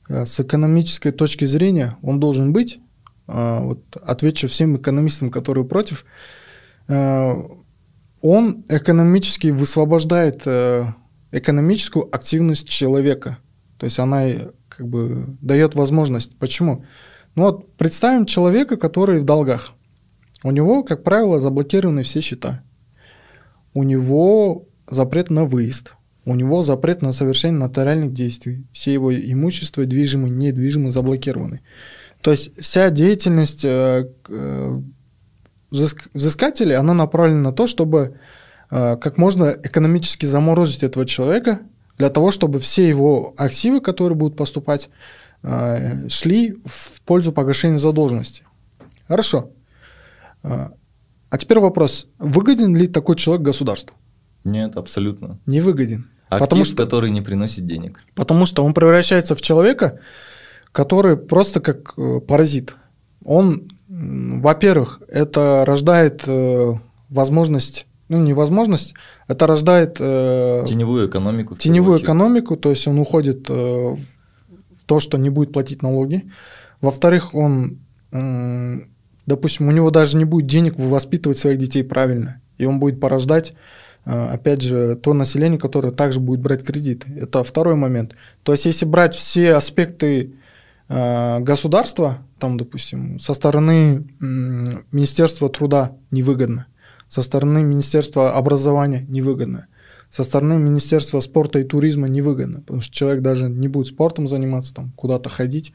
э 0.10 0.26
с 0.26 0.40
экономической 0.41 1.11
точки 1.11 1.45
зрения, 1.45 1.98
он 2.02 2.19
должен 2.19 2.52
быть, 2.52 2.80
э, 3.27 3.60
вот 3.61 3.84
отвечу 4.03 4.49
всем 4.49 4.76
экономистам, 4.76 5.31
которые 5.31 5.64
против, 5.64 6.06
э, 6.90 7.34
он 8.22 8.65
экономически 8.68 9.48
высвобождает 9.48 10.44
э, 10.45 10.94
экономическую 11.31 12.14
активность 12.14 12.68
человека. 12.68 13.38
То 13.77 13.85
есть 13.85 13.99
она 13.99 14.27
как 14.68 14.88
бы 14.88 15.38
дает 15.41 15.76
возможность. 15.76 16.38
Почему? 16.38 16.85
Ну 17.35 17.43
вот 17.43 17.73
представим 17.77 18.26
человека, 18.26 18.77
который 18.77 19.19
в 19.19 19.26
долгах. 19.26 19.72
У 20.43 20.51
него, 20.51 20.84
как 20.84 21.03
правило, 21.03 21.39
заблокированы 21.39 22.03
все 22.03 22.22
счета. 22.22 22.64
У 23.73 23.84
него 23.84 24.68
запрет 24.89 25.30
на 25.30 25.45
выезд. 25.45 25.93
У 26.26 26.35
него 26.35 26.64
запрет 26.64 27.01
на 27.01 27.14
совершение 27.14 27.60
нотариальных 27.60 28.14
действий. 28.14 28.65
Все 28.72 28.93
его 28.93 29.14
имущество, 29.14 29.85
движимые, 29.85 30.31
недвижимые, 30.31 30.91
заблокированы. 30.91 31.61
То 32.22 32.31
есть 32.31 32.60
вся 32.60 32.89
деятельность 32.89 33.64
э, 33.64 34.10
э, 34.27 34.81
взыскателей, 35.72 36.76
она 36.76 36.93
направлена 36.93 37.41
на 37.41 37.51
то, 37.51 37.68
чтобы 37.68 38.19
как 38.70 39.18
можно 39.18 39.56
экономически 39.64 40.26
заморозить 40.26 40.84
этого 40.84 41.06
человека 41.06 41.62
для 42.00 42.10
того, 42.10 42.32
чтобы 42.32 42.60
все 42.60 42.88
его 42.88 43.34
активы, 43.38 43.82
которые 43.82 44.16
будут 44.16 44.38
поступать, 44.38 44.90
э, 45.44 46.08
шли 46.08 46.56
в 46.66 47.02
пользу 47.02 47.34
погашения 47.34 47.78
задолженности. 47.78 48.44
Хорошо. 49.08 49.52
Э, 50.44 50.70
а 51.30 51.38
теперь 51.38 51.60
вопрос. 51.60 52.08
Выгоден 52.18 52.76
ли 52.76 52.88
такой 52.88 53.16
человек 53.16 53.44
государству? 53.44 53.96
Нет, 54.46 54.78
абсолютно. 54.78 55.40
Не 55.46 55.60
выгоден. 55.60 56.10
Актив, 56.30 56.48
потому 56.48 56.66
что, 56.66 56.76
который 56.78 57.12
не 57.12 57.22
приносит 57.22 57.66
денег. 57.66 58.02
Потому 58.16 58.46
что 58.46 58.64
он 58.64 58.74
превращается 58.74 59.36
в 59.36 59.41
человека, 59.41 60.00
который 60.72 61.18
просто 61.18 61.60
как 61.60 61.96
паразит. 62.28 62.76
Он, 63.26 63.68
во-первых, 63.90 65.02
это 65.10 65.66
рождает 65.66 66.24
возможность 67.10 67.88
ну, 68.10 68.18
невозможность, 68.18 68.95
это 69.27 69.48
рождает... 69.48 69.98
Э, 69.99 70.65
теневую 70.68 71.07
экономику. 71.07 71.56
Теневую 71.56 71.99
экономику, 71.99 72.57
то 72.57 72.72
есть 72.72 72.88
он 72.88 72.98
уходит 72.98 73.49
э, 73.49 73.53
в 73.53 74.86
то, 74.86 74.99
что 74.99 75.18
не 75.18 75.30
будет 75.30 75.53
платить 75.53 75.84
налоги. 75.84 76.30
Во-вторых, 76.81 77.36
он, 77.36 77.77
э, 78.11 78.80
допустим, 79.27 79.68
у 79.68 79.72
него 79.72 79.91
даже 79.91 80.18
не 80.18 80.26
будет 80.26 80.48
денег 80.48 80.73
воспитывать 80.77 81.38
своих 81.38 81.60
детей 81.60 81.84
правильно, 81.84 82.41
и 82.57 82.65
он 82.65 82.80
будет 82.80 82.99
порождать 82.99 83.53
э, 84.06 84.30
опять 84.30 84.61
же, 84.61 84.95
то 84.95 85.14
население, 85.14 85.60
которое 85.60 85.91
также 85.91 86.19
будет 86.19 86.41
брать 86.41 86.65
кредит. 86.65 87.06
Это 87.15 87.44
второй 87.44 87.76
момент. 87.76 88.15
То 88.41 88.53
есть, 88.53 88.65
если 88.65 88.86
брать 88.86 89.14
все 89.14 89.53
аспекты 89.53 90.34
э, 90.88 91.40
государства, 91.41 92.18
там, 92.40 92.57
допустим, 92.57 93.19
со 93.19 93.36
стороны 93.36 94.07
Министерства 94.19 95.49
труда 95.49 95.91
невыгодно, 96.10 96.65
со 97.10 97.22
стороны 97.22 97.64
Министерства 97.64 98.38
образования 98.38 99.06
невыгодно, 99.10 99.68
со 100.10 100.23
стороны 100.23 100.57
Министерства 100.57 101.19
спорта 101.19 101.60
и 101.60 101.64
туризма 101.64 102.07
невыгодно, 102.07 102.61
потому 102.61 102.81
что 102.81 102.94
человек 102.94 103.22
даже 103.22 103.49
не 103.49 103.68
будет 103.68 103.88
спортом 103.88 104.27
заниматься, 104.27 104.73
там, 104.73 104.91
куда-то 104.95 105.30
ходить. 105.30 105.73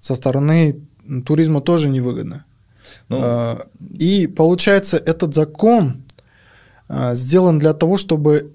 Со 0.00 0.16
стороны 0.16 0.80
туризма 1.24 1.60
тоже 1.60 1.90
невыгодно. 1.90 2.44
Ну, 3.08 3.18
а, 3.20 3.66
и 3.98 4.26
получается, 4.26 4.96
этот 4.96 5.34
закон 5.34 6.02
а, 6.88 7.14
сделан 7.14 7.58
для 7.58 7.74
того, 7.74 7.98
чтобы 7.98 8.52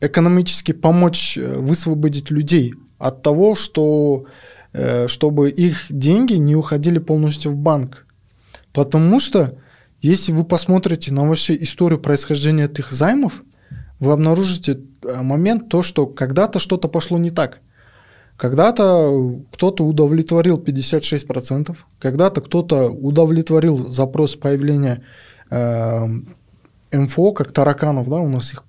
экономически 0.00 0.72
помочь 0.72 1.38
э, 1.38 1.58
высвободить 1.58 2.30
людей 2.30 2.74
от 2.98 3.22
того, 3.22 3.54
что 3.54 4.26
э, 4.72 5.06
чтобы 5.08 5.50
их 5.50 5.86
деньги 5.88 6.34
не 6.34 6.54
уходили 6.54 6.98
полностью 6.98 7.52
в 7.52 7.56
банк. 7.56 8.06
Потому 8.72 9.20
что 9.20 9.56
если 10.06 10.30
вы 10.30 10.44
посмотрите 10.44 11.12
на 11.12 11.26
вообще 11.26 11.56
историю 11.56 12.00
происхождения 12.00 12.66
этих 12.66 12.92
займов, 12.92 13.42
вы 13.98 14.12
обнаружите 14.12 14.80
э, 15.02 15.22
момент 15.22 15.68
то, 15.68 15.82
что 15.82 16.06
когда-то 16.06 16.60
что-то 16.60 16.88
пошло 16.88 17.18
не 17.18 17.30
так. 17.30 17.60
Когда-то 18.36 19.40
кто-то 19.52 19.84
удовлетворил 19.84 20.62
56%, 20.62 21.76
когда-то 21.98 22.40
кто-то 22.40 22.88
удовлетворил 22.88 23.90
запрос 23.90 24.36
появления 24.36 25.02
э, 25.50 26.06
МФО, 26.92 27.32
как 27.32 27.50
тараканов, 27.50 28.08
да, 28.08 28.16
у 28.16 28.28
нас 28.28 28.52
их 28.52 28.64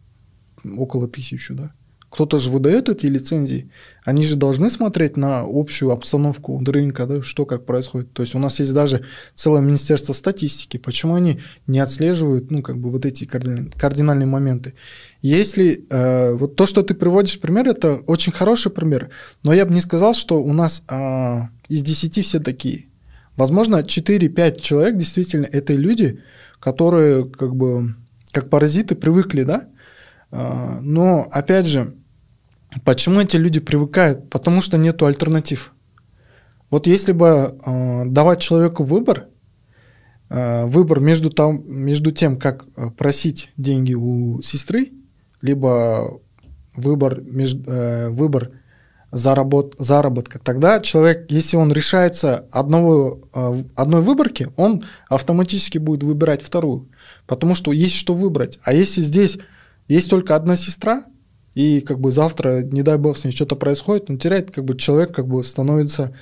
около 0.77 1.07
тысячи, 1.07 1.53
да. 1.53 1.71
Кто-то 2.09 2.39
же 2.39 2.49
выдает 2.51 2.87
эти 2.87 3.05
лицензии. 3.05 3.69
Они 4.05 4.25
же 4.25 4.37
должны 4.37 4.69
смотреть 4.69 5.17
на 5.17 5.41
общую 5.41 5.91
обстановку 5.91 6.63
рынка, 6.65 7.05
да, 7.05 7.21
что 7.21 7.45
как 7.45 7.65
происходит. 7.65 8.13
То 8.13 8.23
есть 8.23 8.33
у 8.33 8.39
нас 8.39 8.59
есть 8.59 8.73
даже 8.73 9.03
целое 9.35 9.61
министерство 9.61 10.13
статистики. 10.13 10.77
Почему 10.77 11.15
они 11.15 11.41
не 11.67 11.79
отслеживают, 11.79 12.49
ну, 12.49 12.61
как 12.61 12.77
бы 12.77 12.89
вот 12.89 13.05
эти 13.05 13.25
кардинальные 13.25 14.25
моменты? 14.25 14.73
Если 15.21 15.85
э, 15.89 16.33
вот 16.33 16.55
то, 16.55 16.65
что 16.65 16.81
ты 16.81 16.93
приводишь 16.93 17.41
пример, 17.41 17.67
это 17.67 17.95
очень 18.07 18.31
хороший 18.31 18.71
пример. 18.71 19.09
Но 19.43 19.53
я 19.53 19.65
бы 19.65 19.73
не 19.73 19.81
сказал, 19.81 20.13
что 20.13 20.41
у 20.41 20.53
нас 20.53 20.83
э, 20.87 21.41
из 21.67 21.81
10 21.81 22.25
все 22.25 22.39
такие. 22.39 22.85
Возможно, 23.35 23.81
4-5 23.81 24.61
человек 24.61 24.95
действительно 24.95 25.45
это 25.51 25.73
люди, 25.73 26.21
которые 26.59 27.25
как 27.25 27.53
бы 27.53 27.95
как 28.31 28.49
паразиты 28.49 28.95
привыкли, 28.95 29.43
да, 29.43 29.67
но, 30.31 31.27
опять 31.31 31.67
же, 31.67 31.95
почему 32.83 33.21
эти 33.21 33.37
люди 33.37 33.59
привыкают? 33.59 34.29
Потому 34.29 34.61
что 34.61 34.77
нету 34.77 35.05
альтернатив. 35.05 35.73
Вот 36.69 36.87
если 36.87 37.13
бы 37.13 37.57
э, 37.65 38.03
давать 38.07 38.41
человеку 38.41 38.83
выбор, 38.83 39.27
э, 40.29 40.65
выбор 40.65 40.99
между, 40.99 41.29
там, 41.29 41.63
между 41.65 42.11
тем, 42.11 42.37
как 42.37 42.65
просить 42.97 43.51
деньги 43.55 43.93
у 43.93 44.41
сестры, 44.41 44.91
либо 45.41 46.19
выбор, 46.75 47.21
между, 47.21 47.71
э, 47.71 48.09
выбор 48.09 48.51
заработ, 49.13 49.75
заработка, 49.79 50.39
тогда 50.39 50.81
человек, 50.81 51.31
если 51.31 51.55
он 51.55 51.71
решается 51.71 52.45
одного, 52.51 53.21
одной 53.73 54.01
выборки, 54.01 54.49
он 54.57 54.83
автоматически 55.07 55.77
будет 55.77 56.03
выбирать 56.03 56.41
вторую, 56.41 56.89
потому 57.25 57.55
что 57.55 57.71
есть 57.71 57.95
что 57.95 58.13
выбрать. 58.13 58.59
А 58.63 58.73
если 58.73 59.01
здесь 59.01 59.37
есть 59.87 60.09
только 60.09 60.35
одна 60.35 60.55
сестра, 60.55 61.05
и 61.55 61.81
как 61.81 61.99
бы 61.99 62.11
завтра, 62.11 62.61
не 62.63 62.83
дай 62.83 62.97
бог, 62.97 63.17
с 63.17 63.23
ней 63.23 63.31
что-то 63.31 63.55
происходит, 63.55 64.09
он 64.09 64.19
теряет, 64.19 64.51
как 64.51 64.63
бы 64.63 64.77
человек 64.77 65.13
как 65.13 65.27
бы 65.27 65.43
становится, 65.43 66.15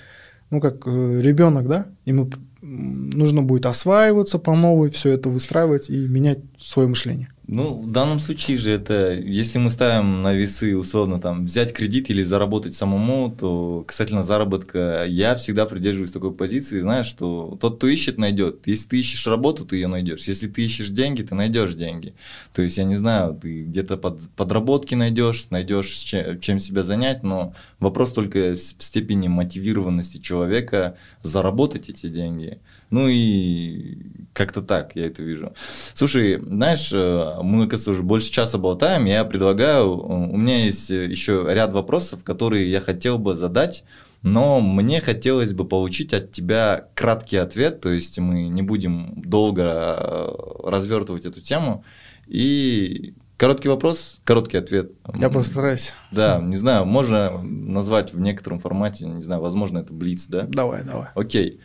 ну, 0.50 0.62
как 0.62 0.88
э, 0.88 1.22
ребенок, 1.22 1.68
да, 1.68 1.88
ему 2.06 2.30
нужно 2.62 3.44
будет 3.44 3.66
осваиваться 3.66 4.40
по 4.40 4.56
новой, 4.56 4.90
все 4.90 5.12
это 5.12 5.30
выстраивать 5.30 5.90
и 5.90 6.08
менять 6.08 6.40
свое 6.58 6.88
мышление. 6.88 7.30
Ну, 7.48 7.80
в 7.80 7.92
данном 7.92 8.20
случае 8.20 8.58
же 8.58 8.72
это, 8.72 9.14
если 9.14 9.60
мы 9.60 9.70
ставим 9.70 10.24
на 10.24 10.34
весы, 10.34 10.76
условно, 10.76 11.22
там, 11.22 11.46
взять 11.46 11.74
кредит 11.74 12.10
или 12.10 12.24
заработать 12.24 12.74
самому, 12.74 13.30
то 13.30 13.84
касательно 13.88 14.24
заработка, 14.24 15.06
я 15.08 15.36
всегда 15.36 15.68
придерживаюсь 15.68 16.12
такой 16.12 16.34
позиции, 16.34 16.80
знаешь, 16.80 17.06
что 17.06 17.56
тот, 17.62 17.78
кто 17.78 17.88
ищет, 17.88 18.18
найдет. 18.18 18.66
Если 18.66 18.90
ты 18.90 19.00
ищешь 19.00 19.28
работу, 19.28 19.64
ты 19.64 19.76
ее 19.76 19.88
найдешь. 19.88 20.24
Если 20.28 20.48
ты 20.48 20.66
ищешь 20.66 20.90
деньги, 20.90 21.22
ты 21.22 21.36
найдешь 21.36 21.76
деньги. 21.76 22.16
То 22.52 22.64
есть, 22.64 22.78
я 22.78 22.84
не 22.84 22.96
знаю, 22.96 23.38
ты 23.40 23.64
где-то 23.64 23.98
под, 23.98 24.22
подработки 24.32 24.96
найдешь, 24.96 25.48
найдешь 25.52 25.90
чем, 25.90 26.40
чем 26.40 26.60
себя 26.60 26.82
занять, 26.82 27.22
но 27.22 27.54
вопрос 27.80 28.12
только 28.12 28.54
в 28.54 28.84
степени 28.84 29.28
мотивированности 29.28 30.18
человека 30.18 30.98
заработать 31.22 31.90
эти 31.90 32.08
деньги. 32.08 32.60
Ну 32.96 33.10
и 33.10 33.98
как-то 34.32 34.62
так 34.62 34.96
я 34.96 35.08
это 35.08 35.22
вижу. 35.22 35.52
Слушай, 35.94 36.40
знаешь, 36.42 36.94
э, 36.94 37.40
мы, 37.44 37.68
кажется, 37.68 37.92
уже 37.92 38.04
больше 38.04 38.32
часа 38.32 38.58
болтаем. 38.58 39.04
Я 39.04 39.26
предлагаю, 39.26 39.98
у 40.00 40.38
меня 40.38 40.64
есть 40.64 40.90
еще 40.90 41.46
ряд 41.50 41.74
вопросов, 41.74 42.24
которые 42.24 42.72
я 42.72 42.80
хотел 42.80 43.18
бы 43.18 43.36
задать, 43.36 43.84
но 44.22 44.62
мне 44.62 45.02
хотелось 45.02 45.52
бы 45.52 45.66
получить 45.68 46.14
от 46.14 46.32
тебя 46.32 46.88
краткий 46.94 47.36
ответ, 47.36 47.82
то 47.82 47.90
есть 47.90 48.18
мы 48.18 48.48
не 48.48 48.62
будем 48.62 49.22
долго 49.22 49.64
э, 49.64 50.70
развертывать 50.70 51.26
эту 51.26 51.42
тему. 51.42 51.84
И 52.28 53.14
Короткий 53.38 53.68
вопрос, 53.68 54.22
короткий 54.24 54.56
ответ. 54.56 54.92
Я 55.16 55.30
постараюсь. 55.30 55.92
Да, 56.10 56.40
не 56.42 56.56
знаю, 56.56 56.86
можно 56.86 57.42
назвать 57.44 58.14
в 58.14 58.20
некотором 58.22 58.60
формате, 58.60 59.06
не 59.06 59.22
знаю, 59.22 59.42
возможно, 59.42 59.80
это 59.80 59.92
блиц, 59.92 60.28
да? 60.28 60.44
Давай, 60.44 60.86
давай. 60.86 61.10
Окей 61.16 61.60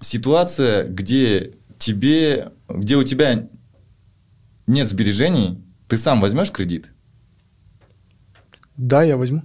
ситуация, 0.00 0.84
где 0.84 1.54
тебе, 1.78 2.52
где 2.68 2.96
у 2.96 3.04
тебя 3.04 3.48
нет 4.66 4.88
сбережений, 4.88 5.62
ты 5.88 5.96
сам 5.96 6.20
возьмешь 6.20 6.52
кредит? 6.52 6.92
Да, 8.76 9.02
я 9.02 9.16
возьму. 9.16 9.42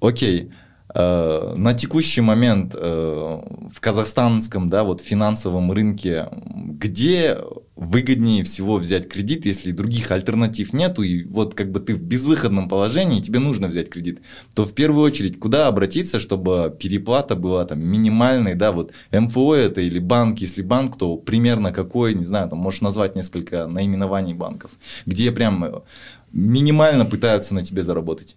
Окей. 0.00 0.52
Э, 0.94 1.54
на 1.56 1.72
текущий 1.72 2.20
момент 2.20 2.74
э, 2.74 2.78
в 2.78 3.80
казахстанском 3.80 4.68
да, 4.68 4.84
вот 4.84 5.00
финансовом 5.00 5.72
рынке, 5.72 6.28
где 6.54 7.38
выгоднее 7.76 8.44
всего 8.44 8.76
взять 8.76 9.08
кредит, 9.08 9.46
если 9.46 9.72
других 9.72 10.10
альтернатив 10.10 10.74
нету, 10.74 11.02
и 11.02 11.24
вот 11.24 11.54
как 11.54 11.72
бы 11.72 11.80
ты 11.80 11.94
в 11.94 12.02
безвыходном 12.02 12.68
положении, 12.68 13.22
тебе 13.22 13.38
нужно 13.38 13.68
взять 13.68 13.88
кредит, 13.88 14.20
то 14.54 14.66
в 14.66 14.74
первую 14.74 15.02
очередь 15.02 15.38
куда 15.38 15.66
обратиться, 15.66 16.20
чтобы 16.20 16.76
переплата 16.78 17.36
была 17.36 17.64
там 17.64 17.80
минимальной, 17.80 18.54
да, 18.54 18.70
вот 18.70 18.92
МФО 19.12 19.54
это 19.54 19.80
или 19.80 19.98
банк, 19.98 20.40
если 20.40 20.60
банк, 20.60 20.98
то 20.98 21.16
примерно 21.16 21.72
какой, 21.72 22.14
не 22.14 22.26
знаю, 22.26 22.50
там 22.50 22.58
можешь 22.58 22.82
назвать 22.82 23.16
несколько 23.16 23.66
наименований 23.66 24.34
банков, 24.34 24.72
где 25.06 25.32
прям 25.32 25.84
минимально 26.32 27.06
пытаются 27.06 27.54
на 27.54 27.62
тебе 27.62 27.82
заработать. 27.82 28.36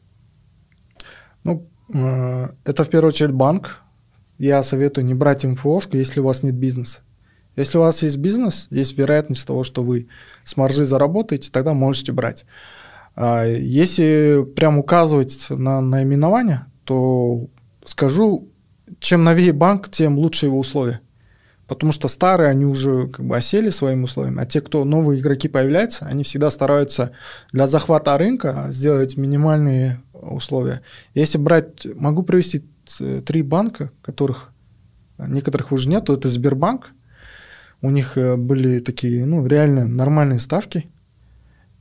Ну, 1.43 1.69
это 1.89 2.83
в 2.83 2.89
первую 2.89 3.09
очередь 3.09 3.31
банк. 3.31 3.81
Я 4.37 4.63
советую 4.63 5.05
не 5.05 5.13
брать 5.13 5.45
МФОшку, 5.45 5.97
если 5.97 6.19
у 6.19 6.25
вас 6.25 6.43
нет 6.43 6.55
бизнеса. 6.55 7.01
Если 7.55 7.77
у 7.77 7.81
вас 7.81 8.03
есть 8.03 8.17
бизнес, 8.17 8.67
есть 8.69 8.97
вероятность 8.97 9.47
того, 9.47 9.63
что 9.63 9.81
вы 9.81 10.07
с 10.43 10.57
маржи 10.57 10.83
заработаете, 10.83 11.51
тогда 11.51 11.73
можете 11.73 12.11
брать. 12.11 12.45
А 13.15 13.45
если 13.45 14.45
прям 14.55 14.77
указывать 14.77 15.47
на 15.49 15.79
наименование, 15.79 16.65
то 16.83 17.47
скажу, 17.85 18.49
чем 18.99 19.23
новее 19.23 19.53
банк, 19.53 19.89
тем 19.89 20.17
лучше 20.17 20.47
его 20.47 20.59
условия. 20.59 20.99
Потому 21.67 21.93
что 21.93 22.07
старые, 22.09 22.49
они 22.49 22.65
уже 22.65 23.07
как 23.07 23.25
бы 23.25 23.35
осели 23.37 23.69
своими 23.69 24.03
условиями, 24.03 24.41
а 24.41 24.45
те, 24.45 24.61
кто 24.61 24.83
новые 24.83 25.19
игроки 25.19 25.47
появляются, 25.47 26.05
они 26.05 26.23
всегда 26.23 26.51
стараются 26.51 27.11
для 27.53 27.65
захвата 27.67 28.17
рынка 28.17 28.67
сделать 28.69 29.17
минимальные 29.17 30.01
условия. 30.29 30.81
Если 31.13 31.37
брать, 31.37 31.85
могу 31.95 32.23
привести 32.23 32.65
три 33.25 33.41
банка, 33.41 33.91
которых 34.01 34.51
некоторых 35.17 35.71
уже 35.71 35.89
нет, 35.89 36.09
это 36.09 36.29
Сбербанк, 36.29 36.91
у 37.81 37.89
них 37.89 38.17
э, 38.17 38.35
были 38.35 38.79
такие, 38.79 39.25
ну, 39.25 39.45
реально 39.45 39.87
нормальные 39.87 40.39
ставки. 40.39 40.89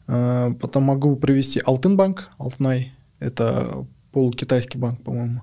Э, 0.07 0.53
потом 0.61 0.85
могу 0.85 1.17
привести 1.17 1.61
Алтынбанк, 1.65 2.31
Алтнай, 2.39 2.93
это 3.21 3.87
полукитайский 4.13 4.79
банк, 4.79 5.03
по-моему. 5.03 5.43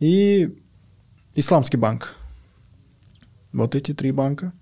И 0.00 0.56
Исламский 1.34 1.76
банк. 1.76 2.14
Вот 3.58 3.74
эти 3.74 3.92
три 3.92 4.12
банка. 4.12 4.52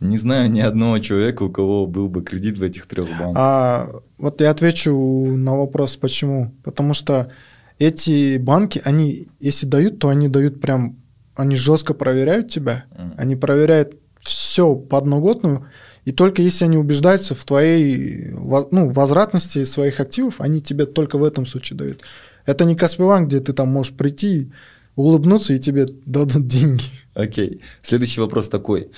Не 0.00 0.18
знаю 0.18 0.50
ни 0.50 0.60
одного 0.60 0.98
человека, 0.98 1.44
у 1.44 1.50
кого 1.50 1.86
был 1.86 2.08
бы 2.08 2.22
кредит 2.22 2.58
в 2.58 2.62
этих 2.62 2.86
трех 2.86 3.06
банках. 3.08 3.36
А, 3.36 3.90
вот 4.18 4.40
я 4.40 4.50
отвечу 4.50 4.92
на 4.92 5.56
вопрос, 5.56 5.96
почему. 5.96 6.52
Потому 6.64 6.92
что 6.92 7.30
эти 7.78 8.36
банки, 8.38 8.80
они, 8.84 9.28
если 9.40 9.66
дают, 9.66 9.98
то 9.98 10.08
они 10.08 10.28
дают 10.28 10.60
прям, 10.60 10.96
они 11.36 11.56
жестко 11.56 11.94
проверяют 11.94 12.48
тебя. 12.48 12.84
Mm. 12.90 13.14
Они 13.16 13.36
проверяют 13.36 13.96
все 14.22 14.74
подноготную, 14.74 15.66
и 16.04 16.12
только 16.12 16.42
если 16.42 16.64
они 16.64 16.76
убеждаются 16.76 17.34
в 17.34 17.44
твоей 17.44 18.30
ну, 18.30 18.88
возвратности 18.88 19.64
своих 19.64 20.00
активов, 20.00 20.40
они 20.40 20.60
тебе 20.60 20.86
только 20.86 21.18
в 21.18 21.24
этом 21.24 21.46
случае 21.46 21.78
дают. 21.78 22.02
Это 22.44 22.64
не 22.64 22.74
Каспиванк, 22.74 23.28
где 23.28 23.40
ты 23.40 23.52
там 23.52 23.68
можешь 23.68 23.92
прийти, 23.92 24.52
улыбнутся 24.96 25.54
и 25.54 25.58
тебе 25.58 25.86
дадут 26.06 26.46
деньги. 26.46 26.84
Окей. 27.14 27.60
Следующий 27.82 28.20
вопрос 28.20 28.48
такой. 28.48 28.90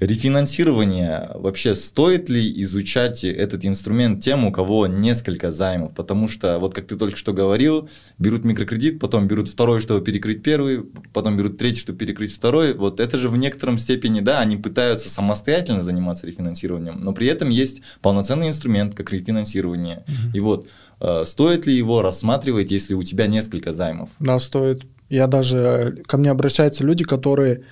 Рефинансирование. 0.00 1.30
Вообще 1.34 1.74
стоит 1.74 2.30
ли 2.30 2.62
изучать 2.62 3.24
этот 3.24 3.64
инструмент 3.66 4.22
тем, 4.22 4.46
у 4.46 4.52
кого 4.52 4.86
несколько 4.86 5.52
займов? 5.52 5.94
Потому 5.94 6.28
что, 6.28 6.58
вот 6.58 6.74
как 6.74 6.86
ты 6.86 6.96
только 6.96 7.18
что 7.18 7.34
говорил, 7.34 7.90
берут 8.18 8.44
микрокредит, 8.44 8.98
потом 8.98 9.28
берут 9.28 9.48
второй, 9.48 9.80
чтобы 9.80 10.02
перекрыть 10.02 10.42
первый, 10.42 10.84
потом 11.12 11.36
берут 11.36 11.58
третий, 11.58 11.80
чтобы 11.80 11.98
перекрыть 11.98 12.32
второй. 12.32 12.72
Вот 12.72 13.00
это 13.00 13.18
же 13.18 13.28
в 13.28 13.36
некотором 13.36 13.76
степени, 13.76 14.20
да, 14.20 14.40
они 14.40 14.56
пытаются 14.56 15.10
самостоятельно 15.10 15.82
заниматься 15.82 16.26
рефинансированием, 16.26 16.98
но 17.00 17.12
при 17.12 17.26
этом 17.26 17.50
есть 17.50 17.82
полноценный 18.00 18.48
инструмент, 18.48 18.94
как 18.94 19.12
рефинансирование. 19.12 20.04
Угу. 20.08 20.36
И 20.36 20.40
вот, 20.40 20.68
э, 21.00 21.24
стоит 21.26 21.66
ли 21.66 21.74
его 21.74 22.00
рассматривать, 22.00 22.70
если 22.70 22.94
у 22.94 23.02
тебя 23.02 23.26
несколько 23.26 23.74
займов? 23.74 24.08
Да, 24.20 24.38
стоит. 24.38 24.84
Я 25.08 25.26
даже, 25.26 26.02
ко 26.06 26.18
мне 26.18 26.30
обращаются 26.30 26.84
люди, 26.84 27.04
которые 27.04 27.64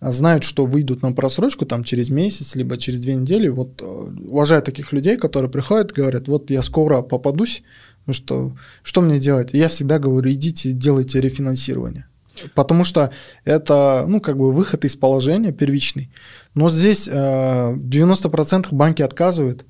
знают, 0.00 0.42
что 0.42 0.66
выйдут 0.66 1.02
на 1.02 1.12
просрочку 1.12 1.64
там 1.64 1.84
через 1.84 2.10
месяц, 2.10 2.54
либо 2.54 2.76
через 2.76 3.00
две 3.00 3.14
недели. 3.14 3.48
Вот 3.48 3.80
э, 3.80 3.84
уважаю 4.28 4.62
таких 4.62 4.92
людей, 4.92 5.16
которые 5.16 5.50
приходят, 5.50 5.92
говорят, 5.92 6.28
вот 6.28 6.50
я 6.50 6.62
скоро 6.62 7.02
попадусь, 7.02 7.62
ну 8.06 8.12
что, 8.12 8.56
что 8.82 9.00
мне 9.00 9.20
делать? 9.20 9.50
Я 9.52 9.68
всегда 9.68 9.98
говорю, 9.98 10.30
идите, 10.30 10.72
делайте 10.72 11.20
рефинансирование. 11.20 12.06
Потому 12.54 12.82
что 12.82 13.12
это, 13.44 14.04
ну, 14.08 14.20
как 14.20 14.36
бы 14.36 14.52
выход 14.52 14.84
из 14.84 14.96
положения 14.96 15.52
первичный. 15.52 16.10
Но 16.54 16.68
здесь 16.68 17.08
э, 17.08 17.12
90% 17.12 18.68
банки 18.72 19.02
отказывают, 19.02 19.66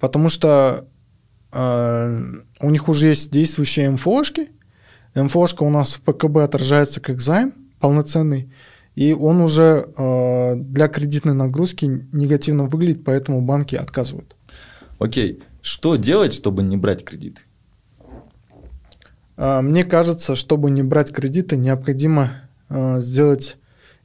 потому 0.00 0.28
что 0.28 0.86
э, 1.52 2.32
у 2.60 2.70
них 2.70 2.88
уже 2.88 3.08
есть 3.08 3.30
действующие 3.30 3.90
МФОшки, 3.90 4.48
МФОшка 5.22 5.62
у 5.62 5.70
нас 5.70 5.94
в 5.94 6.00
ПКБ 6.02 6.38
отражается 6.38 7.00
как 7.00 7.20
займ 7.20 7.54
полноценный, 7.80 8.52
и 8.94 9.12
он 9.12 9.40
уже 9.40 9.86
э, 9.96 10.54
для 10.56 10.88
кредитной 10.88 11.34
нагрузки 11.34 12.06
негативно 12.12 12.64
выглядит, 12.64 13.04
поэтому 13.04 13.40
банки 13.40 13.76
отказывают. 13.76 14.36
Окей. 14.98 15.42
Что 15.62 15.96
делать, 15.96 16.32
чтобы 16.32 16.62
не 16.62 16.76
брать 16.76 17.04
кредит? 17.04 17.44
Э, 19.36 19.60
мне 19.60 19.84
кажется, 19.84 20.36
чтобы 20.36 20.70
не 20.70 20.82
брать 20.82 21.12
кредиты, 21.12 21.56
необходимо 21.56 22.42
э, 22.68 23.00
сделать 23.00 23.56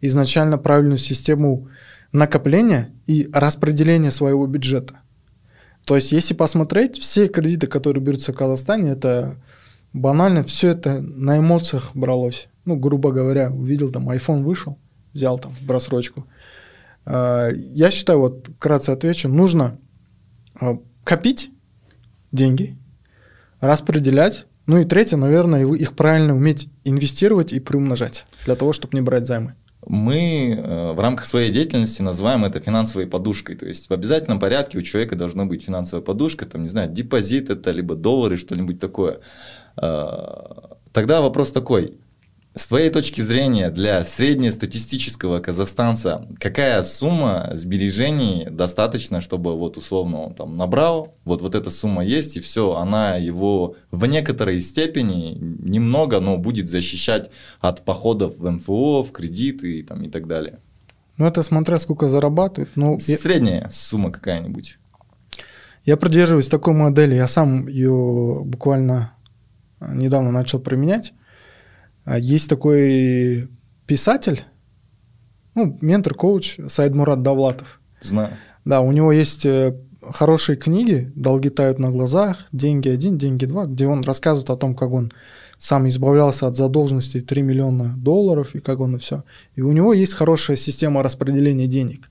изначально 0.02 0.58
правильную 0.58 0.98
систему 0.98 1.70
накопления 2.12 2.90
и 3.06 3.30
распределения 3.32 4.12
своего 4.12 4.46
бюджета. 4.48 5.00
То 5.86 5.96
есть, 5.96 6.12
если 6.12 6.34
посмотреть, 6.34 6.98
все 6.98 7.28
кредиты, 7.28 7.68
которые 7.68 8.04
берутся 8.04 8.34
в 8.34 8.36
Казахстане, 8.36 8.92
это 8.92 9.38
банально 9.94 10.44
все 10.44 10.70
это 10.70 11.02
на 11.02 11.38
эмоциях 11.38 11.92
бралось. 11.94 12.48
Ну, 12.66 12.76
грубо 12.76 13.12
говоря, 13.12 13.52
увидел 13.52 13.92
там 13.92 14.10
iPhone 14.10 14.44
вышел, 14.44 14.78
взял 15.14 15.40
там 15.40 15.52
в 15.52 15.70
рассрочку. 15.70 16.26
А, 17.06 17.50
я 17.50 17.92
считаю, 17.92 18.20
вот 18.20 18.48
вкратце 18.48 18.92
отвечу, 18.92 19.30
нужно 19.30 19.80
а, 20.56 20.78
копить 21.04 21.52
деньги, 22.32 22.78
распределять, 23.60 24.46
ну 24.68 24.78
и 24.78 24.86
третье, 24.86 25.18
наверное, 25.18 25.66
их 25.66 25.96
правильно 25.96 26.36
уметь 26.36 26.70
инвестировать 26.84 27.52
и 27.52 27.60
приумножать 27.60 28.26
для 28.46 28.56
того, 28.56 28.74
чтобы 28.74 28.96
не 28.96 29.02
брать 29.02 29.26
займы. 29.26 29.56
Мы 29.88 30.54
э, 30.54 30.92
в 30.94 31.00
рамках 31.00 31.26
своей 31.26 31.52
деятельности 31.52 32.04
называем 32.04 32.46
это 32.46 32.60
финансовой 32.60 33.08
подушкой. 33.08 33.56
То 33.56 33.66
есть 33.66 33.90
в 33.90 33.94
обязательном 33.94 34.40
порядке 34.40 34.78
у 34.78 34.82
человека 34.84 35.16
должна 35.16 35.46
быть 35.46 35.64
финансовая 35.64 36.06
подушка, 36.06 36.46
там, 36.46 36.62
не 36.62 36.68
знаю, 36.68 36.92
депозит 36.92 37.50
это, 37.50 37.72
либо 37.72 37.96
доллары, 37.96 38.38
что-нибудь 38.38 38.80
такое. 38.80 39.22
А, 39.82 40.78
тогда 40.94 41.22
вопрос 41.22 41.52
такой. 41.52 41.98
С 42.54 42.68
твоей 42.68 42.90
точки 42.90 43.22
зрения, 43.22 43.70
для 43.70 44.04
среднестатистического 44.04 45.40
казахстанца, 45.40 46.28
какая 46.38 46.84
сумма 46.84 47.52
сбережений 47.54 48.50
достаточно, 48.52 49.22
чтобы 49.22 49.58
вот 49.58 49.78
условно 49.78 50.20
он 50.20 50.36
там 50.36 50.58
набрал, 50.58 51.16
вот, 51.24 51.42
вот 51.42 51.56
эта 51.56 51.70
сумма 51.70 52.04
есть, 52.04 52.36
и 52.36 52.42
все, 52.42 52.76
она 52.76 53.16
его 53.16 53.78
в 53.90 54.06
некоторой 54.06 54.60
степени, 54.60 55.38
немного, 55.40 56.20
но 56.20 56.38
будет 56.38 56.68
защищать 56.68 57.32
от 57.62 57.86
походов 57.86 58.36
в 58.38 58.50
МФО, 58.50 59.04
в 59.04 59.14
кредиты 59.14 59.80
и, 59.80 59.84
там, 59.84 60.04
и 60.04 60.10
так 60.10 60.28
далее? 60.28 60.60
Ну, 61.16 61.26
это 61.26 61.44
смотря 61.44 61.80
сколько 61.80 62.10
зарабатывает. 62.10 62.72
Ну, 62.76 63.00
Средняя 63.00 63.64
я... 63.64 63.70
сумма 63.72 64.12
какая-нибудь. 64.12 64.78
Я 65.86 65.96
придерживаюсь 65.96 66.50
такой 66.50 66.74
модели, 66.74 67.16
я 67.16 67.28
сам 67.28 67.68
ее 67.68 68.42
буквально 68.44 69.14
недавно 69.82 70.32
начал 70.32 70.60
применять. 70.60 71.14
А 72.04 72.18
есть 72.18 72.50
такой 72.50 73.50
писатель, 73.86 74.44
ну, 75.56 75.78
ментор, 75.82 76.14
коуч 76.14 76.60
Сайд 76.68 76.94
Мурат 76.94 77.22
Давлатов. 77.22 77.80
Знаю. 78.02 78.38
Да, 78.66 78.82
у 78.82 78.92
него 78.92 79.12
есть 79.12 79.46
э, 79.46 79.76
хорошие 80.02 80.56
книги 80.56 81.12
«Долги 81.16 81.50
тают 81.50 81.78
на 81.80 81.92
глазах», 81.92 82.48
«Деньги 82.52 82.90
один», 82.90 83.18
«Деньги 83.18 83.46
два», 83.46 83.66
где 83.66 83.88
он 83.88 84.02
рассказывает 84.02 84.50
о 84.50 84.56
том, 84.56 84.76
как 84.76 84.92
он 84.92 85.12
сам 85.58 85.88
избавлялся 85.88 86.48
от 86.48 86.56
задолженности 86.56 87.22
3 87.22 87.42
миллиона 87.42 87.94
долларов 87.98 88.56
и 88.56 88.60
как 88.60 88.80
он 88.80 88.96
и 88.96 89.00
все. 89.00 89.24
И 89.56 89.62
у 89.62 89.72
него 89.72 89.94
есть 89.94 90.14
хорошая 90.14 90.58
система 90.58 91.04
распределения 91.04 91.68
денег 91.68 92.10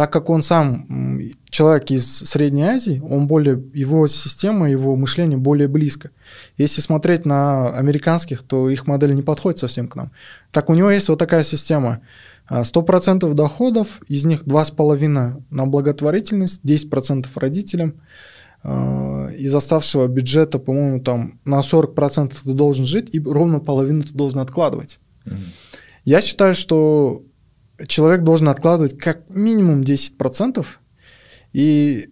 так 0.00 0.10
как 0.10 0.30
он 0.30 0.40
сам 0.40 1.20
человек 1.50 1.90
из 1.90 2.20
Средней 2.20 2.62
Азии, 2.62 3.02
он 3.06 3.26
более, 3.26 3.62
его 3.74 4.08
система, 4.08 4.70
его 4.70 4.96
мышление 4.96 5.36
более 5.36 5.68
близко. 5.68 6.10
Если 6.56 6.80
смотреть 6.80 7.26
на 7.26 7.68
американских, 7.68 8.42
то 8.42 8.70
их 8.70 8.86
модель 8.86 9.14
не 9.14 9.20
подходит 9.20 9.58
совсем 9.58 9.88
к 9.88 9.96
нам. 9.96 10.10
Так 10.52 10.70
у 10.70 10.74
него 10.74 10.90
есть 10.90 11.10
вот 11.10 11.18
такая 11.18 11.44
система. 11.44 12.00
100% 12.48 13.34
доходов, 13.34 14.00
из 14.08 14.24
них 14.24 14.44
2,5% 14.44 15.42
на 15.50 15.66
благотворительность, 15.66 16.64
10% 16.64 17.26
родителям. 17.34 18.00
А, 18.62 19.28
из 19.36 19.54
оставшего 19.54 20.06
бюджета, 20.06 20.58
по-моему, 20.58 21.00
там 21.02 21.40
на 21.44 21.60
40% 21.60 22.34
ты 22.42 22.52
должен 22.54 22.86
жить, 22.86 23.14
и 23.14 23.20
ровно 23.20 23.58
половину 23.58 24.04
ты 24.04 24.14
должен 24.14 24.38
откладывать. 24.38 24.98
Mm-hmm. 25.26 25.36
Я 26.04 26.22
считаю, 26.22 26.54
что 26.54 27.22
человек 27.86 28.22
должен 28.22 28.48
откладывать 28.48 28.98
как 28.98 29.28
минимум 29.28 29.82
10%, 29.82 30.64
и 31.52 32.10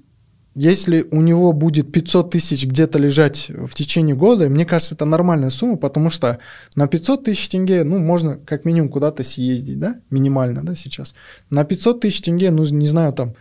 если 0.55 1.07
у 1.12 1.20
него 1.20 1.53
будет 1.53 1.93
500 1.93 2.32
тысяч 2.32 2.66
где-то 2.66 2.99
лежать 2.99 3.49
в 3.49 3.74
течение 3.74 4.16
года, 4.16 4.49
мне 4.49 4.66
кажется, 4.66 4.97
это 4.97 5.05
нормальная 5.05 5.51
сумма, 5.51 5.77
потому 5.77 6.11
что 6.11 6.40
на 6.74 6.89
500 6.89 7.24
тысяч 7.24 7.49
тенге, 7.49 7.85
ну, 7.85 8.01
можно 8.01 8.39
как 8.39 8.65
минимум 8.65 8.89
куда-то 8.89 9.23
съездить, 9.23 9.78
да, 9.78 10.01
минимально, 10.11 10.65
да, 10.65 10.74
сейчас. 10.74 11.15
На 11.51 11.65
500 11.65 12.01
тысяч 12.01 12.23
тенге, 12.23 12.51
ну, 12.51 12.65
не 12.65 12.89
знаю, 12.89 13.12
там, 13.12 13.35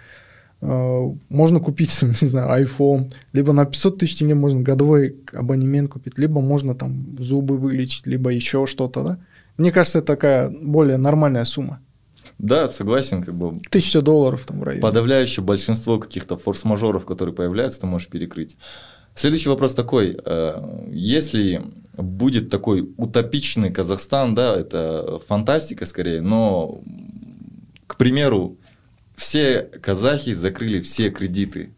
э, 0.62 1.14
можно 1.30 1.60
купить, 1.60 2.00
не 2.22 2.28
знаю, 2.28 2.64
iPhone, 2.64 3.12
либо 3.34 3.52
на 3.52 3.66
500 3.66 3.98
тысяч 3.98 4.18
тенге 4.18 4.36
можно 4.36 4.62
годовой 4.62 5.16
абонемент 5.34 5.90
купить, 5.90 6.20
либо 6.20 6.40
можно 6.40 6.76
там 6.76 7.16
зубы 7.18 7.58
вылечить, 7.58 8.06
либо 8.06 8.30
еще 8.30 8.68
что-то, 8.68 9.04
да. 9.04 9.20
Мне 9.58 9.72
кажется, 9.72 10.00
это 10.00 10.08
такая 10.14 10.50
более 10.50 10.98
нормальная 10.98 11.46
сумма. 11.46 11.80
Да, 12.40 12.70
согласен, 12.70 13.24
как 13.24 13.36
бы. 13.36 13.60
Тысяча 13.70 14.02
долларов 14.02 14.46
там 14.46 14.60
в 14.60 14.64
районе. 14.64 14.82
Подавляющее 14.82 15.44
большинство 15.44 16.00
каких-то 16.00 16.38
форс-мажоров, 16.38 17.06
которые 17.06 17.34
появляются, 17.34 17.82
ты 17.82 17.88
можешь 17.88 18.08
перекрыть. 18.08 18.58
Следующий 19.16 19.50
вопрос 19.50 19.74
такой. 19.74 20.18
Э, 20.24 20.88
если 20.92 21.64
будет 21.94 22.50
такой 22.50 22.94
утопичный 22.98 23.72
Казахстан, 23.72 24.36
да, 24.36 24.56
это 24.56 25.20
фантастика 25.28 25.88
скорее, 25.88 26.22
но, 26.22 26.82
к 27.88 27.98
примеру, 27.98 28.58
все 29.16 29.62
казахи 29.62 30.34
закрыли 30.34 30.82
все 30.82 31.10
кредиты. 31.10 31.74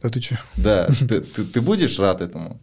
А 0.00 0.08
ты 0.08 0.22
что? 0.22 0.38
Да, 0.56 0.86
ты, 1.08 1.20
ты, 1.20 1.44
ты 1.44 1.60
будешь 1.60 1.98
рад 1.98 2.22
этому? 2.22 2.60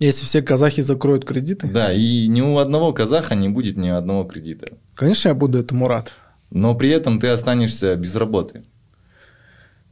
Если 0.00 0.24
все 0.24 0.40
казахи 0.40 0.80
закроют 0.80 1.26
кредиты? 1.26 1.68
Да, 1.68 1.92
и 1.92 2.26
ни 2.26 2.40
у 2.40 2.56
одного 2.56 2.94
казаха 2.94 3.34
не 3.34 3.50
будет 3.50 3.76
ни 3.76 3.88
одного 3.88 4.24
кредита. 4.24 4.78
Конечно, 4.94 5.28
я 5.28 5.34
буду 5.34 5.58
этому 5.58 5.86
рад. 5.88 6.14
Но 6.48 6.74
при 6.74 6.88
этом 6.88 7.20
ты 7.20 7.28
останешься 7.28 7.94
без 7.96 8.16
работы. 8.16 8.64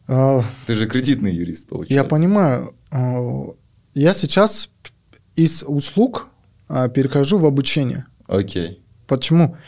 А, 0.07 0.43
ты 0.67 0.75
же 0.75 0.87
кредитный 0.87 1.35
юрист, 1.35 1.69
получается. 1.69 1.95
Я 1.95 2.05
понимаю. 2.05 2.75
А, 2.91 3.53
я 3.93 4.15
сейчас 4.15 4.71
из 5.37 5.63
услуг 5.63 6.29
а, 6.69 6.89
перехожу 6.89 7.37
в 7.37 7.45
обучение. 7.45 8.07
Окей. 8.27 8.83
Почему? 9.07 9.59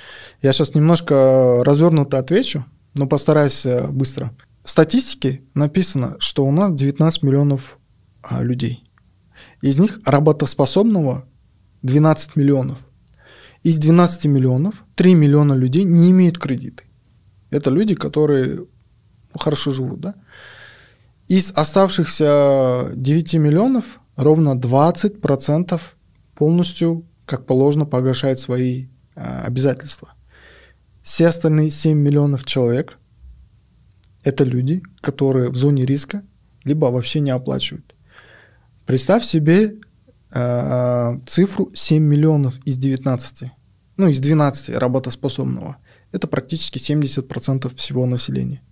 Я 0.41 0.55
сейчас 0.55 0.75
немножко 0.75 1.63
развернуто 1.65 2.19
отвечу, 2.19 2.65
но 2.95 3.07
постараюсь 3.07 3.65
э, 3.65 3.87
быстро. 3.89 4.35
В 4.65 4.71
статистике 4.71 5.43
написано, 5.55 6.17
что 6.19 6.45
у 6.47 6.51
нас 6.51 6.75
19 6.75 7.23
миллионов 7.23 7.79
людей. 8.39 8.85
Из 9.63 9.79
них 9.79 10.01
работоспособного 10.05 11.27
12 11.83 12.37
миллионов. 12.37 12.79
Из 13.63 13.79
12 13.79 14.27
миллионов 14.27 14.85
3 14.97 15.15
миллиона 15.15 15.53
людей 15.53 15.85
не 15.85 16.11
имеют 16.11 16.39
кредиты. 16.39 16.85
Это 17.51 17.71
люди, 17.71 17.95
которые 17.95 18.67
хорошо 19.39 19.73
живут, 19.73 20.01
да? 20.01 20.15
Из 21.29 21.53
оставшихся 21.53 22.93
9 22.95 23.35
миллионов 23.35 24.01
ровно 24.17 24.55
20% 24.57 25.81
полностью 26.35 27.07
как 27.31 27.47
положено, 27.47 27.87
погашает 27.87 28.41
свои 28.41 28.87
а, 29.15 29.45
обязательства. 29.45 30.15
Все 31.01 31.29
остальные 31.29 31.71
7 31.71 31.97
миллионов 31.97 32.45
человек– 32.45 32.99
это 34.25 34.43
люди, 34.43 34.83
которые 35.01 35.51
в 35.51 35.57
зоне 35.57 35.87
риска, 35.87 36.25
либо 36.65 36.87
вообще 36.87 37.21
не 37.21 37.31
оплачивают. 37.31 37.95
Представь 38.91 39.25
себе 39.25 39.77
э, 40.33 41.19
цифру 41.25 41.71
7 41.73 42.03
миллионов 42.03 42.59
из 42.65 42.77
19, 42.77 43.53
ну, 43.99 44.09
из 44.09 44.19
12 44.19 44.77
работоспособного. 44.77 45.77
Это 46.11 46.27
практически 46.27 46.79
70% 46.79 47.73
всего 47.77 48.05
населения. 48.07 48.63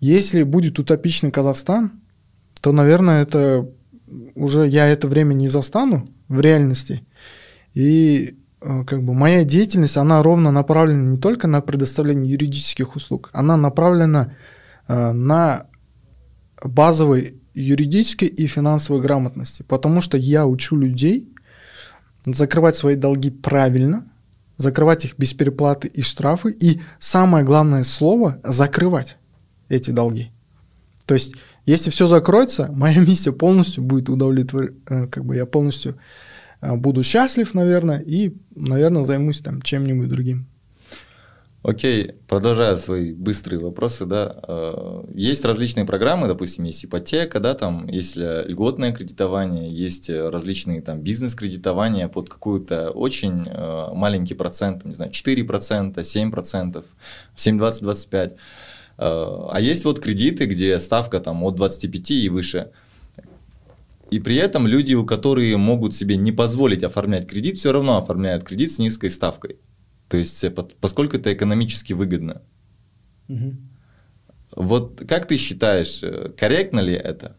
Если 0.00 0.44
будет 0.44 0.78
утопичный 0.78 1.30
Казахстан, 1.30 2.00
то, 2.62 2.72
наверное, 2.72 3.22
это 3.24 3.68
уже 4.34 4.66
я 4.66 4.88
это 4.88 5.08
время 5.08 5.34
не 5.34 5.48
застану 5.48 6.08
в 6.28 6.40
реальности. 6.40 7.06
И 7.74 8.38
э, 8.62 8.84
как 8.86 9.04
бы 9.04 9.12
моя 9.12 9.44
деятельность, 9.44 9.98
она 9.98 10.22
ровно 10.22 10.52
направлена 10.52 11.10
не 11.10 11.18
только 11.18 11.48
на 11.48 11.60
предоставление 11.60 12.32
юридических 12.32 12.96
услуг, 12.96 13.28
она 13.34 13.58
направлена 13.58 14.32
э, 14.88 15.12
на 15.12 15.66
базовой 16.64 17.42
юридической 17.54 18.28
и 18.28 18.46
финансовой 18.46 19.00
грамотности, 19.00 19.62
потому 19.62 20.00
что 20.00 20.16
я 20.16 20.46
учу 20.46 20.76
людей 20.76 21.32
закрывать 22.26 22.76
свои 22.76 22.96
долги 22.96 23.30
правильно, 23.30 24.10
закрывать 24.56 25.04
их 25.04 25.18
без 25.18 25.34
переплаты 25.34 25.88
и 25.88 26.02
штрафы, 26.02 26.50
и 26.50 26.80
самое 26.98 27.44
главное 27.44 27.84
слово– 27.84 28.40
закрывать 28.44 29.16
эти 29.68 29.90
долги. 29.90 30.30
То 31.06 31.14
есть, 31.14 31.34
если 31.66 31.90
все 31.90 32.06
закроется, 32.06 32.70
моя 32.72 33.00
миссия 33.00 33.32
полностью 33.32 33.84
будет 33.84 34.08
удовлетворена, 34.08 34.74
э, 34.88 35.04
как 35.04 35.24
бы 35.24 35.36
я 35.36 35.46
полностью 35.46 35.96
э, 36.60 36.74
буду 36.74 37.02
счастлив, 37.02 37.52
наверное, 37.54 38.00
и, 38.00 38.36
наверное, 38.54 39.04
займусь 39.04 39.40
там 39.40 39.62
чем-нибудь 39.62 40.08
другим. 40.08 40.46
Окей, 41.64 42.12
продолжая 42.28 42.76
свои 42.76 43.14
быстрые 43.14 43.58
вопросы, 43.58 44.04
да, 44.04 44.38
э, 44.46 45.04
есть 45.14 45.46
различные 45.46 45.86
программы, 45.86 46.28
допустим, 46.28 46.64
есть 46.64 46.84
ипотека, 46.84 47.40
да, 47.40 47.54
там 47.54 47.86
есть 47.88 48.16
льготное 48.16 48.92
кредитование, 48.92 49.72
есть 49.72 50.10
различные 50.10 50.82
там 50.82 51.00
бизнес-кредитования 51.00 52.08
под 52.08 52.28
какую-то 52.28 52.90
очень 52.90 53.48
маленький 53.94 54.34
процент, 54.34 54.84
не 54.84 54.92
знаю, 54.92 55.10
4%, 55.10 55.94
7%, 56.02 56.84
7, 57.34 57.58
20, 57.58 57.82
25%. 57.82 58.36
А 58.98 59.56
есть 59.58 59.86
вот 59.86 60.00
кредиты, 60.00 60.44
где 60.44 60.78
ставка 60.78 61.18
там 61.18 61.42
от 61.44 61.54
25 61.54 62.10
и 62.10 62.28
выше. 62.28 62.72
И 64.10 64.20
при 64.20 64.36
этом 64.36 64.66
люди, 64.66 64.92
у 64.92 65.06
которые 65.06 65.56
могут 65.56 65.94
себе 65.94 66.16
не 66.18 66.30
позволить 66.30 66.84
оформлять 66.84 67.26
кредит, 67.26 67.56
все 67.56 67.72
равно 67.72 67.96
оформляют 67.96 68.44
кредит 68.44 68.70
с 68.70 68.78
низкой 68.78 69.08
ставкой. 69.08 69.56
То 70.14 70.18
есть, 70.18 70.44
поскольку 70.80 71.16
это 71.16 71.32
экономически 71.32 71.92
выгодно. 71.92 72.40
Угу. 73.28 73.56
Вот 74.54 75.02
как 75.08 75.26
ты 75.26 75.36
считаешь, 75.36 76.04
э, 76.04 76.28
корректно 76.38 76.78
ли 76.78 76.92
это? 76.92 77.36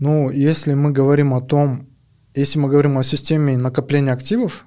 Ну, 0.00 0.28
если 0.30 0.74
мы 0.74 0.90
говорим 0.90 1.34
о 1.34 1.40
том, 1.40 1.88
если 2.34 2.58
мы 2.58 2.68
говорим 2.68 2.98
о 2.98 3.04
системе 3.04 3.56
накопления 3.56 4.10
активов, 4.10 4.66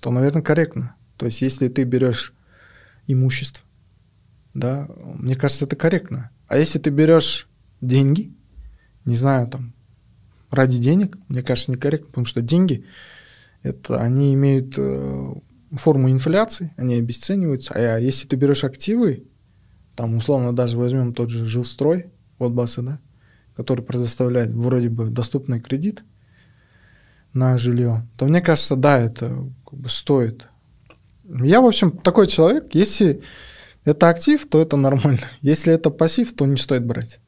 то, 0.00 0.12
наверное, 0.12 0.42
корректно. 0.42 0.94
То 1.16 1.26
есть, 1.26 1.42
если 1.42 1.66
ты 1.66 1.82
берешь 1.82 2.32
имущество. 3.08 3.64
Да, 4.54 4.88
мне 4.96 5.34
кажется, 5.34 5.64
это 5.64 5.74
корректно. 5.74 6.30
А 6.46 6.56
если 6.56 6.78
ты 6.78 6.90
берешь 6.90 7.48
деньги, 7.80 8.32
не 9.06 9.16
знаю, 9.16 9.48
там, 9.48 9.74
ради 10.52 10.78
денег, 10.78 11.18
мне 11.26 11.42
кажется, 11.42 11.72
некорректно, 11.72 12.06
потому 12.10 12.26
что 12.26 12.42
деньги, 12.42 12.84
это 13.62 14.00
они 14.00 14.34
имеют 14.34 14.74
э, 14.76 15.34
форму 15.72 16.10
инфляции, 16.10 16.72
они 16.76 16.94
обесцениваются. 16.94 17.74
А 17.74 17.98
если 17.98 18.26
ты 18.26 18.36
берешь 18.36 18.64
активы, 18.64 19.24
там, 19.96 20.16
условно, 20.16 20.54
даже 20.54 20.78
возьмем 20.78 21.14
тот 21.14 21.30
же 21.30 21.46
жилстрой, 21.46 22.12
вот 22.38 22.52
басы, 22.52 22.82
да, 22.82 23.00
который 23.54 23.84
предоставляет 23.84 24.52
вроде 24.52 24.88
бы 24.88 25.10
доступный 25.10 25.60
кредит 25.60 26.02
на 27.32 27.58
жилье, 27.58 28.06
то 28.16 28.26
мне 28.26 28.40
кажется, 28.40 28.76
да, 28.76 28.98
это 28.98 29.48
как 29.64 29.78
бы 29.78 29.88
стоит 29.88 30.48
я, 31.40 31.60
в 31.60 31.66
общем, 31.66 31.92
такой 31.92 32.26
человек. 32.26 32.74
Если 32.74 33.22
это 33.84 34.08
актив, 34.08 34.46
то 34.48 34.60
это 34.60 34.76
нормально. 34.76 35.20
Если 35.40 35.72
это 35.72 35.90
пассив, 35.90 36.32
то 36.34 36.46
не 36.46 36.56
стоит 36.56 36.84
брать. 36.84 37.20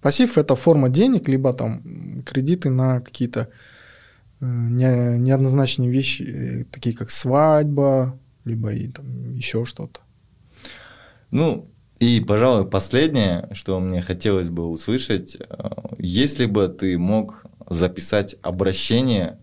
Пассив– 0.00 0.38
это 0.38 0.56
форма 0.56 0.88
денег, 0.88 1.28
либо 1.28 1.52
там 1.52 2.22
кредиты 2.24 2.70
на 2.70 3.00
какие-то 3.00 3.48
не, 4.40 5.18
неоднозначные 5.18 5.90
вещи, 5.90 6.22
э, 6.22 6.64
такие 6.70 6.96
как 6.96 7.10
свадьба, 7.10 8.18
либо 8.44 8.72
и 8.72 8.88
там 8.88 9.34
еще 9.34 9.64
что-то. 9.64 10.00
Ну, 11.30 11.70
и, 12.00 12.20
пожалуй, 12.20 12.66
последнее, 12.66 13.48
что 13.52 13.78
мне 13.78 14.00
хотелось 14.00 14.48
бы 14.48 14.66
услышать, 14.66 15.36
э, 15.36 15.70
если 15.98 16.46
бы 16.46 16.68
ты 16.68 16.98
мог 16.98 17.44
записать 17.68 18.36
обращение 18.42 19.38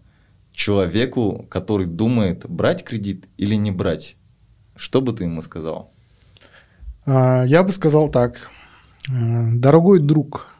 человеку, 0.52 1.46
который 1.50 1.86
думает, 1.86 2.50
брать 2.50 2.84
кредит 2.84 3.28
или 3.38 3.56
не 3.56 3.72
брать, 3.72 4.16
что 4.76 5.02
бы 5.02 5.14
ты 5.14 5.26
ему 5.26 5.44
сказал? 5.44 5.92
А, 7.06 7.44
я 7.46 7.64
бы 7.64 7.72
сказал 7.72 8.10
так. 8.10 8.50
Э, 9.10 9.52
дорогой 9.54 10.00
друг, 10.00 10.56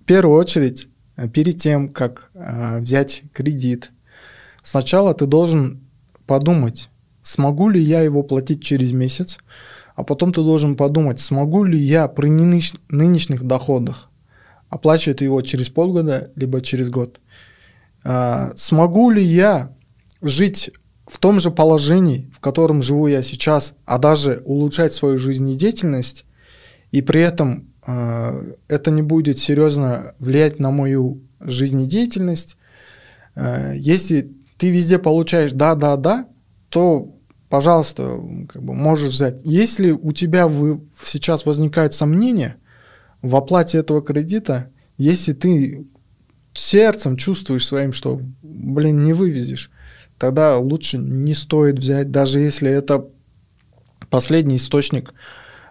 в 0.00 0.04
первую 0.04 0.38
очередь, 0.38 0.86
э, 0.86 0.88
перед 1.32 1.60
тем, 1.60 1.88
как 1.88 2.30
э, 2.34 2.80
взять 2.80 3.22
кредит, 3.32 3.90
сначала 4.62 5.14
ты 5.14 5.26
должен 5.26 5.80
подумать, 6.26 6.90
смогу 7.22 7.68
ли 7.68 7.80
я 7.80 8.02
его 8.02 8.22
платить 8.22 8.62
через 8.62 8.92
месяц, 8.92 9.38
а 9.94 10.02
потом 10.02 10.32
ты 10.32 10.42
должен 10.42 10.76
подумать, 10.76 11.20
смогу 11.20 11.64
ли 11.64 11.78
я 11.78 12.08
при 12.08 12.28
нынешних 12.28 13.44
доходах 13.44 14.10
оплачивать 14.68 15.20
его 15.20 15.40
через 15.42 15.68
полгода, 15.68 16.32
либо 16.34 16.60
через 16.60 16.90
год. 16.90 17.20
А, 18.02 18.50
смогу 18.56 19.10
ли 19.10 19.22
я 19.22 19.72
жить 20.20 20.72
в 21.06 21.18
том 21.18 21.38
же 21.38 21.50
положении, 21.50 22.30
в 22.34 22.40
котором 22.40 22.82
живу 22.82 23.06
я 23.06 23.22
сейчас, 23.22 23.74
а 23.84 23.98
даже 23.98 24.42
улучшать 24.44 24.92
свою 24.92 25.16
жизнедеятельность, 25.16 26.24
и 26.90 27.02
при 27.02 27.20
этом 27.20 27.52
э, 27.60 27.73
это 27.86 28.90
не 28.90 29.02
будет 29.02 29.38
серьезно 29.38 30.14
влиять 30.18 30.58
на 30.58 30.70
мою 30.70 31.20
жизнедеятельность. 31.40 32.56
Э, 33.34 33.74
если 33.76 34.32
ты 34.56 34.70
везде 34.70 34.98
получаешь 34.98 35.52
да, 35.52 35.74
да, 35.74 35.96
да, 35.96 36.26
то, 36.68 37.14
пожалуйста, 37.48 38.20
как 38.48 38.62
бы 38.62 38.74
можешь 38.74 39.12
взять. 39.12 39.40
Если 39.44 39.90
у 39.90 40.12
тебя 40.12 40.48
вы, 40.48 40.80
сейчас 41.02 41.46
возникают 41.46 41.94
сомнения 41.94 42.56
в 43.22 43.36
оплате 43.36 43.78
этого 43.78 44.02
кредита, 44.02 44.70
если 44.96 45.32
ты 45.32 45.86
сердцем 46.52 47.16
чувствуешь 47.16 47.66
своим, 47.66 47.92
что, 47.92 48.20
блин, 48.42 49.02
не 49.02 49.12
вывезешь, 49.12 49.70
тогда 50.18 50.56
лучше 50.58 50.98
не 50.98 51.34
стоит 51.34 51.78
взять, 51.78 52.10
даже 52.10 52.38
если 52.38 52.70
это 52.70 53.08
последний 54.08 54.56
источник. 54.56 55.12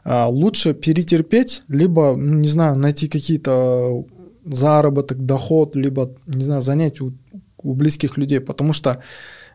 А, 0.04 0.28
лучше 0.28 0.74
перетерпеть, 0.74 1.64
либо, 1.68 2.16
ну, 2.16 2.36
не 2.36 2.48
знаю, 2.48 2.76
найти 2.78 3.08
какие-то 3.08 4.06
заработок, 4.46 5.26
доход, 5.26 5.76
либо, 5.76 6.16
не 6.28 6.44
знаю, 6.44 6.62
занять 6.62 7.02
у, 7.02 7.14
у 7.58 7.74
близких 7.74 8.18
людей, 8.18 8.40
потому 8.42 8.74
что 8.74 9.02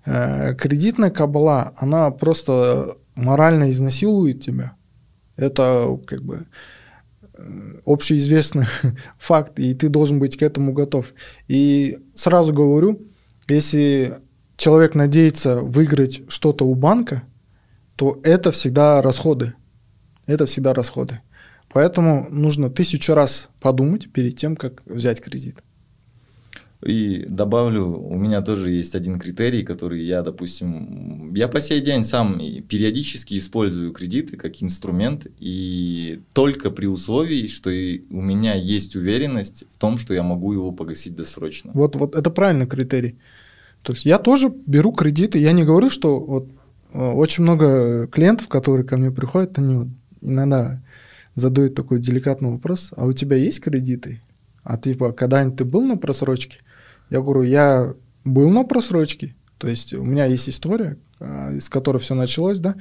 э, 0.07 0.55
кредитная 0.55 1.11
кабала, 1.11 1.75
она 1.77 2.11
просто 2.11 2.97
морально 3.15 3.70
изнасилует 3.70 4.41
тебя. 4.41 4.75
Это 5.37 5.99
как 6.07 6.23
бы 6.23 6.47
общеизвестный 7.85 8.66
факт, 9.19 9.59
и 9.59 9.75
ты 9.75 9.89
должен 9.89 10.19
быть 10.19 10.37
к 10.37 10.43
этому 10.43 10.73
готов. 10.73 11.15
И 11.47 11.99
сразу 12.15 12.53
говорю, 12.53 13.01
если 13.49 14.16
человек 14.57 14.95
надеется 14.95 15.61
выиграть 15.61 16.23
что-то 16.29 16.66
у 16.66 16.75
банка, 16.75 17.23
то 17.97 18.19
это 18.23 18.53
всегда 18.53 19.03
расходы. 19.03 19.55
Это 20.28 20.44
всегда 20.46 20.74
расходы. 20.74 21.20
Поэтому 21.72 22.28
нужно 22.30 22.70
тысячу 22.70 23.14
раз 23.14 23.48
подумать 23.60 24.12
перед 24.12 24.36
тем, 24.36 24.56
как 24.56 24.82
взять 24.86 25.20
кредит. 25.20 25.56
И 26.84 27.24
добавлю, 27.26 27.86
у 27.86 28.14
меня 28.14 28.40
тоже 28.40 28.70
есть 28.70 28.94
один 28.94 29.18
критерий, 29.18 29.64
который 29.64 30.05
я, 30.05 30.22
допустим, 30.22 31.34
я 31.34 31.48
по 31.48 31.60
сей 31.60 31.80
день 31.80 32.05
сам 32.05 32.38
периодически 32.68 33.36
использую 33.36 33.92
кредиты 33.92 34.36
как 34.36 34.62
инструмент, 34.62 35.26
и 35.40 36.20
только 36.34 36.70
при 36.70 36.86
условии, 36.86 37.48
что 37.48 37.70
у 37.70 38.22
меня 38.22 38.55
есть 38.55 38.94
уверенность 38.94 39.64
в 39.74 39.78
том, 39.78 39.98
что 39.98 40.14
я 40.14 40.22
могу 40.22 40.52
его 40.52 40.70
погасить 40.70 41.16
досрочно. 41.16 41.72
Вот, 41.74 41.96
вот 41.96 42.14
это 42.14 42.30
правильный 42.30 42.66
критерий. 42.66 43.18
То 43.82 43.92
есть 43.92 44.05
я 44.05 44.18
тоже 44.18 44.52
беру 44.66 44.92
кредиты, 44.92 45.38
я 45.40 45.52
не 45.52 45.64
говорю, 45.64 45.90
что 45.90 46.20
вот 46.20 46.48
э, 46.92 46.98
очень 46.98 47.42
много 47.42 48.06
клиентов, 48.06 48.46
которые 48.46 48.84
ко 48.84 48.96
мне 48.96 49.10
приходят, 49.10 49.59
они 49.59 49.76
вот 49.76 49.88
иногда 50.20 50.82
задают 51.35 51.74
такой 51.74 52.01
деликатный 52.01 52.51
вопрос, 52.51 52.93
а 52.97 53.07
у 53.07 53.12
тебя 53.12 53.36
есть 53.36 53.61
кредиты? 53.61 54.20
А 54.62 54.77
типа, 54.77 55.12
когда-нибудь 55.12 55.59
ты 55.59 55.65
был 55.65 55.82
на 55.82 55.97
просрочке? 55.97 56.59
Я 57.11 57.20
говорю, 57.20 57.43
я 57.43 57.95
был 58.24 58.51
на 58.51 58.65
просрочке, 58.65 59.35
то 59.59 59.69
есть 59.69 59.95
у 59.95 60.05
меня 60.05 60.27
есть 60.27 60.49
история, 60.49 60.99
а, 61.20 61.53
из 61.53 61.69
которой 61.69 61.99
все 61.99 62.15
началось, 62.15 62.61
да. 62.61 62.77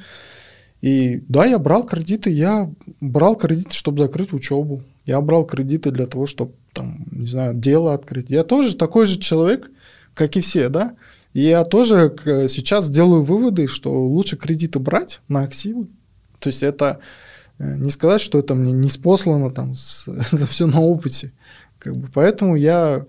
И 0.81 1.23
да, 1.27 1.45
я 1.45 1.57
брал 1.57 1.85
кредиты, 1.85 2.30
я 2.30 2.72
брал 3.01 3.35
кредиты, 3.35 3.73
чтобы 3.73 4.03
закрыть 4.03 4.34
учебу. 4.34 4.84
Я 5.05 5.22
брал 5.22 5.45
кредиты 5.45 5.91
для 5.91 6.05
того, 6.05 6.26
чтобы, 6.26 6.53
там, 6.73 7.05
не 7.11 7.26
знаю, 7.26 7.55
дело 7.55 7.93
открыть. 7.93 8.30
Я 8.30 8.43
тоже 8.43 8.76
такой 8.76 9.07
же 9.07 9.18
человек, 9.18 9.72
как 10.14 10.35
и 10.35 10.41
все, 10.41 10.69
да. 10.69 10.95
И 11.34 11.41
я 11.41 11.64
тоже 11.64 12.15
сейчас 12.49 12.89
делаю 12.89 13.23
выводы, 13.23 13.68
что 13.68 14.07
лучше 14.07 14.38
кредиты 14.38 14.80
брать 14.80 15.22
на 15.27 15.41
активы. 15.41 15.88
То 16.39 16.49
есть 16.49 16.64
это 16.64 16.99
э, 17.59 17.77
не 17.77 17.89
сказать, 17.89 18.22
что 18.22 18.39
это 18.39 18.55
мне 18.55 18.72
не 18.72 18.89
спослано 18.89 19.51
там, 19.51 19.76
с, 19.76 20.07
это 20.34 20.45
все 20.45 20.68
на 20.68 20.80
опыте. 20.80 21.31
Как 21.80 21.95
бы, 21.95 22.09
поэтому 22.14 22.55
я 22.55 23.05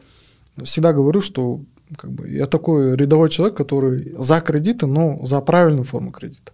всегда 0.64 0.92
говорю, 0.92 1.20
что 1.20 1.60
как 1.96 2.10
бы, 2.10 2.28
я 2.28 2.46
такой 2.46 2.96
рядовой 2.96 3.28
человек, 3.28 3.56
который 3.56 4.14
за 4.18 4.40
кредиты, 4.40 4.86
но 4.86 5.24
за 5.26 5.40
правильную 5.40 5.84
форму 5.84 6.10
кредита. 6.10 6.52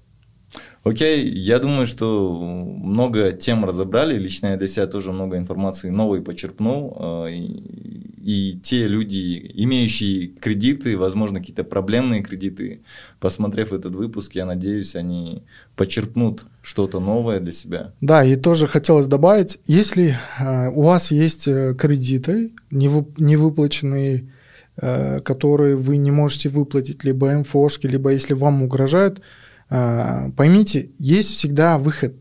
Окей, 0.85 1.31
я 1.31 1.59
думаю, 1.59 1.86
что 1.86 2.39
много 2.39 3.32
тем 3.32 3.65
разобрали. 3.65 4.19
Лично 4.19 4.48
я 4.48 4.56
для 4.56 4.69
себя 4.69 4.86
тоже 4.86 5.12
много 5.12 5.39
информации 5.39 5.89
новой 5.89 6.20
почерпнул. 6.20 6.94
А, 7.01 7.27
и, 7.27 8.59
те 8.62 8.86
люди, 8.86 9.51
имеющие 9.55 10.28
кредиты, 10.28 10.98
возможно, 10.98 11.40
какие-то 11.40 11.65
проблемные 11.65 12.23
кредиты, 12.23 12.82
посмотрев 13.19 13.73
этот 13.73 13.94
выпуск, 13.94 14.35
я 14.35 14.44
надеюсь, 14.44 14.94
они 14.94 15.43
почерпнут 15.74 16.44
что-то 16.61 17.01
новое 17.01 17.40
для 17.40 17.52
себя. 17.52 17.93
Да, 18.02 18.23
и 18.23 18.36
тоже 18.36 18.66
хотелось 18.66 19.06
добавить, 19.06 19.61
если 19.66 20.19
э, 20.39 20.69
у 20.69 20.82
вас 20.82 21.11
есть 21.12 21.48
э, 21.48 21.74
кредиты, 21.74 22.52
невыплаченные, 22.70 24.31
э, 24.77 25.20
которые 25.20 25.77
вы 25.77 25.97
не 25.97 26.11
можете 26.11 26.51
выплатить, 26.51 27.05
либо 27.05 27.31
МФОшки, 27.39 27.86
либо 27.86 28.11
если 28.11 28.35
вам 28.35 28.62
угрожают, 28.62 29.23
поймите, 29.69 30.91
есть 30.99 31.31
всегда 31.31 31.78
выход. 31.78 32.15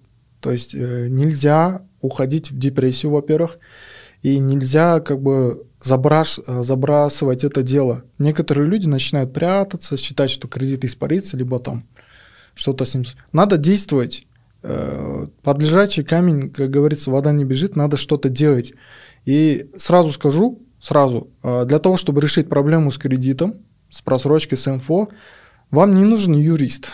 То 0.43 0.51
есть 0.51 0.75
э, 0.75 1.07
нельзя 1.09 1.83
уходить 2.01 2.51
в 2.51 2.59
депрессию, 2.59 3.13
во-первых, 3.13 3.59
и 4.23 4.37
нельзя 4.39 4.99
как 4.99 5.21
бы 5.21 5.65
забраш, 5.81 6.37
э, 6.45 6.63
забрасывать 6.63 7.45
это 7.45 7.63
дело. 7.63 8.03
Некоторые 8.19 8.67
люди 8.67 8.85
начинают 8.85 9.33
прятаться, 9.33 9.95
считать, 9.95 10.29
что 10.29 10.49
кредит 10.49 10.83
испарится, 10.83 11.37
либо 11.37 11.59
там 11.59 11.87
что-то 12.53 12.83
с 12.83 12.93
ним. 12.93 13.05
Надо 13.31 13.57
действовать. 13.57 14.27
Э, 14.63 15.27
под 15.43 15.61
лежачий 15.61 16.03
камень, 16.03 16.51
как 16.51 16.69
говорится, 16.69 17.09
вода 17.09 17.31
не 17.31 17.45
бежит, 17.45 17.77
надо 17.77 17.95
что-то 17.95 18.27
делать. 18.27 18.73
И 19.23 19.65
сразу 19.77 20.11
скажу, 20.11 20.61
сразу, 20.81 21.29
для 21.41 21.79
того, 21.79 21.95
чтобы 21.95 22.19
решить 22.19 22.49
проблему 22.49 22.91
с 22.91 22.97
кредитом, 22.97 23.55
с 23.89 24.01
просрочкой, 24.01 24.57
с 24.57 24.67
инфо, 24.67 25.07
вам 25.71 25.95
не 25.95 26.03
нужен 26.03 26.33
юрист. 26.33 26.89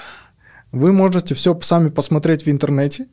Вы 0.71 0.91
можете 0.91 1.35
все 1.35 1.59
сами 1.61 1.89
посмотреть 1.89 2.45
в 2.45 2.49
интернете. 2.49 3.07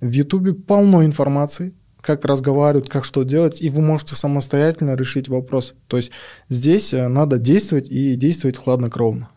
В 0.00 0.10
Ютубе 0.10 0.52
полно 0.52 1.04
информации, 1.04 1.74
как 2.00 2.24
разговаривают, 2.24 2.88
как 2.88 3.04
что 3.04 3.22
делать, 3.22 3.62
и 3.62 3.70
вы 3.70 3.80
можете 3.80 4.14
самостоятельно 4.14 4.96
решить 4.96 5.28
вопрос. 5.28 5.74
То 5.86 5.96
есть 5.96 6.10
здесь 6.48 6.92
э, 6.92 7.08
надо 7.08 7.38
действовать 7.38 7.88
и 7.88 8.16
действовать 8.16 8.58
хладнокровно. 8.58 9.30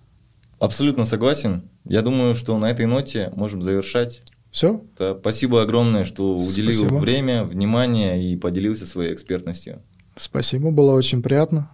Абсолютно 0.59 1.05
согласен. 1.05 1.69
Я 1.83 2.01
думаю, 2.01 2.33
что 2.33 2.57
на 2.57 2.71
этой 2.71 2.87
ноте 2.87 3.31
можем 3.35 3.61
завершать. 3.61 4.21
Все? 4.51 4.83
Да, 4.97 5.15
спасибо 5.19 5.61
огромное, 5.61 6.05
что 6.05 6.33
уделил 6.33 6.73
спасибо. 6.73 6.97
время, 6.97 7.43
внимание 7.43 8.23
и 8.23 8.35
поделился 8.37 8.87
своей 8.87 9.13
экспертностью. 9.13 9.83
Спасибо, 10.15 10.71
было 10.71 10.93
очень 10.93 11.21
приятно. 11.21 11.69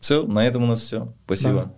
Все, 0.00 0.26
на 0.26 0.46
этом 0.46 0.64
у 0.64 0.66
нас 0.66 0.82
все. 0.82 1.12
Спасибо. 1.24 1.52
Да. 1.54 1.74